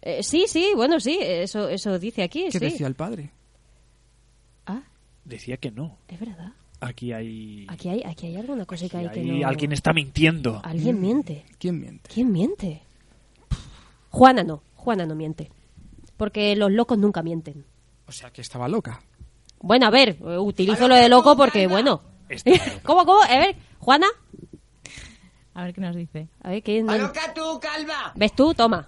Eh, 0.02 0.22
sí, 0.24 0.46
sí, 0.48 0.72
bueno, 0.76 1.00
sí, 1.00 1.18
eso, 1.22 1.68
eso 1.68 1.98
dice 2.00 2.24
aquí. 2.24 2.46
¿Qué 2.46 2.60
sí. 2.60 2.60
decía 2.60 2.88
el 2.88 2.96
padre? 2.96 3.32
Decía 5.28 5.58
que 5.58 5.72
no. 5.72 5.98
Es 6.08 6.20
verdad. 6.20 6.54
Aquí 6.80 7.12
hay... 7.12 7.66
Aquí 7.68 7.90
hay, 7.90 8.02
aquí 8.06 8.28
hay 8.28 8.38
alguna 8.38 8.66
cosa 8.66 8.88
que 8.88 8.95
hay 8.95 9.10
que 9.10 9.24
no... 9.24 9.45
alguien 9.45 9.74
está 9.74 9.91
mintiendo. 9.91 10.62
Alguien 10.64 11.02
miente. 11.02 11.45
¿Quién 11.60 11.82
miente? 11.82 12.10
¿Quién 12.14 12.32
miente? 12.32 12.82
Juana 14.10 14.44
no, 14.45 14.64
Juana 14.76 15.06
no 15.06 15.16
miente. 15.16 15.52
Porque 16.16 16.56
los 16.56 16.72
locos 16.72 16.98
nunca 16.98 17.24
mienten. 17.24 17.66
O 18.08 18.12
sea, 18.14 18.32
que 18.32 18.40
estaba 18.41 18.70
loca. 18.70 19.02
Bueno, 19.60 19.88
a 19.88 19.90
ver, 19.90 20.18
eh, 20.22 20.38
utilizo 20.38 20.88
lo 20.88 20.95
de 20.95 21.10
loco 21.10 21.36
porque, 21.36 21.68
bueno. 21.68 22.02
¿Cómo, 22.84 23.06
cómo? 23.06 23.22
A 23.22 23.38
ver, 23.38 23.58
Juana. 23.80 24.08
A 25.56 25.64
ver 25.66 25.74
qué 25.74 25.82
nos 25.82 25.95
dice. 25.95 26.30
A 26.41 26.52
ver, 26.52 26.64
¿qué? 26.64 26.86
¡Aloca 26.88 27.34
tú, 27.34 27.60
calva! 27.60 28.14
¿Ves 28.16 28.34
tú? 28.34 28.54
Toma. 28.54 28.88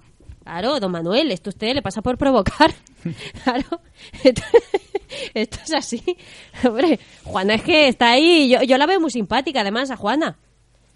Claro, 0.50 0.80
don 0.80 0.92
Manuel, 0.92 1.32
esto 1.32 1.52
a 1.52 1.54
usted 1.54 1.76
le 1.76 1.84
pasa 1.84 2.02
por 2.02 2.18
provocar. 2.18 2.74
Claro. 3.44 3.82
Esto, 4.24 4.42
esto 5.36 5.58
es 5.64 5.74
así. 5.74 6.04
Hombre, 6.66 7.00
Juana 7.24 7.54
es 7.54 7.62
que 7.62 7.88
está 7.88 8.12
ahí. 8.14 8.50
Yo, 8.50 8.64
yo 8.64 8.78
la 8.80 8.88
veo 8.88 9.00
muy 9.00 9.12
simpática, 9.12 9.62
además, 9.62 9.92
a 9.92 9.96
Juana. 9.96 10.40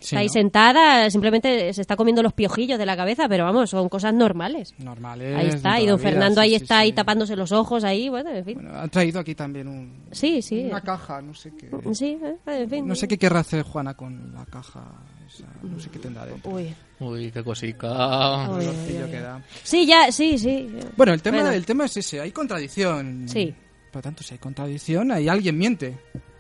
Sí, 0.03 0.07
está 0.15 0.19
ahí 0.19 0.27
¿no? 0.27 0.33
sentada, 0.33 1.09
simplemente 1.09 1.73
se 1.73 1.81
está 1.81 1.95
comiendo 1.95 2.21
los 2.21 2.33
piojillos 2.33 2.77
de 2.77 2.85
la 2.85 2.95
cabeza, 2.97 3.27
pero 3.29 3.45
vamos, 3.45 3.69
son 3.69 3.87
cosas 3.89 4.13
normales. 4.13 4.73
Normales. 4.77 5.35
Ahí 5.37 5.47
está, 5.47 5.79
y 5.79 5.87
don 5.87 5.97
vida, 5.97 6.09
Fernando 6.09 6.41
sí, 6.41 6.43
ahí 6.45 6.49
sí, 6.49 6.55
está, 6.63 6.75
sí. 6.75 6.81
ahí 6.81 6.91
tapándose 6.93 7.35
los 7.35 7.51
ojos, 7.51 7.83
ahí, 7.83 8.09
bueno, 8.09 8.29
en 8.31 8.43
fin. 8.45 8.67
Han 8.67 8.89
traído 8.89 9.19
aquí 9.19 9.33
también 9.33 9.67
un, 9.67 10.03
Sí, 10.11 10.41
sí. 10.41 10.65
una 10.65 10.81
caja, 10.81 11.21
no 11.21 11.33
sé 11.33 11.51
qué. 11.57 11.69
Sí, 11.93 12.17
eh, 12.23 12.35
en 12.45 12.69
fin. 12.69 12.87
No 12.87 12.95
sé 12.95 13.07
qué 13.07 13.17
querrá 13.17 13.39
hacer 13.39 13.63
Juana 13.63 13.93
con 13.95 14.33
la 14.33 14.45
caja. 14.45 14.83
esa, 15.27 15.45
no 15.63 15.79
sé 15.79 15.89
qué 15.89 15.99
tendrá 15.99 16.25
dentro. 16.25 16.51
Uy. 16.51 16.73
Uy, 16.99 17.31
qué 17.31 17.43
cosica. 17.43 18.49
Uy, 18.51 18.65
que 19.09 19.19
da. 19.19 19.41
Sí, 19.63 19.85
ya, 19.85 20.11
sí, 20.11 20.37
sí. 20.37 20.69
Bueno, 20.95 21.13
el 21.13 21.21
tema, 21.21 21.39
Bueno. 21.39 21.53
el 21.53 21.65
tema 21.65 21.85
es 21.85 21.97
ese. 21.97 22.19
Hay 22.21 22.31
contradicción. 22.31 23.25
Sí. 23.27 23.53
Por 23.91 23.99
lo 23.99 24.01
tanto, 24.03 24.23
si 24.23 24.33
hay 24.33 24.39
contradicción, 24.39 25.11
ahí 25.11 25.27
alguien 25.27 25.57
miente. 25.57 25.97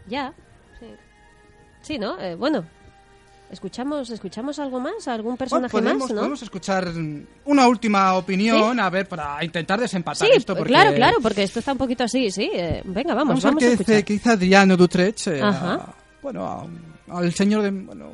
Ya, 0.07 0.33
sí. 0.79 0.87
Sí, 1.81 1.99
¿no? 1.99 2.19
Eh, 2.19 2.35
bueno, 2.35 2.65
¿escuchamos, 3.51 4.09
¿escuchamos 4.09 4.57
algo 4.59 4.79
más? 4.79 5.07
¿Algún 5.07 5.37
personaje 5.37 5.71
podemos, 5.71 6.01
más? 6.03 6.09
¿no? 6.11 6.15
podemos 6.17 6.41
escuchar 6.41 6.87
una 7.45 7.67
última 7.67 8.13
opinión, 8.15 8.79
a 8.79 8.89
ver, 8.89 9.07
para 9.07 9.43
intentar 9.43 9.79
desempatar 9.79 10.27
Sí, 10.27 10.33
esto. 10.35 10.55
Porque... 10.55 10.69
claro, 10.73 10.93
claro, 10.95 11.17
porque 11.21 11.43
esto 11.43 11.59
está 11.59 11.71
un 11.73 11.77
poquito 11.77 12.03
así, 12.03 12.31
sí. 12.31 12.49
eh, 12.53 12.81
venga, 12.85 13.13
vamos, 13.13 13.27
Vamos, 13.29 13.43
ver 13.43 13.51
vamos 13.51 13.63
a 13.63 13.65
dice, 13.67 13.81
escuchar. 13.81 14.03
qué 14.05 14.13
dice 14.13 14.29
Adriano 14.29 14.77
Dutrecht. 14.77 15.27
eh, 15.27 15.41
a- 15.41 15.93
bueno, 16.21 16.45
a- 16.45 17.17
al 17.17 17.33
señor 17.33 17.61
de 17.61 17.69
bueno, 17.71 18.09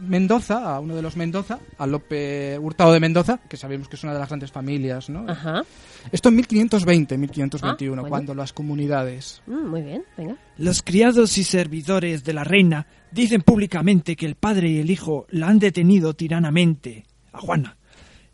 Mendoza, 0.00 0.74
a 0.74 0.80
uno 0.80 0.96
de 0.96 1.02
los 1.02 1.16
Mendoza, 1.16 1.58
a 1.78 1.86
Lope 1.86 2.58
Hurtado 2.58 2.92
de 2.92 3.00
Mendoza, 3.00 3.38
que 3.48 3.56
sabemos 3.56 3.88
que 3.88 3.96
es 3.96 4.02
una 4.04 4.12
de 4.14 4.18
las 4.18 4.28
grandes 4.28 4.50
familias, 4.50 5.08
¿no? 5.10 5.28
Ajá. 5.30 5.62
Esto 6.10 6.28
en 6.30 6.36
1520, 6.36 7.18
1521, 7.18 7.92
Ah, 7.92 8.00
bueno. 8.02 8.08
cuando 8.08 8.34
las 8.34 8.52
comunidades. 8.52 9.42
Mm, 9.46 9.68
muy 9.68 9.82
bien, 9.82 10.04
venga. 10.16 10.36
Los 10.56 10.82
criados 10.82 11.36
y 11.38 11.44
servidores 11.44 12.24
de 12.24 12.32
la 12.32 12.44
reina 12.44 12.86
dicen 13.12 13.42
públicamente 13.42 14.16
que 14.16 14.26
el 14.26 14.34
padre 14.36 14.70
y 14.70 14.78
el 14.78 14.90
hijo 14.90 15.26
la 15.30 15.48
han 15.48 15.58
detenido 15.58 16.14
tiranamente 16.14 17.04
a 17.32 17.38
Juana 17.40 17.76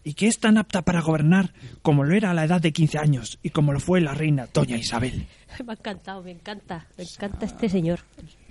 y 0.05 0.15
que 0.15 0.29
es 0.29 0.39
tan 0.39 0.57
apta 0.59 0.83
para 0.83 1.01
gobernar 1.01 1.53
como 1.83 2.05
lo 2.05 2.15
era 2.15 2.31
a 2.31 2.35
la 2.35 2.45
edad 2.45 2.61
de 2.61 2.73
15 2.73 2.99
años 2.99 3.39
y 3.43 3.51
como 3.51 3.73
lo 3.73 3.81
fue 3.81 4.01
la 4.01 4.15
reina 4.15 4.47
doña 4.55 4.77
Isabel. 4.77 5.27
Me 5.67 5.73
ha 5.73 5.75
encantado, 5.75 6.23
me 6.23 6.31
encanta, 6.33 6.87
me 6.99 7.05
encanta 7.05 7.47
este 7.47 7.69
señor. 7.69 8.01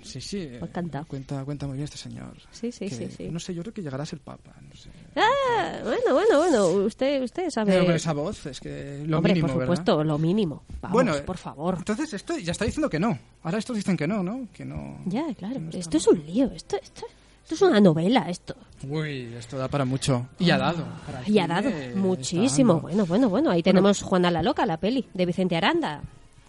Sí, 0.06 0.20
sí. 0.20 0.48
Me 0.50 0.56
ha 0.58 0.64
encantado. 0.64 1.04
Cuenta, 1.06 1.44
cuenta 1.44 1.66
muy 1.66 1.76
bien 1.76 1.84
este 1.84 1.98
señor. 1.98 2.34
Sí, 2.50 2.72
sí, 2.72 2.88
sí, 2.88 3.08
sí. 3.14 3.28
No 3.30 3.38
sé, 3.38 3.54
yo 3.54 3.62
creo 3.62 3.74
que 3.74 3.82
llegará 3.82 4.02
a 4.02 4.06
ser 4.06 4.20
papa. 4.20 4.54
No 4.66 4.74
sé. 4.74 4.88
Ah, 5.16 5.80
bueno, 5.82 6.12
bueno, 6.14 6.38
bueno. 6.38 6.66
Usted, 6.86 7.22
usted 7.22 7.50
sabe. 7.50 7.72
Pero 7.72 7.86
con 7.86 7.94
esa 7.94 8.12
voz 8.12 8.46
es 8.46 8.60
que 8.60 9.04
lo 9.06 9.18
Hombre, 9.18 9.34
mínimo, 9.34 9.48
por 9.48 9.58
¿verdad? 9.58 9.74
supuesto, 9.74 10.04
lo 10.04 10.18
mínimo. 10.18 10.62
Vamos, 10.80 10.92
Bueno, 10.92 11.14
eh, 11.16 11.20
por 11.22 11.36
favor. 11.36 11.74
Entonces 11.78 12.12
esto 12.14 12.38
ya 12.38 12.52
está 12.52 12.64
diciendo 12.64 12.88
que 12.88 12.98
no. 13.00 13.18
Ahora 13.42 13.58
estos 13.58 13.76
dicen 13.76 13.96
que 13.96 14.06
no, 14.06 14.22
¿no? 14.22 14.48
Que 14.52 14.64
no. 14.64 15.00
Ya, 15.06 15.26
claro. 15.34 15.60
Esto 15.72 15.96
es 15.96 16.06
un 16.06 16.24
lío. 16.26 16.46
Esto, 16.52 16.76
esto, 16.82 17.04
esto 17.42 17.54
es 17.54 17.62
una 17.62 17.80
novela, 17.80 18.28
esto. 18.28 18.54
Uy, 18.88 19.32
esto 19.38 19.56
da 19.58 19.68
para 19.68 19.84
mucho. 19.84 20.26
Y 20.38 20.50
ha 20.50 20.58
dado. 20.58 20.84
para 21.06 21.28
Y 21.28 21.38
ha 21.38 21.46
dado 21.46 21.70
muchísimo. 21.94 22.80
Bueno, 22.80 23.06
bueno, 23.06 23.28
bueno. 23.28 23.50
Ahí 23.50 23.62
tenemos 23.62 24.02
Juana 24.02 24.30
la 24.30 24.42
Loca, 24.42 24.66
la 24.66 24.78
peli 24.78 25.06
de 25.14 25.26
Vicente 25.26 25.56
Aranda. 25.56 26.02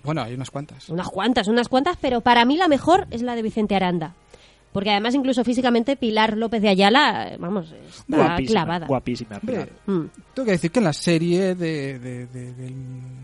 Bueno, 0.08 0.24
hay 0.24 0.34
unas 0.34 0.50
cuantas. 0.50 0.90
Unas 0.90 1.10
cuantas, 1.10 1.48
unas 1.48 1.68
cuantas, 1.70 1.98
pero 2.02 2.22
para 2.22 2.44
mí 2.46 2.58
la 2.58 2.68
mejor 2.68 3.06
es 3.12 3.22
la 3.22 3.36
de 3.36 3.44
Vicente 3.44 3.76
Aranda. 3.76 4.16
Porque 4.74 4.90
además, 4.92 5.16
incluso 5.16 5.44
físicamente, 5.44 5.96
Pilar 5.96 6.38
López 6.38 6.62
de 6.62 6.70
Ayala, 6.70 7.30
eh, 7.30 7.38
vamos, 7.40 7.72
está 7.72 8.04
Guapísima, 8.16 8.62
clavada. 8.64 8.88
guapísima, 8.88 9.40
Pilar. 9.40 9.70
Hombre, 9.88 10.10
Tengo 10.34 10.46
que 10.46 10.52
decir 10.52 10.72
que 10.72 10.80
en 10.80 10.86
la 10.86 10.94
serie 10.94 11.56
de, 11.56 12.00
de, 12.00 12.28
de, 12.28 12.54
de, 12.54 12.72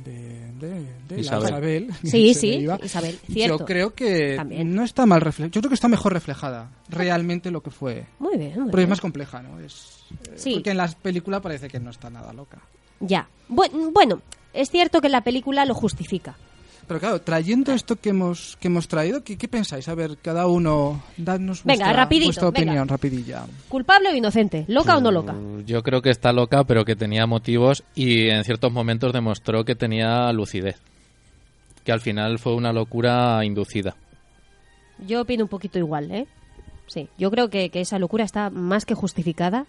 de- 0.04 0.44
de- 0.60 0.86
de 1.08 1.16
la 1.16 1.20
Isabel. 1.22 1.46
Isabel, 1.46 1.94
Sí, 2.04 2.34
sí, 2.34 2.48
iba, 2.56 2.80
Isabel, 2.84 3.20
cierto. 3.30 3.60
Yo 3.60 3.66
creo 3.66 3.94
que 3.94 4.36
También. 4.36 4.74
no 4.74 4.84
está 4.84 5.06
mal 5.06 5.22
reflejada. 5.22 5.52
Yo 5.52 5.62
creo 5.62 5.70
que 5.70 5.76
está 5.76 5.88
mejor 5.90 6.14
reflejada 6.14 6.70
realmente 6.90 7.52
lo 7.52 7.62
que 7.62 7.70
fue. 7.72 8.06
Muy 8.20 8.38
bien, 8.38 8.52
muy 8.56 8.64
Porque 8.64 8.78
bien. 8.78 8.84
es 8.84 8.90
más 8.90 9.02
compleja, 9.02 9.42
¿no? 9.42 9.60
Es, 9.60 10.06
eh, 10.12 10.34
Sí. 10.36 10.54
Porque 10.56 10.72
en 10.72 10.78
la 10.78 10.88
película 10.88 11.42
parece 11.42 11.68
que 11.68 11.80
no 11.80 11.92
está 11.92 12.10
nada 12.10 12.34
loca. 12.34 12.60
Ya. 13.00 13.28
Bu- 13.50 13.92
Bueno, 13.94 14.22
es 14.54 14.72
cierto 14.72 15.02
que 15.02 15.10
la 15.10 15.22
película 15.22 15.66
lo 15.66 15.74
justifica. 15.76 16.36
Pero 16.88 17.00
claro, 17.00 17.22
trayendo 17.22 17.72
esto 17.72 17.96
que 17.96 18.10
hemos, 18.10 18.58
que 18.60 18.68
hemos 18.68 18.88
traído, 18.88 19.24
¿qué, 19.24 19.38
qué 19.38 19.48
pensáis? 19.48 19.88
A 19.88 19.96
ver, 19.96 20.18
cada 20.22 20.48
uno, 20.48 21.02
dadnos 21.18 21.64
Venga, 21.64 21.86
vuestra, 21.86 21.94
rapidito, 22.04 22.28
vuestra 22.28 22.50
venga. 22.52 22.60
opinión, 22.60 22.88
rapidilla. 22.88 23.46
¿Culpable 23.70 24.10
o 24.10 24.16
inocente? 24.16 24.66
¿Loca 24.68 24.98
o 24.98 25.02
no 25.02 25.10
loca? 25.12 25.34
Yo 25.66 25.82
creo 25.82 26.02
que 26.02 26.10
está 26.10 26.34
loca, 26.34 26.66
pero 26.66 26.84
que 26.84 26.96
tenía 26.96 27.26
motivos 27.26 27.84
y 27.96 28.30
en 28.30 28.44
ciertos 28.44 28.72
momentos 28.74 29.14
demostró 29.14 29.64
que 29.64 29.76
tenía 29.76 30.32
lucidez. 30.34 30.78
Que 31.86 31.92
al 31.94 32.02
final 32.02 32.38
fue 32.40 32.54
una 32.54 32.74
locura 32.74 33.44
inducida. 33.46 33.96
Yo 35.08 35.22
opino 35.22 35.44
un 35.46 35.50
poquito 35.50 35.80
igual, 35.80 36.12
¿eh? 36.12 36.28
Sí, 36.88 37.08
yo 37.18 37.32
creo 37.32 37.50
que, 37.50 37.70
que 37.70 37.82
esa 37.82 37.98
locura 37.98 38.24
está 38.26 38.50
más 38.50 38.86
que 38.86 38.94
justificada. 38.94 39.66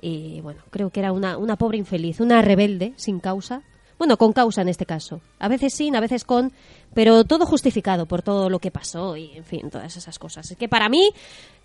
Y 0.00 0.40
bueno, 0.42 0.60
creo 0.70 0.90
que 0.90 1.00
era 1.00 1.12
una, 1.12 1.38
una 1.38 1.56
pobre 1.56 1.78
infeliz, 1.78 2.20
una 2.20 2.42
rebelde 2.42 2.92
sin 2.96 3.18
causa. 3.18 3.62
Bueno, 3.98 4.16
con 4.16 4.32
causa 4.32 4.62
en 4.62 4.68
este 4.68 4.86
caso. 4.86 5.20
A 5.38 5.48
veces 5.48 5.72
sin, 5.74 5.94
a 5.96 6.00
veces 6.00 6.24
con, 6.24 6.52
pero 6.94 7.24
todo 7.24 7.46
justificado 7.46 8.06
por 8.06 8.22
todo 8.22 8.50
lo 8.50 8.58
que 8.58 8.70
pasó 8.70 9.16
y, 9.16 9.36
en 9.36 9.44
fin, 9.44 9.70
todas 9.70 9.96
esas 9.96 10.18
cosas. 10.18 10.50
Es 10.50 10.56
que 10.56 10.68
para 10.68 10.88
mí, 10.88 11.10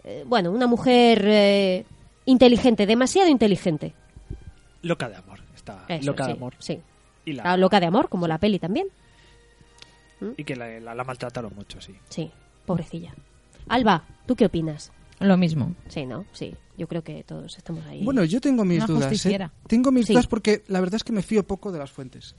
eh, 0.04 0.24
bueno, 0.28 0.52
una 0.52 0.68
mujer 0.68 1.22
eh, 1.26 1.86
inteligente, 2.26 2.86
demasiado 2.86 3.30
inteligente. 3.30 3.94
Loca 4.84 5.10
de 5.10 5.16
amor. 5.16 5.40
Está 5.56 5.86
Eso, 5.88 6.06
loca 6.12 6.26
de 6.28 6.32
sí, 6.34 6.38
amor. 6.38 6.54
Sí. 6.60 6.80
Y, 7.26 7.34
la- 7.34 7.44
La 7.44 7.58
loca 7.58 7.80
de 7.80 7.88
amor, 7.88 8.10
como 8.10 8.28
la 8.28 8.38
peli 8.38 8.60
también. 8.60 8.88
y 10.38 10.44
que 10.44 10.56
la, 10.56 10.80
la- 10.80 10.96
la 10.96 11.04
maltrataron 11.04 11.54
mucho, 11.56 11.80
sí. 11.82 11.96
Sí, 12.10 12.32
pobrecilla. 12.66 13.14
Alba, 13.68 14.04
¿tú 14.26 14.36
qué 14.36 14.46
opinas? 14.46 14.92
Lo 15.20 15.36
mismo. 15.38 15.74
Sí, 15.90 16.06
¿no? 16.06 16.26
Sí, 16.32 16.56
yo 16.80 16.88
creo 16.88 17.04
que 17.04 17.24
todos 17.24 17.58
estamos 17.58 17.86
ahí. 17.86 18.04
Bueno, 18.04 18.24
yo 18.24 18.40
tengo 18.42 18.64
mis 18.66 18.78
Una 18.80 18.88
dudas. 18.88 19.26
¿eh? 19.26 19.50
Tengo 19.68 19.92
mis 19.92 20.08
Sí. 20.08 20.14
dudas 20.14 20.28
porque 20.28 20.64
la 20.68 20.80
verdad 20.80 20.96
es 20.96 21.04
que 21.04 21.12
me 21.14 21.22
fío 21.22 21.44
poco 21.46 21.72
de 21.72 21.78
las 21.80 21.92
fuentes. 21.92 22.36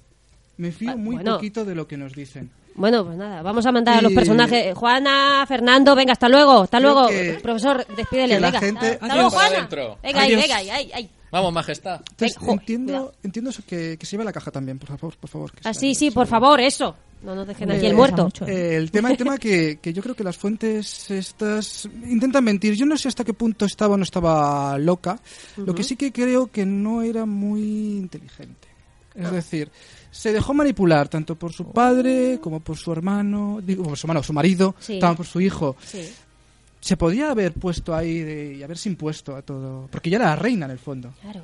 Me 0.57 0.73
fío 0.73 0.91
Ah, 0.93 0.97
muy 0.97 1.17
bueno. 1.17 1.35
poquito 1.37 1.65
de 1.65 1.75
lo 1.75 1.87
que 1.87 1.97
nos 1.97 2.15
dicen. 2.15 2.51
Bueno, 2.75 3.05
pues 3.05 3.17
nada, 3.17 3.43
vamos 3.43 3.67
a 3.67 3.73
mandar 3.73 3.99
a 3.99 4.03
los 4.03 4.13
personajes. 4.13 4.75
Juana, 4.75 5.45
Fernando, 5.47 5.95
venga, 5.95 6.13
hasta 6.13 6.29
luego, 6.29 6.63
hasta 6.63 6.79
Creo 6.79 6.93
luego. 6.93 7.09
que- 7.09 7.39
Profesor, 7.43 7.87
despídele, 7.97 8.39
venga. 8.41 8.61
gente- 8.61 8.99
Hasta 9.01 9.15
luego, 9.15 9.31
Juana. 9.31 9.69
Venga, 10.03 10.21
ahí, 10.23 10.35
venga, 10.35 10.57
ahí, 10.57 10.71
ahí, 10.71 10.91
ahí. 10.95 11.11
Vamos, 11.31 11.53
majestad. 11.53 12.01
Entonces, 12.11 12.37
jo, 12.39 12.53
entiendo, 12.53 12.87
cuidado. 12.93 13.15
entiendo 13.23 13.51
eso 13.51 13.63
que, 13.67 13.97
que 13.99 14.07
se 14.07 14.13
lleve 14.13 14.25
la 14.25 14.33
caja 14.33 14.51
también, 14.51 14.79
por 14.79 14.89
favor, 14.89 15.17
por 15.17 15.31
favor. 15.31 15.53
que 15.53 15.61
Ah, 15.69 15.73
sí, 15.75 15.95
sí, 15.95 16.11
por 16.11 16.27
favor, 16.27 16.61
eso. 16.61 16.97
No 17.23 17.35
nos 17.35 17.47
dejen 17.47 17.71
aquí 17.71 17.85
el 17.85 17.93
Eh, 17.93 17.95
muerto. 17.95 18.29
eh, 18.47 18.77
el 18.77 18.91
tema, 18.91 19.11
el 19.11 19.17
tema 19.19 19.37
que, 19.37 19.79
que 19.81 19.93
yo 19.93 20.03
creo 20.03 20.15
que 20.15 20.25
las 20.25 20.39
fuentes 20.39 21.11
estas 21.11 21.87
intentan 22.07 22.43
mentir. 22.43 22.75
Yo 22.75 22.87
no 22.87 22.97
sé 22.97 23.09
hasta 23.09 23.25
qué 23.25 23.35
punto 23.35 23.67
estaba 23.67 23.95
o 23.95 23.97
no 23.99 24.05
estaba 24.05 24.79
loca. 24.79 25.21
Lo 25.59 25.75
que 25.75 25.85
sí 25.85 25.97
que 25.97 26.13
creo 26.13 26.51
que 26.51 26.65
no 26.65 27.03
era 27.03 27.27
muy 27.27 27.61
inteligente. 27.99 28.69
Es 29.15 29.31
decir, 29.33 29.71
se 30.11 30.33
dejó 30.33 30.55
manipular 30.55 31.09
tanto 31.09 31.35
por 31.37 31.53
su 31.53 31.71
padre 31.73 32.39
como 32.41 32.61
por 32.61 32.77
su 32.79 32.91
hermano, 32.91 33.59
digo, 33.63 33.83
por 33.85 33.99
su 33.99 34.07
hermano, 34.07 34.23
su 34.23 34.33
marido, 34.33 34.75
Sí. 34.79 34.99
también 34.99 35.17
por 35.19 35.27
su 35.27 35.41
hijo. 35.43 35.77
Sí. 35.85 36.09
Se 36.81 36.97
podía 36.97 37.31
haber 37.31 37.53
puesto 37.53 37.95
ahí 37.95 38.21
de- 38.21 38.55
y 38.55 38.63
haberse 38.63 38.89
impuesto 38.89 39.37
a 39.37 39.43
todo. 39.43 39.89
Porque 39.91 40.09
ya 40.11 40.17
era 40.17 40.27
la 40.27 40.37
reina 40.37 40.65
en 40.67 40.73
el 40.73 40.79
fondo. 40.79 41.13
Claro. 41.23 41.43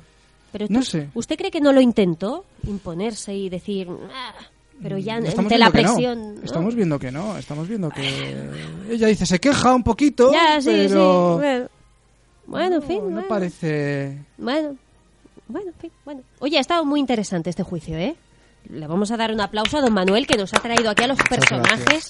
Pero 0.51 0.65
No 0.69 0.79
tú- 0.79 0.85
sé. 0.85 1.09
¿Usted 1.13 1.37
cree 1.37 1.51
que 1.51 1.61
no 1.61 1.71
lo 1.73 1.81
intentó 1.81 2.45
imponerse 2.65 3.35
y 3.35 3.49
decir, 3.49 3.87
"Ah", 4.13 4.33
pero 4.81 4.97
ya 4.97 5.17
Estamos 5.17 5.39
ante 5.39 5.57
la 5.57 5.69
que 5.71 5.83
no. 5.83 5.93
presión? 5.93 6.35
¿no? 6.35 6.41
Estamos 6.41 6.73
viendo 6.75 6.97
que 6.99 7.11
no, 7.11 7.37
estamos 7.37 7.67
viendo 7.67 7.89
que 7.89 8.49
ella 8.89 9.07
dice 9.07 9.25
se 9.25 9.39
queja 9.39 9.75
un 9.75 9.83
poquito, 9.83 10.31
Ya, 10.31 10.59
sí, 10.61 10.69
pero 10.71 11.35
sí. 11.35 11.39
Bueno, 11.41 11.69
Bueno, 12.47 12.75
en 12.77 12.81
fin. 12.83 12.97
no 12.99 13.09
bueno. 13.11 13.27
parece 13.27 14.17
Bueno, 14.37 14.75
bueno, 15.47 15.67
en 15.67 15.75
fin, 15.79 15.91
bueno. 16.05 16.21
Oye, 16.39 16.57
ha 16.57 16.61
estado 16.61 16.83
muy 16.85 16.99
interesante 16.99 17.49
este 17.49 17.63
juicio, 17.63 17.97
¿eh? 17.97 18.15
Le 18.69 18.87
vamos 18.87 19.11
a 19.11 19.17
dar 19.17 19.31
un 19.31 19.41
aplauso 19.41 19.77
a 19.77 19.81
don 19.81 19.93
Manuel 19.93 20.25
que 20.27 20.37
nos 20.37 20.53
ha 20.53 20.59
traído 20.59 20.89
aquí 20.89 21.03
a 21.03 21.07
los 21.07 21.19
personajes 21.29 22.05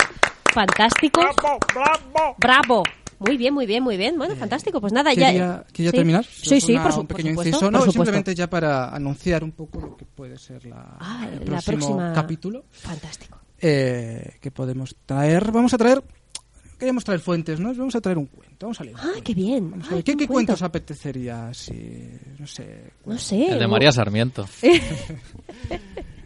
fantásticos. 0.54 1.26
¡Bravo, 1.36 1.60
bravo! 1.74 2.36
¡Bravo! 2.38 2.84
Muy 3.20 3.38
bien, 3.38 3.54
muy 3.54 3.66
bien, 3.66 3.84
muy 3.84 3.98
bien. 3.98 4.18
Bueno, 4.18 4.36
fantástico. 4.36 4.80
Pues 4.80 4.94
nada, 4.94 5.14
ya. 5.14 5.28
¿Quería, 5.32 5.66
quería 5.74 5.92
sí. 5.92 5.98
terminar? 5.98 6.26
Sí, 6.26 6.62
sí, 6.62 6.74
Una- 6.74 6.84
por, 6.84 6.92
su- 6.94 7.00
un 7.02 7.08
por 7.08 7.18
pequeño 7.18 7.34
supuesto. 7.34 7.50
inciso. 7.50 7.66
por 7.66 7.72
No, 7.72 7.80
supuesto. 7.80 7.92
simplemente 8.04 8.36
ya 8.36 8.50
para 8.50 8.90
anunciar 8.96 9.44
un 9.44 9.52
poco 9.52 9.82
lo 9.82 9.98
que 9.98 10.06
puede 10.06 10.38
ser 10.38 10.66
la, 10.66 10.98
Ah, 11.00 11.28
el 11.32 11.40
la 11.40 11.46
próximo 11.46 11.78
próxima- 11.78 12.14
capítulo. 12.14 12.66
Fantástico. 12.72 13.40
Eh, 13.60 14.38
que 14.40 14.52
podemos 14.52 14.96
traer. 15.06 15.52
Vamos 15.52 15.74
a 15.74 15.78
traer. 15.78 16.04
Queríamos 16.78 17.04
traer 17.04 17.20
fuentes, 17.22 17.60
¿no? 17.60 17.74
Vamos 17.74 17.96
a 17.96 18.02
traer 18.02 18.20
un 18.20 18.28
cuento. 18.28 18.68
Vamos 18.68 18.80
a 18.80 18.84
leer. 18.84 18.96
un 18.96 19.00
Ah, 19.00 19.04
cuento. 19.06 19.24
qué 19.24 19.34
bien. 19.34 19.72
Vamos 19.72 19.88
a 19.88 19.90
Ay, 19.90 19.96
ver, 19.96 20.04
¿Qué, 20.04 20.14
cuento. 20.14 20.34
cuentos 20.34 20.62
apetecería? 20.62 21.52
Si, 21.56 21.74
no 22.38 22.46
sé. 22.46 22.92
No 23.04 23.18
sé. 23.18 23.48
El 23.48 23.58
de 23.60 23.68
María 23.68 23.92
Sarmiento. 23.92 24.46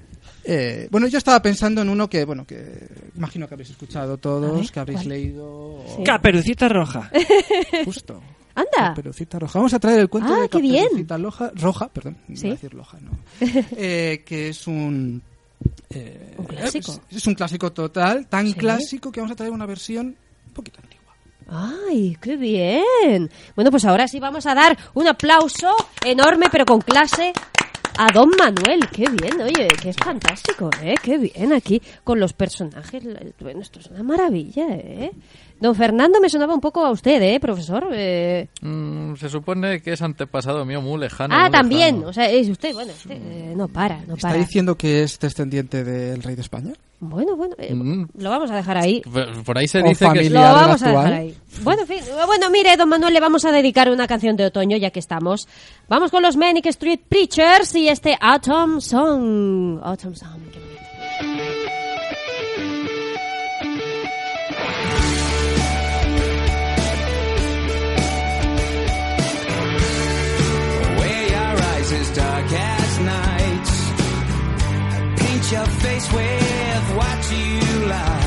Eh, 0.44 0.88
bueno, 0.92 1.08
yo 1.08 1.18
estaba 1.18 1.42
pensando 1.42 1.82
en 1.82 1.90
uno 1.90 2.10
que, 2.10 2.26
bueno, 2.26 2.46
que 2.46 2.88
imagino 3.16 3.48
que 3.48 3.54
habréis 3.54 3.70
escuchado 3.72 4.18
todos, 4.18 4.60
ver, 4.62 4.72
que 4.72 4.80
habréis 4.80 5.00
¿cuál? 5.02 5.10
leído. 5.10 5.46
o- 5.48 6.04
Caperucita 6.04 6.68
roja. 6.70 7.12
Justo. 7.86 8.22
Anda. 8.56 8.90
Caperucita 8.90 9.40
roja. 9.40 9.60
Vamos 9.60 9.74
a 9.74 9.80
traer 9.80 10.00
el 10.00 10.10
cuento 10.10 10.34
Ah, 10.34 10.42
de. 10.42 10.50
Caperucita 10.50 11.18
Loja, 11.18 11.52
roja, 11.56 11.88
perdón, 11.90 12.18
no 12.28 12.36
Sí. 12.36 12.48
iba 12.48 12.54
a 12.54 12.56
decir 12.56 12.74
loja, 12.74 12.98
no. 13.00 13.12
Eh, 13.78 14.24
que 14.26 14.50
es 14.50 14.68
un 14.68 15.22
eh, 15.92 16.34
Un 16.38 16.46
clásico. 16.46 16.92
Es, 17.10 17.18
es 17.18 17.28
un 17.28 17.36
clásico 17.36 17.72
total, 17.72 18.28
tan 18.28 18.48
Sí. 18.48 18.54
clásico 18.56 19.12
que 19.12 19.20
vamos 19.22 19.32
a 19.32 19.36
traer 19.36 19.52
una 19.54 19.66
versión 19.66 20.08
un 20.48 20.54
poquito 20.54 20.80
antigua. 20.82 21.14
¡Ay, 21.88 22.18
qué 22.22 22.36
bien! 22.38 23.30
Bueno, 23.56 23.72
pues 23.72 23.86
ahora 23.86 24.08
sí 24.08 24.20
vamos 24.20 24.46
a 24.46 24.56
dar 24.56 24.78
un 24.96 25.08
aplauso 25.08 25.70
enorme, 26.06 26.48
pero 26.52 26.66
con 26.66 26.82
clase, 26.82 27.32
a 27.98 28.12
Don 28.12 28.30
Manuel. 28.38 28.88
¡Qué 28.92 29.06
bien! 29.10 29.42
Oye, 29.42 29.68
es 29.84 29.96
fantástico, 29.98 30.70
¿eh? 30.82 30.96
¡Qué 31.02 31.18
bien 31.18 31.54
aquí 31.54 31.82
con 32.04 32.20
los 32.20 32.34
personajes! 32.34 33.04
Bueno, 33.40 33.62
esto 33.62 33.80
es 33.80 33.88
una 33.88 34.04
maravilla, 34.04 34.66
¿eh? 34.70 35.12
Don 35.62 35.76
Fernando 35.76 36.20
me 36.20 36.28
sonaba 36.28 36.54
un 36.56 36.60
poco 36.60 36.84
a 36.86 36.90
usted, 36.92 37.22
¿eh, 37.22 37.40
profesor? 37.40 37.88
Eh, 37.94 38.50
Mm, 38.62 39.16
se 39.16 39.30
supone 39.30 39.82
que 39.82 39.94
es 39.94 40.02
antepasado 40.02 40.66
mío 40.66 40.82
muy 40.82 41.00
lejano. 41.00 41.34
ah, 41.36 41.44
muy 41.44 41.52
también. 41.52 41.96
lejano. 41.96 42.10
O 42.10 42.14
sea, 42.14 42.30
es 42.30 42.50
usted, 42.50 42.74
bueno, 42.74 42.92
usted, 42.92 43.12
eh, 43.16 43.54
no 43.56 43.68
para, 43.68 43.98
no 44.08 44.16
¿Está 44.16 44.30
para. 44.30 44.40
diciendo 44.40 44.76
que 44.76 45.04
es 45.04 45.20
descendiente 45.20 45.84
del 45.84 46.24
rey 46.24 46.34
de 46.36 46.42
España? 46.42 46.74
Bueno, 47.00 47.36
bueno, 47.36 47.56
eh, 47.58 47.74
Mm. 47.74 48.08
lo 48.18 48.30
vamos 48.30 48.50
a 48.52 48.56
dejar 48.56 48.78
ahí. 48.78 49.02
Por- 49.46 49.58
ahí 49.58 49.68
se 49.68 49.80
O 49.82 49.84
dice 49.84 50.06
que... 50.14 50.30
Lo 50.30 50.40
a 50.40 50.76
dejar 50.76 51.14
ahí. 51.14 51.36
Bueno, 51.64 51.82
en 51.82 51.88
fin. 51.88 51.98
Bueno, 52.28 52.50
mire, 52.52 52.76
don 52.78 52.90
Manuel, 52.90 53.14
le 53.14 53.20
vamos 53.20 53.44
a 53.46 53.52
dedicar 53.52 53.90
una 53.90 54.08
canción 54.08 54.36
de 54.36 54.46
otoño, 54.46 54.78
ya 54.78 54.90
que 54.92 55.00
estamos. 55.00 55.48
Vamos 55.88 56.12
con 56.12 56.22
los 56.24 56.38
Manic 56.38 56.66
Street 56.68 57.00
Preachers 57.08 57.76
y 57.76 57.88
este 57.90 58.18
Autumn 58.20 58.82
Song. 58.82 59.80
Autumn 59.84 60.16
Song, 60.16 60.42
dark 72.14 72.52
as 72.52 73.00
night. 73.00 73.68
Paint 75.18 75.52
your 75.52 75.66
face 75.66 76.12
with 76.14 76.96
what 76.98 77.32
you 77.32 77.86
like. 77.88 78.21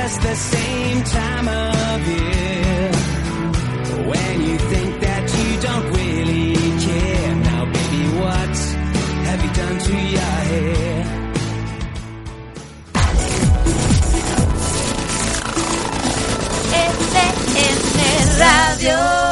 Just 0.00 0.22
the 0.22 0.34
same 0.36 1.02
time 1.02 1.48
of 1.48 1.96
year? 2.06 2.90
When 4.10 4.34
you 4.48 4.56
think 4.72 4.90
that 5.06 5.24
you 5.36 5.48
don't 5.66 5.86
really 5.98 6.54
care. 6.86 7.34
Now, 7.50 7.62
baby, 7.76 8.02
what 8.22 8.56
have 9.28 9.40
you 9.44 9.52
done 9.60 9.78
to 9.88 9.96
your 10.14 10.36
hair? 10.50 11.18
Radio. 18.40 19.27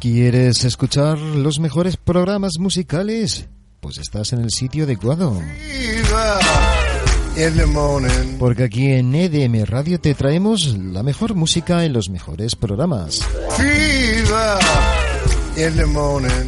¿Quieres 0.00 0.64
escuchar 0.64 1.18
los 1.18 1.60
mejores 1.60 1.98
programas 1.98 2.58
musicales? 2.58 3.48
Pues 3.80 3.98
estás 3.98 4.32
en 4.32 4.40
el 4.40 4.50
sitio 4.50 4.84
adecuado. 4.84 5.38
Porque 8.38 8.64
aquí 8.64 8.92
en 8.92 9.14
EDM 9.14 9.64
Radio 9.66 10.00
te 10.00 10.14
traemos 10.14 10.74
la 10.76 11.02
mejor 11.02 11.34
música 11.34 11.84
en 11.84 11.92
los 11.92 12.08
mejores 12.08 12.56
programas. 12.56 13.20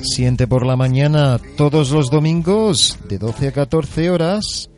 Siente 0.02 0.46
por 0.46 0.64
la 0.64 0.76
mañana 0.76 1.38
todos 1.56 1.90
los 1.90 2.10
domingos 2.10 2.98
de 3.08 3.18
12 3.18 3.48
a 3.48 3.52
14 3.52 4.10
horas 4.10 4.70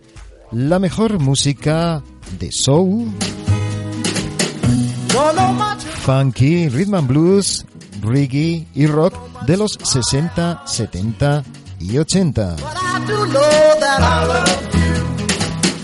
la 0.50 0.78
mejor 0.78 1.18
música 1.20 2.02
de 2.38 2.50
soul, 2.50 3.08
funky, 6.04 6.68
rhythm 6.68 6.94
and 6.94 7.08
blues, 7.08 7.64
reggae 8.04 8.66
y 8.74 8.86
rock 8.86 9.14
de 9.46 9.56
los 9.56 9.72
60, 9.82 10.62
70 10.66 11.42
y 11.80 11.98
80. 11.98 12.56
I 12.56 13.06
do 13.06 13.26
know 13.26 13.80
that 13.80 14.00
I 14.00 14.26
love 14.26 14.74
you. 14.74 14.94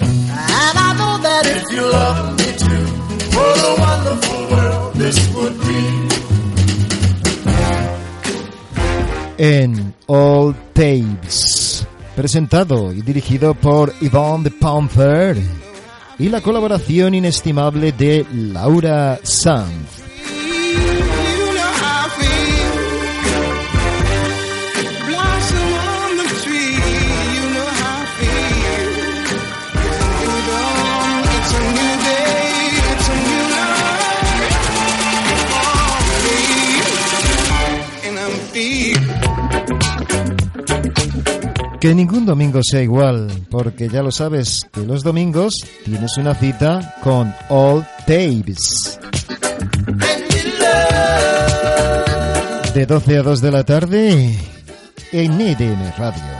And 0.03 0.79
I 0.79 0.95
know 0.97 1.19
that 1.23 1.47
if 1.47 1.73
you 1.73 1.83
love 1.83 2.37
me 2.39 2.53
too, 2.57 2.87
what 3.37 3.59
a 3.59 3.75
wonderful 3.81 4.41
world 4.51 4.95
this 4.95 5.35
would 5.35 5.59
be. 5.61 6.01
en 9.43 9.95
All 10.07 10.55
Tapes, 10.75 11.87
presentado 12.15 12.93
y 12.93 13.01
dirigido 13.01 13.55
por 13.55 13.95
Yvonne 14.03 14.45
de 14.45 14.51
Panther 14.51 15.39
y 16.19 16.29
la 16.29 16.43
colaboración 16.43 17.15
inestimable 17.15 17.93
de 17.93 18.27
Laura 18.35 19.19
Sanz. 19.23 20.00
Que 41.81 41.95
ningún 41.95 42.27
domingo 42.27 42.61
sea 42.63 42.83
igual, 42.83 43.47
porque 43.51 43.89
ya 43.89 44.03
lo 44.03 44.13
sabes 44.13 44.67
que 44.71 44.83
los 44.83 45.03
domingos 45.03 45.55
tienes 45.83 46.19
una 46.19 46.35
cita 46.35 46.97
con 47.03 47.35
All 47.49 47.87
Tapes. 48.01 48.99
De 52.75 52.85
12 52.85 53.17
a 53.17 53.23
2 53.23 53.41
de 53.41 53.51
la 53.51 53.65
tarde 53.65 54.39
en 55.13 55.41
EDM 55.41 55.97
Radio. 55.97 56.40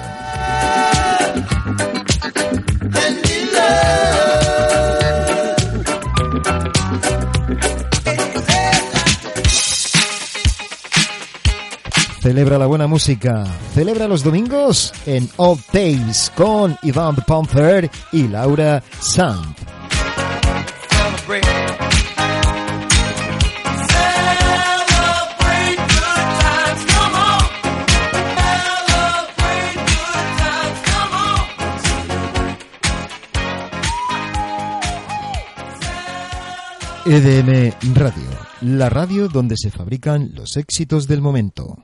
Celebra 12.31 12.59
la 12.59 12.67
buena 12.67 12.87
música. 12.87 13.45
Celebra 13.75 14.07
los 14.07 14.23
domingos 14.23 14.93
en 15.05 15.29
All 15.37 15.59
Days 15.73 16.31
con 16.37 16.77
Iván 16.85 17.17
de 17.17 17.23
Panther 17.23 17.91
y 18.13 18.29
Laura 18.29 18.81
Sand. 19.01 19.57
EDM 37.07 37.73
Radio, 37.97 38.23
la 38.61 38.89
radio 38.89 39.27
donde 39.27 39.57
se 39.57 39.73
fabrican 39.73 40.31
los 40.33 40.57
éxitos 40.57 41.09
del 41.09 41.23
momento. 41.23 41.77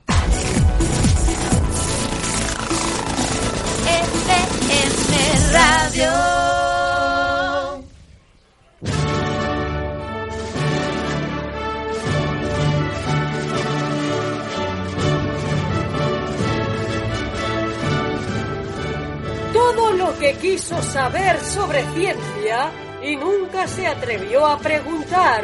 Que 20.19 20.33
quiso 20.33 20.81
saber 20.81 21.39
sobre 21.41 21.83
ciencia 21.93 22.71
y 23.03 23.15
nunca 23.15 23.67
se 23.67 23.85
atrevió 23.85 24.45
a 24.45 24.57
preguntar 24.57 25.43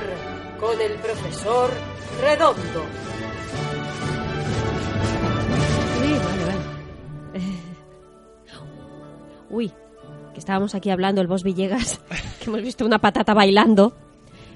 con 0.59 0.79
el 0.81 0.93
profesor 0.93 1.69
Redondo. 2.21 2.85
Sí, 6.01 6.13
vale, 6.13 6.45
vale. 6.45 6.59
Eh, 7.33 7.59
Uy, 9.49 9.71
que 10.33 10.39
estábamos 10.39 10.73
aquí 10.73 10.89
hablando, 10.89 11.21
el 11.21 11.27
boss 11.27 11.43
Villegas, 11.43 12.01
que 12.39 12.49
hemos 12.49 12.61
visto 12.61 12.85
una 12.85 12.99
patata 12.99 13.33
bailando. 13.33 13.93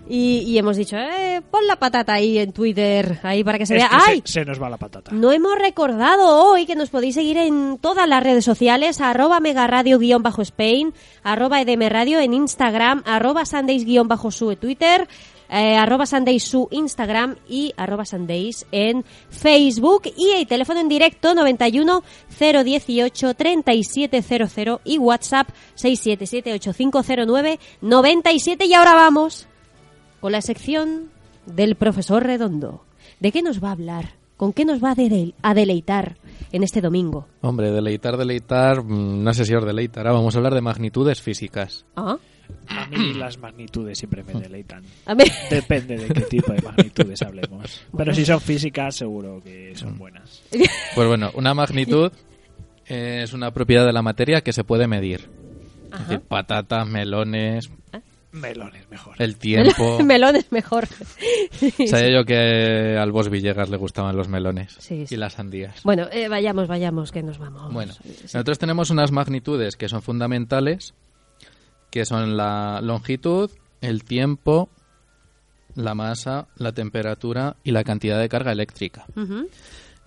Y, 0.10 0.40
y 0.48 0.58
hemos 0.58 0.78
dicho, 0.78 0.96
eh, 0.98 1.42
pon 1.52 1.68
la 1.68 1.76
patata 1.78 2.14
ahí 2.14 2.38
en 2.38 2.54
Twitter, 2.54 3.20
ahí 3.24 3.44
para 3.44 3.58
que 3.58 3.66
se 3.66 3.76
Es 3.76 3.82
vea. 3.84 3.90
que 3.90 4.00
se- 4.06 4.12
¡Ay! 4.12 4.22
se 4.24 4.46
nos 4.46 4.62
va 4.62 4.70
la 4.70 4.78
patata. 4.78 5.12
No 5.12 5.32
hemos 5.32 5.58
recordado 5.58 6.44
hoy 6.46 6.66
que 6.66 6.76
nos 6.76 6.90
podéis 6.90 7.16
seguir 7.16 7.38
en 7.38 7.78
todas 7.80 8.08
las 8.08 8.24
redes 8.24 8.46
sociales, 8.46 9.02
arroba 9.02 9.40
megaradio-spain, 9.40 10.94
arroba 11.24 11.62
edmradio 11.62 12.20
en 12.20 12.34
Instagram, 12.34 13.04
arroba 13.06 13.46
sundays-su 13.46 14.52
en 14.52 14.58
Twitter, 14.58 15.08
eh, 15.50 15.76
arroba 15.78 16.06
sundays 16.06 16.44
su 16.44 16.68
Instagram 16.72 17.38
y 17.48 17.74
arroba 17.78 18.04
sundays 18.06 18.66
en 18.72 19.06
Facebook 19.30 20.04
y 20.18 20.32
el 20.32 20.46
teléfono 20.46 20.80
en 20.82 20.90
directo 20.90 21.34
91 21.34 22.04
018 22.38 23.34
3700 23.34 24.82
y 24.84 24.98
WhatsApp 24.98 25.48
677 25.76 26.54
8509 26.54 27.60
97 27.82 28.66
y 28.66 28.74
ahora 28.74 28.94
vamos 28.94 29.48
con 30.20 30.32
la 30.32 30.42
sección 30.42 31.10
del 31.46 31.76
profesor 31.76 32.24
Redondo. 32.24 32.84
¿De 33.20 33.32
qué 33.32 33.42
nos 33.42 33.64
va 33.64 33.70
a 33.70 33.74
hablar? 33.74 34.10
¿Con 34.38 34.54
qué 34.54 34.66
nos 34.66 34.84
va 34.84 34.92
a 34.92 34.96
dele- 34.96 35.34
a 35.42 35.54
deleitar 35.56 36.18
en 36.52 36.64
este 36.64 36.80
domingo? 36.82 37.28
Hombre, 37.42 37.72
deleitar, 37.72 38.18
deleitar, 38.18 38.84
mm, 38.84 39.24
no 39.24 39.34
sé 39.34 39.46
si 39.46 39.56
os 39.56 39.66
deleitará. 39.66 40.12
Vamos 40.12 40.36
a 40.36 40.38
hablar 40.38 40.54
de 40.54 40.62
magnitudes 40.62 41.22
físicas. 41.22 41.86
¿Ah? 41.96 42.18
A 42.68 42.86
mí 42.88 43.14
las 43.16 43.40
magnitudes 43.40 43.98
siempre 43.98 44.24
me 44.24 44.34
deleitan. 44.40 44.84
A 45.08 45.16
mí- 45.16 45.24
Depende 45.50 45.98
de 45.98 46.14
qué 46.14 46.22
tipo 46.22 46.54
de 46.54 46.62
magnitudes 46.62 47.22
hablemos. 47.24 47.82
Pero 47.98 48.14
si 48.14 48.26
son 48.26 48.40
físicas, 48.40 48.96
seguro 48.96 49.42
que 49.44 49.76
son 49.76 49.98
buenas. 49.98 50.44
Pues 50.96 51.08
bueno, 51.08 51.32
una 51.34 51.54
magnitud 51.56 52.12
es 52.86 53.34
una 53.34 53.52
propiedad 53.52 53.86
de 53.86 53.94
la 53.94 54.02
materia 54.02 54.42
que 54.42 54.54
se 54.54 54.64
puede 54.64 54.88
medir. 54.88 55.30
Es 55.94 56.00
decir, 56.02 56.20
patatas, 56.22 56.88
melones, 56.88 57.70
Melones 58.40 58.90
mejor. 58.90 59.16
el 59.20 59.38
tiempo. 59.38 60.00
Melón 60.04 60.36
es 60.36 60.52
mejor. 60.52 60.88
Sabía 61.88 62.12
yo 62.20 62.26
que 62.26 62.98
al 63.00 63.12
Boss 63.12 63.30
Villegas 63.30 63.70
le 63.70 63.78
gustaban 63.78 64.16
los 64.16 64.28
melones 64.28 64.76
Sí, 64.80 65.06
sí. 65.08 65.16
y 65.16 65.18
las 65.18 65.34
sandías. 65.34 65.82
Bueno, 65.84 66.08
eh, 66.12 66.28
vayamos, 66.28 66.68
vayamos, 66.68 67.12
que 67.12 67.24
nos 67.24 67.38
vamos. 67.38 67.74
Bueno, 67.74 67.94
nosotros 68.24 68.60
tenemos 68.60 68.90
unas 68.90 69.12
magnitudes 69.12 69.76
que 69.76 69.90
son 69.90 70.02
fundamentales, 70.02 70.94
que 71.90 72.06
son 72.06 72.38
la 72.38 72.80
longitud, 72.82 73.50
el 73.82 74.04
tiempo, 74.04 74.70
la 75.76 75.94
masa, 75.96 76.48
la 76.58 76.72
temperatura 76.72 77.56
y 77.64 77.72
la 77.72 77.84
cantidad 77.84 78.20
de 78.20 78.30
carga 78.30 78.52
eléctrica. 78.52 79.06
Ujú. 79.16 79.48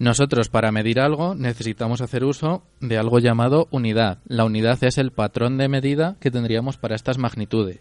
Nosotros 0.00 0.48
para 0.48 0.72
medir 0.72 0.98
algo 0.98 1.34
necesitamos 1.34 2.00
hacer 2.00 2.24
uso 2.24 2.62
de 2.80 2.96
algo 2.96 3.18
llamado 3.18 3.68
unidad. 3.70 4.20
La 4.26 4.46
unidad 4.46 4.82
es 4.82 4.96
el 4.96 5.12
patrón 5.12 5.58
de 5.58 5.68
medida 5.68 6.16
que 6.20 6.30
tendríamos 6.30 6.78
para 6.78 6.94
estas 6.94 7.18
magnitudes. 7.18 7.80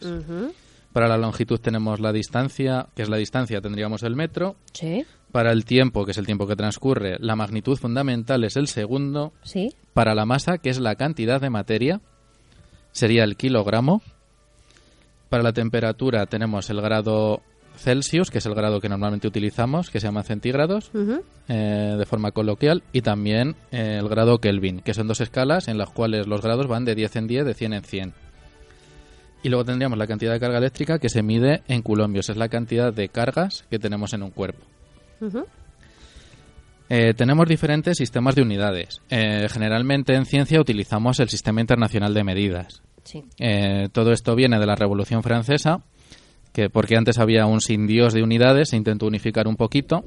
Para 0.92 1.08
la 1.08 1.18
longitud 1.18 1.62
tenemos 1.62 2.02
la 2.02 2.12
distancia, 2.12 2.88
que 2.94 3.04
es 3.04 3.10
la 3.10 3.16
distancia, 3.16 3.62
tendríamos 3.62 4.04
el 4.04 4.18
metro. 4.18 4.58
Sí. 4.74 5.06
Para 5.32 5.54
el 5.54 5.64
tiempo, 5.64 6.04
que 6.04 6.12
es 6.12 6.18
el 6.18 6.26
tiempo 6.26 6.46
que 6.46 6.58
transcurre, 6.58 7.16
la 7.22 7.38
magnitud 7.38 7.78
fundamental 7.78 8.44
es 8.44 8.58
el 8.58 8.68
segundo. 8.68 9.32
Sí. 9.44 9.74
Para 9.94 10.14
la 10.14 10.26
masa, 10.26 10.58
que 10.58 10.72
es 10.72 10.80
la 10.82 10.96
cantidad 10.96 11.40
de 11.40 11.50
materia, 11.50 12.02
sería 12.92 13.24
el 13.24 13.38
kilogramo. 13.38 14.02
Para 15.30 15.44
la 15.44 15.54
temperatura 15.54 16.26
tenemos 16.26 16.70
el 16.70 16.82
grado 16.82 17.44
Celsius, 17.80 18.30
que 18.30 18.40
es 18.40 18.46
el 18.46 18.56
grado 18.56 18.80
que 18.80 18.90
normalmente 18.90 19.28
utilizamos, 19.28 19.90
que 19.90 20.00
se 20.00 20.08
llama 20.08 20.24
centígrados, 20.24 20.92
eh, 21.48 21.96
de 21.98 22.06
forma 22.06 22.32
coloquial, 22.32 22.84
y 22.94 23.02
también 23.02 23.56
eh, 23.72 23.98
el 24.00 24.10
grado 24.10 24.40
Kelvin, 24.40 24.82
que 24.82 24.94
son 24.94 25.08
dos 25.08 25.22
escalas 25.22 25.68
en 25.68 25.78
las 25.78 25.90
cuales 25.90 26.28
los 26.28 26.42
grados 26.42 26.68
van 26.68 26.86
de 26.86 26.96
10 26.96 27.16
en 27.16 27.28
10, 27.28 27.46
de 27.46 27.54
100 27.54 27.74
en 27.74 27.84
100. 27.84 28.14
Y 29.42 29.50
luego 29.50 29.64
tendríamos 29.64 29.98
la 29.98 30.08
cantidad 30.08 30.34
de 30.34 30.40
carga 30.40 30.58
eléctrica 30.58 31.00
que 31.00 31.10
se 31.10 31.24
mide 31.24 31.64
en 31.68 31.82
coulombios, 31.82 32.30
es 32.30 32.38
la 32.38 32.50
cantidad 32.50 32.94
de 32.94 33.10
cargas 33.10 33.66
que 33.70 33.80
tenemos 33.80 34.14
en 34.14 34.24
un 34.24 34.32
cuerpo. 34.32 34.66
Eh, 36.90 37.14
tenemos 37.14 37.48
diferentes 37.48 37.98
sistemas 37.98 38.36
de 38.36 38.42
unidades. 38.42 39.02
Eh, 39.10 39.48
generalmente 39.50 40.16
en 40.16 40.26
ciencia 40.26 40.60
utilizamos 40.60 41.20
el 41.20 41.30
Sistema 41.30 41.62
Internacional 41.62 42.14
de 42.16 42.24
Medidas. 42.24 42.82
Sí. 43.04 43.24
Eh, 43.38 43.90
todo 43.92 44.12
esto 44.12 44.36
viene 44.36 44.60
de 44.60 44.66
la 44.66 44.76
Revolución 44.76 45.22
Francesa, 45.22 45.84
que 46.54 46.70
porque 46.70 46.98
antes 46.98 47.20
había 47.20 47.46
un 47.46 47.62
sin 47.62 47.88
Dios 47.88 48.14
de 48.14 48.24
unidades, 48.24 48.70
se 48.70 48.78
intentó 48.78 49.08
unificar 49.08 49.48
un 49.48 49.56
poquito. 49.56 50.04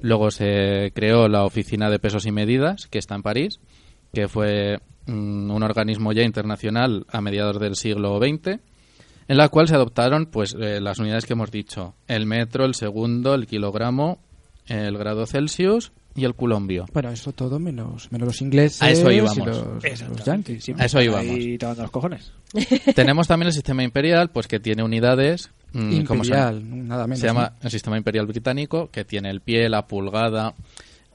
Luego 0.00 0.30
se 0.30 0.92
creó 0.94 1.28
la 1.28 1.44
Oficina 1.44 1.90
de 1.90 1.98
Pesos 1.98 2.26
y 2.26 2.32
Medidas, 2.32 2.86
que 2.86 2.98
está 2.98 3.14
en 3.14 3.22
París, 3.22 3.60
que 4.12 4.28
fue 4.28 4.78
mm, 5.06 5.50
un 5.50 5.62
organismo 5.62 6.12
ya 6.12 6.22
internacional 6.22 7.06
a 7.10 7.20
mediados 7.20 7.58
del 7.58 7.76
siglo 7.76 8.18
XX, 8.18 8.60
en 9.28 9.36
la 9.36 9.48
cual 9.48 9.68
se 9.68 9.74
adoptaron 9.74 10.26
pues 10.26 10.54
eh, 10.58 10.80
las 10.80 10.98
unidades 10.98 11.26
que 11.26 11.32
hemos 11.32 11.50
dicho: 11.50 11.94
el 12.06 12.26
metro, 12.26 12.64
el 12.64 12.74
segundo, 12.74 13.34
el 13.34 13.46
kilogramo, 13.46 14.20
el 14.66 14.96
grado 14.98 15.26
Celsius 15.26 15.92
y 16.18 16.24
el 16.24 16.34
culombio. 16.34 16.86
Bueno, 16.92 17.10
eso 17.10 17.32
todo 17.32 17.58
menos, 17.58 18.10
menos 18.10 18.26
los 18.28 18.40
ingleses 18.42 18.82
A 18.82 18.90
eso 18.90 19.10
y 19.10 19.16
íbamos. 19.16 19.38
los, 19.46 19.58
los 20.08 20.24
yankees. 20.24 20.68
A 20.78 20.84
eso 20.84 21.00
íbamos. 21.00 21.36
Tomando 21.58 21.82
los 21.82 21.90
cojones. 21.90 22.32
Tenemos 22.94 23.26
también 23.28 23.46
el 23.48 23.52
sistema 23.52 23.82
imperial, 23.84 24.30
pues 24.30 24.46
que 24.48 24.58
tiene 24.60 24.82
unidades. 24.82 25.50
mm, 25.72 26.02
¿cómo 26.04 26.24
se 26.24 26.30
llama? 26.32 26.52
Imperial, 26.52 26.88
nada 26.88 27.06
menos, 27.06 27.20
Se 27.20 27.26
llama 27.26 27.50
¿no? 27.50 27.56
el 27.66 27.70
sistema 27.70 27.96
imperial 27.96 28.26
británico, 28.26 28.90
que 28.90 29.04
tiene 29.04 29.30
el 29.30 29.40
pie, 29.40 29.68
la 29.68 29.86
pulgada. 29.86 30.54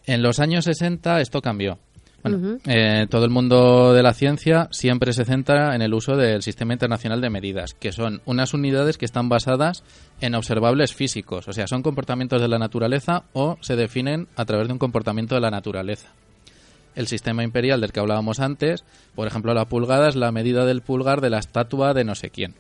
En 0.06 0.22
los 0.22 0.40
años 0.40 0.66
60 0.66 1.22
esto 1.22 1.42
cambió. 1.42 1.80
Bueno, 2.24 2.58
eh, 2.66 3.06
todo 3.10 3.26
el 3.26 3.32
mundo 3.32 3.94
de 3.94 4.02
la 4.02 4.14
ciencia 4.14 4.70
siempre 4.72 5.12
se 5.12 5.26
centra 5.26 5.76
en 5.76 5.82
el 5.82 5.94
uso 5.94 6.16
del 6.16 6.42
Sistema 6.42 6.72
Internacional 6.72 7.20
de 7.20 7.30
Medidas, 7.30 7.74
que 7.74 7.92
son 7.92 8.22
unas 8.26 8.54
unidades 8.54 8.98
que 8.98 9.04
están 9.04 9.28
basadas 9.28 9.84
en 10.22 10.34
observables 10.34 10.94
físicos, 10.94 11.50
o 11.50 11.54
sea, 11.54 11.68
son 11.68 11.84
comportamientos 11.84 12.42
de 12.42 12.48
la 12.48 12.60
naturaleza 12.60 13.24
o 13.34 13.58
se 13.60 13.76
definen 13.76 14.30
a 14.38 14.46
través 14.46 14.68
de 14.68 14.74
un 14.74 14.80
comportamiento 14.80 15.36
de 15.36 15.42
la 15.42 15.52
naturaleza. 15.52 16.14
El 16.96 17.08
sistema 17.08 17.44
imperial 17.44 17.82
del 17.82 17.92
que 17.92 18.00
hablábamos 18.00 18.40
antes, 18.40 18.86
por 19.16 19.28
ejemplo, 19.28 19.54
la 19.54 19.66
pulgada 19.66 20.08
es 20.08 20.16
la 20.16 20.32
medida 20.32 20.66
del 20.66 20.82
pulgar 20.82 21.20
de 21.20 21.30
la 21.30 21.40
estatua 21.40 21.94
de 21.94 22.06
no 22.06 22.16
sé 22.16 22.30
quién, 22.30 22.56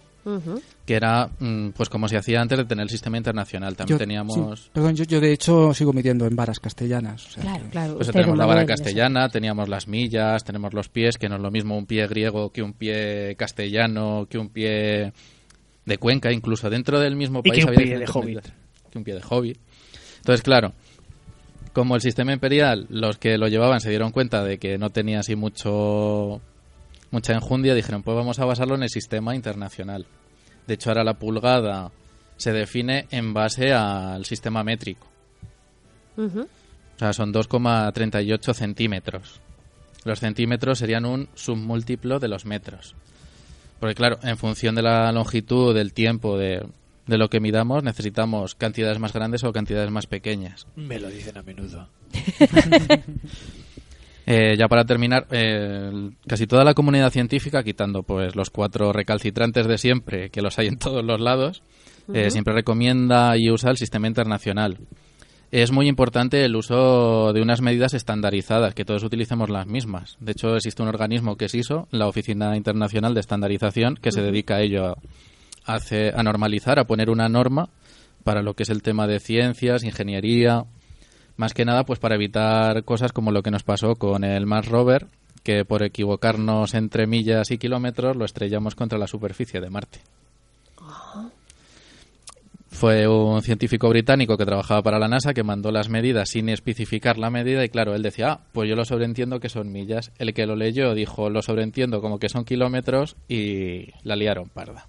Que 0.86 0.95
era 0.95 1.30
mm, 1.40 1.70
pues 1.72 1.90
como 1.90 2.08
se 2.08 2.18
hacía 2.18 2.41
antes 2.41 2.58
de 2.58 2.66
tener 2.66 2.84
el 2.84 2.90
sistema 2.90 3.18
internacional. 3.18 3.76
También 3.76 3.95
Yo- 3.98 4.00
teníamos 4.00 4.60
sí, 4.62 4.70
perdón, 4.74 4.95
yo, 4.95 5.04
yo 5.04 5.20
de 5.20 5.34
hecho 5.34 5.74
sigo 5.74 5.91
midiendo 5.94 6.26
en 6.26 6.36
varas 6.36 6.60
castellanas. 6.60 7.26
o 7.28 7.30
sea 7.32 7.44
Claro, 7.44 7.64
que- 7.66 7.70
claro. 7.70 7.95
Pues 7.98 8.12
tenemos 8.12 8.38
la 8.38 8.45
vara 8.45 8.66
castellana, 8.66 9.30
teníamos 9.30 9.68
las 9.70 9.88
millas, 9.88 10.44
tenemos 10.44 10.74
los 10.74 10.88
pies, 10.90 11.18
que 11.18 11.28
no 11.30 11.36
es 11.36 11.41
lo 11.41 11.52
mismo 11.52 11.78
un 11.78 11.86
pie 11.86 12.08
griego 12.08 12.52
que 12.52 12.62
un 12.64 12.74
pie 12.74 13.36
castellano, 13.38 14.28
que 14.30 14.38
un 14.38 14.50
pie 14.50 15.12
de 15.86 15.98
Cuenca, 15.98 16.32
incluso 16.32 16.70
dentro 16.70 17.00
del 17.00 17.16
mismo 17.18 17.41
Y 17.44 17.50
país 17.50 17.66
que 17.66 17.72
un 17.72 17.76
había 17.78 17.86
pie 17.98 18.00
de 18.00 18.06
hobbit. 18.12 18.40
Que 18.90 18.98
un 18.98 19.04
pie 19.04 19.16
de 19.16 19.22
hobbit. 19.30 19.58
Entonces, 20.18 20.41
claro, 20.41 20.72
como 21.74 21.95
el 21.95 22.02
sistema 22.02 22.32
imperial, 22.32 22.86
los 22.90 23.18
que 23.18 23.38
lo 23.38 23.48
llevaban 23.50 23.82
se 23.82 23.90
dieron 23.90 24.12
cuenta 24.12 24.44
de 24.44 24.58
que 24.60 24.78
no 24.78 24.90
tenía 24.91 25.20
así 25.20 25.36
mucho 25.36 26.40
mucha 27.14 27.34
enjundia, 27.34 27.76
dijeron, 27.76 28.02
pues 28.02 28.18
vamos 28.18 28.40
a 28.40 28.45
basarlo 28.45 28.76
en 28.76 28.84
el 28.84 28.90
sistema 28.90 29.35
internacional. 29.35 30.07
De 30.68 30.73
hecho, 30.73 30.90
ahora 30.90 31.03
la 31.03 31.14
pulgada 31.14 31.91
se 32.38 32.52
define 32.52 33.07
en 33.11 33.34
base 33.34 33.72
al 33.72 34.26
sistema 34.26 34.64
métrico. 34.64 35.07
O 36.18 36.48
sea, 36.98 37.14
son 37.14 37.31
2,38 37.31 38.53
centímetros. 38.53 39.40
Los 40.03 40.19
centímetros 40.19 40.80
serían 40.80 41.06
un 41.06 41.30
submúltiplo 41.35 42.19
de 42.19 42.27
los 42.27 42.45
metros. 42.45 42.95
Porque 43.80 43.95
claro, 43.95 44.18
en 44.23 44.38
función 44.38 44.73
de 44.76 44.81
la 44.81 45.11
longitud, 45.11 45.76
del 45.76 45.94
tiempo, 45.94 46.38
de, 46.38 46.65
de 47.06 47.18
lo 47.18 47.30
que 47.30 47.40
midamos, 47.40 47.84
necesitamos 47.84 48.56
cantidades 48.56 48.98
más 48.98 49.14
grandes 49.14 49.44
o 49.44 49.53
cantidades 49.53 49.91
más 49.91 50.07
pequeñas. 50.07 50.65
Me 50.76 50.99
lo 50.99 51.10
dicen 51.10 51.38
a 51.38 51.44
menudo. 51.44 51.88
Eh, 54.26 54.56
ya 54.58 54.68
para 54.70 54.86
terminar, 54.86 55.28
eh, 55.32 56.12
casi 56.28 56.48
toda 56.48 56.64
la 56.64 56.74
comunidad 56.74 57.12
científica, 57.12 57.64
quitando 57.64 58.04
pues 58.04 58.36
los 58.36 58.50
cuatro 58.50 58.94
recalcitrantes 58.94 59.68
de 59.68 59.78
siempre, 59.78 60.30
que 60.30 60.41
los 60.41 60.58
hay 60.60 60.68
en 60.68 60.78
todos 60.78 61.04
los 61.04 61.20
lados, 61.20 61.62
eh, 62.14 62.30
siempre 62.32 62.54
recomienda 62.54 63.36
y 63.38 63.50
usa 63.52 63.70
el 63.72 63.78
sistema 63.78 64.08
internacional. 64.08 64.78
Es 65.52 65.72
muy 65.72 65.88
importante 65.88 66.44
el 66.45 66.56
uso 66.56 67.32
de 67.34 67.41
unas 67.41 67.62
medidas 67.62 67.94
estandarizadas, 67.94 68.74
que 68.74 68.86
todos 68.86 69.04
utilicemos 69.04 69.50
las 69.50 69.68
mismas. 69.68 70.18
De 70.20 70.32
hecho, 70.32 70.56
existe 70.56 70.82
un 70.82 70.88
organismo 70.90 71.36
que 71.36 71.45
es 71.45 71.54
ISO, 71.54 71.88
la 71.91 72.08
Oficina 72.08 72.58
Internacional 72.58 73.14
de 73.14 73.20
Estandarización, 73.20 73.95
que 74.02 74.12
se 74.12 74.22
dedica 74.24 74.56
a 74.56 74.62
ello, 74.62 74.88
a, 74.88 74.95
hace- 75.66 76.12
a 76.16 76.24
normalizar, 76.24 76.80
a 76.80 76.86
poner 76.86 77.10
una 77.12 77.30
norma 77.30 77.70
para 78.24 78.41
lo 78.41 78.54
que 78.56 78.64
es 78.64 78.70
el 78.70 78.82
tema 78.82 79.06
de 79.06 79.20
ciencias, 79.20 79.84
ingeniería, 79.84 80.64
más 81.38 81.53
que 81.53 81.65
nada 81.65 81.85
pues 81.85 81.99
para 81.99 82.15
evitar 82.15 82.84
cosas 82.84 83.11
como 83.11 83.31
lo 83.31 83.43
que 83.43 83.51
nos 83.51 83.64
pasó 83.64 83.95
con 83.95 84.23
el 84.23 84.45
Mars 84.45 84.68
Rover, 84.68 85.07
que 85.43 85.65
por 85.65 85.84
equivocarnos 85.84 86.73
entre 86.73 87.07
millas 87.07 87.51
y 87.51 87.57
kilómetros 87.57 88.15
lo 88.15 88.26
estrellamos 88.26 88.76
contra 88.76 88.97
la 88.97 89.07
superficie 89.07 89.60
de 89.60 89.69
Marte. 89.69 89.99
Fue 92.69 93.07
un 93.07 93.41
científico 93.43 93.88
británico 93.88 94.35
que 94.35 94.45
trabajaba 94.45 94.81
para 94.81 94.97
la 94.97 95.07
NASA 95.07 95.34
que 95.34 95.43
mandó 95.43 95.72
las 95.72 95.89
medidas 95.89 96.30
sin 96.30 96.49
especificar 96.49 97.19
la 97.19 97.30
medida 97.30 97.64
y 97.64 97.69
claro, 97.69 97.93
él 97.93 98.01
decía, 98.01 98.31
ah, 98.31 98.39
pues 98.51 98.68
yo 98.68 98.76
lo 98.76 98.84
sobreentiendo 98.84 99.39
que 99.39 99.47
son 99.47 99.72
millas. 99.72 100.11
El 100.18 100.34
que 100.34 100.47
lo 100.47 100.55
leyó 100.55 100.95
dijo, 100.95 101.30
lo 101.30 101.43
sobreentiendo 101.43 102.01
como 102.01 102.18
que 102.18 102.30
son 102.30 102.45
kilómetros 102.45 103.15
y 103.27 103.91
la 104.01 104.15
liaron 104.15 104.49
parda, 104.49 104.88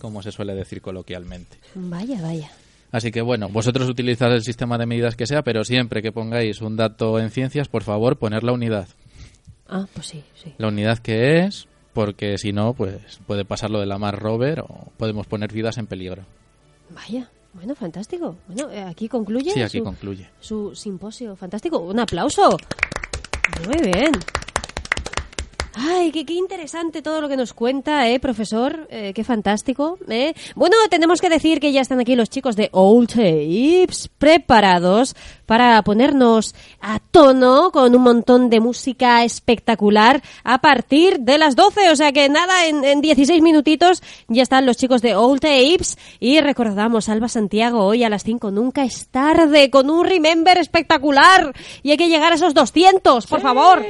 como 0.00 0.22
se 0.22 0.32
suele 0.32 0.54
decir 0.54 0.80
coloquialmente. 0.80 1.58
Vaya, 1.74 2.20
vaya. 2.22 2.50
Así 2.94 3.10
que 3.10 3.22
bueno, 3.22 3.48
vosotros 3.48 3.88
utilizad 3.88 4.32
el 4.32 4.44
sistema 4.44 4.78
de 4.78 4.86
medidas 4.86 5.16
que 5.16 5.26
sea, 5.26 5.42
pero 5.42 5.64
siempre 5.64 6.00
que 6.00 6.12
pongáis 6.12 6.60
un 6.60 6.76
dato 6.76 7.18
en 7.18 7.32
ciencias, 7.32 7.66
por 7.66 7.82
favor, 7.82 8.18
poner 8.18 8.44
la 8.44 8.52
unidad. 8.52 8.86
Ah, 9.68 9.86
pues 9.92 10.06
sí, 10.06 10.22
sí. 10.40 10.54
La 10.58 10.68
unidad 10.68 10.98
que 11.00 11.40
es, 11.40 11.66
porque 11.92 12.38
si 12.38 12.52
no, 12.52 12.72
pues 12.72 13.18
puede 13.26 13.44
pasar 13.44 13.72
lo 13.72 13.80
de 13.80 13.86
la 13.86 13.98
Mars 13.98 14.20
Rover 14.20 14.60
o 14.60 14.92
podemos 14.96 15.26
poner 15.26 15.52
vidas 15.52 15.76
en 15.78 15.88
peligro. 15.88 16.22
Vaya. 16.90 17.28
Bueno, 17.52 17.74
fantástico. 17.74 18.36
Bueno, 18.46 18.70
eh, 18.70 18.84
aquí 18.84 19.08
concluye. 19.08 19.50
Sí, 19.50 19.62
aquí 19.62 19.78
su, 19.78 19.84
concluye. 19.84 20.30
Su 20.38 20.72
simposio. 20.76 21.34
Fantástico. 21.34 21.78
Un 21.78 21.98
aplauso. 21.98 22.56
Muy 23.66 23.90
bien. 23.90 24.12
Ay, 25.76 26.12
qué, 26.12 26.24
interesante 26.34 27.02
todo 27.02 27.20
lo 27.20 27.28
que 27.28 27.36
nos 27.36 27.52
cuenta, 27.52 28.08
¿eh, 28.08 28.20
profesor? 28.20 28.86
Eh, 28.90 29.12
qué 29.12 29.24
fantástico, 29.24 29.98
¿eh? 30.08 30.32
Bueno, 30.54 30.76
tenemos 30.88 31.20
que 31.20 31.28
decir 31.28 31.58
que 31.58 31.72
ya 31.72 31.80
están 31.80 31.98
aquí 31.98 32.14
los 32.14 32.30
chicos 32.30 32.54
de 32.54 32.68
Old 32.72 33.08
Tapes 33.08 34.08
preparados 34.18 35.16
para 35.46 35.82
ponernos 35.82 36.54
a 36.80 36.98
tono 36.98 37.70
con 37.70 37.94
un 37.94 38.02
montón 38.02 38.50
de 38.50 38.60
música 38.60 39.24
espectacular 39.24 40.22
a 40.42 40.58
partir 40.58 41.20
de 41.20 41.38
las 41.38 41.56
12. 41.56 41.90
O 41.90 41.96
sea 41.96 42.12
que 42.12 42.28
nada, 42.28 42.66
en, 42.66 42.84
en 42.84 43.00
16 43.00 43.42
minutitos 43.42 44.02
ya 44.28 44.42
están 44.42 44.66
los 44.66 44.76
chicos 44.76 45.02
de 45.02 45.14
Old 45.14 45.40
Tapes 45.40 45.98
y 46.20 46.40
recordamos 46.40 47.08
Alba 47.08 47.28
Santiago 47.28 47.84
hoy 47.84 48.04
a 48.04 48.08
las 48.08 48.24
5. 48.24 48.50
Nunca 48.50 48.84
es 48.84 49.08
tarde 49.08 49.70
con 49.70 49.90
un 49.90 50.04
Remember 50.04 50.58
espectacular 50.58 51.54
y 51.82 51.90
hay 51.90 51.96
que 51.96 52.08
llegar 52.08 52.32
a 52.32 52.36
esos 52.36 52.54
200, 52.54 53.26
por 53.26 53.40
favor. 53.40 53.84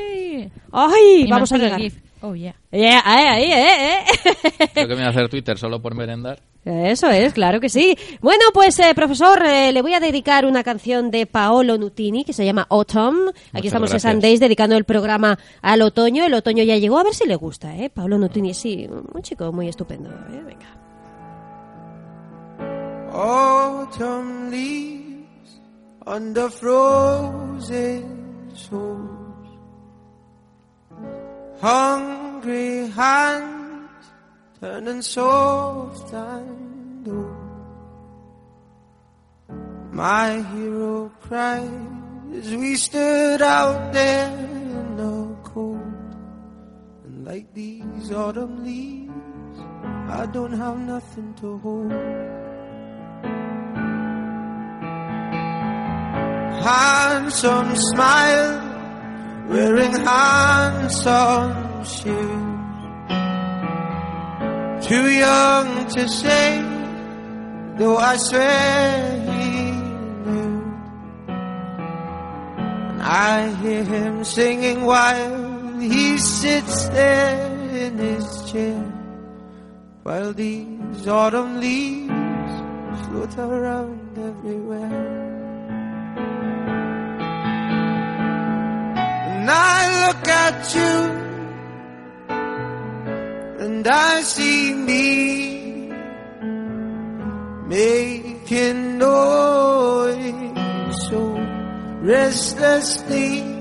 ¡Ay! 0.73 1.25
Y 1.25 1.31
vamos 1.31 1.53
a 1.53 1.59
llegar. 1.59 1.81
GIF. 1.81 2.04
Oh, 2.27 2.35
yeah. 2.35 2.55
Yeah, 2.73 3.03
ahí, 3.05 3.27
ahí, 3.27 3.53
eh, 3.53 3.99
eh. 3.99 4.69
Creo 4.73 4.89
que 4.89 4.95
me 4.95 5.03
voy 5.03 5.05
a 5.05 5.09
hacer 5.11 5.29
Twitter 5.29 5.59
solo 5.59 5.83
por 5.83 5.95
merendar. 5.95 6.41
Eso 6.65 7.11
es, 7.11 7.35
claro 7.35 7.61
que 7.61 7.69
sí. 7.69 7.99
Bueno, 8.23 8.45
pues 8.55 8.79
eh, 8.79 8.95
profesor, 8.95 9.45
eh, 9.45 9.73
le 9.73 9.83
voy 9.83 9.93
a 9.93 10.01
dedicar 10.01 10.47
una 10.47 10.65
canción 10.65 11.11
de 11.11 11.27
Paolo 11.27 11.77
Nutini 11.77 12.25
que 12.25 12.33
se 12.33 12.47
llama 12.47 12.67
Autumn. 12.71 13.29
Aquí 13.29 13.35
Muchas 13.53 13.65
estamos 13.67 13.91
gracias. 13.91 14.05
en 14.07 14.13
Sundays 14.13 14.41
dedicando 14.41 14.75
el 14.75 14.85
programa 14.85 15.39
al 15.61 15.83
otoño. 15.83 16.25
El 16.25 16.33
otoño 16.33 16.65
ya 16.65 16.79
llegó, 16.79 16.99
a 16.99 17.03
ver 17.05 17.13
si 17.13 17.29
le 17.29 17.37
gusta, 17.37 17.77
¿eh? 17.77 17.91
Paolo 17.91 18.17
Nutini, 18.17 18.55
sí, 18.55 18.89
un 18.89 19.23
chico 19.23 19.53
muy 19.53 19.69
estupendo, 19.69 20.09
¿eh? 20.09 20.43
Venga. 20.47 20.81
Autumn 23.13 24.51
leaves 24.51 25.61
under 26.07 26.49
frozen 26.49 28.03
shores. 28.55 29.24
Hungry 31.61 32.89
hands 32.89 34.05
turning 34.61 35.03
soft 35.03 36.13
and 36.13 37.09
old. 37.09 37.37
My 39.93 40.43
hero 40.53 41.13
cried 41.21 41.71
as 42.35 42.55
we 42.55 42.77
stood 42.77 43.43
out 43.43 43.93
there 43.93 44.37
in 44.37 44.97
the 44.97 45.37
cold. 45.43 45.81
And 47.05 47.25
like 47.25 47.53
these 47.55 48.11
autumn 48.13 48.65
leaves, 48.65 49.59
I 50.09 50.27
don't 50.27 50.53
have 50.53 50.79
nothing 50.79 51.35
to 51.35 51.59
hold. 51.59 51.93
handsome 56.65 57.77
smile 57.77 58.74
wearing 59.49 59.93
handsome 59.93 61.85
shoes. 61.85 62.55
Too 64.87 65.09
young 65.11 65.87
to 65.97 66.09
say, 66.09 66.61
though 67.79 67.97
I 67.97 68.17
swear 68.17 69.21
he 69.31 69.71
knew. 70.25 70.57
And 72.91 73.03
I 73.03 73.55
hear 73.63 73.85
him 73.85 74.25
singing 74.25 74.85
while 74.85 75.79
he 75.81 76.19
sits 76.19 76.89
there 76.89 77.51
in 77.71 77.99
his 77.99 78.53
chair. 78.53 78.85
While 80.03 80.33
these 80.35 81.09
autumn 81.09 81.61
leaves 81.61 82.53
float 83.07 83.39
around 83.39 84.19
everywhere. 84.19 85.34
And 89.45 89.53
I 89.53 90.07
look 90.07 90.27
at 90.27 90.75
you 90.75 90.95
and 93.67 93.87
I 93.87 94.23
see 94.23 94.73
me 94.73 95.91
making 97.69 98.97
noise 98.97 100.33
so 101.11 101.21
restlessly. 102.01 103.54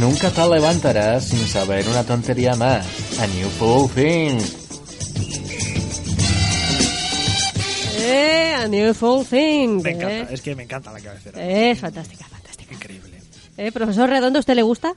Nunca 0.00 0.30
te 0.30 0.48
levantarás 0.48 1.26
sin 1.26 1.46
saber 1.46 1.86
una 1.86 2.02
tontería 2.04 2.54
más. 2.54 2.86
A 3.20 3.26
New 3.26 3.50
Fool 3.50 3.90
Thing. 3.90 4.40
Eh, 7.98 8.54
a 8.54 8.66
New 8.66 8.94
Full 8.94 9.26
Thing. 9.26 9.82
Me 9.82 9.90
eh. 9.90 9.92
encanta, 9.92 10.32
es 10.32 10.40
que 10.40 10.56
me 10.56 10.62
encanta 10.62 10.90
la 10.90 11.00
cabecera. 11.00 11.46
Es 11.46 11.78
fantástica, 11.78 12.24
fantástica. 12.24 12.72
Increíble. 12.72 13.20
Eh, 13.58 13.72
profesor 13.72 14.08
Redondo, 14.08 14.38
¿a 14.38 14.40
usted 14.40 14.54
le 14.54 14.62
gusta? 14.62 14.94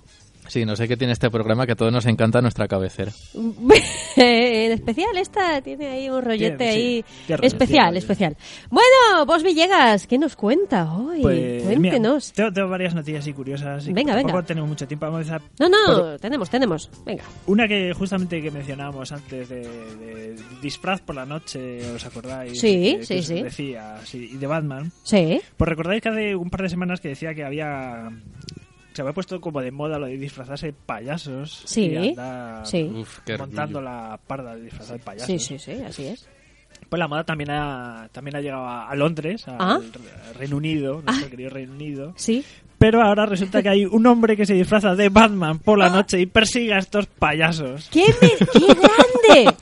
Sí, 0.47 0.65
no 0.65 0.75
sé 0.75 0.87
qué 0.87 0.97
tiene 0.97 1.13
este 1.13 1.29
programa 1.31 1.65
que 1.65 1.71
a 1.71 1.75
todos 1.75 1.91
nos 1.91 2.05
encanta 2.05 2.41
nuestra 2.41 2.67
cabecera. 2.67 3.11
en 4.15 4.71
especial 4.71 5.17
esta 5.17 5.61
tiene 5.61 5.87
ahí 5.87 6.09
un 6.09 6.21
rollete 6.21 6.57
Tiene, 6.57 6.73
sí, 6.73 6.79
ahí 6.79 7.05
rollo, 7.35 7.47
especial, 7.47 7.85
rollo. 7.87 7.97
especial. 7.99 8.37
Bueno, 8.69 9.25
vos 9.25 9.41
Villegas, 9.43 10.05
¿qué 10.07 10.17
nos 10.17 10.35
cuenta 10.35 10.93
hoy? 10.93 11.21
Pues, 11.21 11.63
mira, 11.63 11.93
Cuéntenos. 11.93 12.33
tengo, 12.33 12.51
tengo 12.51 12.69
varias 12.69 12.93
noticias 12.93 13.25
y 13.27 13.33
curiosas. 13.33 13.87
y 13.87 13.93
Venga, 13.93 14.13
tampoco 14.13 14.33
venga. 14.35 14.47
tenemos 14.47 14.69
mucho 14.69 14.87
tiempo. 14.87 15.05
Vamos 15.05 15.29
a 15.29 15.35
empezar 15.37 15.41
No, 15.59 15.69
no, 15.69 16.01
por 16.09 16.19
tenemos, 16.19 16.49
tenemos. 16.49 16.89
Venga. 17.05 17.23
una 17.47 17.67
que 17.67 17.93
justamente 17.93 18.41
que 18.41 18.51
mencionábamos 18.51 19.11
antes 19.11 19.49
de, 19.49 19.61
de 19.61 20.35
disfraz 20.61 21.01
por 21.01 21.15
la 21.15 21.25
noche, 21.25 21.79
¿os 21.95 22.05
acordáis? 22.05 22.59
Sí, 22.59 22.97
Que- 22.99 23.05
sí, 23.05 23.15
que 23.15 23.21
sí. 23.23 23.41
Decía, 23.43 23.95
sí, 24.03 24.29
y 24.33 24.37
de 24.37 24.47
Batman. 24.47 24.91
Sí. 25.03 25.41
Pues 25.57 25.67
recordáis 25.69 26.01
que 26.01 26.09
hace 26.09 26.35
un 26.35 26.49
par 26.49 26.61
de 26.61 26.69
semanas 26.69 26.99
que 27.01 27.09
decía 27.09 27.33
que 27.33 27.43
había... 27.43 28.09
Se 28.93 29.01
había 29.01 29.13
puesto 29.13 29.41
como 29.41 29.61
de 29.61 29.71
moda 29.71 29.97
lo 29.99 30.05
de 30.07 30.17
disfrazarse 30.17 30.67
de 30.67 30.73
payasos. 30.73 31.63
Sí, 31.65 31.85
y 31.87 32.09
andar 32.09 32.65
sí. 32.65 32.83
Uf, 32.95 33.19
montando 33.37 33.81
la 33.81 34.19
parda 34.27 34.55
de 34.55 34.61
disfrazar 34.63 34.97
de 34.99 35.03
payasos. 35.03 35.27
Sí, 35.27 35.39
sí, 35.39 35.59
sí, 35.59 35.81
así 35.85 36.05
es. 36.07 36.27
Pues 36.89 36.99
la 36.99 37.07
moda 37.07 37.23
también 37.23 37.49
ha, 37.51 38.07
también 38.11 38.35
ha 38.35 38.41
llegado 38.41 38.67
a, 38.67 38.93
Londres, 38.95 39.47
al 39.47 39.55
Ah. 39.59 39.79
Re- 39.79 40.33
Reino 40.39 40.57
Unido, 40.57 41.01
nuestro 41.03 41.29
querido 41.29 41.49
Reino 41.49 41.73
Unido. 41.73 42.13
Sí. 42.17 42.43
Pero 42.77 43.01
ahora 43.01 43.25
resulta 43.25 43.63
que 43.63 43.69
hay 43.69 43.85
un 43.85 44.05
hombre 44.05 44.35
que 44.35 44.45
se 44.45 44.53
disfraza 44.53 44.93
de 44.93 45.07
Batman 45.09 45.57
por 45.59 45.79
la 45.79 45.89
noche 45.89 46.19
y 46.19 46.25
persigue 46.25 46.73
a 46.73 46.79
estos 46.79 47.05
payasos. 47.07 47.87
¡Qué, 47.89 48.03
me- 48.21 48.45
qué 48.51 48.67
grande! 48.67 49.55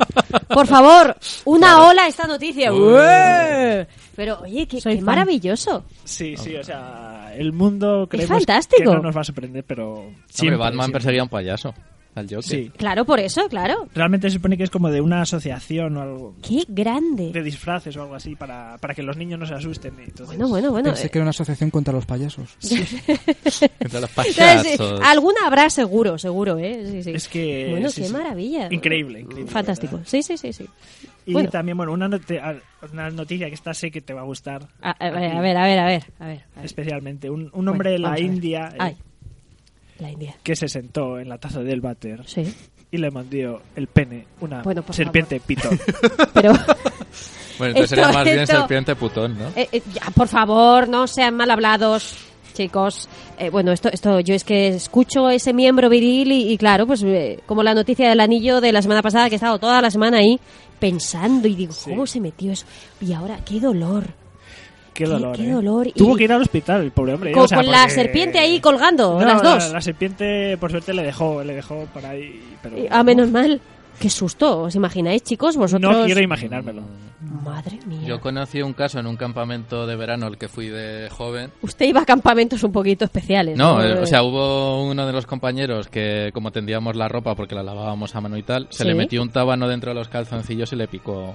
Por 0.47 0.65
favor, 0.67 1.15
una 1.45 1.85
ola 1.87 2.05
a 2.05 2.07
esta 2.07 2.25
noticia. 2.27 2.73
¡Ué! 2.73 3.87
Pero, 4.21 4.39
oye, 4.41 4.67
qué, 4.67 4.77
qué 4.79 5.01
maravilloso. 5.01 5.83
Sí, 6.03 6.37
sí, 6.37 6.55
o 6.55 6.63
sea, 6.63 7.33
el 7.35 7.53
mundo 7.53 8.05
creemos 8.07 8.37
fantástico. 8.37 8.91
que 8.91 8.95
no 8.97 9.01
nos 9.01 9.17
va 9.17 9.21
a 9.21 9.23
sorprender, 9.23 9.63
pero 9.63 9.93
Hombre, 9.95 10.15
siempre, 10.29 10.57
Batman 10.57 10.83
siempre. 10.85 10.93
perseguía 10.99 11.21
a 11.21 11.23
un 11.23 11.29
payaso, 11.29 11.73
al 12.15 12.25
Joker. 12.25 12.43
Sí. 12.43 12.71
Claro, 12.77 13.05
por 13.05 13.19
eso, 13.19 13.47
claro. 13.47 13.87
Realmente 13.95 14.29
se 14.29 14.35
supone 14.35 14.57
que 14.57 14.63
es 14.63 14.69
como 14.69 14.89
de 14.89 14.99
una 15.01 15.21
asociación 15.21 15.95
o 15.97 16.01
algo 16.01 16.35
¡Qué 16.41 16.63
grande! 16.67 17.31
de 17.31 17.41
disfraces 17.43 17.95
o 17.97 18.01
algo 18.03 18.15
así 18.15 18.35
para, 18.35 18.77
para 18.79 18.93
que 18.93 19.01
los 19.03 19.15
niños 19.17 19.39
no 19.39 19.45
se 19.45 19.53
asusten. 19.53 19.93
y 19.99 20.03
entonces- 20.03 20.27
Bueno, 20.27 20.49
bueno, 20.49 20.71
bueno. 20.71 20.89
Pensé 20.89 21.09
que 21.09 21.17
era 21.19 21.23
una 21.23 21.29
asociación 21.29 21.69
contra 21.69 21.93
los 21.93 22.05
payasos. 22.05 22.55
Entre 22.61 22.79
los 24.01 24.09
Entonces, 24.17 24.35
payasos. 24.77 24.99
alguna 25.03 25.39
habrá 25.45 25.69
seguro, 25.69 26.17
seguro, 26.17 26.57
¿eh? 26.57 26.85
Sí, 26.91 27.03
sí. 27.03 27.11
Es 27.11 27.27
que... 27.27 27.67
Bueno, 27.71 27.89
sí, 27.89 28.01
qué 28.01 28.07
sí. 28.07 28.13
maravilla. 28.13 28.67
Increíble, 28.71 29.21
increíble. 29.21 29.51
Fantástico. 29.51 29.99
Sí, 30.05 30.21
sí, 30.21 30.37
sí, 30.37 30.51
sí. 30.53 30.65
Y 31.25 31.33
Bueno. 31.33 31.49
también, 31.49 31.77
bueno, 31.77 31.93
una, 31.93 32.09
una 32.91 33.09
noticia 33.11 33.47
que 33.47 33.53
esta 33.53 33.73
sé 33.73 33.91
que 33.91 34.01
te 34.01 34.13
va 34.13 34.21
a 34.21 34.25
gustar. 34.25 34.67
A, 34.81 34.91
a 34.91 35.11
ver, 35.11 35.31
a 35.37 35.39
ver, 35.41 35.55
a 35.57 35.63
ver, 35.65 35.79
a 35.79 35.85
ver, 36.27 36.43
a. 36.55 36.63
Especialmente. 36.63 37.29
Un, 37.29 37.49
un 37.53 37.67
hombre 37.69 37.91
de 37.91 37.99
la. 37.99 38.19
India 38.19 38.69
eh, 38.73 38.77
Ay, 38.79 38.97
la 40.01 40.11
India. 40.11 40.35
que 40.43 40.55
se 40.55 40.67
sentó 40.67 41.19
en 41.19 41.29
la 41.29 41.37
taza 41.37 41.61
del 41.61 41.79
váter 41.81 42.23
Sí. 42.27 42.53
y 42.91 42.97
le 42.97 43.09
mandó 43.11 43.61
el 43.75 43.87
pene 43.87 44.25
una 44.41 44.61
Bueno, 44.63 44.83
serpiente 44.91 45.39
pitón. 45.39 45.79
Pero, 46.33 46.51
Bueno, 47.57 47.75
entonces 47.75 47.91
Esto- 47.91 47.95
sería 47.95 48.11
más 48.11 48.23
bien 48.25 48.47
serpiente 48.47 48.95
putón, 48.95 49.37
¿no? 49.37 49.47
eh, 49.55 49.69
eh, 49.71 49.81
ya, 49.93 50.01
por 50.15 50.27
favor, 50.27 50.87
no 50.89 51.05
sean 51.05 51.35
mal 51.35 51.51
hablados, 51.51 52.15
chicos. 52.53 53.07
Eh, 53.37 53.49
bueno, 53.51 53.71
esto, 53.71 53.89
esto, 53.91 54.19
yo 54.21 54.33
es 54.33 54.43
que 54.43 54.69
escucho 54.69 55.29
ese 55.29 55.53
miembro 55.53 55.87
viril 55.89 56.31
y, 56.31 56.51
y 56.51 56.57
claro, 56.57 56.87
pues 56.87 57.03
eh, 57.03 57.39
como 57.45 57.61
la 57.61 57.75
noticia 57.75 58.09
del 58.09 58.19
anillo 58.19 58.61
de 58.61 58.71
la 58.71 58.81
semana 58.81 59.03
pasada, 59.03 59.29
que 59.29 59.35
he 59.35 59.37
estado 59.37 59.59
toda 59.59 59.79
la 59.81 59.91
semana 59.91 60.17
ahí 60.17 60.39
pensando 60.79 61.47
y 61.47 61.53
digo, 61.55 61.73
¿cómo 61.83 62.07
se 62.07 62.19
metió 62.19 62.51
eso? 62.51 62.65
Y 62.99 63.13
ahora, 63.13 63.37
qué 63.45 63.59
dolor. 63.59 64.05
Qué 64.93 65.05
dolor. 65.05 65.35
qué 65.35 65.47
¿eh? 65.47 65.51
dolor. 65.51 65.87
Y- 65.87 65.91
Tuvo 65.93 66.15
que 66.15 66.25
ir 66.25 66.33
al 66.33 66.41
hospital, 66.41 66.81
el 66.81 66.91
pobre 66.91 67.13
hombre. 67.13 67.31
Con, 67.31 67.43
o 67.43 67.47
sea, 67.47 67.57
con 67.57 67.67
la 67.67 67.79
porque- 67.83 67.93
serpiente 67.95 68.39
ahí 68.39 68.59
colgando, 68.59 69.19
No, 69.19 69.25
las 69.25 69.41
la- 69.43 69.49
dos. 69.49 69.71
La, 69.71 69.81
serpiente, 69.81 70.57
por 70.57 70.71
suerte, 70.71 70.93
le 70.93 71.03
dejó, 71.03 71.43
le 71.43 71.55
dejó 71.55 71.85
por 71.93 72.05
ahí. 72.05 72.41
Pero 72.61 72.77
Y- 72.77 72.87
Ah, 72.89 73.03
menos 73.03 73.29
mal. 73.31 73.61
Qué 73.99 74.09
susto, 74.09 74.61
¿os 74.63 74.73
imagináis, 74.75 75.21
chicos? 75.21 75.55
Vosotros. 75.57 75.95
no 75.95 76.05
quiero 76.05 76.21
imaginármelo. 76.21 76.81
Madre 77.43 77.77
mía. 77.85 78.01
Yo 78.07 78.19
conocí 78.19 78.59
un 78.61 78.73
caso 78.73 78.99
en 78.99 79.05
un 79.05 79.15
campamento 79.15 79.85
de 79.85 79.95
verano 79.95 80.25
al 80.25 80.39
que 80.39 80.47
fui 80.47 80.67
de 80.69 81.07
joven. 81.11 81.51
Usted 81.61 81.85
iba 81.85 82.01
a 82.01 82.05
campamentos 82.05 82.63
un 82.63 82.71
poquito 82.71 83.05
especiales. 83.05 83.57
No, 83.57 83.75
No, 83.77 83.83
eh, 83.83 83.99
o 83.99 84.05
sea, 84.07 84.23
hubo 84.23 84.83
uno 84.89 85.05
de 85.05 85.13
los 85.13 85.27
compañeros 85.27 85.87
que, 85.87 86.31
como 86.33 86.51
tendíamos 86.51 86.95
la 86.95 87.07
ropa 87.09 87.35
porque 87.35 87.53
la 87.53 87.61
lavábamos 87.61 88.15
a 88.15 88.21
mano 88.21 88.37
y 88.37 88.43
tal, 88.43 88.65
se 88.71 88.83
Sí. 88.83 88.89
le 88.89 88.95
metió 88.95 89.21
un 89.21 89.29
tábano 89.29 89.67
dentro 89.67 89.91
de 89.91 89.95
los 89.95 90.07
calzoncillos 90.09 90.73
y 90.73 90.77
le 90.77 90.87
picó 90.87 91.33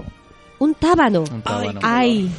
Un 0.59 0.75
tábano. 0.75 1.21
un 1.31 1.43
tábano. 1.43 1.81
Ay. 1.83 2.31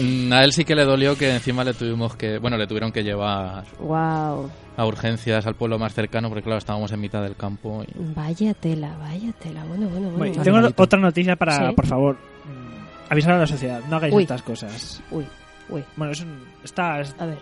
Mm, 0.00 0.32
A 0.32 0.42
él 0.44 0.52
sí 0.52 0.64
que 0.64 0.74
le 0.74 0.84
dolió 0.84 1.16
que 1.18 1.34
encima 1.34 1.62
le 1.62 1.74
tuvimos 1.74 2.16
que, 2.16 2.38
bueno, 2.38 2.56
le 2.56 2.66
tuvieron 2.66 2.92
que 2.92 3.02
llevar 3.04 3.64
Wow. 3.78 4.50
a 4.76 4.86
urgencias 4.86 5.46
al 5.46 5.54
pueblo 5.54 5.78
más 5.78 5.92
cercano 5.92 6.28
porque 6.28 6.42
claro, 6.42 6.58
estábamos 6.58 6.90
en 6.92 7.00
mitad 7.00 7.22
del 7.22 7.36
campo. 7.36 7.82
y- 7.84 7.92
Vaya 8.14 8.54
tela, 8.54 8.96
vaya 8.98 9.32
tela. 9.32 9.64
Bueno, 9.64 9.86
bueno, 9.88 10.08
bueno. 10.10 10.18
Bueno, 10.18 10.32
bueno. 10.44 10.68
tengo 10.70 10.82
otra 10.82 10.98
noticia 11.00 11.36
para, 11.36 11.68
Sí. 11.68 11.74
por 11.74 11.86
favor, 11.86 12.14
mm, 12.16 13.12
avisar 13.12 13.32
a 13.34 13.38
la 13.40 13.46
sociedad. 13.46 13.80
No 13.90 13.96
hagáis 13.96 14.14
Uy. 14.14 14.22
estas 14.22 14.42
cosas. 14.42 15.02
Uy, 15.10 15.26
uy. 15.68 15.84
Bueno, 15.96 16.12
es 16.12 16.20
un, 16.22 16.38
está, 16.64 17.00
es- 17.00 17.14
A 17.18 17.26
ver. 17.26 17.38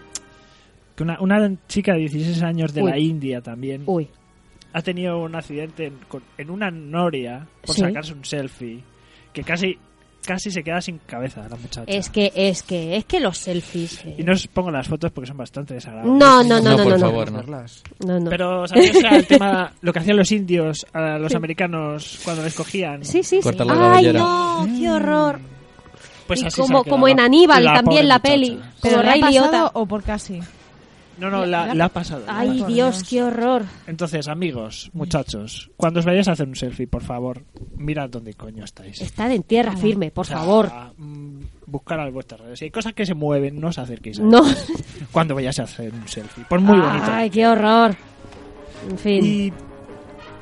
que 0.97 1.03
una, 1.05 1.21
una 1.21 1.53
chica 1.69 1.93
de 1.93 2.01
16 2.01 2.43
años 2.43 2.73
de 2.75 2.83
Uy. 2.83 2.91
la 2.91 2.99
India 2.99 3.41
también 3.43 3.83
Uy. 3.87 4.09
ha 4.73 4.83
tenido 4.83 5.21
un 5.23 5.37
accidente 5.37 5.87
en, 5.87 5.99
con- 6.09 6.23
en 6.37 6.51
una 6.51 6.71
noria 6.73 7.47
por 7.65 7.75
Sí. 7.77 7.81
sacarse 7.83 8.13
un 8.13 8.25
selfie 8.25 8.83
que 9.33 9.43
casi 9.45 9.79
casi 10.25 10.51
se 10.51 10.63
queda 10.65 10.81
sin 10.81 10.99
cabeza 10.99 11.47
la 11.49 11.57
muchacha. 11.57 11.85
Es 11.87 12.11
que, 12.11 12.33
es 12.35 12.63
que, 12.63 12.97
es 12.97 13.05
que 13.05 13.21
los 13.21 13.39
selfies. 13.39 14.05
eh. 14.05 14.17
Y 14.19 14.23
no 14.23 14.33
os 14.33 14.47
pongo 14.49 14.71
las 14.71 14.89
fotos 14.89 15.11
porque 15.13 15.29
son 15.29 15.37
bastante 15.37 15.75
desagradables. 15.75 16.19
No, 16.19 16.43
no, 16.43 16.61
no, 16.61 16.77
no, 16.77 16.83
por 16.83 16.93
no, 16.93 16.99
no. 16.99 17.07
favor, 17.07 17.33
no. 17.33 17.65
No, 18.07 18.21
no. 18.21 18.31
Pero 18.31 18.67
¿sabéis 18.67 18.97
o 18.97 19.01
sea, 19.01 19.17
el 19.17 19.27
tema, 19.27 19.73
lo 19.81 19.93
que 19.93 19.99
hacían 19.99 20.17
los 20.17 20.31
indios 20.33 20.87
a 20.93 21.19
los 21.19 21.31
Sí. 21.33 21.37
americanos 21.37 22.21
cuando 22.25 22.43
les 22.43 22.55
cogían? 22.55 23.05
Sí, 23.05 23.23
sí, 23.23 23.41
sí. 23.43 23.49
Ay, 23.69 24.13
no, 24.13 24.67
qué 24.79 24.91
horror. 24.91 25.41
Pues 26.27 26.43
y 26.43 26.47
así 26.47 26.61
como, 26.63 26.85
como 26.85 27.07
en 27.07 27.21
Aníbal 27.21 27.65
la 27.65 27.75
también 27.75 28.09
la 28.09 28.15
muchacha. 28.17 28.33
peli. 28.33 28.61
¿Pero 28.81 29.03
Ray 29.03 29.21
pasado 29.21 29.43
Liotta. 29.45 29.71
o 29.75 29.87
por 29.87 30.03
casi? 30.03 30.41
No, 31.19 31.31
no, 31.31 31.47
la, 31.47 31.75
la 31.75 31.85
ha 31.87 31.89
pasado. 31.89 32.25
la 32.27 32.39
Ay. 32.41 32.65
Dios, 32.67 33.05
qué 33.09 33.23
horror. 33.23 33.63
Entonces, 33.87 34.27
amigos, 34.29 34.91
muchachos, 34.93 35.71
cuando 35.77 36.01
os 36.01 36.07
vayáis 36.07 36.29
a 36.29 36.33
hacer 36.33 36.49
un 36.49 36.57
selfie, 36.57 36.87
por 36.87 37.03
favor, 37.03 37.45
mirad 37.77 38.11
dónde 38.11 38.35
coño 38.35 38.65
estáis. 38.65 39.01
Estad 39.01 39.31
en 39.31 39.43
tierra 39.45 39.77
firme, 39.77 40.11
por 40.11 40.23
O 40.27 40.29
sea, 40.29 40.39
favor. 40.39 40.71
mm, 40.99 41.41
Buscar 41.67 41.99
a 42.01 42.11
vuestras 42.11 42.41
redes. 42.41 42.59
Si 42.59 42.67
hay 42.67 42.71
cosas 42.71 42.93
que 42.93 43.07
se 43.07 43.15
mueven, 43.15 43.59
no 43.61 43.69
os 43.69 43.79
acerquéis 43.79 44.21
a 44.21 44.23
No. 44.23 44.43
Cuando 45.13 45.35
vayáis 45.35 45.59
a 45.61 45.65
hacer 45.65 45.93
un 45.93 46.07
selfie. 46.07 46.45
Por 46.49 46.61
muy 46.61 46.79
bonito. 46.79 47.07
Ay, 47.09 47.31
qué 47.31 47.47
horror. 47.47 47.95
En 48.91 48.99
fin. 48.99 49.25
Y 49.25 49.53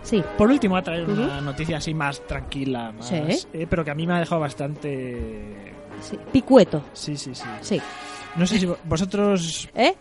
sí. 0.03 0.23
por 0.36 0.51
último, 0.51 0.77
a 0.77 0.82
traer 0.82 1.09
una 1.09 1.40
noticia 1.40 1.77
así 1.78 1.94
más 1.94 2.27
tranquila, 2.27 2.93
más, 2.93 3.07
Sí. 3.09 3.15
eh, 3.53 3.66
pero 3.70 3.85
que 3.85 3.90
a 3.93 3.94
mí 3.94 4.07
me 4.07 4.15
ha 4.15 4.19
dejado 4.19 4.40
bastante. 4.40 5.73
Sí, 6.01 6.19
Picueto. 6.32 6.82
Sí, 6.93 7.16
sí, 7.16 7.35
sí. 7.35 7.44
Sí. 7.61 7.81
No 8.36 8.47
sé 8.47 8.59
si 8.59 8.66
vo- 8.66 8.77
vosotros. 8.85 9.69
¿Eh? 9.74 9.94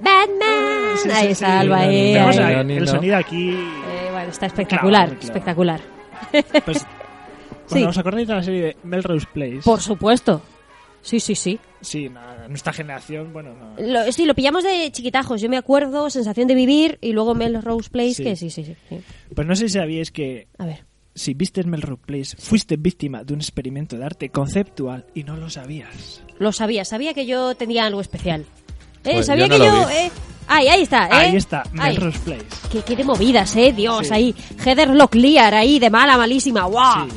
Batman. 0.00 0.96
Sí, 0.96 1.08
sí, 1.08 1.10
Ahí 1.14 1.26
sí. 1.26 1.32
está 1.32 1.60
Alba. 1.60 1.80
ahí, 1.80 2.12
Tenemos 2.12 2.38
ahí. 2.38 2.72
el 2.76 2.88
sonido 2.88 3.16
aquí. 3.16 3.50
Eh, 3.50 4.08
bueno, 4.12 4.30
está 4.30 4.46
espectacular, 4.46 5.06
Claro, 5.08 5.20
claro. 5.20 5.26
espectacular. 5.26 5.80
Pues, 6.64 6.86
Sí. 7.68 7.74
Bueno, 7.74 7.90
¿os 7.90 7.98
acordáis 7.98 8.26
de 8.26 8.34
la 8.34 8.42
serie 8.42 8.62
de 8.62 8.76
Melrose 8.82 9.26
Place? 9.30 9.60
Por 9.62 9.80
supuesto. 9.82 10.40
Sí, 11.02 11.20
sí, 11.20 11.34
sí. 11.34 11.58
Sí, 11.82 12.08
na- 12.08 12.48
nuestra 12.48 12.72
generación, 12.72 13.30
bueno, 13.32 13.54
no. 13.54 13.74
Lo, 13.78 14.10
sí, 14.10 14.24
lo 14.24 14.34
pillamos 14.34 14.64
de 14.64 14.90
chiquitajos. 14.90 15.40
Yo 15.42 15.50
me 15.50 15.58
acuerdo, 15.58 16.08
Sensación 16.08 16.48
de 16.48 16.54
Vivir 16.54 16.96
y 17.02 17.12
luego 17.12 17.34
Melrose 17.34 17.90
Place, 17.90 18.14
Sí. 18.14 18.24
que 18.24 18.36
sí, 18.36 18.48
sí, 18.48 18.64
sí. 18.64 18.74
sí. 18.88 19.00
Pues 19.34 19.46
no 19.46 19.54
sé 19.54 19.68
si 19.68 19.74
sabíais 19.78 20.10
que. 20.10 20.48
A 20.56 20.64
ver. 20.64 20.84
Si 21.14 21.34
viste 21.34 21.62
Melrose 21.64 22.00
Place, 22.06 22.36
fuiste 22.38 22.76
víctima 22.78 23.22
de 23.22 23.34
un 23.34 23.40
experimento 23.40 23.98
de 23.98 24.04
arte 24.06 24.30
conceptual 24.30 25.04
y 25.14 25.24
no 25.24 25.36
lo 25.36 25.50
sabías. 25.50 26.22
Lo 26.38 26.52
sabía, 26.52 26.84
sabía 26.86 27.12
que 27.12 27.26
yo 27.26 27.54
tenía 27.54 27.84
algo 27.84 28.00
especial. 28.00 28.46
Eh, 29.04 29.12
Pues 29.14 29.26
sabía 29.26 29.46
yo 29.46 29.52
que 29.52 29.58
no 29.58 29.64
yo... 29.82 29.86
vi. 29.88 29.94
Eh, 29.94 30.10
ahí, 30.48 30.68
ahí 30.68 30.82
está. 30.82 31.06
¿eh? 31.06 31.10
Ahí 31.12 31.36
está. 31.36 31.62
Melrose 31.72 32.18
Place. 32.20 32.46
Qué, 32.70 32.82
qué 32.82 32.96
de 32.96 33.04
movidas, 33.04 33.54
eh, 33.56 33.72
Dios, 33.72 34.06
Sí. 34.08 34.14
ahí. 34.14 34.34
Heather 34.64 34.90
Locklear 34.90 35.54
ahí, 35.54 35.78
de 35.78 35.90
mala, 35.90 36.16
malísima, 36.16 36.64
guau. 36.64 37.08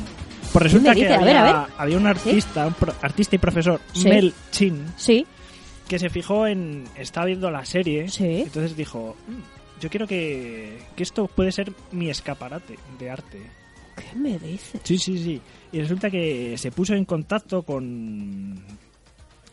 Pues 0.52 0.62
resulta 0.64 0.94
que? 0.94 1.08
A 1.08 1.14
había, 1.16 1.24
ver, 1.26 1.36
a 1.36 1.42
ver. 1.44 1.56
había 1.78 1.96
un 1.96 2.06
artista, 2.06 2.66
un 2.66 2.74
pro- 2.74 2.94
artista 3.00 3.36
y 3.36 3.38
profesor, 3.38 3.80
Sí. 3.94 4.08
Mel 4.08 4.34
Chin, 4.50 4.84
Sí. 4.96 5.26
que 5.88 5.98
se 5.98 6.10
fijó 6.10 6.46
en. 6.46 6.84
Estaba 6.96 7.26
viendo 7.26 7.50
la 7.50 7.64
serie. 7.64 8.06
Entonces 8.18 8.76
dijo: 8.76 9.16
"Mm, 9.28 9.80
Yo 9.80 9.88
quiero 9.90 10.06
que, 10.06 10.78
que 10.94 11.02
esto 11.02 11.26
puede 11.26 11.50
ser 11.52 11.72
mi 11.90 12.08
escaparate 12.10 12.78
de 12.98 13.10
arte. 13.10 13.38
¿Qué 13.96 14.16
me 14.16 14.38
dices? 14.38 14.80
Sí, 14.84 14.96
sí, 14.98 15.18
sí. 15.18 15.40
Y 15.72 15.80
resulta 15.80 16.08
que 16.10 16.54
se 16.58 16.70
puso 16.70 16.94
en 16.94 17.04
contacto 17.06 17.62
con. 17.62 18.62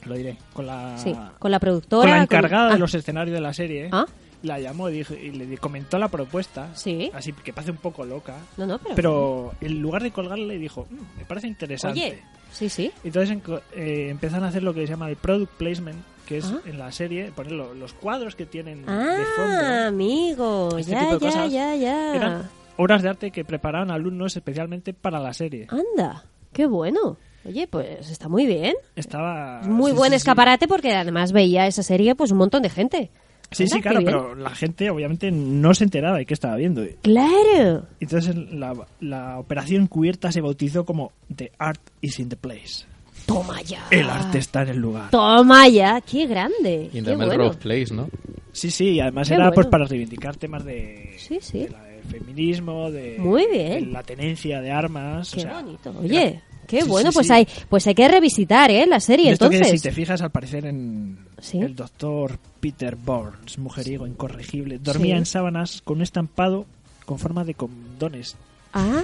Lo 0.05 0.15
diré, 0.15 0.37
con 0.53 0.65
la. 0.65 0.97
Sí, 0.97 1.15
con 1.39 1.51
la 1.51 1.59
productora. 1.59 2.01
con 2.03 2.09
la 2.11 2.15
con- 2.27 2.37
encargada 2.37 2.69
Ah, 2.69 2.73
de 2.73 2.79
los 2.79 2.93
escenarios 2.93 3.33
de 3.35 3.41
la 3.41 3.53
serie. 3.53 3.89
Ah. 3.91 4.05
La 4.43 4.57
llamó 4.57 4.89
y, 4.89 4.93
dijo, 4.93 5.13
y 5.13 5.31
le 5.31 5.57
comentó 5.57 5.97
la 5.99 6.07
propuesta. 6.07 6.69
Sí. 6.73 7.11
Así 7.13 7.33
que 7.33 7.51
parece 7.51 7.71
un 7.71 7.77
poco 7.77 8.05
loca. 8.05 8.35
No, 8.55 8.65
no, 8.65 8.79
pero- 8.95 9.53
en 9.59 9.81
lugar 9.81 10.01
de 10.01 10.11
colgarle, 10.11 10.57
dijo: 10.57 10.87
"Mm, 10.89 11.19
Me 11.19 11.25
parece 11.25 11.47
interesante. 11.47 11.99
Oye, 11.99 12.21
sí, 12.51 12.69
sí. 12.69 12.91
Entonces 13.03 13.37
eh, 13.75 14.07
empiezan 14.09 14.43
a 14.45 14.47
hacer 14.47 14.63
lo 14.63 14.73
que 14.73 14.81
se 14.87 14.93
llama 14.93 15.09
el 15.09 15.17
product 15.17 15.51
placement, 15.57 16.01
que 16.25 16.37
es 16.37 16.45
Ah. 16.45 16.61
en 16.65 16.79
la 16.79 16.89
serie 16.93 17.31
poner 17.35 17.51
lo- 17.51 17.73
los 17.73 17.91
cuadros 17.93 18.37
que 18.37 18.45
tienen 18.45 18.85
de 18.85 18.91
Ah, 18.91 19.17
fondo. 19.35 19.87
amigo, 19.87 20.77
Este 20.77 20.93
ya, 20.93 20.99
tipo 21.01 21.13
de 21.15 21.19
ya, 21.19 21.25
cosas 21.27 21.51
ya, 21.51 21.75
ya. 21.75 22.15
Eran 22.15 22.49
obras 22.77 23.01
de 23.03 23.09
arte 23.09 23.31
que 23.31 23.43
preparaban 23.43 23.91
alumnos 23.91 24.37
especialmente 24.37 24.93
para 24.93 25.19
la 25.19 25.33
serie. 25.33 25.67
Anda, 25.69 26.23
qué 26.53 26.65
bueno. 26.65 27.17
Oye, 27.45 27.67
pues 27.67 28.09
está 28.11 28.27
muy 28.27 28.45
bien. 28.45 28.75
Estaba 28.95 29.61
Es 29.61 29.67
muy 29.67 29.91
sí, 29.91 29.97
buen 29.97 30.11
sí, 30.11 30.15
sí. 30.15 30.17
escaparate 30.17 30.67
porque 30.67 30.93
además 30.93 31.31
veía 31.31 31.67
esa 31.67 31.83
serie 31.83 32.15
pues 32.15 32.31
un 32.31 32.37
montón 32.39 32.61
de 32.61 32.69
gente. 32.69 33.09
Sí, 33.51 33.67
sí, 33.67 33.81
claro, 33.81 34.01
pero 34.05 34.35
la 34.35 34.51
gente 34.51 34.91
obviamente 34.91 35.31
no 35.31 35.73
se 35.73 35.83
enteraba 35.83 36.17
de 36.19 36.25
qué 36.27 36.35
estaba 36.35 36.55
viendo. 36.55 36.83
Claro. 37.01 37.87
Entonces 37.99 38.35
la, 38.35 38.75
la 38.99 39.39
operación 39.39 39.87
cubierta 39.87 40.31
se 40.31 40.41
bautizó 40.41 40.85
como 40.85 41.13
The 41.35 41.51
Art 41.57 41.81
is 42.01 42.19
in 42.19 42.29
the 42.29 42.35
Place. 42.35 42.85
Toma 43.25 43.61
ya. 43.63 43.85
El 43.91 44.09
arte 44.09 44.37
está 44.37 44.61
en 44.63 44.69
el 44.69 44.77
lugar. 44.77 45.09
Toma 45.09 45.67
ya, 45.67 45.99
qué 46.01 46.27
grande. 46.27 46.89
In 46.93 47.03
qué 47.05 47.11
the 47.11 47.15
bueno. 47.15 47.51
Place, 47.53 47.93
¿no? 47.93 48.07
Sí, 48.51 48.69
sí, 48.71 48.89
y 48.91 48.99
además 48.99 49.27
Qué 49.29 49.35
era 49.35 49.51
pues 49.51 49.67
para 49.67 49.85
reivindicar 49.85 50.35
temas 50.35 50.63
de, 50.65 51.15
Sí, 51.17 51.37
sí. 51.41 51.59
de 51.63 51.69
la- 51.69 51.85
feminismo, 52.09 52.89
de, 52.89 53.17
Muy 53.19 53.45
bien. 53.51 53.85
de 53.85 53.91
la 53.91 54.01
tenencia 54.03 54.61
de 54.61 54.71
armas. 54.71 55.31
Qué 55.31 55.39
o 55.41 55.43
sea, 55.43 55.61
bonito. 55.61 55.93
Oye, 55.99 56.41
qué 56.69 56.83
Sí, 56.83 56.87
bueno, 56.87 57.11
sí, 57.11 57.15
pues 57.15 57.27
sí. 57.27 57.33
hay 57.33 57.47
pues 57.67 57.85
hay 57.87 57.95
que 57.95 58.07
revisitar, 58.07 58.69
¿eh? 58.71 58.85
La 58.85 58.99
serie 58.99 59.31
esto 59.31 59.49
que 59.49 59.57
entonces. 59.57 59.81
si 59.81 59.87
te 59.89 59.93
fijas 59.93 60.21
al 60.21 60.29
parecer 60.29 60.65
en 60.65 61.17
Sí. 61.41 61.57
el 61.59 61.75
doctor 61.75 62.37
Peter 62.59 62.95
Burns, 62.95 63.57
mujeriego 63.57 64.05
incorregible, 64.05 64.77
dormía 64.77 65.15
Sí. 65.15 65.19
en 65.19 65.25
sábanas 65.25 65.81
con 65.83 65.97
un 65.97 66.03
estampado 66.03 66.65
con 67.05 67.17
forma 67.19 67.43
de 67.43 67.55
condones 67.55 68.35
Ah. 68.73 69.01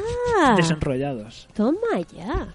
desenrollados. 0.56 1.48
Toma 1.56 2.00
ya. 2.16 2.48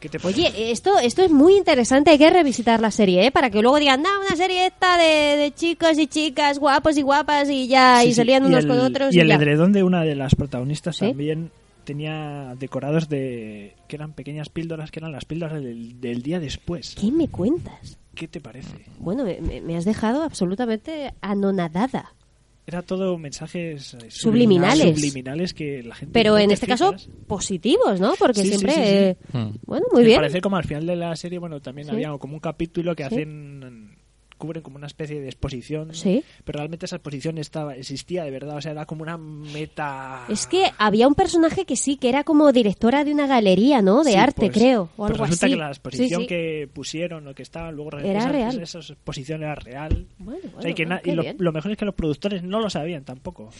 ¿Qué 0.00 0.08
te 0.08 0.18
Oye, 0.24 0.70
esto, 0.70 0.96
esto 1.00 1.22
es 1.24 1.30
muy 1.32 1.56
interesante, 1.56 2.10
hay 2.12 2.18
que 2.18 2.30
revisitar 2.30 2.80
la 2.80 2.92
serie, 2.92 3.26
¿eh? 3.26 3.30
Para 3.32 3.50
que 3.50 3.60
luego 3.62 3.80
digan, 3.80 4.00
no, 4.00 4.08
una 4.24 4.36
serie 4.36 4.66
esta 4.66 4.96
de, 4.96 5.36
de 5.36 5.52
chicos 5.52 5.98
y 5.98 6.06
chicas, 6.06 6.60
guapos 6.60 6.96
y 6.96 7.02
guapas 7.02 7.50
y 7.50 7.66
ya, 7.66 7.98
Sí, 8.02 8.06
y 8.06 8.10
sí, 8.10 8.14
salían 8.14 8.44
y 8.44 8.46
unos 8.46 8.62
el- 8.62 8.68
con 8.70 8.78
otros. 8.78 9.12
Y 9.12 9.18
Y, 9.18 9.20
el 9.22 9.26
ya. 9.28 9.34
edredón 9.34 9.72
de 9.72 9.82
una 9.82 10.02
de 10.04 10.14
las 10.14 10.36
protagonistas 10.36 10.96
¿Sí? 10.98 11.08
también 11.08 11.50
tenía 11.88 12.54
decorados 12.58 13.08
de 13.08 13.74
que 13.88 13.96
eran 13.96 14.12
pequeñas 14.12 14.50
píldoras 14.50 14.90
que 14.90 15.00
eran 15.00 15.10
las 15.10 15.24
píldoras 15.24 15.62
del, 15.62 15.98
del 16.02 16.20
día 16.22 16.38
después. 16.38 16.94
¿Qué 17.00 17.10
me 17.10 17.28
cuentas? 17.28 17.98
¿Qué 18.14 18.28
te 18.28 18.42
parece? 18.42 18.84
Bueno, 18.98 19.24
me, 19.24 19.74
has 19.74 19.86
dejado 19.86 20.22
absolutamente 20.22 21.14
anonadada. 21.22 22.12
Era 22.66 22.82
todo 22.82 23.16
mensajes 23.16 23.94
eh, 23.94 24.10
Subliminales. 24.10 24.94
subliminales 24.98 25.54
que 25.54 25.82
la 25.82 25.94
gente 25.94 26.12
Pero 26.12 26.32
no 26.32 26.38
en 26.38 26.48
te 26.48 26.54
este 26.54 26.66
caso, 26.66 26.94
positivos, 27.26 27.98
¿no? 28.00 28.12
Porque 28.18 28.40
Sí, 28.42 28.48
sí, 28.48 28.58
siempre... 28.58 28.72
sí, 28.74 28.78
sí. 28.80 28.86
eh, 28.86 29.16
Hmm. 29.32 29.56
Bueno, 29.64 29.86
muy 29.92 30.02
Me 30.02 30.08
bien. 30.08 30.18
parece 30.20 30.42
como 30.42 30.56
al 30.58 30.64
final 30.64 30.84
de 30.86 30.96
la 30.96 31.16
serie, 31.16 31.38
bueno, 31.38 31.60
también 31.62 31.86
Sí. 31.88 31.94
había 31.94 32.10
como 32.18 32.34
un 32.34 32.40
capítulo 32.40 32.94
que 32.94 33.04
Sí. 33.04 33.14
hacen 33.14 33.96
cubren 34.38 34.62
como 34.62 34.76
una 34.76 34.86
especie 34.86 35.20
de 35.20 35.26
exposición, 35.26 35.94
Sí. 35.94 36.24
pero 36.44 36.58
realmente 36.58 36.86
esa 36.86 36.96
exposición 36.96 37.36
estaba 37.38 37.74
existía 37.76 38.24
de 38.24 38.30
verdad, 38.30 38.56
o 38.56 38.60
sea, 38.62 38.72
era 38.72 38.86
como 38.86 39.02
una 39.02 39.18
meta 39.18 40.24
Es 40.28 40.46
que 40.46 40.70
había 40.78 41.06
un 41.08 41.14
personaje 41.14 41.64
que 41.66 41.76
sí, 41.76 41.96
que 41.96 42.08
era 42.08 42.24
como 42.24 42.50
directora 42.52 43.04
de 43.04 43.12
una 43.12 43.26
galería, 43.26 43.82
¿no? 43.82 44.04
De 44.04 44.12
Sí, 44.12 44.16
arte, 44.16 44.46
pues, 44.46 44.52
creo, 44.52 44.82
o 44.82 44.88
pues 44.96 45.10
algo 45.12 45.24
resulta 45.24 45.46
así. 45.46 45.54
que 45.54 45.58
la 45.60 45.68
exposición 45.68 46.20
Sí, 46.20 46.24
sí. 46.24 46.28
que 46.28 46.70
pusieron 46.72 47.28
o 47.28 47.34
que 47.34 47.42
estaba 47.42 47.70
luego 47.72 47.98
Era 47.98 48.20
esa, 48.20 48.28
real. 48.30 48.62
esa 48.62 48.78
exposición 48.78 49.42
era 49.42 49.54
real. 49.56 50.06
Bueno, 50.18 50.40
O 50.56 50.62
sea, 50.62 50.70
y 50.70 50.74
que 50.74 50.84
bueno, 50.84 50.94
na- 50.96 51.02
qué 51.02 51.10
y 51.10 51.14
lo, 51.42 51.52
mejor 51.52 51.72
es 51.72 51.76
que 51.76 51.84
los 51.84 51.94
productores 51.94 52.42
no 52.42 52.60
lo 52.60 52.70
sabían 52.70 53.04
tampoco. 53.04 53.50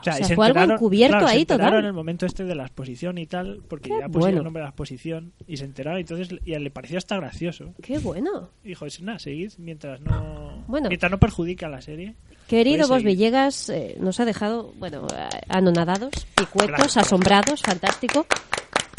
O 0.00 0.04
sea, 0.04 0.14
O 0.14 0.16
y 0.16 0.18
sea, 0.18 0.26
se 0.28 0.34
fue 0.34 0.46
algo 0.46 0.60
encubierto 0.74 1.12
claro, 1.18 1.26
se 1.28 1.32
ahí, 1.34 1.40
enteraron 1.42 1.66
total. 1.70 1.80
en 1.80 1.86
el 1.86 1.92
momento 1.92 2.26
este 2.26 2.44
de 2.44 2.54
la 2.54 2.62
exposición 2.64 3.18
y 3.18 3.26
tal, 3.26 3.60
porque 3.68 3.90
Qué 3.90 3.98
ya 4.00 4.06
pusieron 4.08 4.20
bueno. 4.20 4.38
el 4.38 4.44
nombre 4.44 4.60
de 4.60 4.64
la 4.64 4.70
exposición 4.70 5.32
y 5.46 5.56
se 5.56 5.64
enteraron 5.64 5.98
y 5.98 6.02
entonces 6.02 6.28
y 6.44 6.58
le 6.58 6.70
pareció 6.70 6.98
hasta 6.98 7.16
gracioso. 7.16 7.74
Qué 7.82 7.98
bueno. 7.98 8.50
Dijo, 8.64 8.86
es 8.86 9.00
nada, 9.02 9.18
seguid 9.18 9.52
mientras 9.58 10.00
no 10.00 10.64
Bueno. 10.66 10.88
mientras 10.88 11.10
no 11.12 11.18
perjudica 11.18 11.66
a 11.66 11.70
la 11.70 11.80
serie. 11.82 12.14
Querido 12.48 12.88
Vos. 12.88 13.02
Villegas, 13.04 13.68
eh, 13.68 13.96
nos 14.00 14.18
ha 14.20 14.24
dejado, 14.24 14.72
bueno, 14.78 15.06
eh, 15.14 15.28
anonadados, 15.48 16.10
picuetos, 16.36 16.76
Gracias. 16.78 16.96
asombrados, 17.06 17.60
fantástico. 17.62 18.26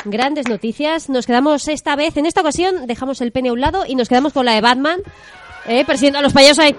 Grandes 0.05 0.47
noticias. 0.47 1.09
Nos 1.09 1.27
quedamos 1.27 1.67
esta 1.67 1.95
vez, 1.95 2.17
en 2.17 2.25
esta 2.25 2.41
ocasión, 2.41 2.87
dejamos 2.87 3.21
el 3.21 3.31
pene 3.31 3.49
a 3.49 3.53
un 3.53 3.61
lado 3.61 3.83
y 3.87 3.95
nos 3.95 4.07
quedamos 4.09 4.33
con 4.33 4.45
la 4.45 4.53
de 4.53 4.61
Batman, 4.61 4.99
eh, 5.67 5.85
persiguiendo 5.85 6.19
a 6.19 6.21
los 6.21 6.33
payasos. 6.33 6.59
ahí. 6.59 6.75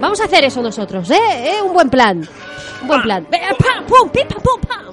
Vamos 0.00 0.20
a 0.20 0.24
hacer 0.24 0.44
eso 0.44 0.62
nosotros, 0.62 1.10
¿eh? 1.10 1.16
¿Eh? 1.18 1.62
Un 1.62 1.72
buen 1.72 1.90
plan. 1.90 2.26
Un 2.82 2.88
buen 2.88 3.02
plan. 3.02 3.26
Venga, 3.30 3.48
pam, 3.58 3.84
pum, 3.86 4.08
pim, 4.10 4.26
pam, 4.28 4.42
pum, 4.42 4.60
pam. 4.60 4.88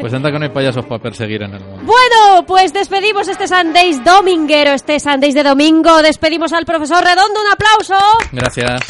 Pues 0.00 0.14
anda 0.14 0.32
que 0.32 0.38
no 0.38 0.44
hay 0.44 0.50
payasos 0.50 0.84
para 0.86 1.02
perseguir 1.02 1.42
en 1.42 1.54
el 1.54 1.60
mundo. 1.60 1.82
Bueno, 1.84 2.46
pues 2.46 2.72
despedimos 2.72 3.28
este 3.28 3.46
Sundays 3.46 4.02
dominguero, 4.02 4.72
este 4.72 4.98
Sundays 4.98 5.34
de 5.34 5.42
domingo. 5.42 6.00
Despedimos 6.02 6.52
al 6.54 6.64
profesor 6.64 7.04
Redondo, 7.04 7.40
un 7.40 7.52
aplauso. 7.52 8.02
Gracias. 8.32 8.80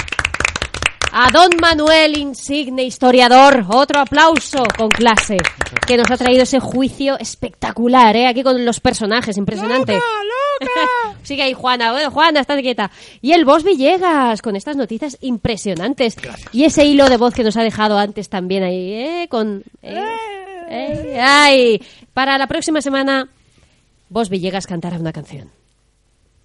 A 1.16 1.30
don 1.30 1.50
Manuel 1.60 2.18
Insigne, 2.18 2.82
historiador, 2.82 3.64
otro 3.68 4.00
aplauso 4.00 4.64
con 4.76 4.88
clase, 4.88 5.36
que 5.86 5.96
nos 5.96 6.10
ha 6.10 6.16
traído 6.16 6.42
ese 6.42 6.58
juicio 6.58 7.16
espectacular, 7.20 8.16
¿eh? 8.16 8.26
Aquí 8.26 8.42
con 8.42 8.64
los 8.64 8.80
personajes, 8.80 9.36
impresionante. 9.36 10.00
Sigue 11.22 11.42
ahí 11.42 11.52
Juana, 11.52 11.92
bueno, 11.92 12.10
Juana, 12.10 12.40
estás 12.40 12.60
quieta. 12.60 12.90
Y 13.22 13.30
el 13.30 13.44
Boss 13.44 13.62
Villegas, 13.62 14.42
con 14.42 14.56
estas 14.56 14.76
noticias 14.76 15.16
impresionantes. 15.20 16.16
Y 16.50 16.64
ese 16.64 16.84
hilo 16.84 17.08
de 17.08 17.16
voz 17.16 17.32
que 17.32 17.44
nos 17.44 17.56
ha 17.56 17.62
dejado 17.62 17.96
antes 17.96 18.28
también 18.28 18.64
ahí, 18.64 18.92
¿eh? 18.92 19.28
Con... 19.30 19.62
eh, 19.82 20.04
eh, 20.68 21.20
ay, 21.22 21.80
para 22.12 22.36
la 22.38 22.48
próxima 22.48 22.82
semana, 22.82 23.28
Boss 24.08 24.28
Villegas 24.28 24.66
cantará 24.66 24.98
una 24.98 25.12
canción. 25.12 25.48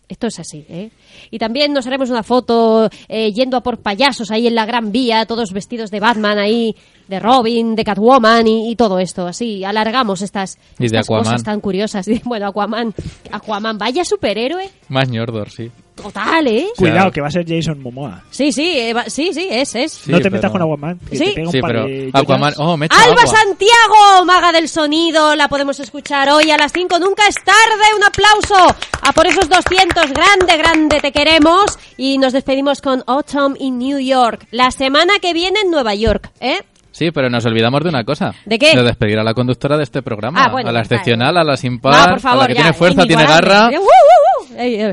Esto 0.09 0.25
es 0.25 0.39
así, 0.39 0.65
¿eh? 0.67 0.89
Y 1.29 1.37
también 1.37 1.71
nos 1.71 1.85
haremos 1.85 2.09
una 2.09 2.23
foto 2.23 2.89
eh, 3.07 3.31
yendo 3.31 3.57
a 3.57 3.61
por 3.61 3.77
payasos 3.77 4.31
ahí 4.31 4.47
en 4.47 4.55
la 4.55 4.65
Gran 4.65 4.91
Vía, 4.91 5.27
todos 5.27 5.53
vestidos 5.53 5.91
de 5.91 5.99
Batman 5.99 6.39
ahí, 6.39 6.75
de 7.09 7.19
Robin, 7.19 7.75
de 7.75 7.83
Catwoman 7.83 8.47
y, 8.47 8.71
y 8.71 8.75
todo 8.75 8.99
esto. 8.99 9.25
Así, 9.27 9.65
alargamos 9.65 10.21
estas, 10.21 10.57
Y 10.77 10.87
cosas 11.03 11.43
tan 11.43 11.59
curiosas. 11.59 12.07
Y, 12.07 12.19
bueno, 12.23 12.47
Aquaman, 12.47 12.93
Aquaman, 13.31 13.77
vaya 13.79 14.05
superhéroe. 14.05 14.69
Más 14.89 15.09
Ñordor, 15.09 15.49
sí. 15.49 15.71
total, 15.95 16.45
¿eh? 16.47 16.67
Cuidado, 16.77 17.11
que 17.11 17.19
va 17.19 17.27
a 17.27 17.31
ser 17.31 17.45
Jason 17.47 17.81
Momoa. 17.81 18.23
Sí, 18.29 18.51
sí, 18.51 18.77
eh, 18.77 18.93
va- 18.93 19.09
sí, 19.09 19.31
sí, 19.33 19.47
es, 19.49 19.73
es. 19.75 20.07
no 20.07 20.17
te 20.17 20.23
pero- 20.23 20.35
metas 20.35 20.51
con 20.51 20.61
Aquaman. 20.61 20.99
Que 21.09 21.17
Sí. 21.17 21.25
te 21.25 21.33
pega 21.33 21.47
un 21.47 21.51
Sí, 21.51 21.61
par 21.61 21.71
pero 21.71 21.85
de 21.87 22.09
Aquaman... 22.13 22.53
Oh, 22.57 22.77
me 22.77 22.85
Alba 22.91 23.21
agua. 23.23 23.25
Santiago, 23.27 24.25
maga 24.25 24.51
del 24.51 24.69
sonido, 24.69 25.35
la 25.35 25.47
podemos 25.49 25.79
escuchar 25.79 26.29
hoy 26.29 26.51
a 26.51 26.57
las 26.57 26.71
5, 26.71 26.99
nunca 26.99 27.23
es 27.27 27.35
tarde, 27.43 27.95
un 27.97 28.03
aplauso 28.03 28.75
a 29.01 29.13
por 29.13 29.25
esos 29.25 29.49
200, 29.49 30.13
grande, 30.13 30.57
grande, 30.57 30.99
te 31.01 31.11
queremos 31.11 31.77
y 31.97 32.19
nos 32.19 32.33
despedimos 32.33 32.81
con 32.81 33.03
Autumn 33.07 33.55
in 33.59 33.79
New 33.79 33.97
York, 33.99 34.47
la 34.51 34.69
semana 34.71 35.13
que 35.19 35.33
viene 35.33 35.59
en 35.65 35.71
Nueva 35.71 35.95
York, 35.95 36.29
¿eh? 36.39 36.59
Sí, 36.91 37.11
pero 37.11 37.29
nos 37.29 37.45
olvidamos 37.45 37.83
de 37.83 37.89
una 37.89 38.03
cosa. 38.03 38.33
¿De 38.45 38.57
qué? 38.57 38.75
De 38.75 38.83
despedir 38.83 39.19
a 39.19 39.23
la 39.23 39.33
conductora 39.33 39.77
de 39.77 39.83
este 39.83 40.01
programa. 40.01 40.43
Ah, 40.43 40.51
bueno, 40.51 40.69
a 40.69 40.71
la 40.71 40.79
vale. 40.79 40.95
excepcional, 40.95 41.37
a 41.37 41.43
la 41.43 41.55
sin 41.55 41.79
par, 41.79 41.95
No, 41.95 42.13
por 42.13 42.19
favor, 42.19 42.39
a 42.39 42.41
la 42.41 42.47
que 42.47 42.53
ya, 42.55 42.61
tiene 42.61 42.73
fuerza, 42.73 43.03
tiene 43.05 43.25
garra, 43.25 43.69
uh. 43.69 44.18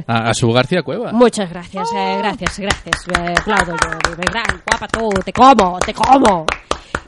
A, 0.07 0.31
a 0.31 0.35
su 0.35 0.51
García 0.53 0.83
Cueva. 0.83 1.13
Muchas 1.13 1.51
gracias, 1.51 1.89
eh, 1.95 2.17
gracias, 2.19 2.59
gracias. 2.59 2.97
Eh, 3.09 3.35
aplaudo 3.41 3.73
yo. 3.73 4.17
Gran, 4.17 4.63
guapa 4.67 4.89
tú, 4.89 5.09
te 5.25 5.33
como, 5.33 5.79
te 5.81 5.95
como. 5.95 6.47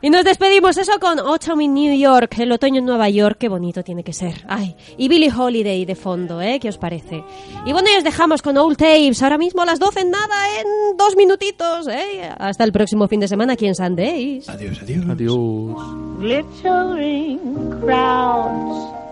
Y 0.00 0.10
nos 0.10 0.22
despedimos 0.24 0.76
eso 0.76 0.92
con 1.00 1.18
Autumn 1.18 1.60
in 1.60 1.74
New 1.74 1.98
York, 1.98 2.38
el 2.38 2.52
otoño 2.52 2.78
en 2.78 2.84
Nueva 2.86 3.08
York, 3.08 3.36
qué 3.40 3.48
bonito 3.48 3.82
tiene 3.82 4.04
que 4.04 4.12
ser. 4.12 4.44
Ay, 4.46 4.76
y 4.96 5.08
Billie 5.08 5.32
Holiday 5.36 5.84
de 5.84 5.96
fondo, 5.96 6.40
¿eh? 6.40 6.60
¿Qué 6.60 6.68
os 6.68 6.78
parece? 6.78 7.24
Y 7.66 7.72
bueno, 7.72 7.88
y 7.92 7.96
os 7.96 8.04
dejamos 8.04 8.40
con 8.40 8.56
Old 8.56 8.76
Tapes, 8.76 9.20
ahora 9.24 9.38
mismo 9.38 9.62
a 9.62 9.66
las 9.66 9.80
12 9.80 10.00
en 10.02 10.10
nada, 10.12 10.60
en 10.60 10.96
dos 10.96 11.16
minutitos, 11.16 11.88
¿eh? 11.88 12.30
Hasta 12.38 12.62
el 12.62 12.70
próximo 12.70 13.08
fin 13.08 13.18
de 13.18 13.26
semana 13.26 13.54
aquí 13.54 13.66
en 13.66 13.74
Sundays. 13.74 14.48
Adiós, 14.48 14.78
adiós. 14.82 15.04
Adiós. 15.10 16.08
glittering 16.20 17.80
crowds 17.80 19.07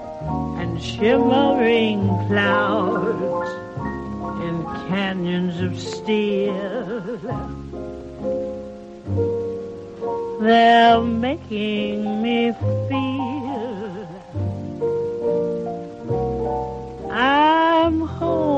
and 0.59 0.83
shimmering 0.83 2.09
clouds 2.27 3.51
in 4.43 4.65
canyons 4.89 5.61
of 5.61 5.79
steel. 5.79 7.19
They're 10.41 11.01
making 11.01 12.23
me 12.23 12.53
feel 12.89 13.27
I'm 17.11 18.01
home. 18.01 18.57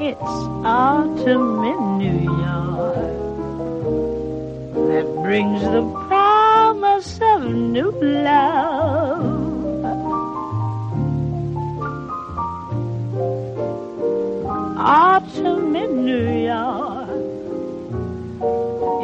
It's 0.00 0.34
autumn 0.64 1.64
in 1.64 1.98
New 1.98 2.20
York 2.42 3.23
that 4.88 5.06
brings 5.22 5.62
the 5.62 5.82
promise 6.08 7.18
of 7.22 7.44
new 7.52 7.90
love. 7.90 9.44
Autumn 14.76 15.74
in 15.76 16.04
New 16.04 16.26
York 16.44 17.08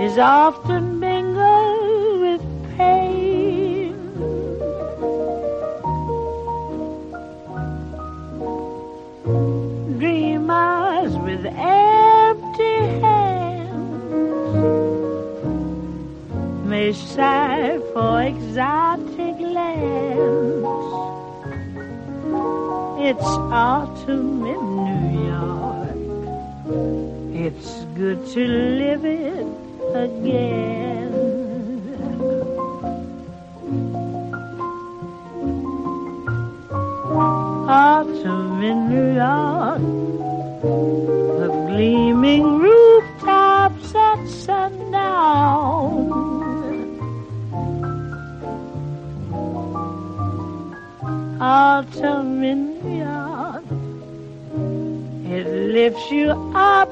is 0.01 0.19
often 0.19 1.01
mingled 1.01 2.21
with 2.21 2.43
pain. 2.77 3.95
Dreamers 9.99 11.17
with 11.17 11.47
empty 11.47 12.77
hands 13.01 13.10
may 16.81 16.93
sigh 16.95 17.79
for 17.93 18.23
exotic 18.23 19.37
lands. 19.57 20.89
It's 23.09 23.33
autumn 23.65 24.47
in 24.53 24.63
New 24.87 25.03
York. 25.33 25.99
It's 27.45 27.73
good 28.01 28.21
to 28.35 28.43
live 28.81 29.05
it 29.05 29.47
again. 30.07 31.11
Autumn 37.69 38.63
in 38.71 38.79
New 38.93 39.09
York, 39.25 39.83
the 41.41 41.49
gleaming 41.69 42.47
rooftops 42.65 43.95
at 43.95 44.21
sundown. 44.47 46.31
Autumn 51.41 52.45
it 55.33 55.47
lifts 55.73 56.11
you 56.11 56.31
up 56.55 56.91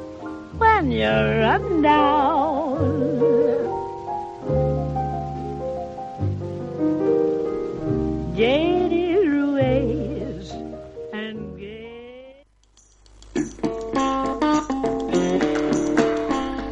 when 0.56 0.90
you 0.90 1.06
run 1.06 1.82
down. 1.82 2.78
Jaded 8.34 9.08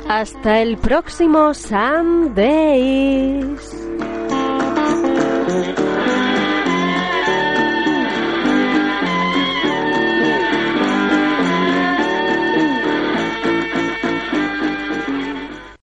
Hasta 0.09 0.63
el 0.63 0.79
próximo 0.79 1.53
Sundays. 1.53 2.57